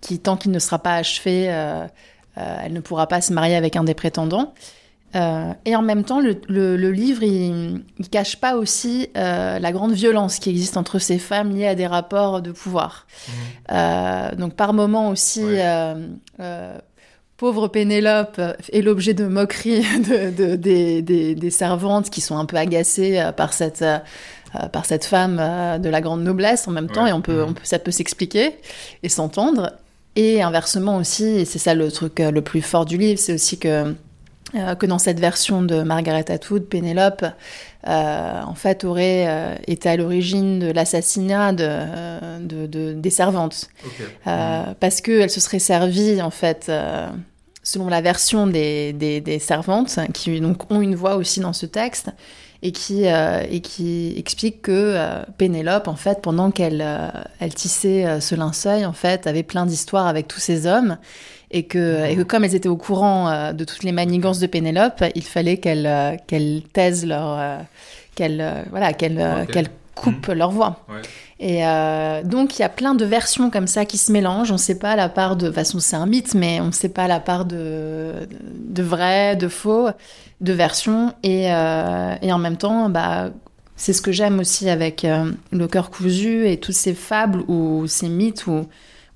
qui 0.00 0.18
tant 0.18 0.36
qu'il 0.36 0.50
ne 0.50 0.58
sera 0.58 0.80
pas 0.80 0.96
achevé, 0.96 1.44
elle 2.34 2.72
ne 2.72 2.80
pourra 2.80 3.06
pas 3.06 3.20
se 3.20 3.32
marier 3.32 3.54
avec 3.54 3.76
un 3.76 3.84
des 3.84 3.94
prétendants. 3.94 4.54
Euh, 5.16 5.52
et 5.64 5.74
en 5.74 5.82
même 5.82 6.04
temps, 6.04 6.20
le, 6.20 6.40
le- 6.48 6.76
le 6.76 6.92
livre, 6.92 7.22
il, 7.24 7.82
il 7.98 8.08
cache 8.08 8.36
pas 8.36 8.54
aussi 8.56 9.08
euh, 9.16 9.58
la 9.58 9.72
grande 9.72 9.92
violence 9.92 10.38
qui 10.38 10.50
existe 10.50 10.76
entre 10.76 10.98
ces 11.00 11.18
femmes 11.18 11.50
liées 11.50 11.66
à 11.66 11.74
des 11.74 11.86
rapports 11.88 12.40
de 12.42 12.52
pouvoir. 12.52 13.06
Euh, 13.72 14.34
donc 14.36 14.54
par 14.54 14.72
moments 14.72 15.08
aussi, 15.08 15.42
Ouais. 15.42 15.64
pauvre 17.36 17.68
Pénélope 17.68 18.40
est 18.72 18.82
l'objet 18.82 19.14
de 19.14 19.26
moqueries 19.26 19.80
de, 20.08 20.30
de- 20.30 20.56
des, 20.56 21.02
des- 21.02 21.34
des 21.34 21.50
servantes 21.50 22.10
qui 22.10 22.20
sont 22.20 22.36
un 22.36 22.44
peu 22.44 22.56
agacées 22.56 23.20
par 23.36 23.52
cette, 23.52 23.84
par 24.72 24.84
cette 24.84 25.04
femme 25.04 25.36
de 25.80 25.88
la 25.88 26.00
grande 26.00 26.22
noblesse 26.22 26.68
en 26.68 26.70
même 26.72 26.88
temps, 26.88 27.04
Ouais. 27.04 27.10
et 27.10 27.12
on 27.12 27.20
peut, 27.22 27.42
Mhm. 27.42 27.48
on 27.50 27.52
peut, 27.54 27.60
ça 27.64 27.78
peut 27.78 27.90
s'expliquer 27.90 28.56
et 29.02 29.08
s'entendre. 29.08 29.72
Et 30.16 30.42
inversement 30.42 30.96
aussi, 30.96 31.24
et 31.24 31.44
c'est 31.44 31.60
ça 31.60 31.72
le 31.74 31.90
truc 31.90 32.18
le 32.18 32.42
plus 32.42 32.62
fort 32.62 32.84
du 32.84 32.98
livre, 32.98 33.18
c'est 33.18 33.32
aussi 33.34 33.58
que 33.58 33.94
euh, 34.54 34.74
que 34.74 34.86
dans 34.86 34.98
cette 34.98 35.20
version 35.20 35.62
de 35.62 35.82
Margaret 35.82 36.30
Atwood, 36.30 36.64
Pénélope, 36.64 37.24
euh, 37.88 38.40
en 38.42 38.54
fait, 38.54 38.84
aurait 38.84 39.24
euh, 39.26 39.54
été 39.66 39.88
à 39.88 39.96
l'origine 39.96 40.58
de 40.58 40.70
l'assassinat 40.70 41.52
de, 41.52 42.40
de, 42.40 42.66
de, 42.66 42.92
des 42.92 43.10
servantes. 43.10 43.70
Euh, 44.26 44.64
parce 44.78 45.00
qu'elle 45.00 45.30
se 45.30 45.40
serait 45.40 45.60
servie, 45.60 46.20
en 46.20 46.30
fait, 46.30 46.70
selon 47.62 47.88
la 47.88 48.00
version 48.00 48.46
des, 48.46 48.92
des, 48.92 49.20
des 49.20 49.38
servantes, 49.38 49.98
qui 50.12 50.40
donc 50.40 50.70
ont 50.70 50.80
une 50.80 50.94
voix 50.94 51.16
aussi 51.16 51.40
dans 51.40 51.52
ce 51.52 51.66
texte, 51.66 52.10
et 52.62 52.72
qui, 52.72 53.04
et 53.04 53.60
qui 53.62 54.12
explique 54.18 54.60
que 54.60 54.98
Pénélope, 55.38 55.88
en 55.88 55.96
fait, 55.96 56.20
pendant 56.20 56.50
qu'elle 56.50 56.84
elle 57.38 57.54
tissait 57.54 58.20
ce 58.20 58.34
linceul, 58.34 58.84
en 58.84 58.92
fait, 58.92 59.26
avait 59.26 59.42
plein 59.42 59.64
d'histoires 59.64 60.06
avec 60.06 60.28
tous 60.28 60.40
ces 60.40 60.66
hommes, 60.66 60.98
et 61.50 61.64
que, 61.64 62.06
et 62.06 62.16
que 62.16 62.22
comme 62.22 62.44
elles 62.44 62.54
étaient 62.54 62.68
au 62.68 62.76
courant 62.76 63.28
euh, 63.28 63.52
de 63.52 63.64
toutes 63.64 63.82
les 63.82 63.92
manigances 63.92 64.38
de 64.38 64.46
Pénélope, 64.46 65.04
il 65.14 65.24
fallait 65.24 65.56
qu'elles 65.58 65.86
euh, 65.86 66.16
qu'elles 66.26 66.62
taisent 66.72 67.06
leur... 67.06 67.38
euh, 67.38 67.58
qu'elles 68.14 68.64
voilà, 68.70 68.92
qu'elles 68.92 69.20
Ok. 69.42 69.50
qu'elles 69.52 69.68
coupent 69.94 70.28
leur 70.28 70.50
voix. 70.50 70.80
Ouais. 70.88 71.02
Et 71.40 71.66
euh, 71.66 72.22
donc, 72.22 72.58
il 72.58 72.62
y 72.62 72.64
a 72.64 72.68
plein 72.68 72.94
de 72.94 73.04
versions 73.04 73.50
comme 73.50 73.66
ça 73.66 73.84
qui 73.84 73.98
se 73.98 74.12
mélangent. 74.12 74.50
On 74.50 74.54
ne 74.54 74.58
sait 74.58 74.78
pas 74.78 74.94
la 74.96 75.08
part 75.08 75.36
de. 75.36 75.42
De 75.42 75.46
toute 75.46 75.54
façon, 75.54 75.78
c'est 75.80 75.96
un 75.96 76.06
mythe, 76.06 76.34
mais 76.34 76.60
on 76.60 76.66
ne 76.66 76.72
sait 76.72 76.88
pas 76.90 77.06
la 77.08 77.18
part 77.20 77.44
de, 77.44 78.12
de 78.54 78.82
vrai, 78.82 79.36
de 79.36 79.48
faux, 79.48 79.88
de 80.40 80.52
versions. 80.52 81.14
Et, 81.22 81.52
euh, 81.52 82.14
et 82.22 82.32
en 82.32 82.38
même 82.38 82.56
temps, 82.56 82.88
bah, 82.90 83.30
c'est 83.76 83.92
ce 83.94 84.02
que 84.02 84.12
j'aime 84.12 84.38
aussi 84.40 84.68
avec 84.68 85.04
euh, 85.04 85.30
Le 85.50 85.66
cœur 85.66 85.90
cousu 85.90 86.46
et 86.46 86.58
toutes 86.58 86.74
ces 86.74 86.94
fables 86.94 87.42
ou 87.48 87.86
ces 87.86 88.08
mythes 88.08 88.46
où, 88.46 88.66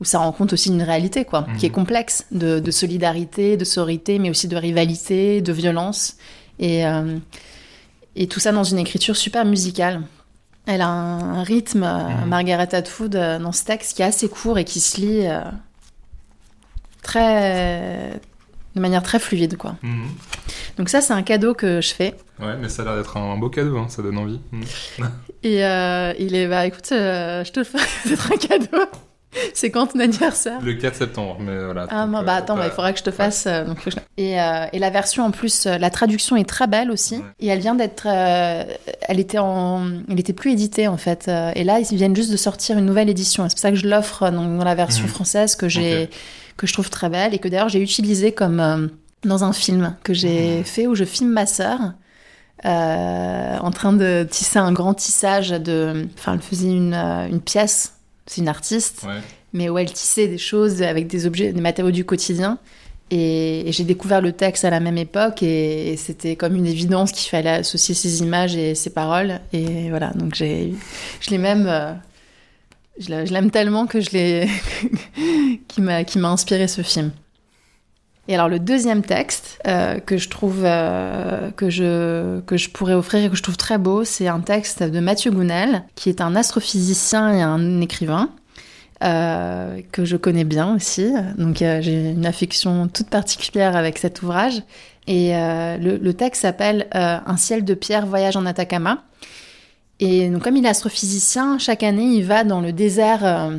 où 0.00 0.04
ça 0.04 0.18
rencontre 0.18 0.54
aussi 0.54 0.70
une 0.70 0.82
réalité, 0.82 1.24
quoi, 1.24 1.42
Mhm. 1.48 1.56
qui 1.56 1.66
est 1.66 1.70
complexe, 1.70 2.26
de, 2.32 2.58
de 2.60 2.70
solidarité, 2.70 3.56
de 3.56 3.64
sororité, 3.64 4.18
mais 4.18 4.30
aussi 4.30 4.48
de 4.48 4.56
rivalité, 4.56 5.40
de 5.40 5.52
violence. 5.52 6.16
Et, 6.58 6.86
euh, 6.86 7.16
et 8.16 8.26
tout 8.26 8.40
ça 8.40 8.52
dans 8.52 8.64
une 8.64 8.78
écriture 8.78 9.16
super 9.16 9.44
musicale. 9.44 10.02
Elle 10.66 10.80
a 10.80 10.88
un, 10.88 11.38
un 11.40 11.42
rythme, 11.42 11.84
Mhm. 11.84 12.28
Margaret 12.28 12.74
Atwood, 12.74 13.14
euh, 13.16 13.38
dans 13.38 13.52
ce 13.52 13.64
texte 13.64 13.96
qui 13.96 14.02
est 14.02 14.06
assez 14.06 14.28
court 14.28 14.58
et 14.58 14.64
qui 14.64 14.80
se 14.80 15.00
lit 15.00 15.26
euh, 15.26 15.40
très, 17.02 18.20
de 18.74 18.80
manière 18.80 19.02
très 19.02 19.18
fluide, 19.18 19.56
quoi. 19.56 19.76
Mhm. 19.82 20.06
Donc 20.78 20.88
ça, 20.88 21.00
c'est 21.00 21.12
un 21.12 21.22
cadeau 21.22 21.54
que 21.54 21.80
je 21.80 21.94
fais. 21.94 22.14
Ouais, 22.40 22.56
mais 22.60 22.68
ça 22.68 22.82
a 22.82 22.84
l'air 22.86 22.96
d'être 22.96 23.16
un 23.16 23.36
beau 23.36 23.48
cadeau, 23.48 23.76
hein, 23.78 23.86
ça 23.88 24.02
donne 24.02 24.18
envie. 24.18 24.40
Mhm. 24.52 24.64
Et 25.44 25.64
euh, 25.64 26.12
il 26.18 26.34
est, 26.34 26.48
bah 26.48 26.66
écoute, 26.66 26.90
euh, 26.92 27.44
je 27.44 27.52
te 27.52 27.60
le 27.60 27.64
fais, 27.64 27.78
c'est 28.06 28.32
un 28.32 28.36
cadeau. 28.36 28.84
C'est 29.54 29.70
quand 29.70 29.88
ton 29.88 30.00
anniversaire 30.00 30.60
Le 30.62 30.74
4 30.74 30.94
septembre, 30.96 31.36
mais 31.40 31.64
voilà. 31.64 31.86
Ah, 31.90 32.06
moi, 32.06 32.20
euh, 32.20 32.22
bah 32.24 32.34
attends, 32.34 32.56
bah, 32.56 32.66
il 32.66 32.70
faudra 32.70 32.92
que 32.92 32.98
je 32.98 33.04
te 33.04 33.10
fasse. 33.10 33.46
euh, 33.46 33.64
donc, 33.64 33.78
et, 34.16 34.40
euh, 34.40 34.66
et 34.72 34.78
la 34.78 34.90
version 34.90 35.24
en 35.24 35.30
plus, 35.30 35.66
la 35.66 35.90
traduction 35.90 36.36
est 36.36 36.48
très 36.48 36.66
belle 36.66 36.90
aussi. 36.90 37.16
Ouais. 37.16 37.22
Et 37.40 37.48
elle 37.48 37.60
vient 37.60 37.74
d'être. 37.74 38.06
euh, 38.06 38.64
elle 39.02 39.20
était 39.20 39.38
en. 39.38 39.86
Elle 40.10 40.20
était 40.20 40.32
plus 40.32 40.52
éditée 40.52 40.88
en 40.88 40.96
fait. 40.96 41.28
Et 41.54 41.64
là, 41.64 41.78
ils 41.80 41.96
viennent 41.96 42.16
juste 42.16 42.30
de 42.32 42.36
sortir 42.36 42.78
une 42.78 42.86
nouvelle 42.86 43.08
édition. 43.10 43.44
C'est 43.48 43.54
pour 43.54 43.60
ça 43.62 43.70
que 43.70 43.76
je 43.76 43.88
l'offre 43.88 44.30
dans, 44.30 44.44
dans 44.56 44.64
la 44.64 44.74
version 44.74 45.04
Mhm. 45.04 45.10
française 45.10 45.56
que 45.56 45.68
j'ai. 45.68 46.08
Que 46.56 46.66
je 46.68 46.72
trouve 46.72 46.88
très 46.88 47.08
belle 47.08 47.34
et 47.34 47.38
que 47.38 47.48
d'ailleurs 47.48 47.68
j'ai 47.68 47.80
utilisée 47.82 48.32
comme. 48.32 48.60
euh, 48.60 48.86
dans 49.24 49.42
un 49.42 49.52
film 49.54 49.96
que 50.04 50.12
j'ai 50.14 50.58
Mhm. 50.58 50.64
fait 50.64 50.86
où 50.86 50.94
je 50.94 51.04
filme 51.04 51.30
ma 51.30 51.46
sœur. 51.46 51.78
en 52.64 53.70
train 53.70 53.92
de 53.92 54.26
tisser 54.30 54.58
un 54.58 54.72
grand 54.72 54.94
tissage 54.94 55.50
de. 55.50 56.06
Enfin, 56.18 56.34
elle 56.34 56.40
faisait 56.42 56.68
une, 56.68 56.94
une 56.94 57.40
pièce. 57.40 57.93
C'est 58.26 58.40
une 58.40 58.48
artiste 58.48 59.02
Ouais. 59.06 59.20
mais 59.52 59.68
où 59.68 59.76
elle 59.78 59.92
tissait 59.92 60.28
des 60.28 60.38
choses 60.38 60.82
avec 60.82 61.06
des 61.06 61.26
objets, 61.26 61.52
des 61.52 61.60
matériaux 61.60 61.90
du 61.92 62.04
quotidien. 62.04 62.58
Et, 63.10 63.68
et 63.68 63.72
j'ai 63.72 63.84
découvert 63.84 64.22
le 64.22 64.32
texte 64.32 64.64
à 64.64 64.70
la 64.70 64.80
même 64.80 64.96
époque 64.96 65.42
et, 65.42 65.92
et 65.92 65.96
c'était 65.98 66.36
comme 66.36 66.56
une 66.56 66.66
évidence 66.66 67.12
qu'il 67.12 67.28
fallait 67.28 67.50
associer 67.50 67.94
ces 67.94 68.20
images 68.22 68.56
et 68.56 68.74
ces 68.74 68.90
paroles. 68.90 69.40
Et 69.52 69.90
voilà, 69.90 70.10
donc 70.14 70.34
j'ai, 70.34 70.72
je 71.20 71.30
l'ai 71.30 71.38
même, 71.38 71.66
euh, 71.68 71.92
je 72.98 73.10
l'a- 73.10 73.24
je 73.26 73.32
l'aime 73.34 73.50
tellement 73.50 73.86
que 73.86 74.00
je 74.00 74.10
l'ai, 74.12 74.48
qui 75.68 75.82
m'a, 75.82 76.02
qui 76.04 76.18
m'a 76.18 76.30
inspiré 76.30 76.66
ce 76.66 76.80
film. 76.82 77.10
Et 78.26 78.34
alors 78.34 78.48
le 78.48 78.58
deuxième 78.58 79.02
texte 79.02 79.58
euh, 79.66 79.98
que 80.00 80.16
je 80.16 80.28
trouve 80.30 80.62
euh, 80.64 81.50
que 81.50 81.68
je 81.68 82.40
que 82.40 82.56
je 82.56 82.70
pourrais 82.70 82.94
offrir 82.94 83.24
et 83.24 83.30
que 83.30 83.36
je 83.36 83.42
trouve 83.42 83.58
très 83.58 83.76
beau, 83.76 84.04
c'est 84.04 84.28
un 84.28 84.40
texte 84.40 84.82
de 84.82 85.00
Mathieu 85.00 85.30
Gounel, 85.30 85.84
qui 85.94 86.08
est 86.08 86.20
un 86.22 86.34
astrophysicien 86.34 87.34
et 87.34 87.42
un 87.42 87.82
écrivain 87.82 88.30
euh, 89.02 89.80
que 89.92 90.06
je 90.06 90.16
connais 90.16 90.44
bien 90.44 90.74
aussi. 90.74 91.12
Donc 91.36 91.56
j'ai 91.58 92.10
une 92.12 92.24
affection 92.24 92.88
toute 92.88 93.10
particulière 93.10 93.76
avec 93.76 93.98
cet 93.98 94.22
ouvrage. 94.22 94.62
Et 95.06 95.32
le, 95.34 95.98
le 95.98 96.14
texte 96.14 96.42
s'appelle 96.42 96.86
Un 96.92 97.36
ciel 97.36 97.62
de 97.62 97.74
pierre, 97.74 98.06
voyage 98.06 98.38
en 98.38 98.46
Atacama. 98.46 99.02
Et 100.00 100.30
donc 100.30 100.44
comme 100.44 100.56
il 100.56 100.64
est 100.64 100.68
astrophysicien, 100.68 101.58
chaque 101.58 101.82
année 101.82 102.06
il 102.06 102.24
va 102.24 102.42
dans 102.42 102.62
le 102.62 102.72
désert 102.72 103.52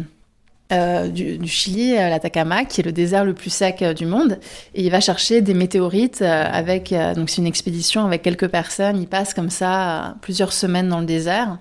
euh, 0.72 1.10
du, 1.10 1.38
du 1.38 1.48
Chili, 1.48 1.96
euh, 1.96 2.10
l'Atacama, 2.10 2.66
qui 2.66 2.82
est 2.82 2.84
le 2.84 2.92
désert 2.92 3.24
le 3.24 3.36
plus 3.36 3.52
sec 3.52 3.84
euh, 3.84 3.94
du 3.94 4.08
monde, 4.08 4.40
et 4.74 4.84
il 4.84 4.90
va 4.90 5.00
chercher 5.00 5.42
des 5.42 5.54
météorites 5.54 6.24
euh, 6.24 6.46
avec. 6.52 6.94
donc 7.16 7.30
c'est 7.30 7.38
une 7.38 7.48
expédition 7.48 8.04
avec 8.06 8.24
quelques 8.24 8.48
personnes. 8.48 8.98
Il 8.98 9.08
passe 9.08 9.36
comme 9.36 9.52
ça 9.52 10.16
plusieurs 10.22 10.54
semaines 10.54 10.90
dans 10.90 11.00
le 11.00 11.06
désert. 11.06 11.60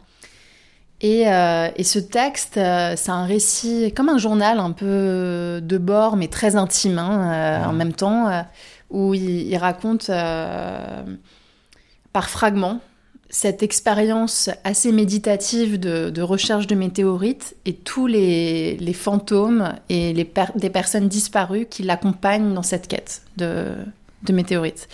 Et, 1.00 1.24
et 1.24 1.84
ce 1.84 1.98
texte, 1.98 2.54
c'est 2.54 3.10
un 3.10 3.26
récit 3.26 3.92
comme 3.94 4.08
un 4.08 4.16
journal 4.16 4.58
un 4.58 4.70
peu 4.70 5.60
de 5.62 5.76
bord, 5.76 6.16
mais 6.16 6.28
très 6.28 6.56
intime 6.56 6.98
hein, 6.98 7.68
en 7.68 7.74
même 7.74 7.92
temps, 7.92 8.30
où 8.88 9.12
il, 9.12 9.48
il 9.48 9.56
raconte 9.58 10.10
par 12.12 12.30
fragments 12.30 12.80
cette 13.34 13.64
expérience 13.64 14.48
assez 14.62 14.92
méditative 14.92 15.80
de, 15.80 16.08
de 16.08 16.22
recherche 16.22 16.68
de 16.68 16.76
météorites 16.76 17.56
et 17.66 17.72
tous 17.74 18.06
les, 18.06 18.76
les 18.76 18.92
fantômes 18.92 19.72
et 19.88 20.12
les 20.12 20.24
per- 20.24 20.52
des 20.54 20.70
personnes 20.70 21.08
disparues 21.08 21.66
qui 21.68 21.82
l'accompagnent 21.82 22.54
dans 22.54 22.62
cette 22.62 22.86
quête 22.86 23.22
de, 23.36 23.66
de 24.22 24.32
météorites. 24.32 24.86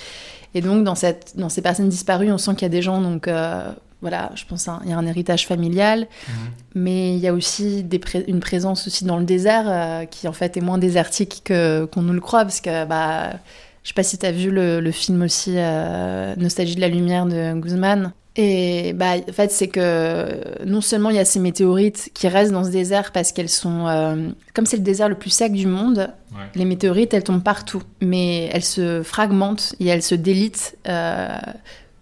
Et 0.55 0.62
donc, 0.62 0.84
dans, 0.84 0.95
cette, 0.95 1.34
dans 1.36 1.51
ces 1.51 1.61
personnes 1.61 1.91
disparues, 1.91 2.32
on 2.32 2.38
sent 2.38 2.53
qu'il 2.55 2.62
y 2.62 2.64
a 2.64 2.70
des 2.70 2.80
gens, 2.80 3.03
donc, 3.03 3.28
euh, 3.28 3.70
voilà, 4.01 4.30
je 4.34 4.47
pense 4.47 4.64
qu'il 4.64 4.88
y 4.91 4.93
a 4.95 4.97
un 4.97 5.07
héritage 5.07 5.47
familial, 5.47 6.09
Mhm. 6.26 6.34
mais 6.76 7.14
il 7.14 7.20
y 7.20 7.28
a 7.28 7.34
aussi 7.34 7.82
des 7.84 7.99
pré- 7.99 8.24
une 8.26 8.41
présence 8.41 8.86
aussi 8.86 9.05
dans 9.05 9.18
le 9.18 9.24
désert 9.26 9.66
euh, 9.68 10.07
qui, 10.07 10.26
en 10.28 10.32
fait, 10.32 10.57
est 10.57 10.62
moins 10.62 10.78
désertique 10.78 11.43
que, 11.45 11.84
qu'on 11.93 12.01
nous 12.01 12.14
le 12.14 12.20
croit, 12.22 12.45
parce 12.45 12.62
que, 12.62 12.86
bah, 12.86 13.34
je 13.82 13.88
sais 13.88 13.95
pas 13.95 14.03
si 14.03 14.16
tu 14.16 14.24
as 14.24 14.32
vu 14.32 14.51
le, 14.51 14.80
le 14.80 14.91
film 14.93 15.20
aussi 15.20 15.53
euh, 15.57 16.34
Nostalgie 16.36 16.74
de 16.76 16.80
la 16.80 16.88
lumière 16.88 17.26
de 17.26 17.53
Guzman. 17.61 18.12
Et 18.37 18.93
bah, 18.93 19.14
en 19.28 19.33
fait, 19.33 19.51
c'est 19.51 19.66
que 19.68 20.64
non 20.64 20.81
seulement 20.81 21.11
il 21.11 21.16
y 21.16 21.18
a 21.18 21.24
ces 21.24 21.41
météorites 21.41 22.11
qui 22.14 22.28
restent 22.28 22.53
dans 22.53 22.64
ce 22.64 22.70
désert 22.70 23.11
parce 23.12 23.33
qu'elles 23.33 23.49
sont. 23.49 23.87
euh, 23.89 24.28
comme 24.55 24.66
c'est 24.66 24.76
le 24.76 24.83
désert 24.85 25.09
le 25.09 25.16
plus 25.16 25.31
sec 25.31 25.53
du 25.53 25.66
monde, 25.66 26.11
Ouais. 26.33 26.39
les 26.55 26.64
météorites, 26.64 27.12
elles 27.12 27.24
tombent 27.24 27.43
partout. 27.43 27.83
Mais 28.01 28.49
elles 28.53 28.64
se 28.64 29.03
fragmentent 29.03 29.74
et 29.81 29.87
elles 29.89 30.03
se 30.03 30.14
délitent 30.14 30.76
euh, 30.89 31.28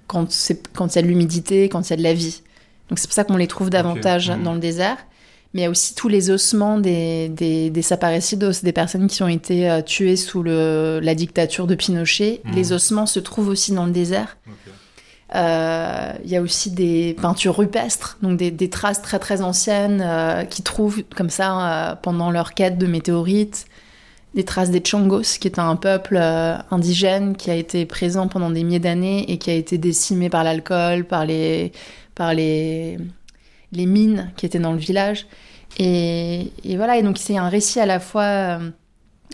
quand, 0.07 0.27
il 0.51 0.57
y 0.95 0.99
a 0.99 1.03
de 1.03 1.07
l'humidité, 1.07 1.69
quand 1.71 1.89
il 1.89 1.91
y 1.91 1.95
a 1.95 1.97
de 1.97 2.03
la 2.03 2.13
vie. 2.15 2.43
Donc 2.91 2.99
c'est 2.99 3.07
pour 3.09 3.15
ça 3.15 3.25
qu'on 3.25 3.37
les 3.39 3.47
trouve 3.47 3.71
davantage 3.71 4.31
Mhm. 4.31 4.43
dans 4.43 4.53
le 4.55 4.61
désert. 4.61 4.99
Mais 5.55 5.63
il 5.63 5.65
y 5.65 5.67
a 5.67 5.71
aussi 5.71 5.95
tous 5.95 6.09
les 6.09 6.29
ossements 6.29 6.79
des, 6.79 7.31
des, 7.31 7.71
des 7.71 7.81
desaparecidos, 7.81 8.61
des 8.63 8.73
personnes 8.73 9.07
qui 9.07 9.23
ont 9.23 9.29
été 9.29 9.71
euh, 9.71 9.81
tuées 9.81 10.17
sous 10.17 10.43
le, 10.43 11.01
la 11.03 11.15
dictature 11.15 11.67
de 11.67 11.75
Pinochet. 11.75 12.43
Mhm. 12.45 12.55
Les 12.55 12.73
ossements 12.73 13.07
se 13.07 13.19
trouvent 13.19 13.49
aussi 13.49 13.73
dans 13.73 13.87
le 13.87 13.93
désert. 13.93 14.37
Ok. 15.31 15.37
Euh, 15.37 16.13
Il 16.25 16.31
y 16.31 16.37
a 16.37 16.43
aussi 16.43 16.71
des 16.71 17.15
peintures 17.21 17.57
rupestres, 17.57 18.19
donc 18.23 18.39
des, 18.39 18.71
traces 18.71 19.03
très 19.03 19.19
très 19.19 19.43
anciennes 19.43 20.03
euh, 20.05 20.45
qui 20.45 20.63
trouvent 20.63 21.03
comme 21.17 21.31
ça 21.31 21.93
euh, 21.93 21.95
pendant 22.01 22.31
leur 22.31 22.55
quête 22.55 22.79
de 22.79 22.87
météorites. 22.87 23.67
Des 24.35 24.45
traces 24.45 24.71
des 24.71 24.83
Changos, 24.85 25.39
qui 25.41 25.49
est 25.49 25.59
un 25.59 25.75
peuple 25.77 26.19
euh, 26.21 26.57
indigène 26.71 27.35
qui 27.35 27.51
a 27.51 27.55
été 27.55 27.87
présent 27.87 28.29
pendant 28.29 28.51
des 28.51 28.63
milliers 28.63 28.79
d'années 28.79 29.31
et 29.31 29.39
qui 29.39 29.51
a 29.51 29.55
été 29.55 29.79
décimé 29.79 30.29
par 30.29 30.45
l'alcool, 30.45 31.05
par 31.05 31.25
les, 31.25 31.73
par 32.15 32.35
les, 32.35 32.99
les 33.73 33.87
mines 33.87 34.31
qui 34.37 34.45
étaient 34.47 34.59
dans 34.59 34.73
le 34.73 34.79
village. 34.79 35.27
Et, 35.79 36.53
et 36.65 36.77
voilà, 36.77 36.99
et 36.99 37.03
donc 37.03 37.19
c'est 37.19 37.39
un 37.39 37.49
récit 37.49 37.81
à 37.81 37.87
la 37.87 38.01
fois 38.01 38.59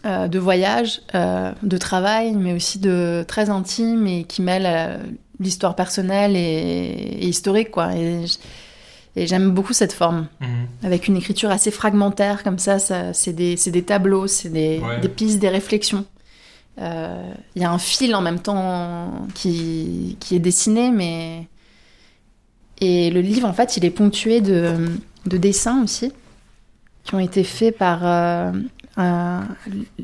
de 0.05 0.39
voyage, 0.39 1.01
de 1.13 1.79
travail, 1.79 2.35
mais 2.35 2.53
aussi 2.53 2.79
de 2.79 3.25
très 3.27 3.51
intime 3.51 4.07
et 4.07 4.25
qui 4.25 4.43
mêle 4.43 5.01
l'histoire 5.41 5.75
personnelle 5.77 6.37
et, 6.37 7.19
et 7.21 7.27
historique, 7.27 7.71
quoi. 7.71 7.95
Et, 7.97 8.25
j'aime 9.17 9.51
beaucoup 9.53 9.73
cette 9.73 9.93
forme, 9.93 10.27
Mhm. 10.41 10.67
avec 10.83 11.07
une 11.09 11.17
écriture 11.17 11.51
assez 11.51 11.71
fragmentaire, 11.71 12.43
comme 12.43 12.59
ça, 12.59 12.79
ça 12.81 13.13
c'est 13.13 13.33
des, 13.33 13.55
des 13.67 13.83
tableaux, 13.83 14.27
c'est 14.27 14.49
des, 14.49 14.81
Ouais. 14.81 15.01
des 15.01 15.09
pistes, 15.09 15.39
des 15.39 15.49
réflexions. 15.49 16.05
Euh, 16.81 17.33
Il 17.55 17.63
y 17.63 17.65
a 17.65 17.71
un 17.71 17.79
fil 17.79 18.13
en 18.17 18.21
même 18.21 18.41
temps 18.41 19.27
qui, 19.35 20.17
qui 20.21 20.35
est 20.35 20.41
dessiné, 20.41 20.91
mais... 20.91 21.47
Et 22.81 23.11
le 23.11 23.21
livre, 23.21 23.47
en 23.49 23.53
fait, 23.53 23.77
il 23.77 23.85
est 23.85 23.91
ponctué 23.91 24.41
de, 24.41 24.75
de 25.27 25.37
dessins 25.39 25.85
aussi, 25.85 26.13
qui 27.05 27.15
ont 27.15 27.21
été 27.21 27.45
faits 27.45 27.79
par 27.79 28.01
euh, 28.05 28.51
un, 28.97 29.45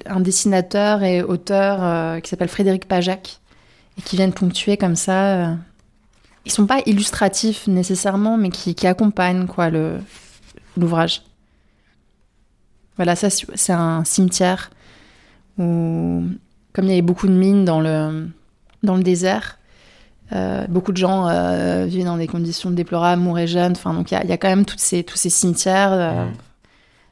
un 0.07 0.21
dessinateur 0.21 1.03
et 1.03 1.21
auteur 1.23 1.79
euh, 1.83 2.21
qui 2.21 2.31
s'appelle 2.31 2.49
Frédéric 2.49 2.87
Pajac, 2.87 3.40
et 4.01 4.03
qui 4.03 4.17
viennent 4.17 4.33
ponctuer 4.33 4.79
comme 4.79 4.97
ça. 4.97 5.57
Ils 6.47 6.53
sont 6.53 6.67
pas 6.67 6.81
illustratifs 6.87 7.67
nécessairement, 7.67 8.39
mais 8.39 8.49
qui, 8.49 8.75
qui 8.75 8.87
accompagnent 8.87 9.47
quoi 9.47 9.69
le 9.69 9.99
l'ouvrage. 10.77 11.23
Voilà, 12.97 13.15
ça 13.15 13.29
c'est 13.31 13.73
un 13.73 14.05
cimetière 14.05 14.71
où, 15.59 16.25
comme 16.73 16.85
il 16.87 16.89
y 16.89 16.93
avait 16.93 17.03
beaucoup 17.03 17.29
de 17.29 17.35
mines 17.35 17.65
dans 17.65 17.81
le 17.81 18.29
dans 18.83 18.97
le 18.97 19.03
désert, 19.03 19.59
euh, 20.33 20.67
beaucoup 20.69 20.93
de 20.93 20.97
gens 20.97 21.29
euh, 21.29 21.87
vivent 21.87 22.07
dans 22.07 22.17
des 22.17 22.27
conditions 22.27 22.71
déplorables, 22.71 23.21
mouraient 23.21 23.47
jeunes. 23.47 23.73
Enfin, 23.73 23.93
donc 23.93 24.11
il 24.11 24.19
y, 24.23 24.27
y, 24.29 24.33
a 24.33 24.39
quand 24.39 24.49
même 24.49 24.65
toutes 24.65 24.81
ces, 24.81 25.03
tous 25.03 25.17
ces 25.17 25.29
cimetières 25.29 25.93
euh, 25.93 26.27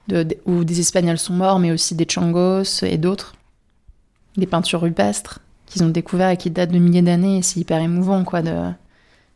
de, 0.09 0.23
de, 0.23 0.37
où 0.47 0.65
des 0.65 0.81
Espagnols 0.81 1.19
sont 1.19 1.35
morts, 1.35 1.59
mais 1.59 1.73
aussi 1.73 1.95
des 1.95 2.07
Changos 2.09 2.83
et 2.83 2.97
d'autres. 2.97 3.35
Des 4.37 4.47
peintures 4.47 4.81
rupestres 4.81 5.41
qu'ils 5.69 5.85
ont 5.85 5.89
découvert 5.89 6.31
et 6.31 6.37
qui 6.37 6.51
datent 6.51 6.73
de 6.73 6.79
milliers 6.79 7.03
d'années. 7.03 7.43
C'est 7.43 7.61
hyper 7.61 7.81
émouvant, 7.81 8.25
quoi. 8.25 8.43
De, 8.43 8.55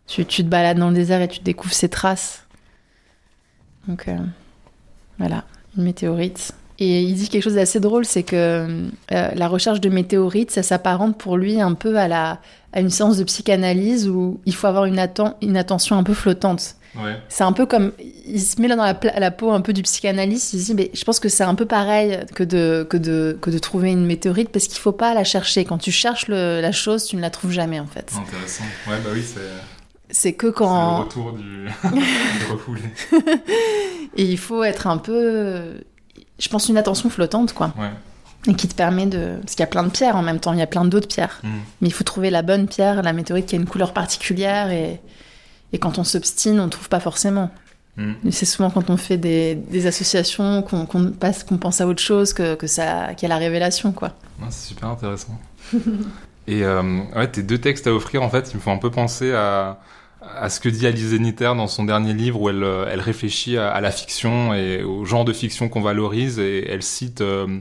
tu, 0.06 0.24
tu, 0.24 0.44
te 0.44 0.48
balades 0.48 0.78
dans 0.78 0.88
le 0.88 0.94
désert 0.94 1.20
et 1.20 1.28
tu 1.28 1.40
découvres 1.40 1.74
ces 1.74 1.88
traces. 1.88 2.46
Donc 3.88 4.08
euh, 4.08 4.16
voilà, 5.18 5.44
une 5.76 5.84
météorite. 5.84 6.52
Et 6.78 7.02
il 7.02 7.14
dit 7.14 7.28
quelque 7.28 7.42
chose 7.42 7.54
d'assez 7.54 7.80
drôle, 7.80 8.04
c'est 8.04 8.22
que 8.22 8.36
euh, 9.12 9.30
la 9.34 9.48
recherche 9.48 9.80
de 9.80 9.88
météorites, 9.88 10.50
ça 10.50 10.62
s'apparente 10.62 11.16
pour 11.16 11.36
lui 11.36 11.60
un 11.60 11.74
peu 11.74 11.96
à, 11.96 12.08
la, 12.08 12.40
à 12.72 12.80
une 12.80 12.90
séance 12.90 13.18
de 13.18 13.24
psychanalyse 13.24 14.08
où 14.08 14.40
il 14.46 14.54
faut 14.54 14.66
avoir 14.66 14.86
une, 14.86 14.98
atten 14.98 15.34
une 15.42 15.56
attention 15.56 15.96
un 15.96 16.02
peu 16.02 16.14
flottante. 16.14 16.76
Ouais. 16.94 17.18
C'est 17.28 17.44
un 17.44 17.52
peu 17.52 17.64
comme. 17.64 17.92
Il 18.26 18.40
se 18.40 18.60
met 18.60 18.68
là 18.68 18.76
dans 18.76 18.84
la, 18.84 18.98
la, 19.18 19.30
peau 19.30 19.50
un 19.50 19.60
peu 19.60 19.72
du 19.72 19.82
psychanalyste. 19.82 20.52
Il 20.52 20.60
se 20.60 20.66
dit, 20.66 20.74
mais 20.74 20.90
je 20.92 21.04
pense 21.04 21.20
que 21.20 21.28
c'est 21.28 21.44
un 21.44 21.54
peu 21.54 21.64
pareil 21.64 22.20
que 22.34 22.44
de, 22.44 22.86
que 22.88 22.96
de, 22.96 23.38
que 23.40 23.50
de 23.50 23.58
trouver 23.58 23.90
une 23.90 24.04
météorite 24.04 24.50
parce 24.50 24.66
qu'il 24.66 24.78
faut 24.78 24.92
pas 24.92 25.14
la 25.14 25.24
chercher. 25.24 25.64
Quand 25.64 25.78
tu 25.78 25.90
cherches 25.90 26.28
le, 26.28 26.60
la 26.60 26.72
chose, 26.72 27.04
tu 27.04 27.16
ne 27.16 27.22
la 27.22 27.30
trouves 27.30 27.52
jamais 27.52 27.80
en 27.80 27.86
fait. 27.86 28.12
Intéressant. 28.14 28.64
Ouais, 28.88 28.98
bah 29.02 29.10
oui, 29.12 29.22
c'est. 29.22 29.40
C'est 30.10 30.34
que 30.34 30.48
quand. 30.48 31.08
C'est 31.10 31.16
le 31.16 31.22
retour 31.22 31.32
du, 31.32 31.64
du 31.98 32.52
refoulé. 32.52 32.82
Et 34.16 34.24
il 34.24 34.38
faut 34.38 34.62
être 34.62 34.86
un 34.86 34.98
peu. 34.98 35.80
Je 36.38 36.48
pense 36.48 36.68
une 36.68 36.76
attention 36.76 37.08
flottante, 37.08 37.54
quoi. 37.54 37.72
Ouais. 37.78 37.90
Et 38.48 38.54
qui 38.54 38.68
te 38.68 38.74
permet 38.74 39.06
de. 39.06 39.38
Parce 39.40 39.54
qu'il 39.54 39.60
y 39.60 39.64
a 39.64 39.68
plein 39.68 39.84
de 39.84 39.90
pierres 39.90 40.16
en 40.16 40.22
même 40.22 40.40
temps, 40.40 40.52
il 40.52 40.58
y 40.58 40.62
a 40.62 40.66
plein 40.66 40.84
d'autres 40.84 41.08
pierres. 41.08 41.40
Mm. 41.42 41.48
Mais 41.80 41.88
il 41.88 41.92
faut 41.92 42.04
trouver 42.04 42.28
la 42.28 42.42
bonne 42.42 42.66
pierre, 42.66 43.02
la 43.02 43.14
météorite 43.14 43.46
qui 43.46 43.54
a 43.54 43.58
une 43.58 43.66
couleur 43.66 43.94
particulière. 43.94 44.70
Et, 44.70 45.00
et 45.72 45.78
quand 45.78 45.98
on 45.98 46.04
s'obstine, 46.04 46.60
on 46.60 46.66
ne 46.66 46.70
trouve 46.70 46.88
pas 46.88 47.00
forcément. 47.00 47.50
Mm. 47.96 48.12
Et 48.26 48.30
c'est 48.30 48.46
souvent 48.46 48.70
quand 48.70 48.90
on 48.90 48.96
fait 48.96 49.16
des, 49.16 49.54
des 49.54 49.86
associations 49.86 50.62
qu'on 50.62 50.86
passe, 51.12 51.44
qu'on 51.44 51.58
pense 51.58 51.80
à 51.80 51.86
autre 51.86 52.02
chose 52.02 52.32
que, 52.32 52.54
que 52.54 52.66
ça, 52.66 53.14
qu'il 53.14 53.28
y 53.28 53.32
a 53.32 53.34
la 53.34 53.40
révélation, 53.40 53.92
quoi. 53.92 54.08
Ouais, 54.40 54.48
c'est 54.50 54.68
super 54.68 54.88
intéressant. 54.88 55.38
Et 56.48 56.64
euh, 56.64 57.00
ouais, 57.14 57.30
tes 57.30 57.42
deux 57.42 57.58
textes 57.58 57.86
à 57.86 57.94
offrir, 57.94 58.22
en 58.22 58.28
fait, 58.28 58.50
ils 58.52 58.56
me 58.56 58.60
font 58.60 58.72
un 58.72 58.78
peu 58.78 58.90
penser 58.90 59.32
à, 59.32 59.78
à 60.20 60.48
ce 60.48 60.58
que 60.58 60.68
dit 60.68 60.86
Alizé 60.86 61.18
Niter 61.18 61.52
dans 61.56 61.68
son 61.68 61.84
dernier 61.84 62.14
livre 62.14 62.40
où 62.40 62.48
elle, 62.48 62.66
elle 62.90 63.00
réfléchit 63.00 63.56
à, 63.56 63.70
à 63.70 63.80
la 63.80 63.90
fiction 63.92 64.52
et 64.52 64.82
au 64.82 65.04
genre 65.04 65.24
de 65.24 65.32
fiction 65.32 65.68
qu'on 65.68 65.82
valorise 65.82 66.38
et 66.38 66.68
elle 66.68 66.82
cite. 66.82 67.20
Euh, 67.20 67.60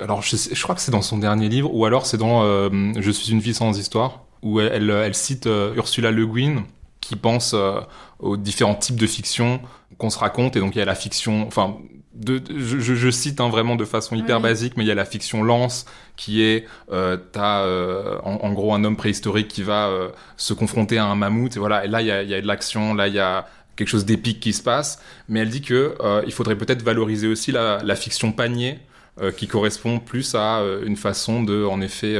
alors, 0.00 0.22
je, 0.22 0.62
crois 0.62 0.74
que 0.74 0.80
c'est 0.80 0.90
dans 0.90 1.02
son 1.02 1.18
dernier 1.18 1.48
livre 1.48 1.72
ou 1.72 1.84
alors 1.84 2.06
c'est 2.06 2.16
dans 2.16 2.42
euh, 2.42 2.68
Je 2.98 3.10
suis 3.10 3.32
une 3.32 3.40
fille 3.40 3.54
sans 3.54 3.78
histoire 3.78 4.24
où 4.42 4.60
elle, 4.60 4.72
elle, 4.72 4.90
elle 4.90 5.14
cite 5.14 5.46
euh, 5.46 5.74
Ursula 5.76 6.10
Le 6.10 6.26
Guin 6.26 6.64
qui 7.04 7.16
pense 7.16 7.52
euh, 7.54 7.80
aux 8.18 8.36
différents 8.36 8.74
types 8.74 8.96
de 8.96 9.06
fiction 9.06 9.60
qu'on 9.98 10.10
se 10.10 10.18
raconte. 10.18 10.56
Et 10.56 10.60
donc 10.60 10.74
il 10.74 10.78
y 10.78 10.82
a 10.82 10.84
la 10.84 10.94
fiction, 10.94 11.46
enfin 11.46 11.76
de, 12.14 12.38
de, 12.38 12.58
je, 12.58 12.78
je, 12.78 13.10
cite 13.10 13.40
hein, 13.40 13.48
vraiment 13.48 13.74
de 13.74 13.84
façon 13.84 14.14
hyper 14.14 14.36
Oui. 14.36 14.42
basique, 14.42 14.76
mais 14.76 14.84
il 14.84 14.86
y 14.86 14.90
a 14.92 14.94
la 14.94 15.04
fiction 15.04 15.42
lance 15.42 15.84
qui 16.16 16.42
est 16.42 16.64
euh, 16.92 17.16
t'as 17.32 17.62
euh, 17.62 18.18
en, 18.22 18.34
en, 18.36 18.52
gros 18.52 18.72
un 18.72 18.84
homme 18.84 18.96
préhistorique 18.96 19.48
qui 19.48 19.62
va 19.62 19.88
euh, 19.88 20.10
se 20.36 20.54
confronter 20.54 20.98
à 20.98 21.06
un 21.06 21.16
mammouth. 21.16 21.56
Et 21.56 21.58
voilà. 21.58 21.84
Et 21.84 21.88
là 21.88 22.00
il 22.02 22.06
y 22.06 22.12
a, 22.12 22.22
il 22.22 22.28
y 22.30 22.34
a 22.34 22.40
de 22.40 22.46
l'action, 22.46 22.94
là 22.94 23.08
il 23.08 23.14
y 23.14 23.18
a 23.18 23.46
quelque 23.76 23.88
chose 23.88 24.04
d'épique 24.04 24.38
qui 24.38 24.52
se 24.52 24.62
passe, 24.62 25.00
mais 25.28 25.40
elle 25.40 25.50
dit 25.50 25.62
que 25.62 25.96
euh, 26.00 26.22
il 26.26 26.32
faudrait 26.32 26.56
peut-être 26.56 26.82
valoriser 26.82 27.26
aussi 27.26 27.50
la, 27.50 27.80
la 27.82 27.96
fiction 27.96 28.30
panier 28.30 28.78
euh, 29.20 29.32
qui 29.32 29.48
correspond 29.48 29.98
plus 29.98 30.34
à 30.36 30.62
une 30.86 30.96
façon 30.96 31.42
de 31.42 31.64
en 31.64 31.80
effet 31.80 32.16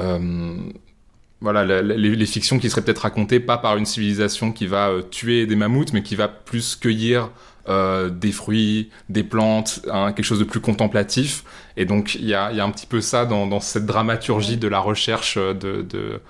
euh, 0.00 0.56
voilà, 1.42 1.82
les, 1.82 2.26
fictions 2.26 2.58
qui 2.58 2.70
seraient 2.70 2.82
peut-être 2.82 3.00
racontées 3.00 3.40
pas 3.40 3.58
par 3.58 3.76
une 3.76 3.84
civilisation 3.84 4.52
qui 4.52 4.66
va 4.66 4.90
euh, 4.90 5.02
tuer 5.02 5.46
des 5.46 5.56
mammouths, 5.56 5.92
mais 5.92 6.02
qui 6.02 6.14
va 6.14 6.28
plus 6.28 6.76
cueillir 6.76 7.30
euh, 7.68 8.08
des 8.10 8.30
fruits, 8.30 8.90
des 9.08 9.24
plantes, 9.24 9.80
hein, 9.90 10.12
quelque 10.12 10.24
chose 10.24 10.38
de 10.38 10.44
plus 10.44 10.60
contemplatif. 10.60 11.44
Et 11.76 11.84
donc 11.84 12.14
il 12.14 12.26
y 12.26 12.34
a, 12.34 12.52
y 12.52 12.60
a, 12.60 12.64
un 12.64 12.70
petit 12.70 12.86
peu 12.86 13.00
ça 13.00 13.26
dans, 13.26 13.46
dans 13.48 13.60
cette 13.60 13.86
dramaturgie 13.86 14.56
de 14.56 14.68
la 14.68 14.78
recherche 14.78 15.36
de, 15.36 15.82
de, 15.82 16.20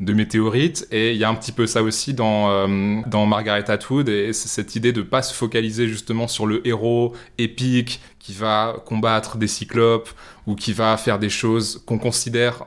de 0.00 0.12
météorites. 0.14 0.86
Et 0.90 1.12
il 1.12 1.18
y 1.18 1.24
a 1.24 1.28
un 1.28 1.34
petit 1.34 1.52
peu 1.52 1.66
ça 1.66 1.82
aussi 1.82 2.14
dans, 2.14 2.50
euh, 2.50 3.00
dans 3.06 3.26
Margaret 3.26 3.70
Atwood, 3.70 4.08
et 4.08 4.32
cette 4.32 4.74
idée 4.74 4.92
de 4.92 5.02
pas 5.02 5.22
se 5.22 5.34
focaliser 5.34 5.86
justement 5.86 6.28
sur 6.28 6.46
le 6.46 6.66
héros 6.66 7.14
épique 7.38 8.00
qui 8.18 8.32
va 8.32 8.76
combattre 8.86 9.36
des 9.36 9.48
cyclopes 9.48 10.10
ou 10.46 10.54
qui 10.54 10.72
va 10.72 10.96
faire 10.96 11.18
des 11.18 11.28
choses 11.28 11.82
qu'on 11.86 11.98
considère 11.98 12.64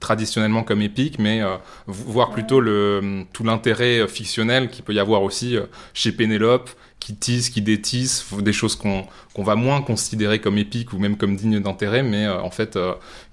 traditionnellement 0.00 0.62
comme 0.62 0.82
épique, 0.82 1.18
mais 1.18 1.42
euh, 1.42 1.56
voir 1.86 2.30
plutôt 2.30 2.60
le, 2.60 3.24
tout 3.32 3.44
l'intérêt 3.44 4.06
fictionnel 4.08 4.70
qu'il 4.70 4.84
peut 4.84 4.94
y 4.94 4.98
avoir 4.98 5.22
aussi 5.22 5.56
euh, 5.56 5.66
chez 5.94 6.12
Pénélope, 6.12 6.70
qui 7.00 7.14
tisse, 7.14 7.50
qui 7.50 7.62
détisse, 7.62 8.26
des 8.34 8.52
choses 8.52 8.76
qu'on 8.76 9.06
va 9.36 9.54
moins 9.54 9.82
considérer 9.82 10.40
comme 10.40 10.58
épiques 10.58 10.92
ou 10.92 10.98
même 10.98 11.16
comme 11.16 11.36
dignes 11.36 11.60
d'intérêt, 11.60 12.02
mais 12.02 12.26
euh, 12.26 12.40
en 12.40 12.50
fait 12.50 12.78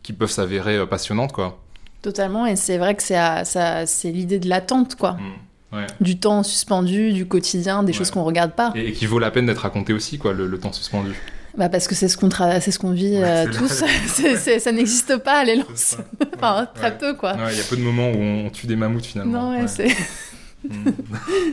qui 0.04 0.14
peuvent 0.14 0.32
s'avérer 0.32 0.86
passionnantes, 0.88 1.32
quoi. 1.32 1.60
Totalement, 2.02 2.46
et 2.46 2.58
c'est 2.58 2.78
vrai 2.78 2.96
que 2.96 3.04
c'est 3.04 4.12
l'idée 4.12 4.40
de 4.40 4.50
l'attente, 4.50 4.96
quoi. 4.96 5.14
Mmh. 5.14 5.78
Ouais. 5.78 5.88
Du 6.02 6.20
temps 6.20 6.44
suspendu, 6.44 7.14
du 7.14 7.26
quotidien, 7.26 7.82
des 7.82 7.94
ouais. 7.94 7.98
choses 7.98 8.12
qu'on 8.12 8.24
regarde 8.24 8.52
pas. 8.52 8.72
Et, 8.76 8.90
et, 8.90 8.92
qui 8.92 9.08
vaut 9.08 9.18
la 9.18 9.32
peine 9.32 9.48
d'être 9.48 9.60
raconté 9.60 9.92
aussi, 9.92 10.20
quoi, 10.20 10.34
le, 10.34 10.46
le 10.46 10.60
temps 10.60 10.74
suspendu. 10.74 11.16
Bah 11.58 11.70
parce 11.70 11.88
que 11.88 11.94
c'est 11.94 12.08
ce 12.08 12.18
qu'on 12.18 12.30
c'est 12.32 12.72
ce 12.72 12.80
qu'on 12.80 12.92
vit 12.92 13.12
ouais, 13.12 13.24
euh, 13.24 13.52
tous. 13.52 13.84
c 14.08 14.26
est, 14.26 14.60
ça 14.60 14.72
n'existe 14.72 15.18
pas 15.18 15.44
les 15.44 15.58
lances. 15.58 15.98
enfin 16.36 16.68
très 16.74 16.88
ouais. 16.88 16.98
peu 16.98 17.14
quoi. 17.14 17.36
Il 17.52 17.58
y 17.58 17.62
a 17.62 17.64
peu 17.64 17.78
de 17.78 17.82
moments 17.82 18.10
où 18.10 18.18
on 18.18 18.50
tue 18.50 18.66
des 18.66 18.76
mammouths 18.76 19.06
finalement. 19.06 19.52
Non 19.52 19.60
ouais, 19.60 19.68
c'est. 19.68 19.96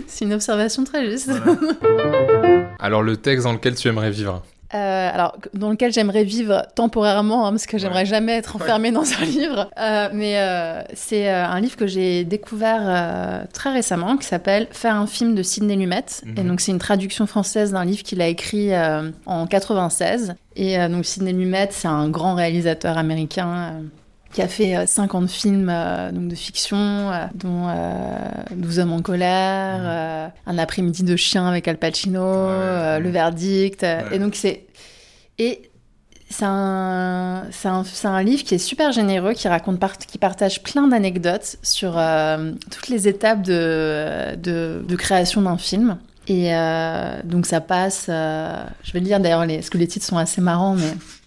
c'est 0.06 0.24
une 0.24 0.32
observation 0.32 0.84
très 0.84 1.10
juste. 1.10 1.30
Voilà. 1.30 2.70
Alors 2.78 3.02
le 3.02 3.16
texte 3.18 3.44
dans 3.44 3.52
lequel 3.52 3.74
tu 3.74 3.88
aimerais 3.88 4.10
vivre? 4.10 4.42
Euh, 4.74 5.10
alors, 5.12 5.36
dans 5.54 5.70
lequel 5.70 5.92
j'aimerais 5.92 6.24
vivre 6.24 6.66
temporairement, 6.74 7.46
hein, 7.46 7.50
parce 7.50 7.66
que 7.66 7.76
j'aimerais 7.78 8.00
ouais. 8.00 8.06
jamais 8.06 8.32
être 8.32 8.56
enfermée 8.56 8.88
ouais. 8.88 8.94
dans 8.94 9.12
un 9.20 9.24
livre. 9.24 9.68
Euh, 9.78 10.08
mais 10.12 10.38
euh, 10.38 10.82
c'est 10.94 11.28
un 11.28 11.60
livre 11.60 11.76
que 11.76 11.86
j'ai 11.86 12.24
découvert 12.24 12.82
euh, 12.82 13.44
très 13.52 13.72
récemment, 13.72 14.16
qui 14.16 14.26
s'appelle 14.26 14.68
Faire 14.70 14.94
un 14.94 15.06
film 15.06 15.34
de 15.34 15.42
Sidney 15.42 15.76
Lumet. 15.76 16.00
Mm 16.24 16.32
-hmm. 16.32 16.40
Et 16.40 16.44
donc, 16.44 16.60
c'est 16.60 16.72
une 16.72 16.78
traduction 16.78 17.26
française 17.26 17.72
d'un 17.72 17.84
livre 17.84 18.02
qu'il 18.02 18.20
a 18.22 18.28
écrit 18.28 18.72
euh, 18.72 19.10
en 19.26 19.46
96. 19.46 20.34
Et 20.56 20.78
euh, 20.78 20.88
donc, 20.88 21.04
Sidney 21.04 21.32
Lumet, 21.32 21.68
c'est 21.70 21.88
un 21.88 22.08
grand 22.08 22.34
réalisateur 22.34 22.96
américain 22.96 23.74
qui 24.32 24.42
a 24.42 24.48
fait 24.48 24.86
50 24.86 25.28
films 25.28 25.68
euh, 25.70 26.12
donc 26.12 26.28
de 26.28 26.34
fiction, 26.34 26.78
euh, 26.78 27.26
dont 27.34 27.68
euh, 27.68 28.14
12 28.52 28.78
hommes 28.78 28.92
en 28.92 29.02
colère. 29.02 30.32
Un 30.46 30.58
après-midi 30.58 31.02
de 31.02 31.16
chien 31.16 31.46
avec 31.46 31.66
Al 31.68 31.78
Pacino, 31.78 32.20
ouais, 32.20 33.00
Le 33.00 33.10
Verdict. 33.10 33.82
Ouais. 33.82 34.04
Et 34.12 34.18
donc 34.18 34.34
c'est 34.34 34.66
et 35.38 35.62
c'est 36.28 36.44
un, 36.44 37.42
un, 37.64 37.84
un, 38.04 38.22
livre 38.22 38.44
qui 38.44 38.54
est 38.54 38.58
super 38.58 38.92
généreux, 38.92 39.32
qui 39.32 39.48
raconte, 39.48 39.80
qui 40.06 40.18
partage 40.18 40.62
plein 40.62 40.86
d'anecdotes 40.86 41.56
sur 41.62 42.00
toutes 42.70 42.88
les 42.88 43.08
étapes 43.08 43.42
de, 43.42 44.36
de, 44.36 44.84
de 44.86 44.96
création 44.96 45.42
d'un 45.42 45.58
film. 45.58 45.98
Et 46.28 46.52
donc 47.24 47.46
ça 47.46 47.60
passe, 47.60 48.04
je 48.06 48.92
vais 48.92 49.00
le 49.00 49.06
lire 49.06 49.18
d'ailleurs, 49.18 49.44
parce 49.44 49.70
que 49.70 49.78
les 49.78 49.88
titres 49.88 50.06
sont 50.06 50.18
assez 50.18 50.40
marrants, 50.40 50.76
mais 50.76 50.84
euh, 50.84 51.19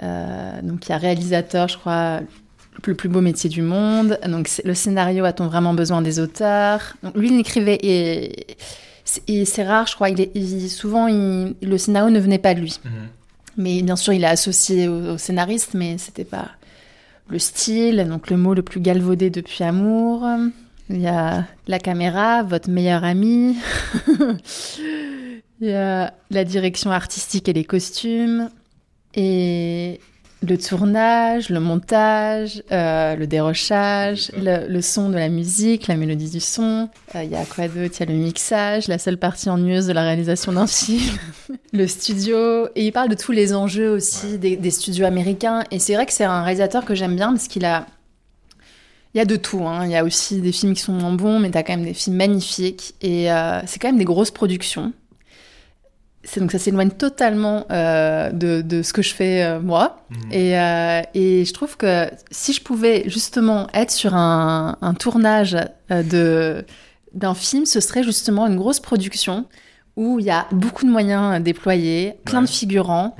donc 0.00 0.86
il 0.86 0.90
y 0.90 0.92
a 0.92 0.98
réalisateur, 0.98 1.68
je 1.68 1.78
crois, 1.78 2.20
le 2.86 2.94
plus 2.94 3.08
beau 3.08 3.20
métier 3.20 3.48
du 3.50 3.62
monde. 3.62 4.18
Donc 4.26 4.50
le 4.64 4.74
scénario 4.74 5.24
a-t-on 5.24 5.46
vraiment 5.46 5.74
besoin 5.74 6.02
des 6.02 6.18
auteurs? 6.20 6.96
Donc 7.02 7.16
lui 7.16 7.28
il 7.28 7.38
écrivait 7.40 7.78
et, 7.82 8.56
et 9.28 9.44
c'est 9.44 9.64
rare, 9.64 9.86
je 9.86 9.94
crois. 9.94 10.10
Il 10.10 10.20
est, 10.20 10.30
il, 10.34 10.68
souvent 10.68 11.06
il, 11.06 11.54
le 11.62 11.78
scénario 11.78 12.10
ne 12.10 12.20
venait 12.20 12.38
pas 12.38 12.54
de 12.54 12.60
lui. 12.60 12.78
-hmm. 12.84 12.88
Mais 13.56 13.82
bien 13.82 13.96
sûr 13.96 14.12
il 14.12 14.24
est 14.24 14.32
associé 14.38 14.88
au, 14.88 15.14
au 15.14 15.18
scénariste, 15.18 15.74
mais 15.74 15.98
c'était 15.98 16.24
pas 16.24 16.48
le 17.28 17.38
style. 17.38 18.06
Donc 18.08 18.30
le 18.30 18.36
mot 18.36 18.54
le 18.54 18.62
plus 18.62 18.80
galvaudé 18.80 19.30
depuis 19.30 19.64
amour. 19.64 20.26
Il 20.90 21.00
y 21.00 21.06
a 21.06 21.44
la 21.66 21.78
caméra, 21.78 22.42
votre 22.42 22.68
meilleur 22.68 23.04
ami. 23.04 23.56
il 25.60 25.68
y 25.68 25.72
a 25.72 26.12
la 26.30 26.44
direction 26.44 26.90
artistique 26.90 27.48
et 27.48 27.54
les 27.54 27.64
costumes. 27.64 28.50
Et 29.14 30.00
le 30.44 30.58
tournage, 30.58 31.48
le 31.48 31.60
montage, 31.60 32.62
euh, 32.70 33.16
le 33.16 33.26
dérochage, 33.26 34.30
le, 34.36 34.68
le, 34.68 34.82
son 34.82 35.08
de 35.08 35.16
la 35.16 35.28
musique, 35.28 35.86
la 35.86 35.96
mélodie 35.96 36.30
du 36.30 36.40
son. 36.40 36.88
Il 37.14 37.20
euh, 37.20 37.24
y 37.24 37.34
a 37.34 37.44
quoi 37.44 37.68
d'autre? 37.68 37.94
Il 37.98 38.00
y 38.00 38.02
a 38.02 38.12
le 38.12 38.18
mixage, 38.18 38.88
la 38.88 38.98
seule 38.98 39.16
partie 39.16 39.48
ennuyeuse 39.48 39.86
de 39.86 39.92
la 39.92 40.02
réalisation 40.02 40.52
d'un 40.52 40.66
film, 40.66 41.16
le 41.72 41.86
studio. 41.86 42.66
Et 42.74 42.86
il 42.86 42.92
parle 42.92 43.08
de 43.08 43.14
tous 43.14 43.32
les 43.32 43.54
enjeux 43.54 43.90
aussi 43.90 44.32
ouais. 44.32 44.38
des, 44.38 44.56
des, 44.56 44.70
studios 44.70 45.06
américains. 45.06 45.64
Et 45.70 45.78
c'est 45.78 45.94
vrai 45.94 46.06
que 46.06 46.12
c'est 46.12 46.24
un 46.24 46.42
réalisateur 46.42 46.84
que 46.84 46.94
j'aime 46.94 47.16
bien 47.16 47.32
parce 47.32 47.48
qu'il 47.48 47.64
a 47.64 47.86
Il 49.14 49.18
y 49.18 49.20
a 49.20 49.24
de 49.24 49.36
tout. 49.36 49.66
Hein. 49.66 49.86
Il 49.86 49.92
y 49.92 49.96
a 49.96 50.04
aussi 50.04 50.40
des 50.40 50.52
films 50.52 50.74
qui 50.74 50.82
sont 50.82 50.92
moins 50.92 51.14
bons, 51.14 51.38
mais 51.38 51.50
tu 51.50 51.58
as 51.58 51.62
quand 51.62 51.76
même 51.76 51.86
des 51.86 51.94
films 51.94 52.16
magnifiques. 52.16 52.94
Et 53.00 53.30
euh, 53.32 53.60
c'est 53.66 53.80
quand 53.80 53.88
même 53.88 53.98
des 53.98 54.04
grosses 54.04 54.32
productions. 54.32 54.92
C'est 56.24 56.40
donc 56.40 56.52
ça 56.52 56.58
s'éloigne 56.58 56.90
totalement 56.90 57.66
euh, 57.70 58.30
de, 58.30 58.62
de, 58.62 58.82
ce 58.82 58.92
que 58.92 59.02
je 59.02 59.14
fais 59.14 59.42
euh, 59.44 59.60
moi. 59.60 59.98
Mhm. 60.10 60.32
Et, 60.32 60.58
euh, 60.58 61.02
et 61.14 61.44
je 61.44 61.52
trouve 61.52 61.76
que 61.76 62.10
si 62.30 62.52
je 62.52 62.62
pouvais 62.62 63.04
justement 63.08 63.68
être 63.74 63.90
sur 63.90 64.14
un, 64.14 64.76
un 64.80 64.94
tournage 64.94 65.56
euh, 65.90 66.02
de 66.02 66.64
d'un 67.12 67.34
film, 67.34 67.64
ce 67.64 67.78
serait 67.78 68.02
justement 68.02 68.46
une 68.48 68.56
grosse 68.56 68.80
production 68.80 69.46
où 69.96 70.18
il 70.18 70.26
y 70.26 70.30
a 70.30 70.46
beaucoup 70.50 70.84
de 70.84 70.90
moyens 70.90 71.40
déployés, 71.40 72.14
plein 72.24 72.40
Ouais. 72.40 72.46
de 72.46 72.50
figurants, 72.50 73.14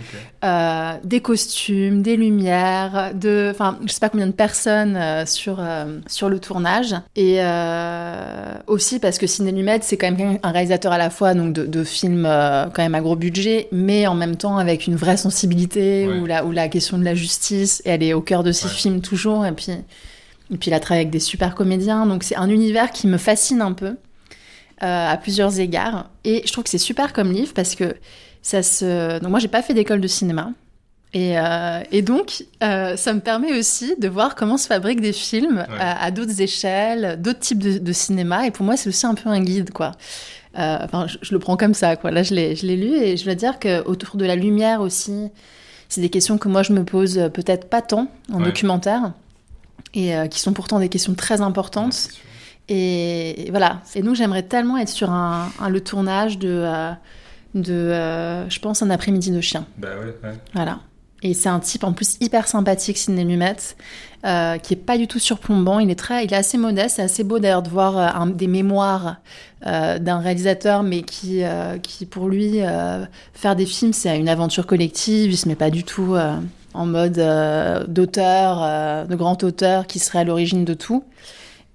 euh, 0.45 0.95
des 1.05 1.21
costumes, 1.21 2.03
des 2.03 2.17
lumières, 2.17 3.13
de, 3.15 3.49
enfin, 3.53 3.79
je 3.87 3.93
sais 3.93 4.01
pas 4.01 4.09
combien 4.09 4.27
de 4.27 4.33
personnes 4.33 4.97
euh, 4.97 5.25
sur 5.25 5.59
euh, 5.61 6.01
sur 6.09 6.29
le 6.29 6.41
tournage. 6.41 6.97
Et 7.15 7.37
euh, 7.39 8.55
aussi 8.67 8.99
parce 8.99 9.19
que 9.19 9.27
Ciné 9.27 9.53
Lumet, 9.53 9.79
c'est 9.83 9.97
quand 9.97 10.11
même 10.11 10.39
un 10.43 10.51
réalisateur 10.51 10.93
à 10.93 10.99
la 10.99 11.11
fois 11.11 11.35
donc 11.35 11.53
de, 11.53 11.65
de 11.67 11.85
films 11.85 12.27
euh, 12.27 12.65
quand 12.75 12.83
même 12.83 12.95
à 12.97 13.01
gros 13.01 13.17
budget, 13.17 13.69
mais 13.73 14.07
en 14.07 14.15
même 14.15 14.37
temps 14.37 14.57
avec 14.59 14.87
une 14.87 14.97
vraie 14.97 15.17
sensibilité 15.17 16.07
Ouais. 16.09 16.19
où 16.19 16.27
la 16.27 16.45
où 16.45 16.51
la 16.53 16.69
question 16.69 16.99
de 16.99 17.05
la 17.05 17.15
justice, 17.15 17.83
elle 17.85 18.03
est 18.03 18.15
au 18.15 18.21
cœur 18.21 18.43
de 18.43 18.53
ses 18.53 18.67
Ouais. 18.67 18.73
films 18.73 19.01
toujours. 19.01 19.47
Et 19.47 19.53
puis 19.53 19.71
et 19.71 20.57
puis 20.59 20.71
il 20.71 20.75
a 20.75 20.81
travaillé 20.81 21.03
avec 21.03 21.13
des 21.13 21.21
super 21.21 21.55
comédiens, 21.55 22.05
donc 22.05 22.23
c'est 22.23 22.37
un 22.37 22.49
univers 22.51 22.91
qui 22.91 23.07
me 23.07 23.17
fascine 23.17 23.63
un 23.63 23.73
peu 23.73 23.97
euh, 24.83 25.13
à 25.13 25.17
plusieurs 25.17 25.59
égards. 25.61 26.11
Et 26.25 26.43
je 26.47 26.53
trouve 26.53 26.65
que 26.65 26.71
c'est 26.71 26.79
super 26.79 27.13
comme 27.13 27.31
livre 27.33 27.53
parce 27.55 27.75
que 27.75 27.95
ça 28.43 28.63
se. 28.63 29.19
Donc 29.21 29.31
moi, 29.31 29.39
j'ai 29.39 29.49
pas 29.49 29.63
fait 29.63 29.75
d'école 29.75 30.01
de 30.01 30.09
cinéma. 30.09 30.51
Et, 31.17 31.39
euh, 31.39 31.81
et 31.93 32.03
donc, 32.03 32.45
euh, 32.65 32.97
ça 32.97 33.13
me 33.13 33.21
permet 33.21 33.57
aussi 33.57 33.95
de 33.99 34.09
voir 34.09 34.35
comment 34.35 34.57
se 34.57 34.67
fabriquent 34.67 35.01
des 35.01 35.13
films 35.13 35.65
Ouais. 35.71 35.77
à, 35.81 36.03
à 36.05 36.11
d'autres 36.11 36.41
échelles, 36.41 37.21
d'autres 37.23 37.39
types 37.39 37.61
de, 37.63 37.79
de 37.79 37.93
cinéma. 37.93 38.47
Et 38.49 38.51
pour 38.51 38.67
moi, 38.67 38.77
c'est 38.77 38.89
aussi 38.89 39.07
un 39.07 39.15
peu 39.15 39.29
un 39.29 39.41
guide, 39.41 39.71
quoi. 39.71 39.93
Enfin, 40.57 41.07
je, 41.09 41.19
je 41.23 41.33
le 41.33 41.39
prends 41.39 41.57
comme 41.57 41.75
ça, 41.75 41.95
quoi. 41.97 42.11
Là, 42.11 42.23
je 42.25 42.35
l'ai, 42.35 42.55
je 42.57 42.67
l'ai 42.67 42.77
lu 42.77 42.95
et 42.97 43.17
je 43.17 43.25
dois 43.25 43.35
dire 43.37 43.59
que 43.61 43.85
autour 43.87 44.17
de 44.17 44.25
la 44.25 44.35
lumière 44.37 44.81
aussi, 44.81 45.29
c'est 45.89 46.01
des 46.01 46.11
questions 46.11 46.37
que 46.39 46.49
moi 46.49 46.63
je 46.65 46.73
me 46.73 46.85
pose 46.85 47.31
peut-être 47.33 47.69
pas 47.69 47.83
tant 47.83 48.09
en 48.33 48.39
Ouais. 48.39 48.47
documentaire 48.47 49.13
et 49.95 50.13
qui 50.31 50.41
sont 50.41 50.53
pourtant 50.53 50.81
des 50.81 50.89
questions 50.89 51.15
très 51.15 51.41
importantes. 51.41 52.09
Et 52.69 53.49
voilà. 53.51 53.81
Et 53.95 54.03
donc 54.03 54.15
j'aimerais 54.15 54.43
tellement 54.43 54.79
être 54.79 54.89
sur 54.89 55.11
un, 55.11 55.49
un- 55.61 55.69
le 55.69 55.81
tournage 55.81 56.39
de, 56.39 56.49
euh, 56.51 56.91
de 57.55 57.73
euh, 57.73 58.49
je 58.49 58.59
pense, 58.59 58.83
un 58.83 58.91
après-midi 58.91 59.31
de 59.31 59.41
chien. 59.41 59.67
Bah 59.79 59.89
ouais, 60.01 60.15
ouais. 60.29 60.35
Voilà. 60.55 60.81
Et 61.23 61.33
c'est 61.33 61.49
un 61.49 61.61
type 61.61 61.85
en 61.85 61.93
plus 61.95 62.17
hyper 62.21 62.47
sympathique, 62.49 62.99
Sidney 62.99 63.25
Lumet, 63.25 63.57
euh, 64.27 64.59
qui 64.59 64.75
est 64.75 64.79
pas 64.79 64.99
du 64.99 65.07
tout 65.07 65.19
surplombant. 65.19 65.79
Il 65.79 65.89
est 65.91 65.95
très, 65.99 66.25
il 66.25 66.33
est 66.33 66.37
assez 66.37 66.59
modeste. 66.59 66.97
C'est 66.97 67.03
assez 67.03 67.25
beau 67.25 67.39
d'ailleurs 67.39 67.63
de 67.63 67.71
voir 67.71 67.97
un- 67.97 68.27
des 68.27 68.47
mémoires 68.47 69.17
euh, 69.67 69.99
d'un 69.99 70.19
réalisateur, 70.19 70.83
mais 70.83 71.01
qui, 71.03 71.43
euh, 71.43 71.79
qui 71.79 72.05
pour 72.05 72.29
lui, 72.29 72.59
faire 73.33 73.57
des 73.57 73.65
films, 73.65 73.95
c'est 73.95 74.19
une 74.19 74.29
aventure 74.29 74.67
collective. 74.67 75.31
Il 75.33 75.37
se 75.39 75.49
met 75.49 75.55
pas 75.55 75.71
du 75.71 75.83
tout 75.85 76.15
en 76.75 76.87
mode 76.87 77.19
d'auteur, 77.89 79.07
de 79.07 79.15
grand 79.15 79.43
auteur 79.45 79.87
qui 79.87 79.99
serait 80.01 80.21
à 80.21 80.25
l'origine 80.25 80.65
de 80.67 80.75
tout. 80.75 81.05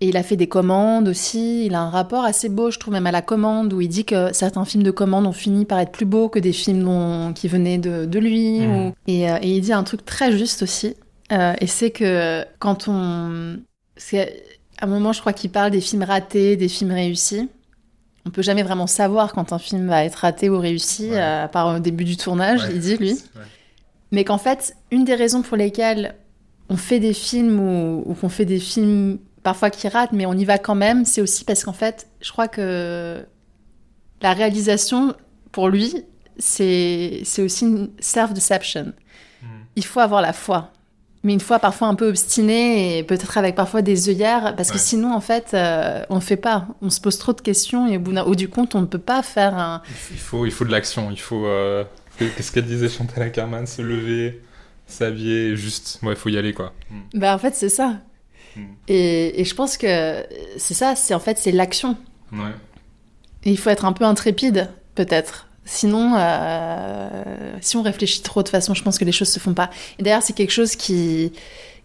Et 0.01 0.07
il 0.09 0.17
a 0.17 0.23
fait 0.23 0.37
des 0.37 0.47
commandes 0.47 1.09
aussi. 1.09 1.65
Il 1.65 1.75
a 1.75 1.81
un 1.81 1.89
rapport 1.89 2.23
assez 2.23 2.47
beau, 2.47 2.71
je 2.71 2.79
trouve, 2.79 2.93
même 2.93 3.07
à 3.07 3.11
la 3.11 3.21
commande, 3.21 3.73
où 3.73 3.81
il 3.81 3.89
dit 3.89 4.05
que 4.05 4.31
certains 4.33 4.63
films 4.63 4.83
de 4.83 4.91
commande 4.91 5.27
ont 5.27 5.33
fini 5.33 5.65
par 5.65 5.79
être 5.79 5.91
plus 5.91 6.05
beaux 6.05 6.29
que 6.29 6.39
des 6.39 6.53
films 6.53 6.83
dont- 6.83 7.33
qui 7.33 7.47
venaient 7.49 7.77
de, 7.79 8.05
de 8.05 8.19
lui. 8.19 8.59
Mhm. 8.61 8.75
ou- 8.87 8.93
Et, 9.07 9.29
euh, 9.29 9.37
et 9.41 9.55
il 9.57 9.61
dit 9.61 9.73
un 9.73 9.83
truc 9.83 10.05
très 10.05 10.31
juste 10.31 10.61
aussi. 10.63 10.95
Euh, 11.31 11.53
et 11.59 11.67
c'est 11.67 11.91
que 11.91 12.45
quand 12.59 12.87
on. 12.87 13.57
C'est 13.97 14.41
à 14.79 14.85
un 14.85 14.87
moment, 14.87 15.11
je 15.11 15.19
crois 15.19 15.33
qu'il 15.33 15.49
parle 15.51 15.71
des 15.71 15.81
films 15.81 16.03
ratés, 16.03 16.55
des 16.55 16.69
films 16.69 16.91
réussis. 16.91 17.49
On 18.25 18.29
peut 18.29 18.41
jamais 18.41 18.63
vraiment 18.63 18.87
savoir 18.87 19.33
quand 19.33 19.51
un 19.51 19.59
film 19.59 19.87
va 19.89 20.05
être 20.05 20.15
raté 20.15 20.49
ou 20.49 20.57
réussi, 20.59 21.09
Ouais. 21.09 21.17
euh, 21.17 21.43
à 21.43 21.47
part 21.49 21.75
au 21.75 21.79
début 21.79 22.05
du 22.05 22.15
tournage, 22.15 22.61
Ouais. 22.63 22.69
il 22.73 22.79
dit, 22.79 22.95
lui. 22.97 23.11
Ouais. 23.11 23.41
Mais 24.11 24.23
qu'en 24.23 24.37
fait, 24.37 24.75
une 24.91 25.03
des 25.03 25.15
raisons 25.15 25.41
pour 25.41 25.57
lesquelles 25.57 26.15
on 26.69 26.77
fait 26.77 26.99
des 26.99 27.13
films 27.13 27.59
ou, 27.59 28.03
ou 28.05 28.13
qu'on 28.13 28.29
fait 28.29 28.45
des 28.45 28.59
films 28.59 29.17
parfois 29.43 29.69
qui 29.69 29.87
ratent, 29.87 30.11
mais 30.13 30.25
on 30.25 30.33
y 30.33 30.45
va 30.45 30.57
quand 30.57 30.75
même, 30.75 31.05
c'est 31.05 31.21
aussi 31.21 31.43
parce 31.45 31.63
qu'en 31.63 31.73
fait, 31.73 32.07
je 32.21 32.31
crois 32.31 32.47
que 32.47 33.25
la 34.21 34.33
réalisation, 34.33 35.15
pour 35.51 35.69
lui, 35.69 35.95
c'est 36.37 37.23
aussi 37.39 37.65
une 37.65 37.89
self-deception. 37.99 38.93
Mhm. 39.41 39.47
Il 39.75 39.85
faut 39.85 39.99
avoir 39.99 40.21
la 40.21 40.33
foi. 40.33 40.71
Mais 41.23 41.33
une 41.33 41.41
foi 41.41 41.59
parfois 41.59 41.89
un 41.89 41.95
peu 41.95 42.07
obstinée 42.07 42.97
et 42.97 43.03
peut-être 43.03 43.37
avec 43.37 43.53
parfois 43.53 43.81
des 43.81 44.07
œillères, 44.07 44.55
parce 44.55 44.71
que 44.71 44.77
sinon, 44.77 45.13
en 45.13 45.19
fait, 45.19 45.51
euh, 45.53 46.01
on 46.09 46.15
ne 46.15 46.19
fait 46.21 46.37
pas. 46.37 46.67
On 46.81 46.89
se 46.89 47.01
pose 47.01 47.17
trop 47.17 47.33
de 47.33 47.41
questions 47.41 47.87
et 47.87 47.97
au 47.97 47.99
bout, 47.99 48.15
au 48.17 48.35
du 48.35 48.47
compte, 48.47 48.73
on 48.73 48.79
ne 48.81 48.85
peut 48.85 48.99
pas 48.99 49.21
faire 49.21 49.53
un, 49.53 49.81
Il 50.11 50.17
faut, 50.17 50.45
il 50.45 50.51
faut 50.51 50.63
de 50.63 50.71
l'action. 50.71 51.11
Il 51.11 51.19
faut. 51.19 51.45
euh, 51.45 51.83
Qu'est-ce 52.17 52.53
qu'elle 52.53 52.65
disait 52.65 52.87
Chantal 52.87 53.23
Ackerman? 53.23 53.67
Se 53.67 53.81
lever, 53.81 54.41
s'habiller, 54.87 55.57
juste. 55.57 55.99
Ouais, 56.03 56.13
il 56.13 56.15
faut 56.15 56.29
y 56.29 56.37
aller 56.37 56.53
quoi. 56.53 56.71
Mm. 56.89 56.99
Ben, 57.15 57.33
en 57.33 57.37
fait, 57.37 57.53
c'est 57.53 57.67
ça. 57.69 57.95
Mm. 58.55 58.61
Et, 58.87 59.41
et 59.41 59.45
je 59.45 59.55
pense 59.55 59.77
que 59.77 60.25
c'est 60.57 60.73
ça, 60.73 60.95
c'est 60.95 61.13
en 61.13 61.19
fait, 61.19 61.37
c'est 61.37 61.51
l'action. 61.51 61.97
Ouais. 62.31 62.51
Et 63.43 63.51
il 63.51 63.57
faut 63.57 63.69
être 63.69 63.85
un 63.85 63.93
peu 63.93 64.05
intrépide, 64.05 64.69
peut-être. 64.95 65.47
Sinon, 65.65 66.15
euh, 66.17 67.07
si 67.61 67.77
on 67.77 67.83
réfléchit 67.83 68.21
trop, 68.21 68.41
de 68.41 68.49
façon, 68.49 68.73
je 68.73 68.83
pense 68.83 68.97
que 68.97 69.05
les 69.05 69.11
choses 69.11 69.29
se 69.29 69.39
font 69.39 69.53
pas. 69.53 69.69
Et 69.99 70.03
d'ailleurs, 70.03 70.23
c'est 70.23 70.33
quelque 70.33 70.51
chose 70.51 70.75
qui, 70.75 71.31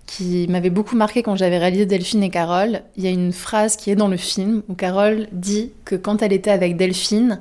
qui 0.07 0.47
m'avait 0.49 0.71
beaucoup 0.71 0.97
marqué 0.97 1.23
quand 1.23 1.37
j'avais 1.37 1.59
réalisé 1.59 1.85
Delphine 1.85 2.23
et 2.23 2.31
Carole. 2.31 2.83
Il 2.97 3.05
y 3.05 3.07
a 3.07 3.11
une 3.11 3.33
phrase 3.33 3.77
qui 3.77 3.91
est 3.91 3.95
dans 3.95 4.09
le 4.09 4.17
film 4.17 4.63
où 4.69 4.75
Carole 4.75 5.29
dit 5.33 5.71
que 5.85 5.97
quand 5.97 6.23
elle 6.23 6.33
était 6.33 6.51
avec 6.51 6.79
Delphine 6.79 7.41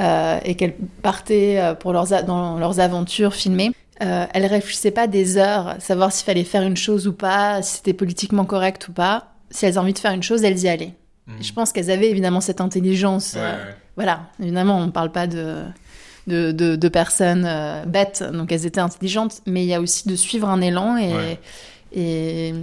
euh, 0.00 0.40
et 0.44 0.56
qu'elle 0.56 0.74
partait 0.74 1.58
euh, 1.58 1.74
pour 1.74 1.92
leurs, 1.92 2.24
dans 2.24 2.58
leurs 2.58 2.80
aventures 2.80 3.34
filmées, 3.34 3.70
euh, 4.02 4.26
elle 4.32 4.46
réfléchissait 4.46 4.90
pas 4.90 5.06
des 5.06 5.36
heures, 5.36 5.68
à 5.68 5.80
savoir 5.80 6.12
s'il 6.12 6.24
fallait 6.24 6.44
faire 6.44 6.62
une 6.62 6.76
chose 6.76 7.06
ou 7.08 7.12
pas, 7.12 7.62
si 7.62 7.76
c'était 7.76 7.92
politiquement 7.94 8.44
correct 8.44 8.88
ou 8.88 8.92
pas. 8.92 9.32
Si 9.50 9.64
elles 9.64 9.70
avaient 9.70 9.78
envie 9.78 9.92
de 9.94 9.98
faire 9.98 10.12
une 10.12 10.22
chose, 10.22 10.44
elles 10.44 10.58
y 10.60 10.68
allaient. 10.68 10.94
Et 11.38 11.42
je 11.42 11.52
pense 11.52 11.72
qu'elles 11.72 11.90
avaient 11.90 12.08
évidemment 12.10 12.40
cette 12.40 12.60
intelligence. 12.62 13.34
Ouais, 13.34 13.40
euh, 13.42 13.66
ouais. 13.66 13.74
voilà, 13.96 14.30
évidemment, 14.40 14.78
on 14.78 14.86
ne 14.86 14.90
parle 14.90 15.12
pas 15.12 15.26
de, 15.26 15.62
de, 16.26 16.52
de- 16.52 16.76
de 16.76 16.88
personnes 16.88 17.44
euh, 17.46 17.84
bêtes, 17.84 18.22
donc 18.32 18.50
elles 18.50 18.64
étaient 18.64 18.80
intelligentes, 18.80 19.42
mais 19.46 19.62
il 19.64 19.68
y 19.68 19.74
a 19.74 19.80
aussi 19.80 20.08
de 20.08 20.16
suivre 20.16 20.48
un 20.48 20.60
élan 20.62 20.96
et, 20.96 21.12
Ouais. 21.14 21.40
et 21.92 22.54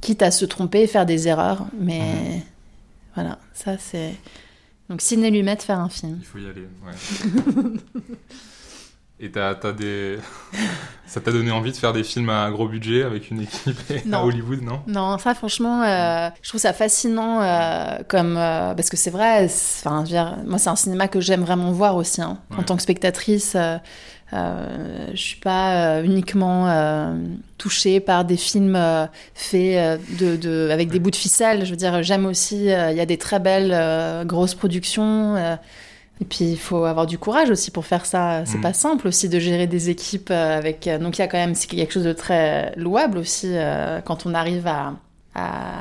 quitte 0.00 0.22
à 0.22 0.30
se 0.32 0.44
tromper 0.44 0.82
et 0.82 0.86
faire 0.88 1.06
des 1.06 1.28
erreurs. 1.28 1.66
Mais 1.78 2.00
Mhm. 2.00 2.42
voilà, 3.14 3.38
ça 3.54 3.76
c'est. 3.78 4.14
Donc, 4.90 5.00
Sidney 5.02 5.30
Lumet, 5.30 5.56
faire 5.56 5.78
un 5.80 5.88
film. 5.90 6.18
Il 6.20 6.24
faut 6.26 6.38
y 6.38 6.46
aller, 6.46 6.66
ouais. 6.86 7.62
Et 9.20 9.30
t'as, 9.30 9.54
t'as 9.56 9.72
des... 9.72 10.18
ça 11.06 11.20
t'a 11.20 11.32
donné 11.32 11.50
envie 11.50 11.72
de 11.72 11.76
faire 11.76 11.92
des 11.92 12.04
films 12.04 12.30
à 12.30 12.48
gros 12.50 12.68
budget 12.68 13.02
avec 13.02 13.30
une 13.30 13.40
équipe 13.40 13.76
à 14.12 14.24
Hollywood, 14.24 14.62
non? 14.62 14.80
Non, 14.86 15.18
ça 15.18 15.34
franchement, 15.34 15.82
euh, 15.82 16.28
je 16.40 16.48
trouve 16.48 16.60
ça 16.60 16.72
fascinant 16.72 17.40
euh, 17.42 17.98
comme 18.06 18.36
euh, 18.36 18.74
parce 18.74 18.90
que 18.90 18.96
c'est 18.96 19.10
vrai. 19.10 19.46
Enfin, 19.46 20.04
moi 20.46 20.58
c'est 20.58 20.70
un 20.70 20.76
cinéma 20.76 21.08
que 21.08 21.20
j'aime 21.20 21.42
vraiment 21.42 21.72
voir 21.72 21.96
aussi. 21.96 22.22
hein. 22.22 22.38
En 22.56 22.62
tant 22.62 22.76
que 22.76 22.82
spectatrice, 22.82 23.56
je 24.32 25.16
suis 25.16 25.40
pas 25.40 26.00
uniquement 26.04 27.16
touchée 27.56 27.98
par 27.98 28.24
des 28.24 28.36
films 28.36 28.78
faits 29.34 30.00
de, 30.20 30.36
de 30.36 30.68
avec 30.70 30.90
des 30.90 31.00
bouts 31.00 31.10
de 31.10 31.16
ficelle. 31.16 31.64
Je 31.64 31.70
veux 31.70 31.76
dire, 31.76 32.04
j'aime 32.04 32.26
aussi. 32.26 32.66
Il 32.66 32.96
y 32.96 33.00
a 33.00 33.06
des 33.06 33.18
très 33.18 33.40
belles 33.40 34.26
grosses 34.26 34.54
productions. 34.54 35.58
Et 36.20 36.24
puis 36.24 36.44
il 36.46 36.58
faut 36.58 36.84
avoir 36.84 37.06
du 37.06 37.16
courage 37.18 37.50
aussi 37.50 37.70
pour 37.70 37.86
faire 37.86 38.04
ça. 38.06 38.42
C'est 38.44 38.58
Mm. 38.58 38.62
pas 38.62 38.72
simple 38.72 39.06
aussi 39.08 39.28
de 39.28 39.38
gérer 39.38 39.66
des 39.66 39.88
équipes 39.90 40.30
euh, 40.30 40.58
avec. 40.58 40.86
euh, 40.86 40.98
Donc 40.98 41.18
il 41.18 41.20
y 41.20 41.24
a 41.24 41.28
quand 41.28 41.38
même 41.38 41.54
quelque 41.54 41.92
chose 41.92 42.04
de 42.04 42.12
très 42.12 42.72
louable 42.76 43.18
aussi 43.18 43.46
euh, 43.50 44.00
quand 44.00 44.26
on 44.26 44.34
arrive 44.34 44.66
à, 44.66 44.94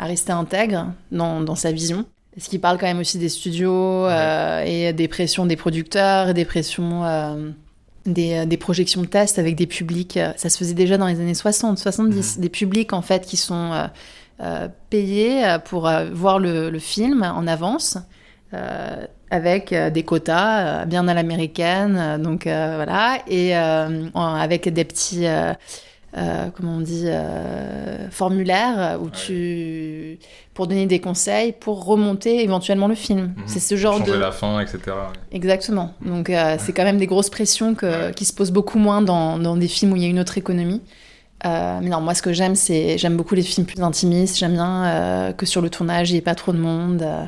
rester 0.04 0.32
intègre 0.32 0.94
dans, 1.12 1.42
dans 1.42 1.56
sa 1.56 1.72
vision. 1.72 2.06
Ce 2.40 2.48
qui 2.50 2.60
parle 2.60 2.78
quand 2.78 2.86
même 2.86 3.00
aussi 3.00 3.18
des 3.18 3.30
studios 3.30 4.06
euh, 4.06 4.62
et 4.64 4.94
des 4.94 5.08
pressions 5.08 5.48
des 5.48 5.56
producteurs 5.56 6.30
et 6.30 6.34
des 6.36 6.46
pressions 6.46 7.04
euh, 7.04 7.50
des, 8.06 8.46
des 8.46 8.58
projections 8.58 9.02
de 9.02 9.08
tests 9.08 9.40
avec 9.40 9.56
des 9.56 9.66
publics. 9.66 10.20
Ça 10.36 10.50
se 10.50 10.58
faisait 10.60 10.76
déjà 10.76 10.98
dans 11.00 11.08
les 11.08 11.20
années 11.20 11.34
60, 11.34 11.80
70. 11.80 12.38
Des 12.40 12.50
publics 12.50 12.94
en 12.94 13.02
fait 13.02 13.26
qui 13.26 13.38
sont 13.38 13.72
euh, 14.44 14.68
payés 14.92 15.58
pour 15.66 15.90
voir 16.14 16.38
le, 16.38 16.70
le 16.70 16.80
film 16.80 17.24
en 17.24 17.48
avance. 17.48 17.98
Euh, 18.54 19.06
avec 19.30 19.74
euh, 19.74 19.90
des 19.90 20.04
quotas 20.04 20.82
euh, 20.82 20.86
bien 20.86 21.08
à 21.08 21.14
l'américaine, 21.14 22.22
donc 22.22 22.44
voilà, 22.44 23.20
et 23.28 23.54
avec 23.56 24.70
des 24.70 24.84
petits, 24.86 25.26
comment 26.14 26.78
on 26.78 26.82
dit, 26.82 27.08
formulaires 28.12 28.98
où 29.02 29.06
Ouais. 29.06 29.12
tu, 29.12 30.20
pour 30.54 30.68
donner 30.68 30.86
des 30.86 31.00
conseils, 31.00 31.52
pour 31.52 31.86
remonter 31.86 32.44
éventuellement 32.44 32.88
le 32.88 32.96
film. 32.96 33.34
Mhm. 33.36 33.44
C'est 33.46 33.60
ce 33.60 33.76
genre 33.76 33.98
Changer 33.98 34.12
de, 34.12 34.18
la 34.18 34.32
fin, 34.32 34.60
etc. 34.60 34.80
exactement. 35.32 35.94
Donc 36.02 36.32
c'est 36.60 36.74
quand 36.74 36.86
même 36.86 36.98
des 36.98 37.08
grosses 37.08 37.30
pressions 37.30 37.76
que, 37.76 38.12
qui 38.12 38.26
se 38.26 38.34
posent 38.34 38.52
beaucoup 38.52 38.80
moins 38.80 39.02
dans, 39.02 39.38
dans 39.38 39.58
des 39.58 39.68
films 39.68 39.94
où 39.94 39.96
il 39.98 40.04
y 40.04 40.06
a 40.06 40.10
une 40.10 40.20
autre 40.20 40.38
économie. 40.38 40.82
Euh, 41.46 41.80
mais 41.82 41.90
non, 41.90 42.02
moi, 42.02 42.14
ce 42.14 42.22
que 42.22 42.34
j'aime, 42.34 42.56
c'est 42.56 42.98
j'aime 42.98 43.16
beaucoup 43.16 43.36
les 43.36 43.44
films 43.44 43.66
plus 43.68 43.82
intimistes. 43.82 44.38
J'aime 44.38 44.54
bien 44.54 44.86
euh, 44.86 45.34
que 45.34 45.46
sur 45.46 45.62
le 45.62 45.70
tournage, 45.70 46.10
il 46.10 46.14
n'y 46.14 46.20
ait 46.20 46.24
pas 46.24 46.36
trop 46.36 46.52
de 46.52 46.58
monde. 46.58 47.04
Euh, 47.04 47.26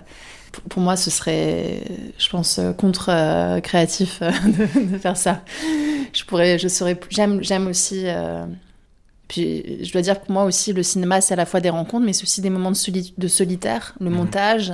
pour, 0.70 0.82
moi, 0.82 0.96
ce 0.98 1.10
serait, 1.10 1.82
je 2.18 2.30
pense, 2.30 2.60
euh, 2.60 2.74
contre-créatif 2.74 4.20
de, 4.22 4.92
de 4.94 4.98
faire 4.98 5.18
ça. 5.18 5.44
Je 6.14 6.24
pourrais, 6.26 6.58
je 6.60 6.68
serais, 6.68 7.00
j'aime, 7.10 7.44
j'aime 7.44 7.68
aussi. 7.68 8.04
euh, 8.06 8.46
puis, 9.28 9.84
je 9.86 9.92
dois 9.92 10.02
dire 10.02 10.20
que 10.22 10.32
moi 10.32 10.44
aussi, 10.46 10.74
le 10.74 10.82
cinéma, 10.84 11.22
c'est 11.22 11.34
à 11.36 11.38
la 11.38 11.46
fois 11.46 11.60
des 11.62 11.70
rencontres, 11.70 12.06
mais 12.06 12.14
c'est 12.14 12.24
aussi 12.24 12.42
des 12.42 12.50
moments 12.50 12.72
de, 12.72 12.76
soli- 12.76 13.14
de 13.18 13.28
solitaire, 13.28 13.94
le 14.00 14.10
Mhm. 14.10 14.16
montage, 14.16 14.74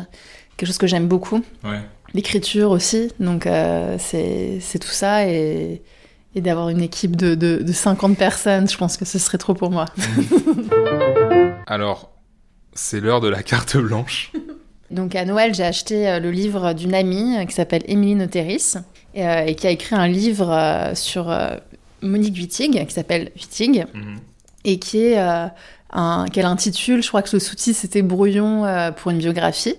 quelque 0.58 0.68
chose 0.68 0.78
que 0.78 0.88
j'aime 0.88 1.08
beaucoup 1.08 1.42
Ouais. 1.64 1.82
l'écriture 2.14 2.72
aussi. 2.72 3.12
Donc 3.20 3.46
euh, 3.48 3.98
c'est 4.00 4.60
c'est 4.62 4.80
tout 4.80 4.88
ça 4.88 5.28
et, 5.28 5.82
et 6.36 6.42
d'avoir 6.42 6.70
une 6.70 6.82
équipe 6.82 7.18
de, 7.18 7.36
de, 7.36 7.58
de 7.62 7.72
50 7.74 8.18
personnes, 8.18 8.70
je 8.70 8.78
pense 8.78 8.96
que 8.96 9.04
ce 9.04 9.20
serait 9.20 9.38
trop 9.38 9.54
pour 9.54 9.72
moi. 9.72 9.86
Alors, 11.68 12.12
c'est 12.74 13.00
l'heure 13.02 13.20
de 13.22 13.28
la 13.28 13.44
carte 13.44 13.76
blanche. 13.78 14.32
Donc 14.92 15.16
à 15.16 15.26
Noël, 15.26 15.54
j'ai 15.56 15.64
acheté 15.64 16.08
euh, 16.08 16.20
le 16.20 16.32
livre 16.32 16.74
d'une 16.74 16.94
amie 16.94 17.38
euh, 17.38 17.46
qui 17.46 17.54
s'appelle 17.54 17.82
Émilie 17.88 18.16
Noteris 18.16 18.76
et, 19.16 19.28
euh, 19.28 19.46
et 19.46 19.56
qui 19.56 19.66
a 19.68 19.72
écrit 19.72 19.96
un 19.96 20.08
livre 20.08 20.52
euh, 20.52 20.94
sur 20.96 21.30
euh, 21.32 21.56
Monique 22.02 22.36
Wittig 22.36 22.86
qui 22.88 22.94
s'appelle 22.94 23.32
Wittig 23.36 23.86
Mhm. 23.94 24.18
et 24.64 24.78
qui 24.80 25.04
est 25.04 25.18
un 25.92 26.26
qu'elle 26.32 26.46
intitule, 26.46 27.02
je 27.02 27.08
crois 27.08 27.22
que 27.22 27.30
le 27.34 27.40
sous-titre 27.40 27.80
c'était 27.80 28.02
Brouillon 28.02 28.64
pour 28.98 29.12
une 29.12 29.18
biographie. 29.18 29.76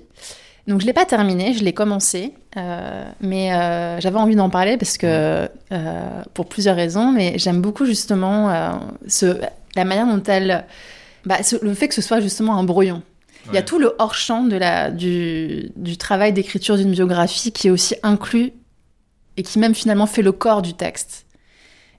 Donc 0.67 0.81
je 0.81 0.87
l'ai 0.87 0.93
pas 0.93 1.05
terminé, 1.05 1.53
je 1.55 1.63
l'ai 1.63 1.73
commencé, 1.73 2.33
mais 3.21 3.51
j'avais 4.01 4.17
envie 4.19 4.35
d'en 4.35 4.51
parler 4.51 4.77
parce 4.77 4.97
que 4.99 5.49
pour 6.35 6.47
plusieurs 6.47 6.75
raisons, 6.77 7.13
mais 7.13 7.39
j'aime 7.39 7.61
beaucoup 7.61 7.85
justement 7.85 8.81
ce, 9.07 9.39
la 9.77 9.85
manière 9.85 10.07
dont 10.07 10.23
elle, 10.27 10.65
bah, 11.27 11.43
ce- 11.43 11.63
le 11.63 11.75
fait 11.75 11.87
que 11.89 11.95
ce 11.95 12.03
soit 12.03 12.21
justement 12.21 12.57
un 12.57 12.65
brouillon. 12.65 13.03
Il 13.49 13.55
y 13.55 13.59
a 13.59 13.63
tout 13.63 13.79
le 13.79 13.95
hors-champ 13.99 14.45
de 14.45 14.57
la, 14.57 14.91
du, 14.91 15.71
du 15.77 15.97
travail 15.97 16.33
d'écriture 16.33 16.77
d'une 16.77 16.91
biographie 16.91 17.53
qui 17.53 17.69
est 17.69 17.71
aussi 17.71 17.95
inclus 18.03 18.53
et 19.37 19.43
qui 19.43 19.59
même 19.59 19.75
finalement 19.75 20.07
fait 20.07 20.23
le 20.23 20.33
corps 20.33 20.63
du 20.63 20.75
texte. 20.75 21.27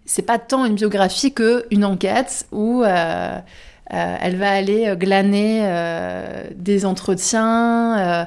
C'est 0.06 0.22
pas 0.24 0.40
tant 0.40 0.66
une 0.66 0.76
biographie 0.76 1.34
que 1.34 1.66
une 1.72 1.86
enquête 1.86 2.48
où 2.52 2.84
euh, 2.84 3.40
euh, 3.94 4.16
elle 4.22 4.36
va 4.36 4.52
aller 4.52 4.86
euh, 4.88 4.96
glaner 4.96 5.62
euh, 5.64 6.44
des 6.56 6.86
entretiens, 6.86 7.98
euh, 7.98 8.26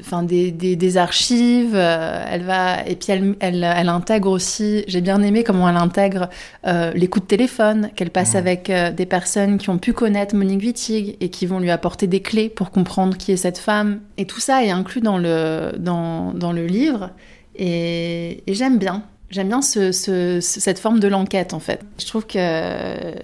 enfin 0.00 0.22
des, 0.22 0.50
des, 0.50 0.74
des 0.76 0.96
archives. 0.96 1.74
euh, 1.74 2.24
elle 2.30 2.42
va 2.44 2.86
et 2.86 2.96
puis 2.96 3.12
elle, 3.12 3.34
elle, 3.40 3.62
elle 3.76 3.88
intègre 3.88 4.30
aussi. 4.30 4.84
J'ai 4.88 5.00
bien 5.02 5.22
aimé 5.22 5.44
comment 5.44 5.68
elle 5.68 5.76
intègre 5.76 6.28
euh, 6.66 6.92
les 6.94 7.08
coups 7.08 7.24
de 7.24 7.28
téléphone 7.28 7.90
qu'elle 7.94 8.10
passe 8.10 8.32
Mhm. 8.32 8.38
avec 8.38 8.70
euh, 8.70 8.90
des 8.90 9.04
personnes 9.06 9.58
qui 9.58 9.68
ont 9.70 9.78
pu 9.78 9.92
connaître 9.92 10.34
Monique 10.34 10.62
Wittig 10.62 11.16
et 11.20 11.28
qui 11.28 11.44
vont 11.46 11.58
lui 11.60 11.70
apporter 11.70 12.06
des 12.06 12.20
clés 12.22 12.48
pour 12.48 12.70
comprendre 12.70 13.16
qui 13.16 13.32
est 13.32 13.36
cette 13.36 13.58
femme. 13.58 14.00
Et 14.16 14.24
tout 14.26 14.40
ça 14.40 14.64
est 14.64 14.70
inclus 14.70 15.00
dans 15.02 15.18
le 15.18 15.72
dans, 15.78 16.32
dans 16.32 16.52
le 16.52 16.66
livre 16.66 17.10
et, 17.56 18.42
et 18.50 18.54
j'aime 18.54 18.78
bien. 18.78 19.02
J'aime 19.32 19.48
bien 19.48 19.62
ce, 19.62 19.90
ce- 19.92 20.40
ce- 20.40 20.60
cette 20.60 20.78
forme 20.78 21.00
de 21.00 21.08
l'enquête 21.08 21.54
en 21.54 21.58
fait. 21.60 21.80
Je 21.98 22.06
trouve 22.06 22.26
que 22.26 22.38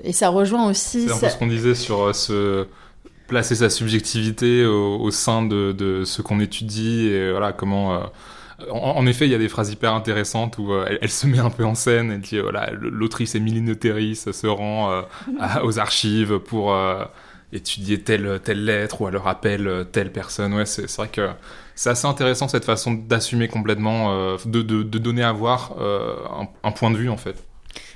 et 0.06 0.12
ça 0.12 0.28
rejoint 0.30 0.68
aussi. 0.68 1.06
C'est 1.06 1.12
un 1.12 1.18
peu 1.18 1.28
ce 1.28 1.36
qu'on 1.36 1.46
disait 1.46 1.74
sur 1.76 2.02
euh, 2.08 2.12
ce 2.12 2.66
placer 3.28 3.54
sa 3.54 3.68
subjectivité 3.70 4.64
au, 4.64 4.96
au 4.98 5.10
sein 5.10 5.42
de, 5.42 5.72
de 5.72 6.04
ce 6.04 6.22
qu'on 6.22 6.40
étudie 6.40 7.06
et 7.08 7.30
voilà 7.30 7.52
comment. 7.52 7.94
euh, 7.94 7.98
en, 8.72 8.78
en 8.96 9.06
effet, 9.06 9.26
il 9.26 9.30
y 9.30 9.34
a 9.36 9.38
des 9.38 9.48
phrases 9.48 9.70
hyper 9.70 9.94
intéressantes 9.94 10.58
où 10.58 10.72
euh, 10.72 10.84
elle, 10.88 10.98
elle 11.02 11.10
se 11.10 11.26
met 11.28 11.38
un 11.38 11.50
peu 11.50 11.64
en 11.64 11.74
scène. 11.76 12.10
Elle 12.10 12.20
dit 12.22 12.38
euh, 12.38 12.42
voilà, 12.42 12.70
l'autrice 12.72 13.34
Émilie 13.36 13.60
Noteris 13.60 14.16
se 14.32 14.46
rend 14.48 14.90
euh, 14.90 15.02
à- 15.40 15.64
aux 15.64 15.78
archives 15.78 16.38
pour 16.40 16.72
euh, 16.72 17.04
étudier 17.52 18.00
telle 18.00 18.40
telle 18.42 18.64
lettre 18.64 19.00
ou 19.02 19.08
elle 19.08 19.16
rappelle 19.16 19.66
euh, 19.68 19.84
telle 19.84 20.10
personne. 20.10 20.54
Ouais, 20.54 20.66
c'est 20.66 20.90
vrai 20.96 21.08
que 21.08 21.28
c'est 21.80 21.90
assez 21.90 22.06
intéressant 22.06 22.48
cette 22.48 22.64
façon 22.64 22.92
d'assumer 22.92 23.46
complètement, 23.46 24.10
euh, 24.12 24.36
de, 24.44 24.62
de, 24.62 24.82
de 24.82 24.98
donner 24.98 25.22
à 25.22 25.30
voir 25.32 25.74
euh, 25.80 26.16
un, 26.40 26.48
un 26.68 26.72
point 26.72 26.90
de 26.90 26.96
vue 26.96 27.08
en 27.08 27.16
fait. 27.16 27.36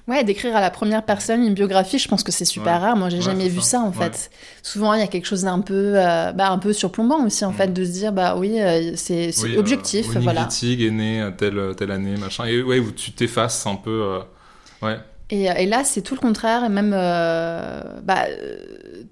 Ouais, 0.08 0.22
d'écrire 0.24 0.54
à 0.56 0.60
la 0.60 0.70
première 0.70 1.04
personne 1.04 1.42
une 1.44 1.54
biographie, 1.54 1.98
je 1.98 2.08
pense 2.08 2.22
que 2.22 2.32
c'est 2.32 2.44
super 2.44 2.74
Ouais. 2.74 2.78
rare. 2.86 2.96
Moi, 2.96 3.08
j'ai 3.08 3.18
Ouais, 3.18 3.22
jamais 3.22 3.48
vu 3.48 3.60
ça. 3.60 3.78
ça, 3.78 3.80
en 3.80 3.90
Ouais. 3.90 3.92
fait. 4.10 4.30
Souvent, 4.62 4.94
il 4.94 5.00
y 5.00 5.02
a 5.02 5.06
quelque 5.06 5.26
chose 5.26 5.42
d'un 5.42 5.60
peu, 5.60 5.94
euh, 5.96 6.32
bah, 6.32 6.50
un 6.50 6.58
peu 6.58 6.72
surplombant 6.72 7.24
aussi, 7.24 7.44
en 7.44 7.50
Mm. 7.50 7.54
fait, 7.54 7.72
de 7.72 7.84
se 7.84 7.90
dire, 7.90 8.12
bah 8.12 8.36
oui, 8.36 8.58
c'est 8.96 9.30
Oui, 9.42 9.56
objectif, 9.56 10.06
voilà. 10.18 10.42
Wittig 10.42 10.82
est 10.82 10.90
née 10.90 11.20
à 11.20 11.30
telle, 11.32 11.74
telle 11.76 11.90
année, 11.92 12.16
machin. 12.16 12.44
Et 12.46 12.62
ouais, 12.62 12.78
où 12.80 12.90
tu 12.92 13.12
t'effaces 13.12 13.66
un 13.66 13.76
peu. 13.76 14.18
ouais. 14.82 14.98
Et, 15.34 15.44
et 15.44 15.66
là, 15.66 15.82
c'est 15.82 16.02
tout 16.02 16.14
le 16.14 16.20
contraire, 16.20 16.62
et 16.64 16.68
même 16.68 16.92
euh, 16.94 17.80
bah, 18.04 18.26
euh, 18.28 18.56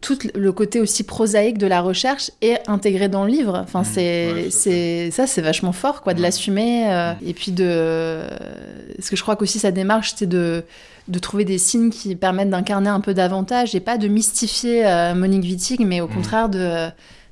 tout 0.03 0.19
le 0.35 0.53
côté 0.53 0.79
aussi 0.79 1.03
prosaïque 1.03 1.57
de 1.57 1.67
la 1.67 1.81
recherche 1.81 2.31
est 2.43 2.61
intégré 2.69 3.09
dans 3.09 3.25
le 3.25 3.31
livre. 3.31 3.57
Enfin, 3.65 3.81
Mhm. 3.81 3.85
c'est, 3.87 4.33
Ouais, 4.69 5.11
ça, 5.11 5.27
c'est 5.27 5.41
vachement 5.41 5.73
fort, 5.73 6.03
quoi, 6.03 6.13
de 6.13 6.21
l'assumer. 6.21 6.93
euh, 6.93 7.13
Mhm. 7.15 7.29
Et 7.29 7.33
puis 7.33 7.53
de, 7.53 8.21
parce 8.97 9.09
que 9.09 9.17
je 9.17 9.23
crois 9.23 9.37
qu'aussi 9.37 9.59
sa 9.59 9.71
démarche, 9.71 10.13
c'est 10.17 10.27
de 10.29 10.63
de 11.09 11.19
trouver 11.19 11.45
des 11.45 11.59
signes 11.59 11.91
qui 11.91 12.15
permettent 12.15 12.51
d'incarner 12.51 12.89
un 12.91 13.01
peu 13.01 13.15
davantage 13.15 13.75
et 13.75 13.81
pas 13.81 13.99
de 13.99 14.07
mystifier 14.07 14.87
euh, 14.87 15.13
Monique 15.15 15.43
Wittig, 15.43 15.81
mais 15.85 16.01
au 16.01 16.07
Mhm. 16.07 16.15
contraire 16.15 16.49
de, 16.51 16.87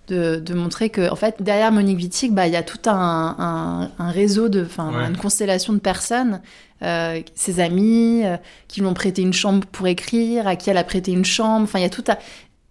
de, 0.09 0.37
de 0.37 0.55
montrer 0.55 0.91
que, 0.91 1.11
en 1.11 1.17
fait, 1.17 1.37
derrière 1.41 1.71
Monique 1.73 1.99
Wittig, 1.99 2.33
bah, 2.33 2.47
il 2.47 2.53
y 2.53 2.57
a 2.57 2.63
tout 2.63 2.89
un, 2.91 3.37
un, 3.39 3.91
un 3.99 4.11
réseau 4.11 4.49
de, 4.49 4.65
enfin, 4.65 4.93
Ouais. 4.93 5.07
une 5.07 5.17
constellation 5.17 5.73
de 5.73 5.79
personnes, 5.79 6.41
euh, 6.83 7.21
ses 7.35 7.61
amis, 7.61 8.23
euh, 8.25 8.37
qui 8.69 8.81
lui 8.81 8.87
ont 8.89 8.95
prêté 8.95 9.23
une 9.23 9.33
chambre 9.33 9.67
pour 9.71 9.87
écrire, 9.87 10.47
à 10.49 10.57
qui 10.57 10.71
elle 10.71 10.77
a 10.79 10.85
prêté 10.85 11.13
une 11.13 11.25
chambre. 11.25 11.65
Enfin, 11.65 11.79
il 11.79 11.83
y 11.83 11.87
a 11.87 11.91
tout 11.91 12.05
un, 12.09 12.17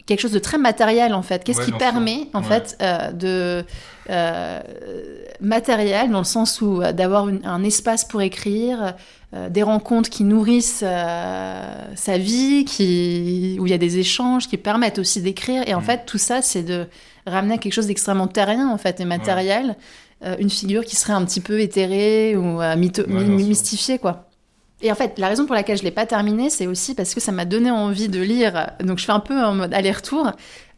quelque 0.05 0.22
chose 0.22 0.31
de 0.31 0.39
très 0.39 0.57
matériel, 0.57 1.14
en 1.14 1.22
fait. 1.22 1.43
Qu'est-ce 1.43 1.59
Ouais, 1.59 1.65
qui 1.65 1.72
permet, 1.73 2.27
en 2.34 2.41
Ouais. 2.41 2.47
fait, 2.47 2.77
euh, 2.81 3.11
de 3.11 3.65
matériel 5.41 6.09
dans 6.11 6.19
le 6.19 6.23
sens 6.23 6.61
où 6.61 6.81
d'avoir 6.93 7.27
un 7.43 7.64
espace 7.64 8.05
pour 8.05 8.22
écrire, 8.22 8.95
des 9.49 9.64
rencontres 9.64 10.09
qui 10.09 10.23
nourrissent 10.23 10.80
sa 10.80 12.18
vie, 12.18 12.64
qui, 12.65 13.57
où 13.59 13.65
il 13.68 13.69
y 13.69 13.73
a 13.73 13.77
des 13.77 13.97
échanges 13.97 14.47
qui 14.47 14.57
permettent 14.57 14.99
aussi 14.99 15.22
d'écrire. 15.22 15.64
Et 15.68 15.73
en 15.73 15.81
Mm. 15.81 15.84
fait, 15.84 16.05
tout 16.05 16.18
ça, 16.18 16.41
c'est 16.41 16.64
de 16.64 16.88
ramener 17.27 17.55
à 17.55 17.57
quelque 17.57 17.73
chose 17.73 17.87
d'extrêmement 17.87 18.27
terrien, 18.27 18.69
en 18.69 18.77
fait, 18.77 18.99
et 18.99 19.05
matériel. 19.05 19.75
Euh, 20.25 20.35
une 20.39 20.49
figure 20.49 20.83
qui 20.83 20.95
serait 20.95 21.13
un 21.13 21.23
petit 21.25 21.41
peu 21.41 21.59
éthérée 21.59 22.35
ou 22.35 22.59
euh, 22.61 22.75
Ouais, 22.75 23.23
mystifiée, 23.25 23.99
quoi. 23.99 24.27
Et 24.81 24.91
en 24.91 24.95
fait, 24.95 25.17
la 25.17 25.27
raison 25.27 25.45
pour 25.45 25.55
laquelle 25.55 25.77
je 25.77 25.83
l'ai 25.83 25.91
pas 25.91 26.05
terminé, 26.05 26.49
c'est 26.49 26.67
aussi 26.67 26.93
parce 26.95 27.13
que 27.15 27.19
ça 27.19 27.31
m'a 27.31 27.45
donné 27.45 27.71
envie 27.71 28.09
de 28.09 28.19
lire. 28.21 28.71
Donc, 28.83 28.99
je 28.99 29.05
fais 29.05 29.11
un 29.11 29.19
peu 29.19 29.39
en 29.43 29.53
mode 29.53 29.73
aller-retour. 29.73 30.31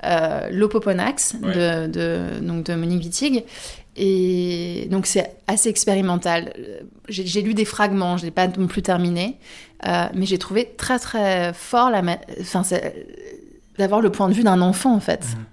Euh, 0.05 0.47
L'Opoponax 0.51 1.35
Ouais. 1.43 1.53
de, 1.53 1.87
de, 1.87 2.39
donc 2.41 2.65
de 2.65 2.75
Monique 2.75 3.03
Wittig. 3.03 3.43
Et 3.97 4.87
donc, 4.89 5.05
c'est 5.05 5.35
assez 5.47 5.67
expérimental. 5.67 6.53
J'ai 7.09 7.41
lu 7.41 7.53
des 7.53 7.65
fragments, 7.65 8.15
je 8.15 8.23
l'ai 8.23 8.31
pas 8.31 8.47
non 8.47 8.67
plus 8.67 8.81
terminé. 8.81 9.37
Euh, 9.85 10.05
mais 10.13 10.25
j'ai 10.25 10.37
trouvé 10.37 10.73
très, 10.77 10.99
très 10.99 11.51
fort 11.53 11.89
la, 11.89 12.01
enfin, 12.39 12.61
d'avoir 13.77 13.99
le 14.01 14.11
point 14.11 14.29
de 14.29 14.33
vue 14.33 14.43
d'un 14.43 14.61
enfant, 14.61 14.93
en 14.93 14.99
fait. 15.01 15.25
Mhm. 15.25 15.45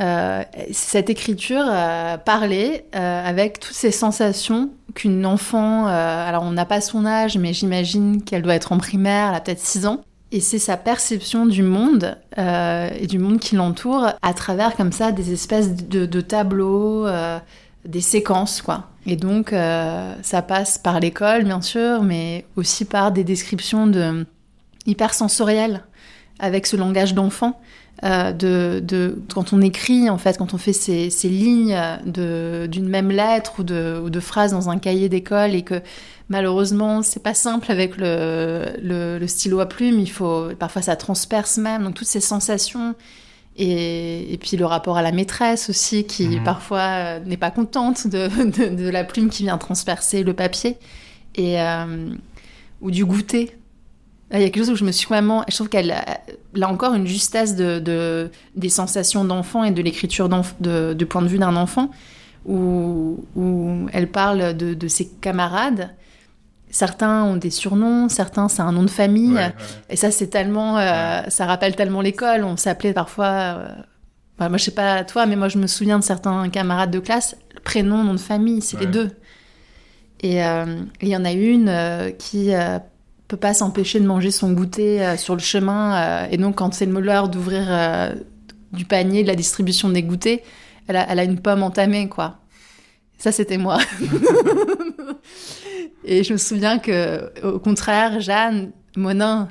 Euh, 0.00 0.42
cette 0.72 1.08
écriture 1.08 1.64
euh, 1.68 2.16
euh, 2.16 3.28
avec 3.28 3.60
toutes 3.60 3.74
ces 3.74 3.92
sensations 3.92 4.70
qu'une 4.94 5.24
enfant, 5.24 5.86
euh, 5.86 6.28
alors 6.28 6.42
on 6.42 6.50
n'a 6.50 6.64
pas 6.64 6.80
son 6.80 7.06
âge, 7.06 7.38
mais 7.38 7.52
j'imagine 7.52 8.22
qu'elle 8.22 8.42
doit 8.42 8.54
être 8.54 8.72
en 8.72 8.78
primaire, 8.78 9.28
elle 9.30 9.36
a 9.36 9.40
peut-être 9.40 9.60
6 9.60 9.86
ans. 9.86 10.00
Et 10.32 10.40
c'est 10.40 10.58
sa 10.58 10.76
perception 10.76 11.46
du 11.46 11.62
monde 11.62 12.18
et 12.36 13.06
du 13.06 13.20
monde 13.20 13.38
qui 13.38 13.54
l'entoure 13.54 14.14
à 14.20 14.34
travers 14.34 14.74
comme 14.74 14.90
ça 14.90 15.12
des 15.12 15.32
espèces 15.32 15.72
de, 15.76 16.06
de 16.06 16.20
tableaux, 16.20 17.06
des 17.84 18.00
séquences 18.00 18.60
quoi. 18.60 18.88
Et 19.06 19.14
donc 19.14 19.50
ça 19.50 20.42
passe 20.42 20.76
par 20.76 20.98
l'école 20.98 21.44
bien 21.44 21.60
sûr, 21.60 22.02
mais 22.02 22.46
aussi 22.56 22.84
par 22.84 23.12
des 23.12 23.22
descriptions 23.22 23.86
de 23.86 24.26
hyper 24.86 25.14
sensorielles 25.14 25.84
avec 26.40 26.66
ce 26.66 26.74
langage 26.74 27.14
d'enfant. 27.14 27.60
Euh, 28.02 28.32
de, 28.32 28.80
de 28.84 29.22
quand 29.32 29.52
on 29.52 29.60
écrit 29.62 30.10
en 30.10 30.18
fait, 30.18 30.36
quand 30.36 30.52
on 30.52 30.58
fait 30.58 30.72
ces, 30.72 31.10
ces 31.10 31.28
lignes 31.28 31.78
d'une 32.04 32.88
même 32.88 33.10
lettre 33.10 33.60
ou 33.60 33.62
de, 33.62 34.00
ou 34.04 34.10
de 34.10 34.20
phrases 34.20 34.50
dans 34.50 34.68
un 34.68 34.78
cahier 34.78 35.08
d'école 35.08 35.54
et 35.54 35.62
que 35.62 35.80
malheureusement 36.28 37.02
c'est 37.02 37.22
pas 37.22 37.34
simple 37.34 37.70
avec 37.70 37.96
le, 37.96 38.64
le, 38.82 39.18
le 39.18 39.26
stylo 39.28 39.60
à 39.60 39.66
plume, 39.68 40.00
il 40.00 40.10
faut 40.10 40.48
parfois 40.58 40.82
ça 40.82 40.96
transperce 40.96 41.56
même 41.56 41.84
donc 41.84 41.94
toutes 41.94 42.08
ces 42.08 42.20
sensations 42.20 42.94
et, 43.56 44.32
et 44.32 44.38
puis 44.38 44.56
le 44.56 44.66
rapport 44.66 44.96
à 44.96 45.02
la 45.02 45.12
maîtresse 45.12 45.70
aussi 45.70 46.04
qui 46.04 46.26
Mhm. 46.38 46.44
parfois 46.44 46.80
euh, 46.80 47.20
n'est 47.24 47.36
pas 47.36 47.52
contente 47.52 48.08
de, 48.08 48.28
de, 48.44 48.74
de 48.74 48.88
la 48.88 49.04
plume 49.04 49.30
qui 49.30 49.44
vient 49.44 49.56
transpercer 49.58 50.24
le 50.24 50.32
papier 50.34 50.76
et 51.36 51.60
euh, 51.60 52.10
ou 52.80 52.90
du 52.90 53.04
goûter 53.04 53.56
Il 54.32 54.40
y 54.40 54.42
a 54.42 54.46
quelque 54.46 54.58
chose 54.58 54.70
où 54.70 54.76
je 54.76 54.84
me 54.84 54.92
suis 54.92 55.06
vraiment. 55.06 55.44
Je 55.48 55.54
trouve 55.54 55.68
qu'elle 55.68 55.90
a 55.92 56.20
là 56.54 56.68
encore 56.68 56.94
une 56.94 57.06
justesse 57.06 57.54
de, 57.56 57.78
de- 57.78 58.30
des 58.56 58.68
sensations 58.70 59.24
d'enfant 59.24 59.64
et 59.64 59.70
de 59.70 59.82
l'écriture 59.82 60.28
de, 60.60 60.92
du 60.94 61.06
point 61.06 61.22
de 61.22 61.28
vue 61.28 61.38
d'un 61.38 61.54
enfant, 61.56 61.90
où, 62.46 63.24
où 63.36 63.86
elle 63.92 64.10
parle 64.10 64.54
de, 64.56 64.74
de 64.74 64.88
ses 64.88 65.08
camarades. 65.08 65.94
certains 66.70 67.22
ont 67.24 67.36
des 67.36 67.50
surnoms, 67.50 68.08
certains 68.08 68.48
c'est 68.48 68.62
un 68.62 68.72
nom 68.72 68.82
de 68.82 68.90
famille. 68.90 69.34
Ouais, 69.34 69.46
ouais. 69.46 69.54
Et 69.90 69.96
ça, 69.96 70.10
c'est 70.10 70.28
tellement, 70.28 70.78
euh, 70.78 71.22
ça 71.28 71.46
rappelle 71.46 71.76
tellement 71.76 72.00
l'école. 72.00 72.42
On 72.44 72.56
s'appelait 72.56 72.92
parfois, 72.94 73.26
euh, 73.26 73.68
bah, 74.38 74.48
moi 74.48 74.58
je 74.58 74.64
sais 74.64 74.70
pas 74.74 75.04
toi, 75.04 75.26
mais 75.26 75.36
moi 75.36 75.48
je 75.48 75.58
me 75.58 75.66
souviens 75.68 75.98
de 76.00 76.04
certains 76.04 76.48
camarades 76.48 76.90
de 76.90 76.98
classe, 76.98 77.36
le 77.54 77.60
prénom, 77.60 78.02
nom 78.02 78.14
de 78.14 78.18
famille, 78.18 78.60
c'est 78.62 78.80
les 78.80 78.86
deux. 78.86 79.10
Et 80.20 80.42
euh, 80.44 80.80
il 81.02 81.08
y 81.08 81.16
en 81.16 81.24
a 81.24 81.32
une 81.32 81.68
euh, 81.68 82.10
qui 82.10 82.54
euh, 82.54 82.78
peut 83.28 83.36
pas 83.36 83.54
s'empêcher 83.54 84.00
de 84.00 84.06
manger 84.06 84.30
son 84.30 84.52
goûter 84.52 85.04
euh, 85.04 85.16
sur 85.16 85.34
le 85.34 85.40
chemin. 85.40 85.94
euh, 85.96 86.26
et 86.30 86.36
donc 86.36 86.56
quand 86.56 86.74
c'est 86.74 86.86
le 86.86 87.00
l'heure 87.00 87.28
d'ouvrir 87.28 87.64
euh, 87.68 88.12
du 88.72 88.84
panier, 88.84 89.22
de 89.22 89.28
la 89.28 89.36
distribution 89.36 89.88
des 89.88 90.02
goûters, 90.02 90.40
elle 90.88 90.96
a, 90.96 91.06
elle 91.10 91.18
a 91.20 91.24
une 91.24 91.40
pomme 91.40 91.62
entamée, 91.62 92.08
quoi. 92.08 92.38
Ça, 93.18 93.30
c'était 93.32 93.58
moi. 93.58 93.78
Et 96.04 96.22
je 96.24 96.32
me 96.34 96.38
souviens 96.38 96.78
que, 96.78 97.30
au 97.42 97.58
contraire, 97.58 98.20
Jeanne 98.20 98.72
Monin, 98.96 99.48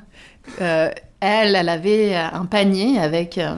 euh, 0.60 0.90
elle, 1.20 1.56
elle 1.56 1.68
avait 1.68 2.14
un 2.14 2.46
panier 2.46 2.98
avec 2.98 3.38
euh, 3.38 3.56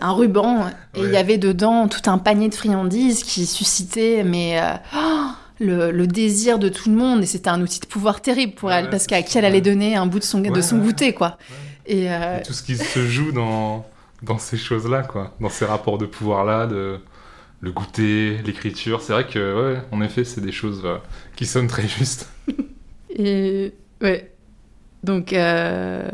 un 0.00 0.12
ruban 0.12 0.66
et 0.94 1.00
il 1.00 1.02
Ouais. 1.04 1.10
y 1.12 1.16
avait 1.16 1.38
dedans 1.38 1.88
tout 1.88 2.10
un 2.10 2.18
panier 2.18 2.48
de 2.48 2.54
friandises 2.54 3.22
qui 3.22 3.46
suscitait 3.46 4.24
mais 4.24 4.58
euh, 4.60 4.72
oh, 4.96 5.26
le, 5.60 5.90
le 5.90 6.06
désir 6.06 6.58
de 6.58 6.68
tout 6.68 6.88
le 6.90 6.96
monde 6.96 7.22
et 7.22 7.26
c'était 7.26 7.50
un 7.50 7.60
outil 7.60 7.80
de 7.80 7.86
pouvoir 7.86 8.20
terrible 8.20 8.52
pour 8.54 8.70
elle 8.72 8.90
parce 8.90 9.06
qu'à 9.06 9.22
qui 9.22 9.38
elle 9.38 9.44
allait 9.44 9.60
donner 9.60 9.96
un 9.96 10.06
bout 10.06 10.18
de 10.20 10.24
son, 10.24 10.40
de 10.40 10.60
son 10.60 10.78
goûter 10.78 11.12
quoi. 11.14 11.36
Et, 11.86 12.10
euh, 12.12 12.38
Et 12.38 12.42
tout 12.42 12.52
ce 12.52 12.62
qui 12.62 12.76
se 12.76 13.06
joue 13.06 13.32
dans, 13.32 13.84
dans 14.22 14.38
ces 14.38 14.56
choses-là, 14.58 15.02
quoi. 15.02 15.34
Dans 15.40 15.48
ces 15.48 15.64
rapports 15.64 15.96
de 15.98 16.06
pouvoir-là, 16.06 16.66
de 16.66 17.00
le 17.60 17.72
goûter, 17.72 18.36
l'écriture. 18.44 19.00
C'est 19.00 19.12
vrai 19.14 19.26
que, 19.26 19.72
ouais, 19.74 19.80
en 19.90 20.00
effet, 20.02 20.22
c'est 20.24 20.40
des 20.42 20.52
choses 20.52 20.82
euh, 20.84 20.98
qui 21.34 21.46
sonnent 21.46 21.66
très 21.66 21.88
justes. 21.88 22.28
Et 23.10 23.72
ouais. 24.02 24.30
Donc, 25.02 25.32
euh, 25.32 26.08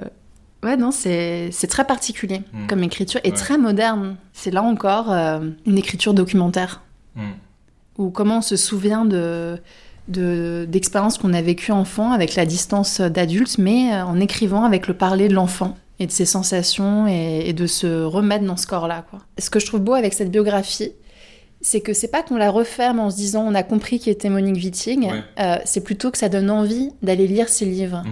ouais, 0.63 0.77
non, 0.77 0.91
c'est 0.91 1.51
très 1.69 1.85
particulier 1.87 2.43
Mm. 2.53 2.67
comme 2.69 2.83
écriture 2.85 3.21
et 3.25 3.31
Ouais. 3.31 3.37
très 3.37 3.59
moderne. 3.59 4.17
C'est 4.33 4.51
là 4.53 4.63
encore 4.63 5.11
une 5.11 5.77
écriture 5.79 6.15
documentaire 6.15 6.83
Mm. 7.17 7.23
Où 7.99 8.11
comment 8.11 8.39
on 8.39 8.43
se 8.43 8.57
souvient 8.57 9.05
de 9.05 9.59
de- 10.07 10.67
d'expériences 10.69 11.17
qu'on 11.17 11.33
a 11.33 11.41
vécues 11.41 11.73
enfant 11.73 12.13
avec 12.13 12.35
la 12.35 12.45
distance 12.45 13.01
d'adulte, 13.01 13.57
mais 13.57 13.91
euh, 13.95 14.05
en 14.05 14.21
écrivant 14.21 14.65
avec 14.65 14.87
le 14.87 14.93
parler 14.95 15.29
de 15.29 15.35
l'enfant 15.35 15.77
et 15.99 16.07
de 16.07 16.13
ses 16.13 16.27
sensations 16.27 17.07
et, 17.09 17.45
et 17.49 17.53
de 17.55 17.67
se 17.67 18.03
remettre 18.05 18.45
dans 18.45 18.59
ce 18.59 18.67
corps-là. 18.67 19.07
quoi. 19.09 19.21
Ce 19.39 19.49
que 19.49 19.59
je 19.61 19.65
trouve 19.67 19.81
beau 19.81 19.95
avec 19.95 20.13
cette 20.13 20.31
biographie, 20.31 20.93
c'est 21.63 21.81
que 21.81 21.95
c'est 21.95 22.09
pas 22.09 22.23
qu'on 22.23 22.37
la 22.37 22.51
referme 22.51 23.01
en 23.01 23.09
se 23.11 23.17
disant 23.17 23.47
on 23.49 23.55
a 23.55 23.63
compris 23.63 23.99
qui 23.99 24.11
était 24.11 24.29
Monique 24.29 24.57
Wittig, 24.63 24.99
Ouais. 25.05 25.23
euh, 25.41 25.57
c'est 25.65 25.81
plutôt 25.83 26.11
que 26.11 26.19
ça 26.19 26.29
donne 26.29 26.51
envie 26.51 26.91
d'aller 27.03 27.27
lire 27.27 27.49
ses 27.49 27.65
livres 27.65 28.03
Mm. 28.05 28.11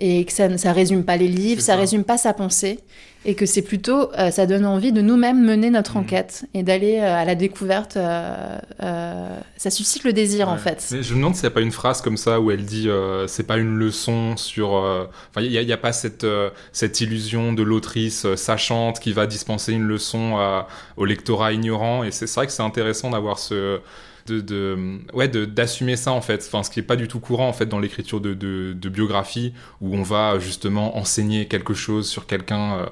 Et 0.00 0.24
que 0.24 0.32
ça 0.32 0.48
ne 0.48 0.74
résume 0.74 1.04
pas 1.04 1.16
les 1.16 1.28
livres, 1.28 1.60
ça, 1.60 1.74
ça. 1.74 1.76
résume 1.78 2.04
pas 2.04 2.18
sa 2.18 2.32
pensée, 2.32 2.80
et 3.26 3.34
que 3.34 3.44
c'est 3.44 3.60
plutôt, 3.62 4.10
euh, 4.18 4.30
ça 4.30 4.46
donne 4.46 4.64
envie 4.64 4.92
de 4.92 5.02
nous-mêmes 5.02 5.44
mener 5.44 5.68
notre 5.70 5.96
Mhm. 5.96 6.00
enquête 6.02 6.44
et 6.54 6.62
d'aller 6.62 6.98
euh, 7.00 7.14
à 7.16 7.24
la 7.26 7.34
découverte. 7.34 7.98
euh, 7.98 9.38
ça 9.56 9.70
suscite 9.70 10.04
le 10.04 10.12
désir 10.12 10.48
en 10.48 10.56
fait. 10.56 10.88
Mais 10.92 11.02
je 11.02 11.12
me 11.12 11.18
demande 11.18 11.34
s'il 11.34 11.42
n'y 11.42 11.48
a 11.48 11.50
pas 11.50 11.60
une 11.60 11.70
phrase 11.72 12.00
comme 12.00 12.16
ça 12.16 12.40
où 12.40 12.50
elle 12.50 12.64
dit 12.64 12.88
c'est 13.26 13.46
pas 13.46 13.58
une 13.58 13.76
leçon 13.76 14.36
sur. 14.36 14.70
Enfin, 14.72 15.42
il 15.42 15.50
n'y 15.50 15.58
a, 15.58 15.62
il 15.62 15.68
y 15.68 15.72
a 15.72 15.76
pas 15.76 15.92
cette, 15.92 16.26
cette 16.72 17.00
illusion 17.02 17.52
de 17.52 17.62
l'autrice 17.62 18.26
sachante 18.36 19.00
qui 19.00 19.12
va 19.12 19.26
dispenser 19.26 19.72
une 19.72 19.84
leçon 19.84 20.36
à- 20.38 20.66
au 20.96 21.04
lectorat 21.04 21.52
ignorant. 21.52 22.04
Et 22.04 22.10
c'est 22.10 22.26
c'est 22.26 22.36
vrai 22.36 22.46
que 22.46 22.52
c'est 22.52 22.62
intéressant 22.62 23.10
d'avoir 23.10 23.38
ce. 23.38 23.80
Ouais, 24.28 25.28
d'assumer 25.28 25.96
ça 25.96 26.12
en 26.12 26.20
fait. 26.20 26.44
Enfin, 26.46 26.62
ce 26.62 26.70
qui 26.70 26.80
est 26.80 26.84
pas 26.84 26.96
du 26.96 27.08
tout 27.08 27.20
courant 27.20 27.48
en 27.48 27.52
fait 27.52 27.66
dans 27.66 27.78
l'écriture 27.78 28.20
de, 28.20 28.34
de, 28.34 28.88
biographie 28.88 29.52
où 29.80 29.94
on 29.96 30.02
va 30.02 30.38
justement 30.38 30.96
enseigner 30.98 31.46
quelque 31.46 31.74
chose 31.74 32.08
sur 32.08 32.26
quelqu'un. 32.26 32.78
euh, 32.78 32.86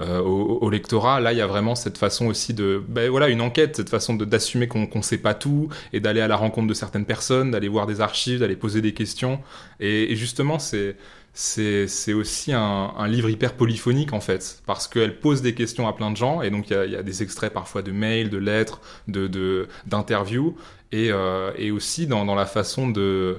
euh, 0.00 0.20
au, 0.20 0.70
lectorat, 0.70 1.20
là, 1.20 1.32
il 1.32 1.38
y 1.38 1.42
a 1.42 1.46
vraiment 1.46 1.74
cette 1.74 1.98
façon 1.98 2.26
aussi 2.26 2.54
de, 2.54 2.82
ben 2.88 3.10
voilà, 3.10 3.28
une 3.28 3.42
enquête, 3.42 3.76
cette 3.76 3.90
façon 3.90 4.14
d'assumer 4.14 4.66
qu'on 4.66 4.86
qu'on 4.86 5.02
sait 5.02 5.18
pas 5.18 5.34
tout 5.34 5.68
et 5.92 6.00
d'aller 6.00 6.22
à 6.22 6.28
la 6.28 6.36
rencontre 6.36 6.68
de 6.68 6.74
certaines 6.74 7.04
personnes, 7.04 7.50
d'aller 7.50 7.68
voir 7.68 7.86
des 7.86 8.00
archives, 8.00 8.40
d'aller 8.40 8.56
poser 8.56 8.80
des 8.80 8.94
questions. 8.94 9.40
Et 9.78 10.16
justement, 10.16 10.58
c'est 10.58 10.96
c'est 11.32 12.12
aussi 12.12 12.52
un, 12.52 13.06
livre 13.08 13.30
hyper 13.30 13.54
polyphonique 13.54 14.12
en 14.12 14.20
fait, 14.20 14.62
parce 14.66 14.88
qu'elle 14.88 15.20
pose 15.20 15.42
des 15.42 15.54
questions 15.54 15.88
à 15.88 15.92
plein 15.92 16.10
de 16.10 16.16
gens, 16.16 16.42
et 16.42 16.50
donc 16.50 16.70
il 16.70 16.90
y 16.90 16.96
a, 16.96 17.02
des 17.02 17.22
extraits 17.22 17.52
parfois 17.52 17.82
de 17.82 17.92
mails, 17.92 18.30
de 18.30 18.38
lettres, 18.38 18.80
de 19.08 19.26
de- 19.26 19.68
d'interviews, 19.86 20.56
et, 20.92 21.10
euh, 21.12 21.52
et 21.56 21.70
aussi 21.70 22.06
dans, 22.06 22.34
la 22.34 22.46
façon 22.46 22.88
de 22.88 23.38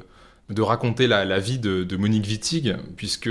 de 0.49 0.61
raconter 0.61 1.07
la, 1.07 1.39
vie 1.39 1.59
de, 1.59 1.84
de 1.84 1.97
Monique 1.97 2.27
Wittig, 2.27 2.76
puisque 2.97 3.30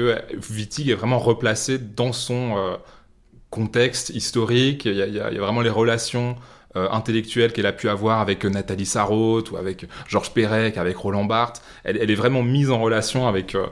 Wittig 0.50 0.88
est 0.88 0.94
vraiment 0.94 1.18
replacée 1.18 1.78
dans 1.78 2.12
son 2.12 2.56
euh, 2.56 2.76
contexte 3.50 4.10
historique, 4.10 4.86
il 4.86 4.94
y, 4.96 5.20
a, 5.20 5.30
vraiment 5.30 5.60
les 5.60 5.70
relations 5.70 6.36
euh, 6.76 6.88
intellectuelles 6.90 7.52
qu'elle 7.52 7.66
a 7.66 7.72
pu 7.72 7.88
avoir 7.88 8.20
avec 8.20 8.44
Nathalie 8.44 8.86
Sarraute 8.86 9.50
ou 9.50 9.56
avec 9.56 9.86
Georges 10.06 10.32
Perec, 10.32 10.78
avec 10.78 10.96
Roland 10.96 11.24
Barthes. 11.24 11.62
Elle, 11.82 12.10
est 12.10 12.14
vraiment 12.14 12.42
mise 12.42 12.70
en 12.70 12.80
relation 12.80 13.26
avec 13.26 13.54
euh, 13.54 13.66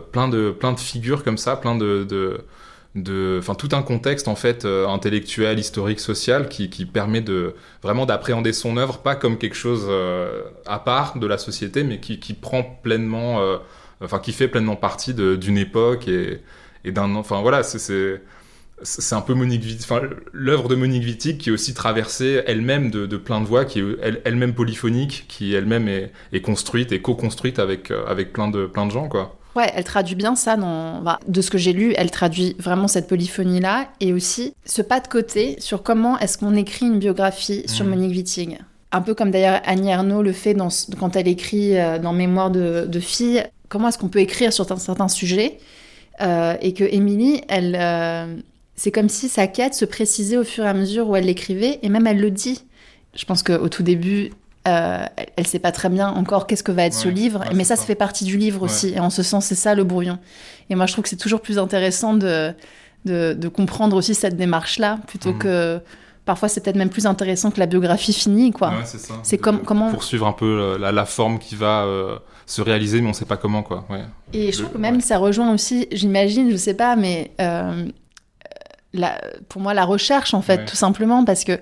plein, 0.00 0.28
de, 0.28 0.50
plein 0.50 0.72
de 0.72 0.80
figures 0.80 1.24
comme 1.24 1.38
ça, 1.38 1.56
plein 1.56 1.74
de... 1.76 2.04
de 2.94 3.38
enfin 3.38 3.54
tout 3.54 3.70
un 3.72 3.82
contexte 3.82 4.28
en 4.28 4.36
fait 4.36 4.64
euh, 4.66 4.86
intellectuel, 4.86 5.58
historique, 5.58 5.98
social 6.00 6.48
qui, 6.48 6.68
qui 6.68 6.84
permet 6.84 7.22
de 7.22 7.54
vraiment 7.82 8.04
d'appréhender 8.06 8.52
son 8.52 8.76
œuvre 8.76 8.98
pas 8.98 9.14
comme 9.16 9.38
quelque 9.38 9.56
chose 9.56 9.86
euh, 9.88 10.42
à 10.66 10.78
part 10.78 11.18
de 11.18 11.26
la 11.26 11.38
société, 11.38 11.84
mais 11.84 12.00
qui, 12.00 12.20
qui 12.20 12.34
prend 12.34 12.62
pleinement, 12.62 13.40
euh, 13.40 13.56
enfin 14.02 14.18
qui 14.18 14.32
fait 14.32 14.48
pleinement 14.48 14.76
partie 14.76 15.14
d'une 15.14 15.56
époque 15.58 16.06
et, 16.08 16.40
et 16.84 16.92
d'un, 16.92 17.14
enfin 17.14 17.40
voilà, 17.40 17.62
c'est- 17.62 17.78
c'est 18.82 19.14
un 19.14 19.20
peu 19.20 19.34
Monique 19.34 19.64
l'œuvre 20.32 20.68
de 20.68 20.74
Monique 20.74 21.04
Wittig 21.04 21.38
qui 21.38 21.50
est 21.50 21.52
aussi 21.52 21.72
traversée 21.74 22.42
elle-même 22.46 22.90
de, 22.90 23.06
plein 23.16 23.40
de 23.40 23.46
voix, 23.46 23.64
qui 23.64 23.80
est 23.80 23.84
elle- 24.02 24.20
elle-même 24.24 24.54
polyphonique, 24.54 25.26
qui 25.28 25.54
elle-même 25.54 25.88
est, 25.88 26.12
est 26.32 26.40
construite 26.40 26.92
et 26.92 27.00
co-construite 27.00 27.58
avec 27.58 27.90
euh, 27.90 28.04
avec 28.06 28.32
plein 28.32 28.48
de 28.48 28.66
plein 28.66 28.86
de 28.86 28.90
gens 28.92 29.08
quoi. 29.08 29.38
Ouais, 29.54 29.70
elle 29.74 29.84
traduit 29.84 30.14
bien 30.14 30.34
ça 30.34 30.56
dans. 30.56 31.00
bah, 31.02 31.20
de 31.28 31.40
ce 31.42 31.50
que 31.50 31.58
j'ai 31.58 31.72
lu, 31.72 31.92
elle 31.96 32.10
traduit 32.10 32.56
vraiment 32.58 32.88
cette 32.88 33.06
polyphonie-là 33.06 33.88
et 34.00 34.12
aussi 34.12 34.54
ce 34.64 34.80
pas 34.80 34.98
de 35.00 35.08
côté 35.08 35.56
sur 35.60 35.82
comment 35.82 36.18
est-ce 36.18 36.38
qu'on 36.38 36.54
écrit 36.54 36.86
une 36.86 36.98
biographie 36.98 37.62
sur 37.66 37.84
Mhm. 37.84 37.90
Monique 37.90 38.12
Wittig. 38.12 38.58
Un 38.92 39.00
peu 39.02 39.14
comme 39.14 39.30
d'ailleurs 39.30 39.60
Annie 39.64 39.90
Ernaux 39.90 40.22
le 40.22 40.32
fait 40.32 40.54
dans, 40.54 40.68
quand 40.98 41.16
elle 41.16 41.28
écrit 41.28 41.78
euh, 41.78 41.98
dans 41.98 42.12
Mémoire 42.12 42.50
de, 42.50 42.86
de 42.86 43.00
fille. 43.00 43.42
Comment 43.68 43.88
est-ce 43.88 43.98
qu'on 43.98 44.08
peut 44.08 44.20
écrire 44.20 44.52
sur 44.52 44.70
un 44.70 44.76
certain 44.76 45.08
sujet 45.08 45.58
euh, 46.20 46.54
et 46.60 46.74
que 46.74 46.84
Émilie, 46.84 47.40
elle, 47.48 47.76
euh, 47.78 48.36
c'est 48.76 48.90
comme 48.90 49.08
si 49.08 49.28
sa 49.30 49.46
quête 49.46 49.74
se 49.74 49.84
précisait 49.86 50.36
au 50.36 50.44
fur 50.44 50.64
et 50.64 50.68
à 50.68 50.74
mesure 50.74 51.08
où 51.08 51.16
elle 51.16 51.24
l'écrivait 51.24 51.78
et 51.82 51.88
même 51.88 52.06
elle 52.06 52.20
le 52.20 52.30
dit. 52.30 52.64
Je 53.14 53.24
pense 53.24 53.42
qu'au 53.42 53.68
tout 53.68 53.82
début, 53.82 54.30
euh, 54.68 55.04
elle, 55.16 55.26
elle 55.36 55.46
sait 55.46 55.58
pas 55.58 55.72
très 55.72 55.88
bien 55.88 56.08
encore 56.08 56.46
qu'est-ce 56.46 56.62
que 56.62 56.72
va 56.72 56.84
être 56.84 56.94
ce 56.94 57.08
livre, 57.08 57.40
ouais, 57.40 57.54
mais 57.54 57.64
ça, 57.64 57.76
ça. 57.76 57.84
fait 57.84 57.94
partie 57.96 58.24
du 58.24 58.36
livre 58.38 58.60
Ouais. 58.62 58.66
aussi. 58.66 58.90
Et 58.94 59.00
en 59.00 59.10
ce 59.10 59.22
sens, 59.22 59.46
c'est 59.46 59.54
ça 59.56 59.74
le 59.74 59.84
brouillon. 59.84 60.18
Et 60.70 60.74
moi, 60.76 60.86
je 60.86 60.92
trouve 60.92 61.02
que 61.02 61.08
c'est 61.08 61.16
toujours 61.16 61.40
plus 61.40 61.58
intéressant 61.58 62.14
de, 62.14 62.52
de, 63.04 63.32
de 63.34 63.48
comprendre 63.48 63.96
aussi 63.96 64.14
cette 64.14 64.36
démarche-là, 64.36 64.98
plutôt 65.08 65.32
Mhm. 65.32 65.38
que 65.38 65.80
parfois 66.24 66.48
c'est 66.48 66.60
peut-être 66.60 66.76
même 66.76 66.90
plus 66.90 67.06
intéressant 67.06 67.50
que 67.50 67.58
la 67.58 67.66
biographie 67.66 68.12
finie, 68.12 68.52
quoi. 68.52 68.72
C'est 69.24 69.38
comme- 69.38 69.62
comment- 69.62 69.90
poursuivre 69.90 70.26
un 70.28 70.32
peu 70.32 70.44
euh, 70.46 70.78
la, 70.78 70.92
la 70.92 71.04
forme 71.04 71.40
qui 71.40 71.56
va 71.56 71.82
euh, 71.82 72.16
se 72.46 72.62
réaliser, 72.62 73.00
mais 73.00 73.08
on 73.10 73.12
sait 73.12 73.24
pas 73.24 73.36
comment 73.36 73.64
quoi. 73.64 73.84
Et 74.32 74.52
je 74.52 74.58
trouve 74.58 74.74
que 74.74 74.78
même 74.78 75.00
ça 75.00 75.18
rejoint 75.18 75.52
aussi, 75.52 75.88
j'imagine, 75.90 76.48
je 76.52 76.56
sais 76.56 76.74
pas, 76.74 76.94
mais 76.94 77.32
euh, 77.40 77.86
la, 78.92 79.20
pour 79.48 79.60
moi, 79.60 79.74
la 79.74 79.84
recherche, 79.84 80.34
en 80.34 80.42
fait, 80.42 80.64
tout 80.66 80.76
simplement, 80.76 81.24
parce 81.24 81.42
que 81.44 81.58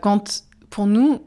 quand, 0.00 0.44
pour 0.70 0.86
nous, 0.86 1.20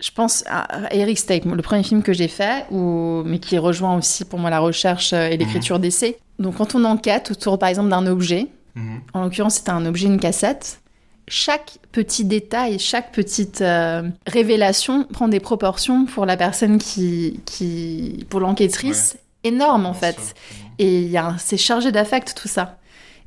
je 0.00 0.10
pense 0.10 0.44
à 0.46 0.92
Eric 0.94 1.18
Stake, 1.18 1.44
le 1.46 1.62
premier 1.62 1.82
film 1.82 2.02
que 2.02 2.12
j'ai 2.12 2.28
fait, 2.28 2.66
où, 2.70 3.22
mais 3.24 3.38
qui 3.38 3.56
rejoint 3.58 3.96
aussi 3.96 4.24
pour 4.24 4.38
moi 4.38 4.50
la 4.50 4.58
recherche 4.60 5.12
euh, 5.12 5.28
et 5.28 5.36
l'écriture 5.36 5.78
d'essais. 5.78 6.18
Donc 6.38 6.56
quand 6.56 6.74
on 6.74 6.84
enquête 6.84 7.30
autour, 7.30 7.58
par 7.58 7.68
exemple, 7.68 7.88
d'un 7.90 8.06
objet, 8.06 8.48
Mhm. 8.74 9.00
en 9.14 9.22
l'occurrence 9.24 9.54
c'était 9.54 9.70
un 9.70 9.86
objet, 9.86 10.06
une 10.06 10.20
cassette, 10.20 10.80
chaque 11.28 11.78
petit 11.92 12.26
détail, 12.26 12.78
chaque 12.78 13.10
petite 13.10 13.62
euh, 13.62 14.02
révélation 14.26 15.04
prend 15.04 15.28
des 15.28 15.40
proportions 15.40 16.04
pour 16.04 16.26
la 16.26 16.36
personne 16.36 16.76
qui, 16.78 17.40
qui 17.46 18.26
pour 18.28 18.38
l'enquêtrice, 18.40 19.16
énorme 19.44 19.86
en 19.86 19.92
Bien 19.92 20.00
fait. 20.00 20.16
sûr. 20.20 20.34
Et 20.78 21.10
c'est 21.38 21.56
chargé 21.56 21.90
d'affect 21.90 22.34
tout 22.40 22.48
ça. 22.48 22.78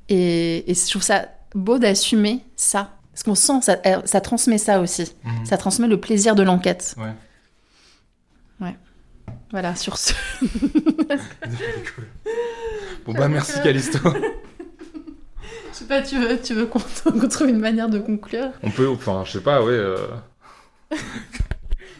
Et, 0.07 0.69
et 0.69 0.75
je 0.75 0.87
trouve 0.89 1.01
ça 1.01 1.25
beau 1.55 1.79
d'assumer 1.79 2.41
ça. 2.55 2.91
Parce 3.19 3.23
qu'on 3.25 3.35
sent, 3.35 3.61
ça, 3.63 3.77
ça 4.05 4.21
transmet 4.21 4.57
ça 4.57 4.79
aussi. 4.79 5.11
Mhm. 5.25 5.45
Ça 5.45 5.57
transmet 5.57 5.89
le 5.89 5.99
plaisir 5.99 6.35
de 6.35 6.43
l'enquête. 6.43 6.95
Ouais. 6.97 7.11
Ouais. 8.61 8.77
Voilà, 9.51 9.75
sur 9.75 9.97
ce. 9.97 10.13
Bon 13.05 13.13
bah 13.13 13.27
merci 13.27 13.53
Calisto. 13.63 13.97
Je 14.03 15.73
sais 15.73 15.85
pas, 15.85 16.01
tu 16.01 16.19
veux, 16.19 16.39
tu 16.39 16.53
veux 16.53 16.67
qu'on 16.67 16.79
trouve 17.27 17.49
une 17.49 17.59
manière 17.59 17.89
de 17.89 17.97
conclure? 17.97 18.51
On 18.61 18.69
peut, 18.69 18.87
enfin 18.87 19.23
je 19.25 19.31
sais 19.31 19.41
pas, 19.41 19.63
ouais. 19.63 19.71
euh, 19.71 19.97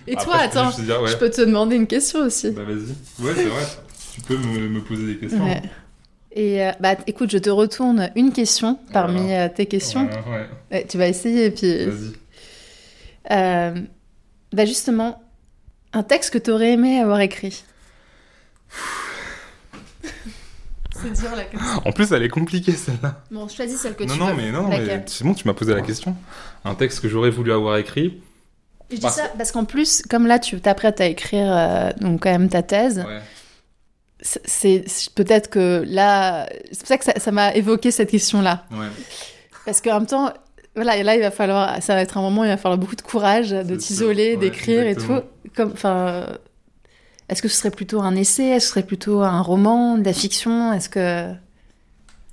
Et 0.06 0.16
toi, 0.16 0.36
attends, 0.36 0.70
je, 0.72 1.18
peux 1.18 1.30
te 1.30 1.42
demander 1.42 1.78
une 1.78 1.88
question 1.88 2.20
aussi. 2.20 2.52
Bah 2.52 2.62
vas-y. 2.64 3.26
Ouais, 3.26 3.34
c'est 3.36 3.46
vrai. 3.46 3.66
Tu 4.14 4.22
peux 4.22 4.38
me, 4.38 4.82
poser 4.82 5.08
des 5.08 5.18
questions. 5.18 5.46
Et 6.32 6.64
euh, 6.64 6.72
bah 6.80 6.96
écoute, 7.08 7.32
je 7.32 7.38
te 7.38 7.50
retourne 7.50 8.12
une 8.16 8.32
question 8.32 8.80
parmi 8.94 9.34
euh, 9.34 9.50
tes 9.50 9.66
questions. 9.66 10.08
Ouais, 10.72 10.86
tu 10.88 10.98
vas 10.98 11.08
essayer 11.08 11.46
et 11.46 11.52
puis. 11.52 11.86
Vas-y. 11.86 12.14
Euh, 13.32 13.82
bah 14.54 14.66
justement, 14.66 15.22
un 15.94 16.04
texte 16.04 16.32
que 16.32 16.38
tu 16.38 16.52
aurais 16.52 16.74
aimé 16.74 17.00
avoir 17.00 17.22
écrit. 17.22 17.64
C'est 21.02 21.14
dur 21.22 21.36
la 21.36 21.46
question. 21.46 21.82
En 21.86 21.92
plus, 21.92 22.12
elle 22.12 22.24
est 22.24 22.30
compliquée 22.30 22.74
celle-là. 22.74 23.24
Bon, 23.32 23.48
choisis 23.48 23.80
celle 23.80 23.96
que 23.96 24.04
non, 24.04 24.14
tu 24.14 24.20
non, 24.20 24.28
veux. 24.28 24.34
Mais 24.36 24.52
non, 24.52 24.68
mais 24.68 25.04
c'est 25.06 25.24
bon, 25.24 25.34
tu 25.34 25.48
m'as 25.48 25.54
posé 25.54 25.74
la 25.74 25.82
question. 25.82 26.14
Un 26.66 26.76
texte 26.76 27.00
que 27.00 27.08
j'aurais 27.08 27.30
voulu 27.30 27.54
avoir 27.54 27.78
écrit. 27.78 28.22
je 28.92 28.98
dis 28.98 29.02
ça 29.10 29.32
parce 29.38 29.54
qu'en 29.54 29.64
plus, 29.64 30.02
comme 30.10 30.28
là, 30.28 30.40
tu 30.40 30.60
t'apprêtes 30.60 31.00
à 31.00 31.06
écrire 31.06 31.48
euh, 31.50 31.92
donc 32.02 32.24
quand 32.24 32.32
même 32.32 32.50
ta 32.50 32.64
thèse. 32.64 33.06
C'est 34.22 34.84
peut-être 35.16 35.50
que 35.50 35.84
là, 35.88 36.48
c'est 36.72 36.80
pour 36.80 36.88
ça 36.88 36.98
que 36.98 37.20
ça 37.20 37.32
m'a 37.32 37.54
évoqué 37.56 37.92
cette 37.92 38.12
question-là. 38.12 38.66
Ouais. 38.72 38.88
Parce 39.66 39.82
qu'en 39.82 40.00
même 40.00 40.08
temps, 40.08 40.34
voilà, 40.76 40.98
et 40.98 41.04
là, 41.04 41.16
il 41.16 41.22
va 41.22 41.32
falloir, 41.32 41.82
ça 41.82 41.96
va 41.96 42.02
être 42.02 42.18
un 42.18 42.22
moment, 42.22 42.44
il 42.44 42.50
va 42.50 42.58
falloir 42.58 42.78
beaucoup 42.78 42.96
de 42.96 43.02
courage 43.02 43.52
de 43.52 43.76
t'isoler, 43.76 44.36
d'écrire 44.38 44.86
et 44.88 44.96
tout. 44.96 45.22
Comme, 45.56 45.72
enfin, 45.72 46.28
est-ce 47.30 47.42
que 47.42 47.48
ce 47.48 47.58
serait 47.58 47.72
plutôt 47.72 48.02
un 48.02 48.16
essai? 48.16 48.50
Est-ce 48.50 48.56
que 48.56 48.62
ce 48.64 48.70
serait 48.70 48.84
plutôt 48.84 49.22
un 49.22 49.42
roman, 49.42 49.98
de 49.98 50.04
la 50.04 50.14
fiction? 50.14 50.74
Est-ce 50.74 50.90
que 50.90 51.34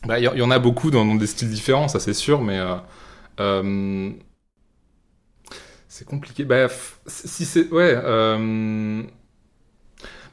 bah, 0.06 0.20
il 0.20 0.24
y, 0.24 0.42
en 0.42 0.50
a 0.52 0.58
beaucoup 0.58 0.90
dans, 0.90 1.14
des 1.16 1.26
styles 1.26 1.50
différents, 1.50 1.88
ça 1.88 1.98
c'est 1.98 2.14
sûr, 2.14 2.40
mais 2.40 2.58
euh, 2.58 2.76
euh, 3.40 4.10
c'est 5.88 6.06
compliqué. 6.06 6.44
Bah, 6.44 6.68
si 7.06 7.44
c'est 7.44 7.68
ouais. 7.70 7.92
Euh, 7.96 9.02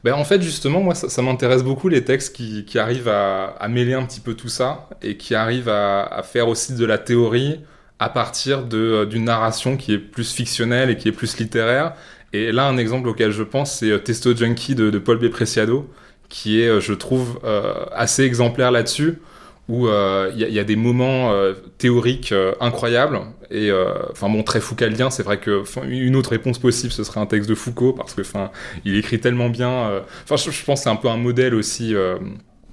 bah, 0.04 0.16
en 0.16 0.24
fait, 0.24 0.40
justement, 0.42 0.80
moi, 0.80 0.94
ça, 0.94 1.22
m'intéresse 1.22 1.64
beaucoup 1.64 1.88
les 1.88 2.04
textes 2.04 2.36
qui, 2.36 2.64
qui 2.64 2.78
arrivent 2.78 3.08
à, 3.08 3.56
à, 3.58 3.68
mêler 3.68 3.94
un 3.94 4.04
petit 4.04 4.20
peu 4.20 4.34
tout 4.34 4.48
ça 4.48 4.88
et 5.02 5.16
qui 5.16 5.34
arrivent 5.34 5.68
à, 5.68 6.04
à 6.04 6.22
faire 6.22 6.48
aussi 6.48 6.74
de 6.74 6.84
la 6.84 6.98
théorie 6.98 7.60
à 7.98 8.08
partir 8.08 8.64
d'une 8.64 9.24
narration 9.24 9.76
qui 9.76 9.94
est 9.94 9.98
plus 9.98 10.32
fictionnelle 10.32 10.90
et 10.90 10.96
qui 10.96 11.08
est 11.08 11.12
plus 11.12 11.38
littéraire 11.38 11.94
et 12.34 12.50
là, 12.50 12.66
un 12.66 12.78
exemple 12.78 13.08
auquel 13.08 13.30
je 13.30 13.44
pense, 13.44 13.78
c'est 13.78 13.92
euh, 13.92 13.98
Testo 13.98 14.34
Junkie 14.34 14.74
de, 14.74 14.90
Paul 14.98 15.18
B. 15.18 15.28
Preciado, 15.28 15.88
qui 16.28 16.60
est, 16.60 16.66
euh, 16.66 16.80
je 16.80 16.92
trouve, 16.92 17.38
euh, 17.44 17.84
assez 17.92 18.24
exemplaire 18.24 18.72
là-dessus, 18.72 19.20
où 19.68 19.86
il 19.88 20.36
y, 20.36 20.58
a 20.58 20.64
des 20.64 20.76
moments 20.76 21.32
théoriques 21.78 22.34
incroyables. 22.60 23.20
Et 23.50 23.70
enfin 24.10 24.28
bon, 24.28 24.42
très 24.42 24.60
foucaldien, 24.60 25.08
c'est 25.08 25.22
vrai 25.22 25.38
que 25.38 25.64
une 25.86 26.16
autre 26.16 26.30
réponse 26.30 26.58
possible, 26.58 26.92
ce 26.92 27.02
serait 27.02 27.20
un 27.20 27.26
texte 27.26 27.48
de 27.48 27.54
Foucault, 27.54 27.94
parce 27.94 28.12
que 28.12 28.20
enfin, 28.20 28.50
il 28.84 28.96
écrit 28.96 29.20
tellement 29.20 29.48
bien. 29.48 30.02
Enfin, 30.24 30.36
je, 30.36 30.64
pense 30.64 30.80
que 30.80 30.84
c'est 30.84 30.90
un 30.90 30.96
peu 30.96 31.08
un 31.08 31.16
modèle 31.16 31.54
aussi 31.54 31.94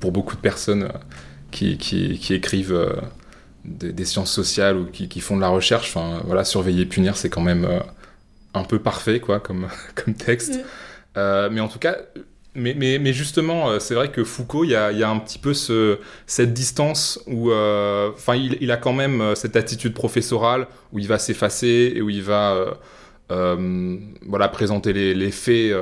pour 0.01 0.11
beaucoup 0.11 0.35
de 0.35 0.41
personnes 0.41 0.89
qui, 1.51 1.77
qui, 1.77 2.33
écrivent 2.33 2.93
des, 3.63 4.05
sciences 4.05 4.31
sociales 4.31 4.75
ou 4.75 4.85
qui, 4.85 5.07
qui, 5.07 5.21
font 5.21 5.37
de 5.37 5.41
la 5.41 5.49
recherche. 5.49 5.95
Enfin, 5.95 6.21
voilà, 6.25 6.43
surveiller, 6.43 6.85
punir, 6.85 7.15
c'est 7.15 7.29
quand 7.29 7.41
même 7.41 7.67
un 8.53 8.63
peu 8.63 8.79
parfait, 8.79 9.19
quoi, 9.19 9.39
comme, 9.39 9.67
comme 9.95 10.13
texte. 10.13 10.59
Euh, 11.17 11.49
mais 11.51 11.61
en 11.61 11.67
tout 11.67 11.79
cas, 11.79 11.97
mais, 12.55 13.13
justement, 13.13 13.69
euh, 13.69 13.79
c'est 13.79 13.95
vrai 13.95 14.11
que 14.11 14.23
Foucault, 14.23 14.65
il 14.65 14.71
y 14.71 14.75
a, 14.75 15.09
un 15.09 15.19
petit 15.19 15.39
peu 15.39 15.53
ce, 15.53 15.99
cette 16.27 16.53
distance 16.53 17.21
où, 17.27 17.51
euh, 17.51 18.11
il, 18.35 18.71
a 18.71 18.77
quand 18.77 18.93
même 18.93 19.35
cette 19.35 19.55
attitude 19.55 19.93
professorale 19.93 20.67
où 20.91 20.99
il 20.99 21.07
va 21.07 21.17
s'effacer 21.17 21.93
et 21.95 22.01
où 22.01 22.09
il 22.09 22.23
va, 22.23 22.77
voilà, 23.29 24.49
présenter 24.49 24.91
les, 24.93 25.31
faits. 25.31 25.73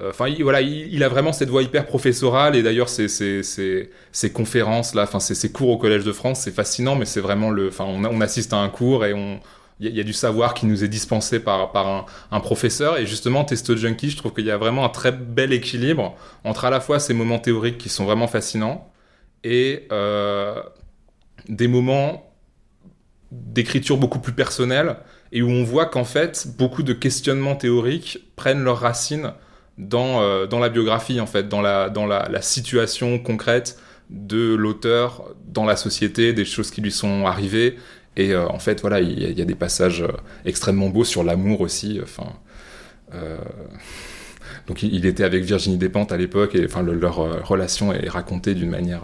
Enfin, 0.00 0.28
il, 0.28 0.44
voilà, 0.44 0.60
il, 0.60 1.02
a 1.02 1.08
vraiment 1.08 1.32
cette 1.32 1.48
voix 1.48 1.62
hyper 1.62 1.84
professorale 1.84 2.54
et 2.54 2.62
d'ailleurs, 2.62 2.88
ces, 2.88 3.08
ces, 3.08 3.42
ces, 3.42 3.90
ces, 4.12 4.32
conférences 4.32 4.94
là, 4.94 5.02
enfin, 5.02 5.18
ces, 5.18 5.50
cours 5.50 5.70
au 5.70 5.78
Collège 5.78 6.04
de 6.04 6.12
France, 6.12 6.40
c'est 6.40 6.54
fascinant, 6.54 6.94
mais 6.94 7.06
c'est 7.06 7.20
vraiment 7.20 7.50
le, 7.50 7.68
enfin, 7.68 7.84
on, 7.84 8.20
assiste 8.20 8.52
à 8.52 8.58
un 8.58 8.68
cours 8.68 9.04
et 9.04 9.14
on, 9.14 9.40
il 9.80 9.96
y, 9.96 10.00
a 10.00 10.04
du 10.04 10.12
savoir 10.12 10.54
qui 10.54 10.66
nous 10.66 10.82
est 10.82 10.88
dispensé 10.88 11.38
par, 11.38 11.72
un, 12.32 12.40
professeur. 12.40 12.98
Et 12.98 13.06
justement, 13.06 13.44
Testo 13.44 13.76
Junkie, 13.76 14.10
je 14.10 14.16
trouve 14.16 14.32
qu'il 14.32 14.44
y 14.44 14.50
a 14.50 14.56
vraiment 14.56 14.84
un 14.84 14.88
très 14.88 15.12
bel 15.12 15.52
équilibre 15.52 16.16
entre 16.42 16.64
à 16.64 16.70
la 16.70 16.80
fois 16.80 16.98
ces 16.98 17.14
moments 17.14 17.38
théoriques 17.38 17.78
qui 17.78 17.88
sont 17.88 18.04
vraiment 18.04 18.26
fascinants 18.26 18.90
et 19.44 19.86
euh, 19.92 20.60
des 21.48 21.68
moments 21.68 22.32
d'écriture 23.30 23.98
beaucoup 23.98 24.18
plus 24.18 24.32
personnels 24.32 24.96
et 25.30 25.42
où 25.42 25.48
on 25.48 25.62
voit 25.62 25.86
qu'en 25.86 26.04
fait, 26.04 26.48
beaucoup 26.58 26.82
de 26.82 26.92
questionnements 26.92 27.54
théoriques 27.54 28.18
prennent 28.34 28.64
leurs 28.64 28.80
racines 28.80 29.32
dans, 29.76 30.22
euh, 30.22 30.46
dans 30.46 30.58
la 30.58 30.70
biographie, 30.70 31.20
en 31.20 31.26
fait, 31.26 31.48
dans 31.48 31.60
la 31.60 32.42
situation 32.42 33.20
concrète 33.20 33.78
de 34.10 34.54
l'auteur 34.54 35.34
dans 35.46 35.64
la 35.64 35.76
société, 35.76 36.32
des 36.32 36.44
choses 36.44 36.70
qui 36.70 36.80
lui 36.80 36.90
sont 36.90 37.26
arrivées, 37.26 37.76
et 38.18 38.32
euh, 38.32 38.48
en 38.48 38.58
fait, 38.58 38.80
voilà, 38.80 39.00
il 39.00 39.38
y, 39.38 39.40
a 39.40 39.44
des 39.44 39.54
passages 39.54 40.02
euh, 40.02 40.08
extrêmement 40.44 40.88
beaux 40.88 41.04
sur 41.04 41.22
l'amour 41.22 41.60
aussi. 41.60 42.00
Enfin, 42.02 42.26
euh, 43.14 43.38
donc 44.66 44.82
il, 44.82 45.06
était 45.06 45.22
avec 45.22 45.44
Virginie 45.44 45.78
Despentes 45.78 46.10
à 46.10 46.16
l'époque, 46.16 46.56
et 46.56 46.64
enfin 46.64 46.82
leur 46.82 47.46
relation 47.46 47.92
est 47.92 48.08
racontée 48.08 48.54
d'une 48.54 48.70
manière 48.70 49.02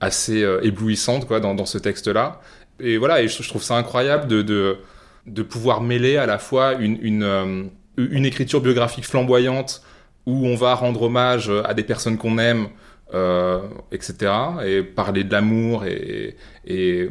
assez 0.00 0.42
éblouissante 0.62 1.26
quoi 1.26 1.38
dans, 1.38 1.66
ce 1.66 1.76
texte-là. 1.76 2.40
Et 2.80 2.96
voilà, 2.96 3.22
et 3.22 3.28
je, 3.28 3.46
trouve 3.46 3.62
ça 3.62 3.76
incroyable 3.76 4.26
de, 4.26 4.40
de, 4.40 4.78
de, 5.26 5.42
pouvoir 5.42 5.82
mêler 5.82 6.16
à 6.16 6.24
la 6.24 6.38
fois 6.38 6.74
une, 6.74 6.98
une, 7.02 7.68
une 7.98 8.24
écriture 8.24 8.62
biographique 8.62 9.04
flamboyante 9.04 9.82
où 10.24 10.46
on 10.46 10.56
va 10.56 10.74
rendre 10.74 11.02
hommage 11.02 11.52
à 11.64 11.74
des 11.74 11.84
personnes 11.84 12.16
qu'on 12.16 12.38
aime, 12.38 12.68
euh, 13.12 13.62
etc. 13.90 14.32
Et 14.64 14.82
parler 14.84 15.24
de 15.24 15.32
l'amour 15.32 15.84
et, 15.84 16.36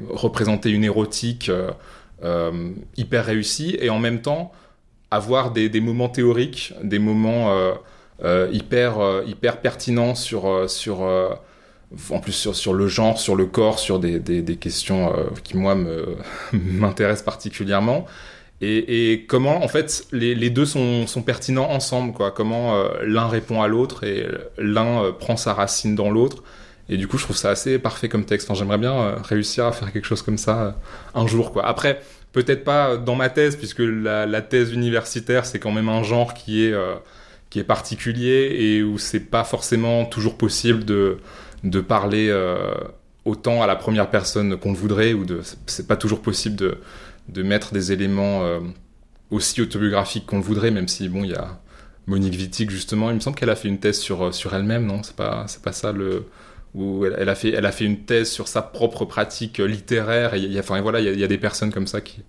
représenter 0.09 0.69
une 0.69 0.85
érotique 0.85 1.49
euh, 1.49 1.71
euh, 2.23 2.71
hyper 2.95 3.25
réussie 3.25 3.77
et 3.81 3.89
en 3.89 3.99
même 3.99 4.21
temps 4.21 4.53
avoir 5.11 5.51
des, 5.51 5.69
moments 5.81 6.07
théoriques, 6.07 6.73
des 6.83 6.99
moments 6.99 7.53
hyper 8.51 9.23
hyper 9.25 9.59
pertinents 9.59 10.15
sur 10.15 10.69
sur 10.69 11.01
en 11.01 12.19
plus 12.19 12.31
sur, 12.31 12.55
sur 12.55 12.73
le 12.73 12.87
genre, 12.87 13.19
sur 13.19 13.35
le 13.35 13.47
corps, 13.47 13.79
sur 13.79 13.99
des, 13.99 14.19
des, 14.19 14.41
des 14.41 14.55
questions 14.55 15.13
qui 15.43 15.57
moi 15.57 15.75
m'intéressent 16.53 17.25
particulièrement 17.25 18.05
et, 18.61 19.25
comment 19.27 19.63
en 19.63 19.67
fait 19.69 20.05
les, 20.11 20.35
les 20.35 20.49
deux 20.49 20.65
sont, 20.65 21.07
sont, 21.07 21.21
pertinents 21.21 21.69
ensemble 21.69 22.13
quoi. 22.13 22.31
Comment 22.31 22.75
euh, 22.75 22.89
l'un 23.03 23.27
répond 23.27 23.61
à 23.61 23.67
l'autre 23.67 24.03
et 24.03 24.27
l'un 24.57 25.03
euh, 25.03 25.11
prend 25.13 25.37
sa 25.37 25.53
racine 25.53 25.95
dans 25.95 26.11
l'autre. 26.11 26.43
Et 26.89 26.97
du 26.97 27.07
coup 27.07 27.17
je 27.17 27.23
trouve 27.23 27.37
ça 27.37 27.51
assez 27.51 27.79
parfait 27.79 28.09
comme 28.09 28.25
texte 28.25 28.49
enfin, 28.49 28.59
j'aimerais 28.59 28.77
bien 28.77 28.93
euh, 28.93 29.15
réussir 29.21 29.65
à 29.65 29.71
faire 29.71 29.93
quelque 29.93 30.05
chose 30.05 30.21
comme 30.21 30.37
ça 30.37 30.75
un 31.15 31.25
jour 31.25 31.53
quoi. 31.53 31.65
Après 31.65 32.01
peut-être 32.33 32.65
pas 32.65 32.97
dans 32.97 33.15
ma 33.15 33.29
thèse 33.29 33.55
puisque 33.55 33.79
la, 33.79 34.25
la 34.25 34.41
thèse 34.41 34.73
universitaire 34.73 35.45
c'est 35.45 35.59
quand 35.59 35.71
même 35.71 35.89
un 35.89 36.03
genre 36.03 36.33
qui 36.33 36.65
est 36.65 36.75
qui 37.49 37.59
est 37.59 37.63
particulier 37.63 38.55
et 38.59 38.83
où 38.83 38.97
c'est 38.97 39.21
pas 39.21 39.43
forcément 39.43 40.05
toujours 40.05 40.37
possible 40.37 40.83
de 40.83 41.17
de 41.63 41.79
parler 41.79 42.31
autant 43.25 43.63
à 43.63 43.67
la 43.67 43.75
première 43.75 44.09
personne 44.09 44.57
qu'on 44.57 44.73
le 44.73 44.77
voudrait 44.77 45.13
ou 45.13 45.25
de 45.25 45.41
c'est 45.65 45.87
pas 45.87 45.95
toujours 45.95 46.21
possible 46.21 46.55
de 46.55 46.77
de 47.31 47.43
mettre 47.43 47.73
des 47.73 47.91
éléments 47.91 48.43
euh, 48.43 48.59
aussi 49.31 49.61
autobiographiques 49.61 50.25
qu'on 50.25 50.37
le 50.37 50.43
voudrait, 50.43 50.71
même 50.71 50.87
si, 50.87 51.09
bon, 51.09 51.23
il 51.23 51.31
y 51.31 51.35
a 51.35 51.59
Monique 52.07 52.33
Wittig, 52.33 52.69
justement, 52.69 53.09
il 53.09 53.15
me 53.15 53.19
semble 53.19 53.37
qu'elle 53.37 53.49
a 53.49 53.55
fait 53.55 53.67
une 53.67 53.79
thèse 53.79 53.99
sur, 53.99 54.25
euh, 54.25 54.31
sur 54.31 54.53
elle-même, 54.55 54.85
non? 54.85 55.03
C'est 55.03 55.15
pas, 55.15 55.45
pas 55.63 55.71
ça 55.71 55.91
le 55.91 56.25
où 56.75 57.05
elle, 57.05 57.29
a 57.29 57.35
fait, 57.35 57.49
elle 57.49 57.65
a 57.65 57.71
fait 57.71 57.85
une 57.85 58.05
thèse 58.05 58.29
sur 58.29 58.47
sa 58.47 58.61
propre 58.61 59.05
pratique 59.05 59.57
littéraire. 59.57 60.35
Et 60.35 60.41
y 60.41 60.57
a, 60.57 60.61
enfin 60.61 60.79
voilà, 60.81 60.99
il 60.99 61.19
y, 61.19 61.23
a, 61.23 61.27
des 61.27 61.37
personnes 61.37 61.71
comme 61.71 61.87
ça 61.87 62.01
qui, 62.01 62.23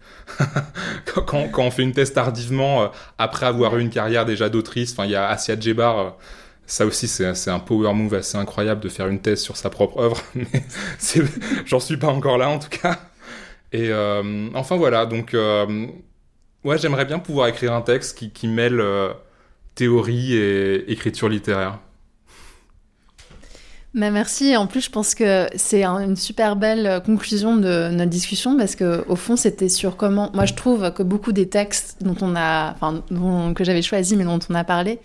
quand, 1.27 1.48
quand, 1.51 1.62
on 1.62 1.70
fait 1.70 1.82
une 1.82 1.93
thèse 1.93 2.12
tardivement, 2.12 2.85
euh, 2.85 2.89
après 3.18 3.47
avoir 3.47 3.77
eu 3.77 3.82
une 3.82 3.90
carrière 3.90 4.24
déjà 4.24 4.48
d'autrice, 4.48 4.93
enfin 4.93 5.05
il 5.05 5.10
y 5.10 5.16
a 5.16 5.28
Asia 5.28 5.59
Djebar, 5.59 6.16
ça 6.66 6.86
aussi 6.86 7.09
c'est 7.09 7.51
un 7.51 7.59
power 7.59 7.93
move 7.93 8.14
assez 8.14 8.39
incroyable 8.39 8.81
de 8.81 8.89
faire 8.89 9.09
une 9.09 9.20
thèse 9.20 9.40
sur 9.40 9.56
sa 9.56 9.68
propre 9.68 9.98
œuvre. 10.01 10.22
Mais 10.35 10.64
j'en 11.66 11.81
suis 11.81 11.97
pas 11.98 12.09
encore 12.09 12.39
là 12.39 12.48
en 12.48 12.59
tout 12.59 12.70
cas. 12.70 13.10
Et 13.72 13.90
euh, 13.90 14.48
enfin 14.55 14.76
voilà, 14.76 15.06
donc 15.06 15.34
euh, 15.34 15.86
ouais, 16.64 16.78
j'aimerais 16.78 17.05
bien 17.05 17.18
pouvoir 17.18 17.48
écrire 17.48 17.72
un 17.72 17.82
texte 17.82 18.18
qui, 18.18 18.30
qui 18.30 18.48
mêle 18.48 18.80
euh, 18.80 19.12
théorie 19.74 20.34
et 20.34 20.90
écriture 20.90 21.28
littéraire. 21.28 21.78
Mais 23.92 24.12
merci. 24.12 24.56
En 24.56 24.68
plus, 24.68 24.84
je 24.84 24.90
pense 24.90 25.16
que 25.16 25.48
c'est 25.56 25.84
une 25.84 26.14
super 26.14 26.55
belle 26.55 27.02
conclusion 27.05 27.56
de 27.56 27.88
notre 27.88 28.10
discussion 28.10 28.56
parce 28.56 28.76
que 28.76 29.05
au 29.09 29.16
fond, 29.16 29.34
c'était 29.34 29.68
sur 29.68 29.97
comment. 29.97 30.30
Moi, 30.32 30.47
je 30.47 30.55
trouve 30.55 30.92
que 30.92 31.02
beaucoup 31.02 31.32
des 31.32 31.48
textes 31.48 31.97
dont 32.01 32.16
on 32.20 32.36
a, 32.36 32.76
enfin, 32.80 33.02
que 33.52 33.64
j'avais 33.64 33.82
choisi, 33.82 34.16
mais 34.16 34.24
dont 34.24 34.38
on 34.48 34.55
a 34.55 34.62
parlé, 34.62 35.01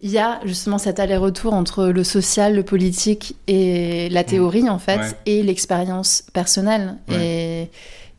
il 0.00 0.10
y 0.10 0.18
a 0.18 0.40
justement 0.44 0.78
cet 0.78 0.98
aller-retour 0.98 1.52
entre 1.54 1.86
le 1.86 2.04
social, 2.04 2.54
le 2.56 2.62
politique 2.64 3.36
et 3.46 4.08
la 4.08 4.24
théorie 4.24 4.68
en 4.68 4.78
fait, 4.78 5.16
et 5.26 5.42
l'expérience 5.42 6.24
personnelle. 6.32 6.96
Et 7.10 7.68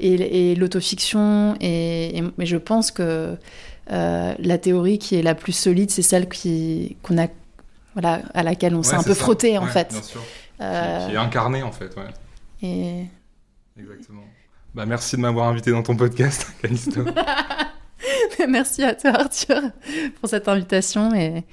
et, 0.04 0.56
l'autofiction. 0.56 1.56
Et, 1.62 2.24
je 2.40 2.58
pense 2.58 2.92
que 2.92 3.38
la 3.88 4.58
théorie 4.58 5.00
qui 5.00 5.16
est 5.16 5.24
la 5.24 5.36
plus 5.36 5.54
solide, 5.54 5.92
c'est 5.92 6.02
celle 6.02 6.30
qui 6.30 6.98
qu'on 7.04 7.18
a, 7.18 7.28
voilà, 7.94 8.22
à 8.34 8.44
laquelle 8.44 8.76
on 8.76 8.84
s'est 8.84 8.96
un 8.96 9.04
peu 9.04 9.14
frotté 9.14 9.58
en 9.58 9.68
fait. 9.68 9.90
Bien 9.90 10.02
sûr. 10.02 10.22
Qui, 10.58 10.64
est 10.64 11.18
incarnée 11.18 11.64
en 11.64 11.72
fait, 11.72 11.96
ouais. 11.96 12.12
Et... 12.62 13.06
Exactement. 13.78 14.24
Bah, 14.74 14.86
merci 14.86 15.16
de 15.16 15.22
m'avoir 15.22 15.48
invité 15.48 15.72
dans 15.72 15.84
ton 15.84 15.96
podcast, 15.96 16.48
Calisto. 16.62 17.06
merci 18.48 18.84
à 18.84 18.96
toi, 18.96 19.12
Arthur, 19.12 19.62
pour 20.20 20.30
cette 20.30 20.48
invitation 20.48 21.14
et, 21.14 21.44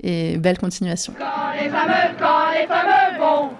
et 0.00 0.36
belle 0.38 0.58
continuation. 0.58 1.14
Quand 1.16 1.52
les 1.52 1.68
fameux, 1.70 2.16
quand 2.18 2.50
les 2.52 2.66
fameux 2.66 3.18
vont. 3.18 3.50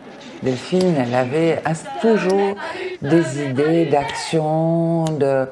Delphine, 0.45 0.95
elle 0.99 1.15
avait 1.15 1.63
toujours 2.01 2.55
des 3.03 3.43
idées 3.43 3.87
d'action, 3.87 5.05
de, 5.05 5.47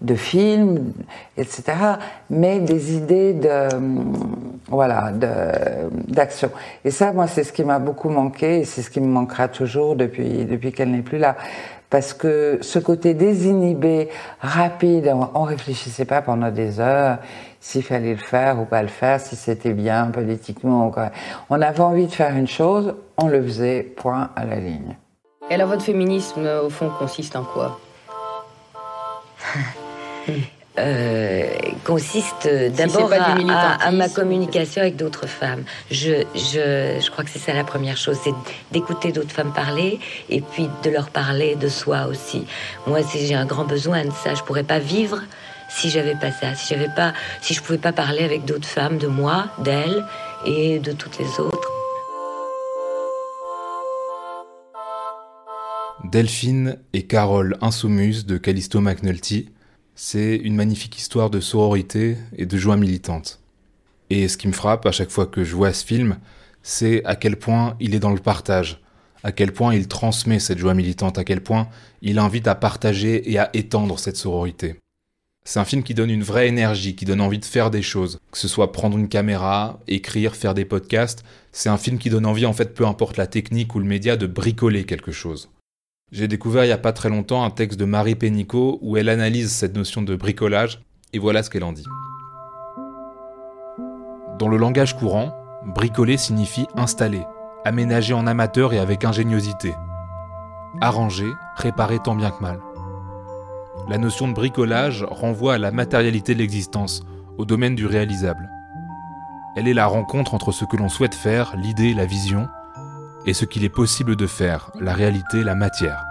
de 0.00 0.14
films, 0.14 0.92
etc., 1.36 1.62
mais 2.30 2.60
des 2.60 2.94
idées 2.94 3.32
de, 3.32 3.68
voilà, 4.68 5.12
d'action. 6.08 6.50
Et 6.84 6.90
ça, 6.90 7.12
moi, 7.12 7.26
c'est 7.26 7.44
ce 7.44 7.52
qui 7.52 7.64
m'a 7.64 7.78
beaucoup 7.78 8.10
manqué, 8.10 8.60
et 8.60 8.64
c'est 8.64 8.82
ce 8.82 8.90
qui 8.90 9.00
me 9.00 9.06
manquera 9.06 9.48
toujours 9.48 9.96
depuis, 9.96 10.44
depuis 10.44 10.72
qu'elle 10.72 10.90
n'est 10.90 11.02
plus 11.02 11.18
là 11.18 11.36
parce 11.94 12.12
que 12.12 12.58
ce 12.60 12.80
côté 12.80 13.14
désinhibé, 13.14 14.08
rapide, 14.40 15.14
on, 15.32 15.44
ne 15.44 15.48
réfléchissait 15.48 16.04
pas 16.04 16.22
pendant 16.22 16.50
des 16.50 16.80
heures 16.80 17.18
s'il 17.60 17.84
fallait 17.84 18.14
le 18.14 18.18
faire 18.18 18.60
ou 18.60 18.64
pas 18.64 18.82
le 18.82 18.88
faire, 18.88 19.20
si 19.20 19.36
c'était 19.36 19.74
bien 19.74 20.06
politiquement. 20.06 20.90
On 21.50 21.62
avait 21.62 21.80
envie 21.80 22.06
de 22.08 22.12
faire 22.12 22.34
une 22.34 22.48
chose, 22.48 22.96
on 23.18 23.28
le 23.28 23.42
faisait, 23.42 23.82
point 23.82 24.30
à 24.36 24.44
la 24.44 24.56
ligne. 24.56 24.96
Et 25.50 25.54
alors 25.54 25.68
votre 25.68 25.82
féminisme, 25.82 26.46
au 26.64 26.70
fond, 26.70 26.90
consiste 26.98 27.36
en 27.36 27.44
quoi? 27.44 27.78
Euh, 30.76 31.52
consiste 31.84 32.48
d'abord 32.76 33.12
à, 33.12 33.92
ma 33.92 34.08
communication 34.08 34.82
avec 34.82 34.96
d'autres 34.96 35.28
femmes. 35.28 35.62
Je, 35.88 36.24
je, 36.34 36.98
je, 37.00 37.10
crois 37.12 37.22
que 37.22 37.30
c'est 37.30 37.38
ça 37.38 37.52
la 37.52 37.62
première 37.62 37.96
chose, 37.96 38.18
c'est 38.24 38.34
d'écouter 38.72 39.12
d'autres 39.12 39.30
femmes 39.30 39.52
parler 39.52 40.00
et 40.30 40.40
puis 40.40 40.68
de 40.82 40.90
leur 40.90 41.10
parler 41.10 41.54
de 41.54 41.68
soi 41.68 42.06
aussi. 42.08 42.44
Moi, 42.88 43.00
j'ai 43.14 43.36
un 43.36 43.46
grand 43.46 43.64
besoin 43.64 44.04
de 44.04 44.10
ça. 44.24 44.34
Je 44.34 44.42
pourrais 44.42 44.64
pas 44.64 44.80
vivre 44.80 45.22
si 45.68 45.90
j'avais 45.90 46.16
pas 46.16 46.32
ça, 46.32 46.56
si 46.56 46.74
j'avais 46.74 46.92
pas, 46.92 47.12
si 47.40 47.54
je 47.54 47.62
pouvais 47.62 47.78
pas 47.78 47.92
parler 47.92 48.24
avec 48.24 48.44
d'autres 48.44 48.68
femmes 48.68 48.98
de 48.98 49.06
moi, 49.06 49.46
d'elles 49.58 50.04
et 50.44 50.80
de 50.80 50.90
toutes 50.90 51.18
les 51.20 51.38
autres. 51.38 51.73
Delphine 56.14 56.78
et 56.92 57.08
Carole 57.08 57.58
Insoumus 57.60 58.24
de 58.24 58.36
Callisto 58.36 58.80
McNulty 58.80 59.48
c'est 59.96 60.36
une 60.36 60.54
magnifique 60.54 60.96
histoire 60.96 61.28
de 61.28 61.40
sororité 61.40 62.16
et 62.36 62.46
de 62.46 62.56
joie 62.56 62.76
militante. 62.76 63.40
Et 64.10 64.28
ce 64.28 64.36
qui 64.36 64.46
me 64.46 64.52
frappe 64.52 64.86
à 64.86 64.92
chaque 64.92 65.10
fois 65.10 65.26
que 65.26 65.42
je 65.42 65.56
vois 65.56 65.72
ce 65.72 65.84
film, 65.84 66.18
c'est 66.62 67.04
à 67.04 67.16
quel 67.16 67.36
point 67.36 67.74
il 67.80 67.96
est 67.96 67.98
dans 67.98 68.12
le 68.12 68.20
partage, 68.20 68.80
à 69.24 69.32
quel 69.32 69.52
point 69.52 69.74
il 69.74 69.88
transmet 69.88 70.38
cette 70.38 70.58
joie 70.58 70.74
militante, 70.74 71.18
à 71.18 71.24
quel 71.24 71.42
point 71.42 71.66
il 72.00 72.20
invite 72.20 72.46
à 72.46 72.54
partager 72.54 73.32
et 73.32 73.36
à 73.40 73.50
étendre 73.52 73.98
cette 73.98 74.16
sororité. 74.16 74.76
C'est 75.44 75.58
un 75.58 75.64
film 75.64 75.82
qui 75.82 75.94
donne 75.94 76.10
une 76.10 76.22
vraie 76.22 76.46
énergie, 76.46 76.94
qui 76.94 77.06
donne 77.06 77.20
envie 77.20 77.40
de 77.40 77.44
faire 77.44 77.72
des 77.72 77.82
choses, 77.82 78.20
que 78.30 78.38
ce 78.38 78.46
soit 78.46 78.70
prendre 78.70 78.96
une 78.96 79.08
caméra, 79.08 79.80
écrire, 79.88 80.36
faire 80.36 80.54
des 80.54 80.64
podcasts, 80.64 81.24
c'est 81.50 81.70
un 81.70 81.76
film 81.76 81.98
qui 81.98 82.08
donne 82.08 82.24
envie 82.24 82.46
en 82.46 82.52
fait 82.52 82.72
peu 82.72 82.86
importe 82.86 83.16
la 83.16 83.26
technique 83.26 83.74
ou 83.74 83.80
le 83.80 83.84
média 83.84 84.16
de 84.16 84.28
bricoler 84.28 84.84
quelque 84.84 85.10
chose. 85.10 85.50
J'ai 86.14 86.28
découvert 86.28 86.64
il 86.64 86.68
n'y 86.68 86.72
a 86.72 86.78
pas 86.78 86.92
très 86.92 87.08
longtemps 87.08 87.42
un 87.42 87.50
texte 87.50 87.78
de 87.78 87.84
Marie 87.84 88.14
Pénicaud 88.14 88.78
où 88.82 88.96
elle 88.96 89.08
analyse 89.08 89.50
cette 89.50 89.74
notion 89.74 90.00
de 90.00 90.14
bricolage, 90.14 90.80
et 91.12 91.18
voilà 91.18 91.42
ce 91.42 91.50
qu'elle 91.50 91.64
en 91.64 91.72
dit. 91.72 91.86
Dans 94.38 94.46
le 94.46 94.56
langage 94.56 94.96
courant, 94.96 95.34
bricoler 95.64 96.16
signifie 96.16 96.66
installer, 96.76 97.22
aménager 97.64 98.14
en 98.14 98.28
amateur 98.28 98.72
et 98.72 98.78
avec 98.78 99.04
ingéniosité. 99.04 99.74
Arranger, 100.80 101.32
réparer 101.56 101.98
tant 101.98 102.14
bien 102.14 102.30
que 102.30 102.42
mal. 102.42 102.60
La 103.88 103.98
notion 103.98 104.28
de 104.28 104.34
bricolage 104.34 105.04
renvoie 105.10 105.54
à 105.54 105.58
la 105.58 105.72
matérialité 105.72 106.34
de 106.34 106.38
l'existence, 106.38 107.02
au 107.38 107.44
domaine 107.44 107.74
du 107.74 107.86
réalisable. 107.86 108.48
Elle 109.56 109.66
est 109.66 109.74
la 109.74 109.86
rencontre 109.86 110.34
entre 110.34 110.52
ce 110.52 110.64
que 110.64 110.76
l'on 110.76 110.88
souhaite 110.88 111.14
faire, 111.14 111.56
l'idée, 111.56 111.92
la 111.92 112.06
vision, 112.06 112.48
et 113.26 113.34
ce 113.34 113.44
qu'il 113.44 113.64
est 113.64 113.68
possible 113.68 114.16
de 114.16 114.26
faire, 114.26 114.70
la 114.80 114.92
réalité, 114.92 115.42
la 115.42 115.54
matière. 115.54 116.04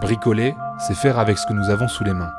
Bricoler, 0.00 0.54
c'est 0.78 0.94
faire 0.94 1.18
avec 1.18 1.38
ce 1.38 1.46
que 1.46 1.52
nous 1.52 1.70
avons 1.70 1.88
sous 1.88 2.04
les 2.04 2.12
mains. 2.12 2.32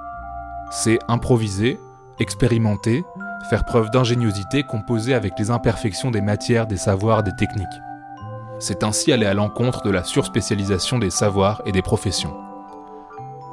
C'est 0.71 0.99
improviser, 1.07 1.79
expérimenter, 2.19 3.03
faire 3.49 3.65
preuve 3.65 3.89
d'ingéniosité 3.91 4.63
composée 4.63 5.13
avec 5.13 5.33
les 5.39 5.51
imperfections 5.51 6.11
des 6.11 6.21
matières, 6.21 6.67
des 6.67 6.77
savoirs, 6.77 7.23
des 7.23 7.35
techniques. 7.35 7.67
C'est 8.59 8.83
ainsi 8.83 9.11
aller 9.11 9.25
à 9.25 9.33
l'encontre 9.33 9.83
de 9.83 9.89
la 9.89 10.03
surspécialisation 10.03 10.99
des 10.99 11.09
savoirs 11.09 11.61
et 11.65 11.71
des 11.71 11.81
professions. 11.81 12.35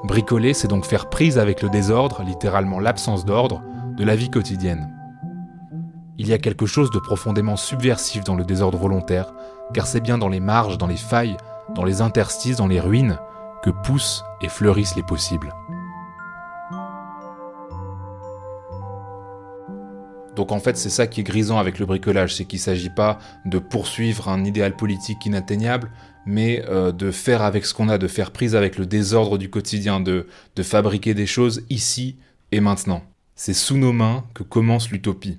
Bricoler, 0.04 0.54
c'est 0.54 0.68
donc 0.68 0.84
faire 0.84 1.08
prise 1.08 1.38
avec 1.38 1.62
le 1.62 1.68
désordre, 1.68 2.22
littéralement 2.22 2.80
l'absence 2.80 3.24
d'ordre, 3.24 3.62
de 3.96 4.04
la 4.04 4.16
vie 4.16 4.30
quotidienne. 4.30 5.01
Il 6.18 6.28
y 6.28 6.34
a 6.34 6.38
quelque 6.38 6.66
chose 6.66 6.90
de 6.90 6.98
profondément 6.98 7.56
subversif 7.56 8.22
dans 8.22 8.34
le 8.34 8.44
désordre 8.44 8.76
volontaire, 8.76 9.32
car 9.72 9.86
c'est 9.86 10.00
bien 10.00 10.18
dans 10.18 10.28
les 10.28 10.40
marges, 10.40 10.76
dans 10.76 10.86
les 10.86 10.96
failles, 10.96 11.38
dans 11.74 11.84
les 11.84 12.02
interstices, 12.02 12.56
dans 12.56 12.66
les 12.66 12.80
ruines, 12.80 13.18
que 13.62 13.70
poussent 13.70 14.22
et 14.42 14.48
fleurissent 14.48 14.94
les 14.94 15.02
possibles. 15.02 15.54
Donc 20.36 20.52
en 20.52 20.60
fait, 20.60 20.76
c'est 20.76 20.90
ça 20.90 21.06
qui 21.06 21.20
est 21.20 21.24
grisant 21.24 21.58
avec 21.58 21.78
le 21.78 21.86
bricolage, 21.86 22.34
c'est 22.34 22.44
qu'il 22.44 22.58
ne 22.58 22.62
s'agit 22.64 22.90
pas 22.90 23.18
de 23.46 23.58
poursuivre 23.58 24.28
un 24.28 24.44
idéal 24.44 24.76
politique 24.76 25.24
inatteignable, 25.24 25.90
mais 26.26 26.62
euh, 26.68 26.92
de 26.92 27.10
faire 27.10 27.42
avec 27.42 27.64
ce 27.64 27.72
qu'on 27.72 27.88
a, 27.88 27.96
de 27.98 28.08
faire 28.08 28.32
prise 28.32 28.54
avec 28.54 28.76
le 28.76 28.84
désordre 28.84 29.38
du 29.38 29.48
quotidien, 29.48 30.00
de, 30.00 30.26
de 30.56 30.62
fabriquer 30.62 31.14
des 31.14 31.26
choses 31.26 31.62
ici 31.70 32.16
et 32.50 32.60
maintenant. 32.60 33.02
C'est 33.34 33.54
sous 33.54 33.78
nos 33.78 33.92
mains 33.92 34.24
que 34.34 34.42
commence 34.42 34.90
l'utopie. 34.90 35.38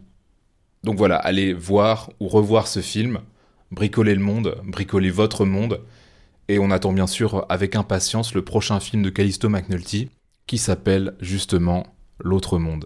Donc 0.84 0.98
voilà, 0.98 1.16
allez 1.16 1.54
voir 1.54 2.10
ou 2.20 2.28
revoir 2.28 2.68
ce 2.68 2.82
film, 2.82 3.20
bricoler 3.72 4.16
le 4.16 4.22
monde, 4.22 4.58
bricoler 4.66 5.10
votre 5.10 5.46
monde, 5.46 5.82
et 6.50 6.60
on 6.60 6.72
attend 6.72 6.92
bien 6.92 7.08
sûr 7.08 7.46
avec 7.48 7.76
impatience 7.76 8.34
le 8.34 8.44
prochain 8.44 8.80
film 8.80 9.02
de 9.02 9.10
Callisto 9.10 9.48
McNulty, 9.48 10.10
qui 10.46 10.58
s'appelle 10.58 11.14
justement 11.22 11.88
L'autre 12.20 12.58
monde. 12.58 12.86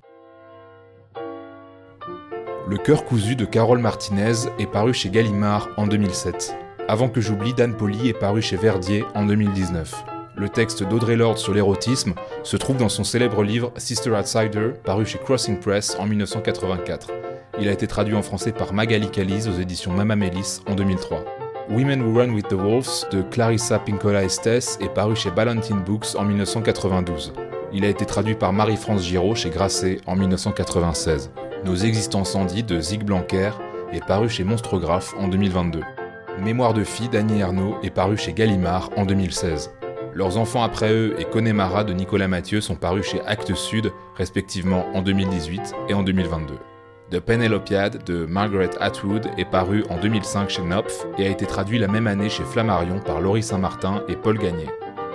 Le 2.68 2.78
cœur 2.78 3.06
cousu 3.06 3.36
de 3.36 3.45
Carole 3.45 3.80
Martinez 3.80 4.49
est 4.57 4.72
paru 4.72 4.94
chez 4.94 5.10
Gallimard 5.10 5.69
en 5.78 5.86
2007. 5.86 6.56
Avant 6.88 7.10
que 7.10 7.22
j'oublie, 7.22 7.53
Dan 7.53 7.76
Poli 7.76 8.10
est 8.10 8.18
paru 8.18 8.41
chez 8.41 8.57
Verdier 8.57 9.03
en 9.15 9.26
2019. 9.26 10.03
Le 10.36 10.49
texte 10.49 10.84
d'Audrey 10.84 11.15
Lorde 11.15 11.38
sur 11.38 11.53
l'érotisme 11.53 12.14
se 12.44 12.57
trouve 12.57 12.78
dans 12.78 12.90
son 12.90 13.03
célèbre 13.03 13.44
livre 13.44 13.74
Sister 13.78 14.11
Outsider, 14.11 14.72
paru 14.84 15.06
chez 15.06 15.18
Crossing 15.18 15.60
Press 15.60 15.98
en 15.99 16.06
1984. 16.06 17.10
Il 17.60 17.68
a 17.68 17.72
été 17.72 17.88
traduit 17.88 18.16
en 18.16 18.22
français 18.22 18.52
par 18.52 18.72
Magali 18.72 19.10
Calise 19.10 19.48
aux 19.48 19.60
éditions 19.60 19.92
Mama 19.92 20.16
Melis 20.16 20.62
en 20.68 20.76
2003. 20.76 21.26
Women 21.72 22.04
Who 22.04 22.20
Run 22.20 22.30
with 22.30 22.48
the 22.50 22.54
Wolves 22.54 23.08
de 23.12 23.24
Clarissa 23.24 23.80
Pinkola 23.80 24.24
Estes 24.24 24.78
est 24.80 24.94
paru 24.94 25.16
chez 25.16 25.32
Ballantine 25.32 25.82
Books 25.82 26.16
en 26.16 26.24
1992. 26.24 27.34
Il 27.74 27.84
a 27.84 27.90
été 27.90 28.06
traduit 28.06 28.36
par 28.36 28.54
Marie-France 28.54 29.04
Giraud 29.04 29.34
chez 29.34 29.50
Grasset 29.50 30.00
en 30.06 30.16
1996. 30.16 31.32
Nos 31.66 31.76
existences 31.76 32.36
en 32.36 32.46
dit 32.46 32.62
de 32.62 32.80
Zig 32.80 33.04
Blanquer 33.04 33.50
est 33.92 34.06
paru 34.06 34.30
chez 34.30 34.44
Monstrographe 34.44 35.16
en 35.18 35.28
2022. 35.28 35.82
Mémoire 36.44 36.76
de 36.76 36.84
fille 36.84 37.10
d'Annie 37.10 37.40
Ernaux 37.40 37.76
est 37.82 37.90
paru 37.90 38.18
chez 38.18 38.34
Gallimard 38.34 38.92
en 38.96 39.06
2016. 39.06 39.72
Leurs 40.14 40.38
enfants 40.38 40.64
après 40.64 40.94
eux 40.94 41.16
et 41.20 41.26
Connemara 41.26 41.84
de 41.84 41.94
Nicolas 41.94 42.28
Mathieu 42.28 42.62
sont 42.62 42.76
parus 42.76 43.08
chez 43.08 43.22
Actes 43.26 43.56
Sud, 43.56 43.92
respectivement 44.16 44.86
en 44.94 45.02
2018 45.02 45.74
et 45.90 45.96
en 45.96 46.04
2022. 46.04 46.54
The 47.10 47.22
Penelopiad 47.22 48.04
de 48.06 48.26
Margaret 48.26 48.72
Atwood 48.82 49.28
est 49.38 49.50
paru 49.50 49.86
en 49.90 49.98
2005 49.98 50.50
chez 50.50 50.62
Knopf 50.62 51.06
et 51.18 51.26
a 51.26 51.30
été 51.30 51.46
traduit 51.46 51.80
la 51.80 51.88
même 51.88 52.06
année 52.06 52.28
chez 52.28 52.44
Flammarion 52.44 53.00
par 53.00 53.22
Laurie 53.22 53.44
Saint-Martin 53.44 54.04
et 54.10 54.18
Paul 54.18 54.38
Gagné. 54.38 54.66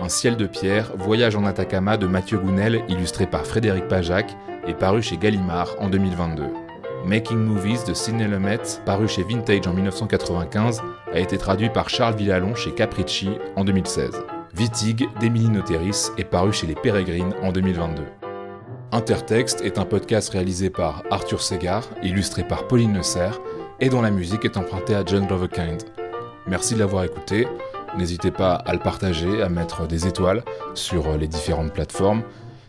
Un 0.00 0.08
ciel 0.08 0.38
de 0.38 0.46
pierre, 0.46 0.92
Voyage 0.96 1.36
en 1.36 1.44
Atacama 1.44 1.98
de 1.98 2.06
Mathieu 2.06 2.38
Gounel, 2.38 2.82
illustré 2.88 3.26
par 3.26 3.44
Frédéric 3.44 3.88
Pajac, 3.88 4.34
est 4.66 4.72
paru 4.72 5.02
chez 5.02 5.18
Gallimard 5.18 5.76
en 5.80 5.90
2022. 5.90 6.44
Making 7.04 7.36
Movies 7.36 7.84
de 7.86 7.92
Sidney 7.92 8.26
Lumet, 8.26 8.62
paru 8.86 9.06
chez 9.06 9.22
Vintage 9.22 9.66
en 9.66 9.74
1995, 9.74 10.80
a 11.12 11.18
été 11.18 11.36
traduit 11.36 11.68
par 11.68 11.90
Charles 11.90 12.16
Villalon 12.16 12.54
chez 12.54 12.72
Capricci 12.72 13.28
en 13.54 13.64
2016. 13.64 14.22
Vitig 14.54 15.06
d'Emily 15.20 15.50
Noteris 15.50 16.08
est 16.16 16.24
paru 16.24 16.54
chez 16.54 16.66
Les 16.66 16.74
Pérégrines 16.74 17.34
en 17.42 17.52
2022. 17.52 18.21
Intertexte 18.94 19.62
est 19.62 19.78
un 19.78 19.86
podcast 19.86 20.28
réalisé 20.28 20.68
par 20.68 21.02
Arthur 21.10 21.40
Segar, 21.40 21.82
illustré 22.02 22.44
par 22.46 22.68
Pauline 22.68 22.92
Neusser, 22.92 23.30
et 23.80 23.88
dont 23.88 24.02
la 24.02 24.10
musique 24.10 24.44
est 24.44 24.58
empruntée 24.58 24.94
à 24.94 25.02
John 25.02 25.26
Gloverkind. 25.26 25.84
Merci 26.46 26.74
de 26.74 26.80
l'avoir 26.80 27.04
écouté. 27.04 27.48
N'hésitez 27.96 28.30
pas 28.30 28.52
à 28.52 28.74
le 28.74 28.78
partager, 28.78 29.40
à 29.40 29.48
mettre 29.48 29.86
des 29.86 30.06
étoiles 30.06 30.44
sur 30.74 31.16
les 31.16 31.26
différentes 31.26 31.72
plateformes. 31.72 32.22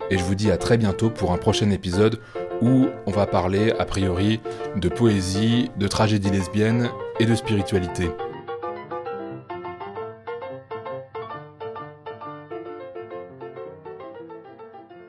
Et 0.10 0.18
je 0.18 0.24
vous 0.24 0.36
dis 0.36 0.50
à 0.50 0.56
très 0.56 0.78
bientôt 0.78 1.10
pour 1.10 1.34
un 1.34 1.38
prochain 1.38 1.70
épisode 1.72 2.22
où 2.62 2.88
on 3.06 3.12
va 3.12 3.26
parler, 3.26 3.74
a 3.78 3.84
priori, 3.84 4.40
de 4.78 4.88
poésie, 4.88 5.72
de 5.76 5.90
tragédie 5.90 6.32
lesbienne 6.32 6.90
et 7.20 7.26
de 7.26 7.36
spiritualité. 7.36 8.10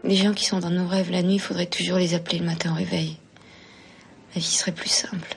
Les 0.04 0.16
gens 0.16 0.34
qui 0.34 0.44
sont 0.44 0.60
dans 0.60 0.70
nos 0.70 0.86
rêves 0.86 1.10
la 1.10 1.22
nuit, 1.22 1.36
il 1.36 1.40
faudrait 1.40 1.66
toujours 1.66 1.96
les 1.96 2.12
appeler 2.12 2.38
le 2.38 2.44
matin 2.44 2.72
au 2.72 2.74
réveil. 2.74 3.16
La 4.34 4.40
vie 4.40 4.46
serait 4.46 4.72
plus 4.72 4.90
simple. 4.90 5.36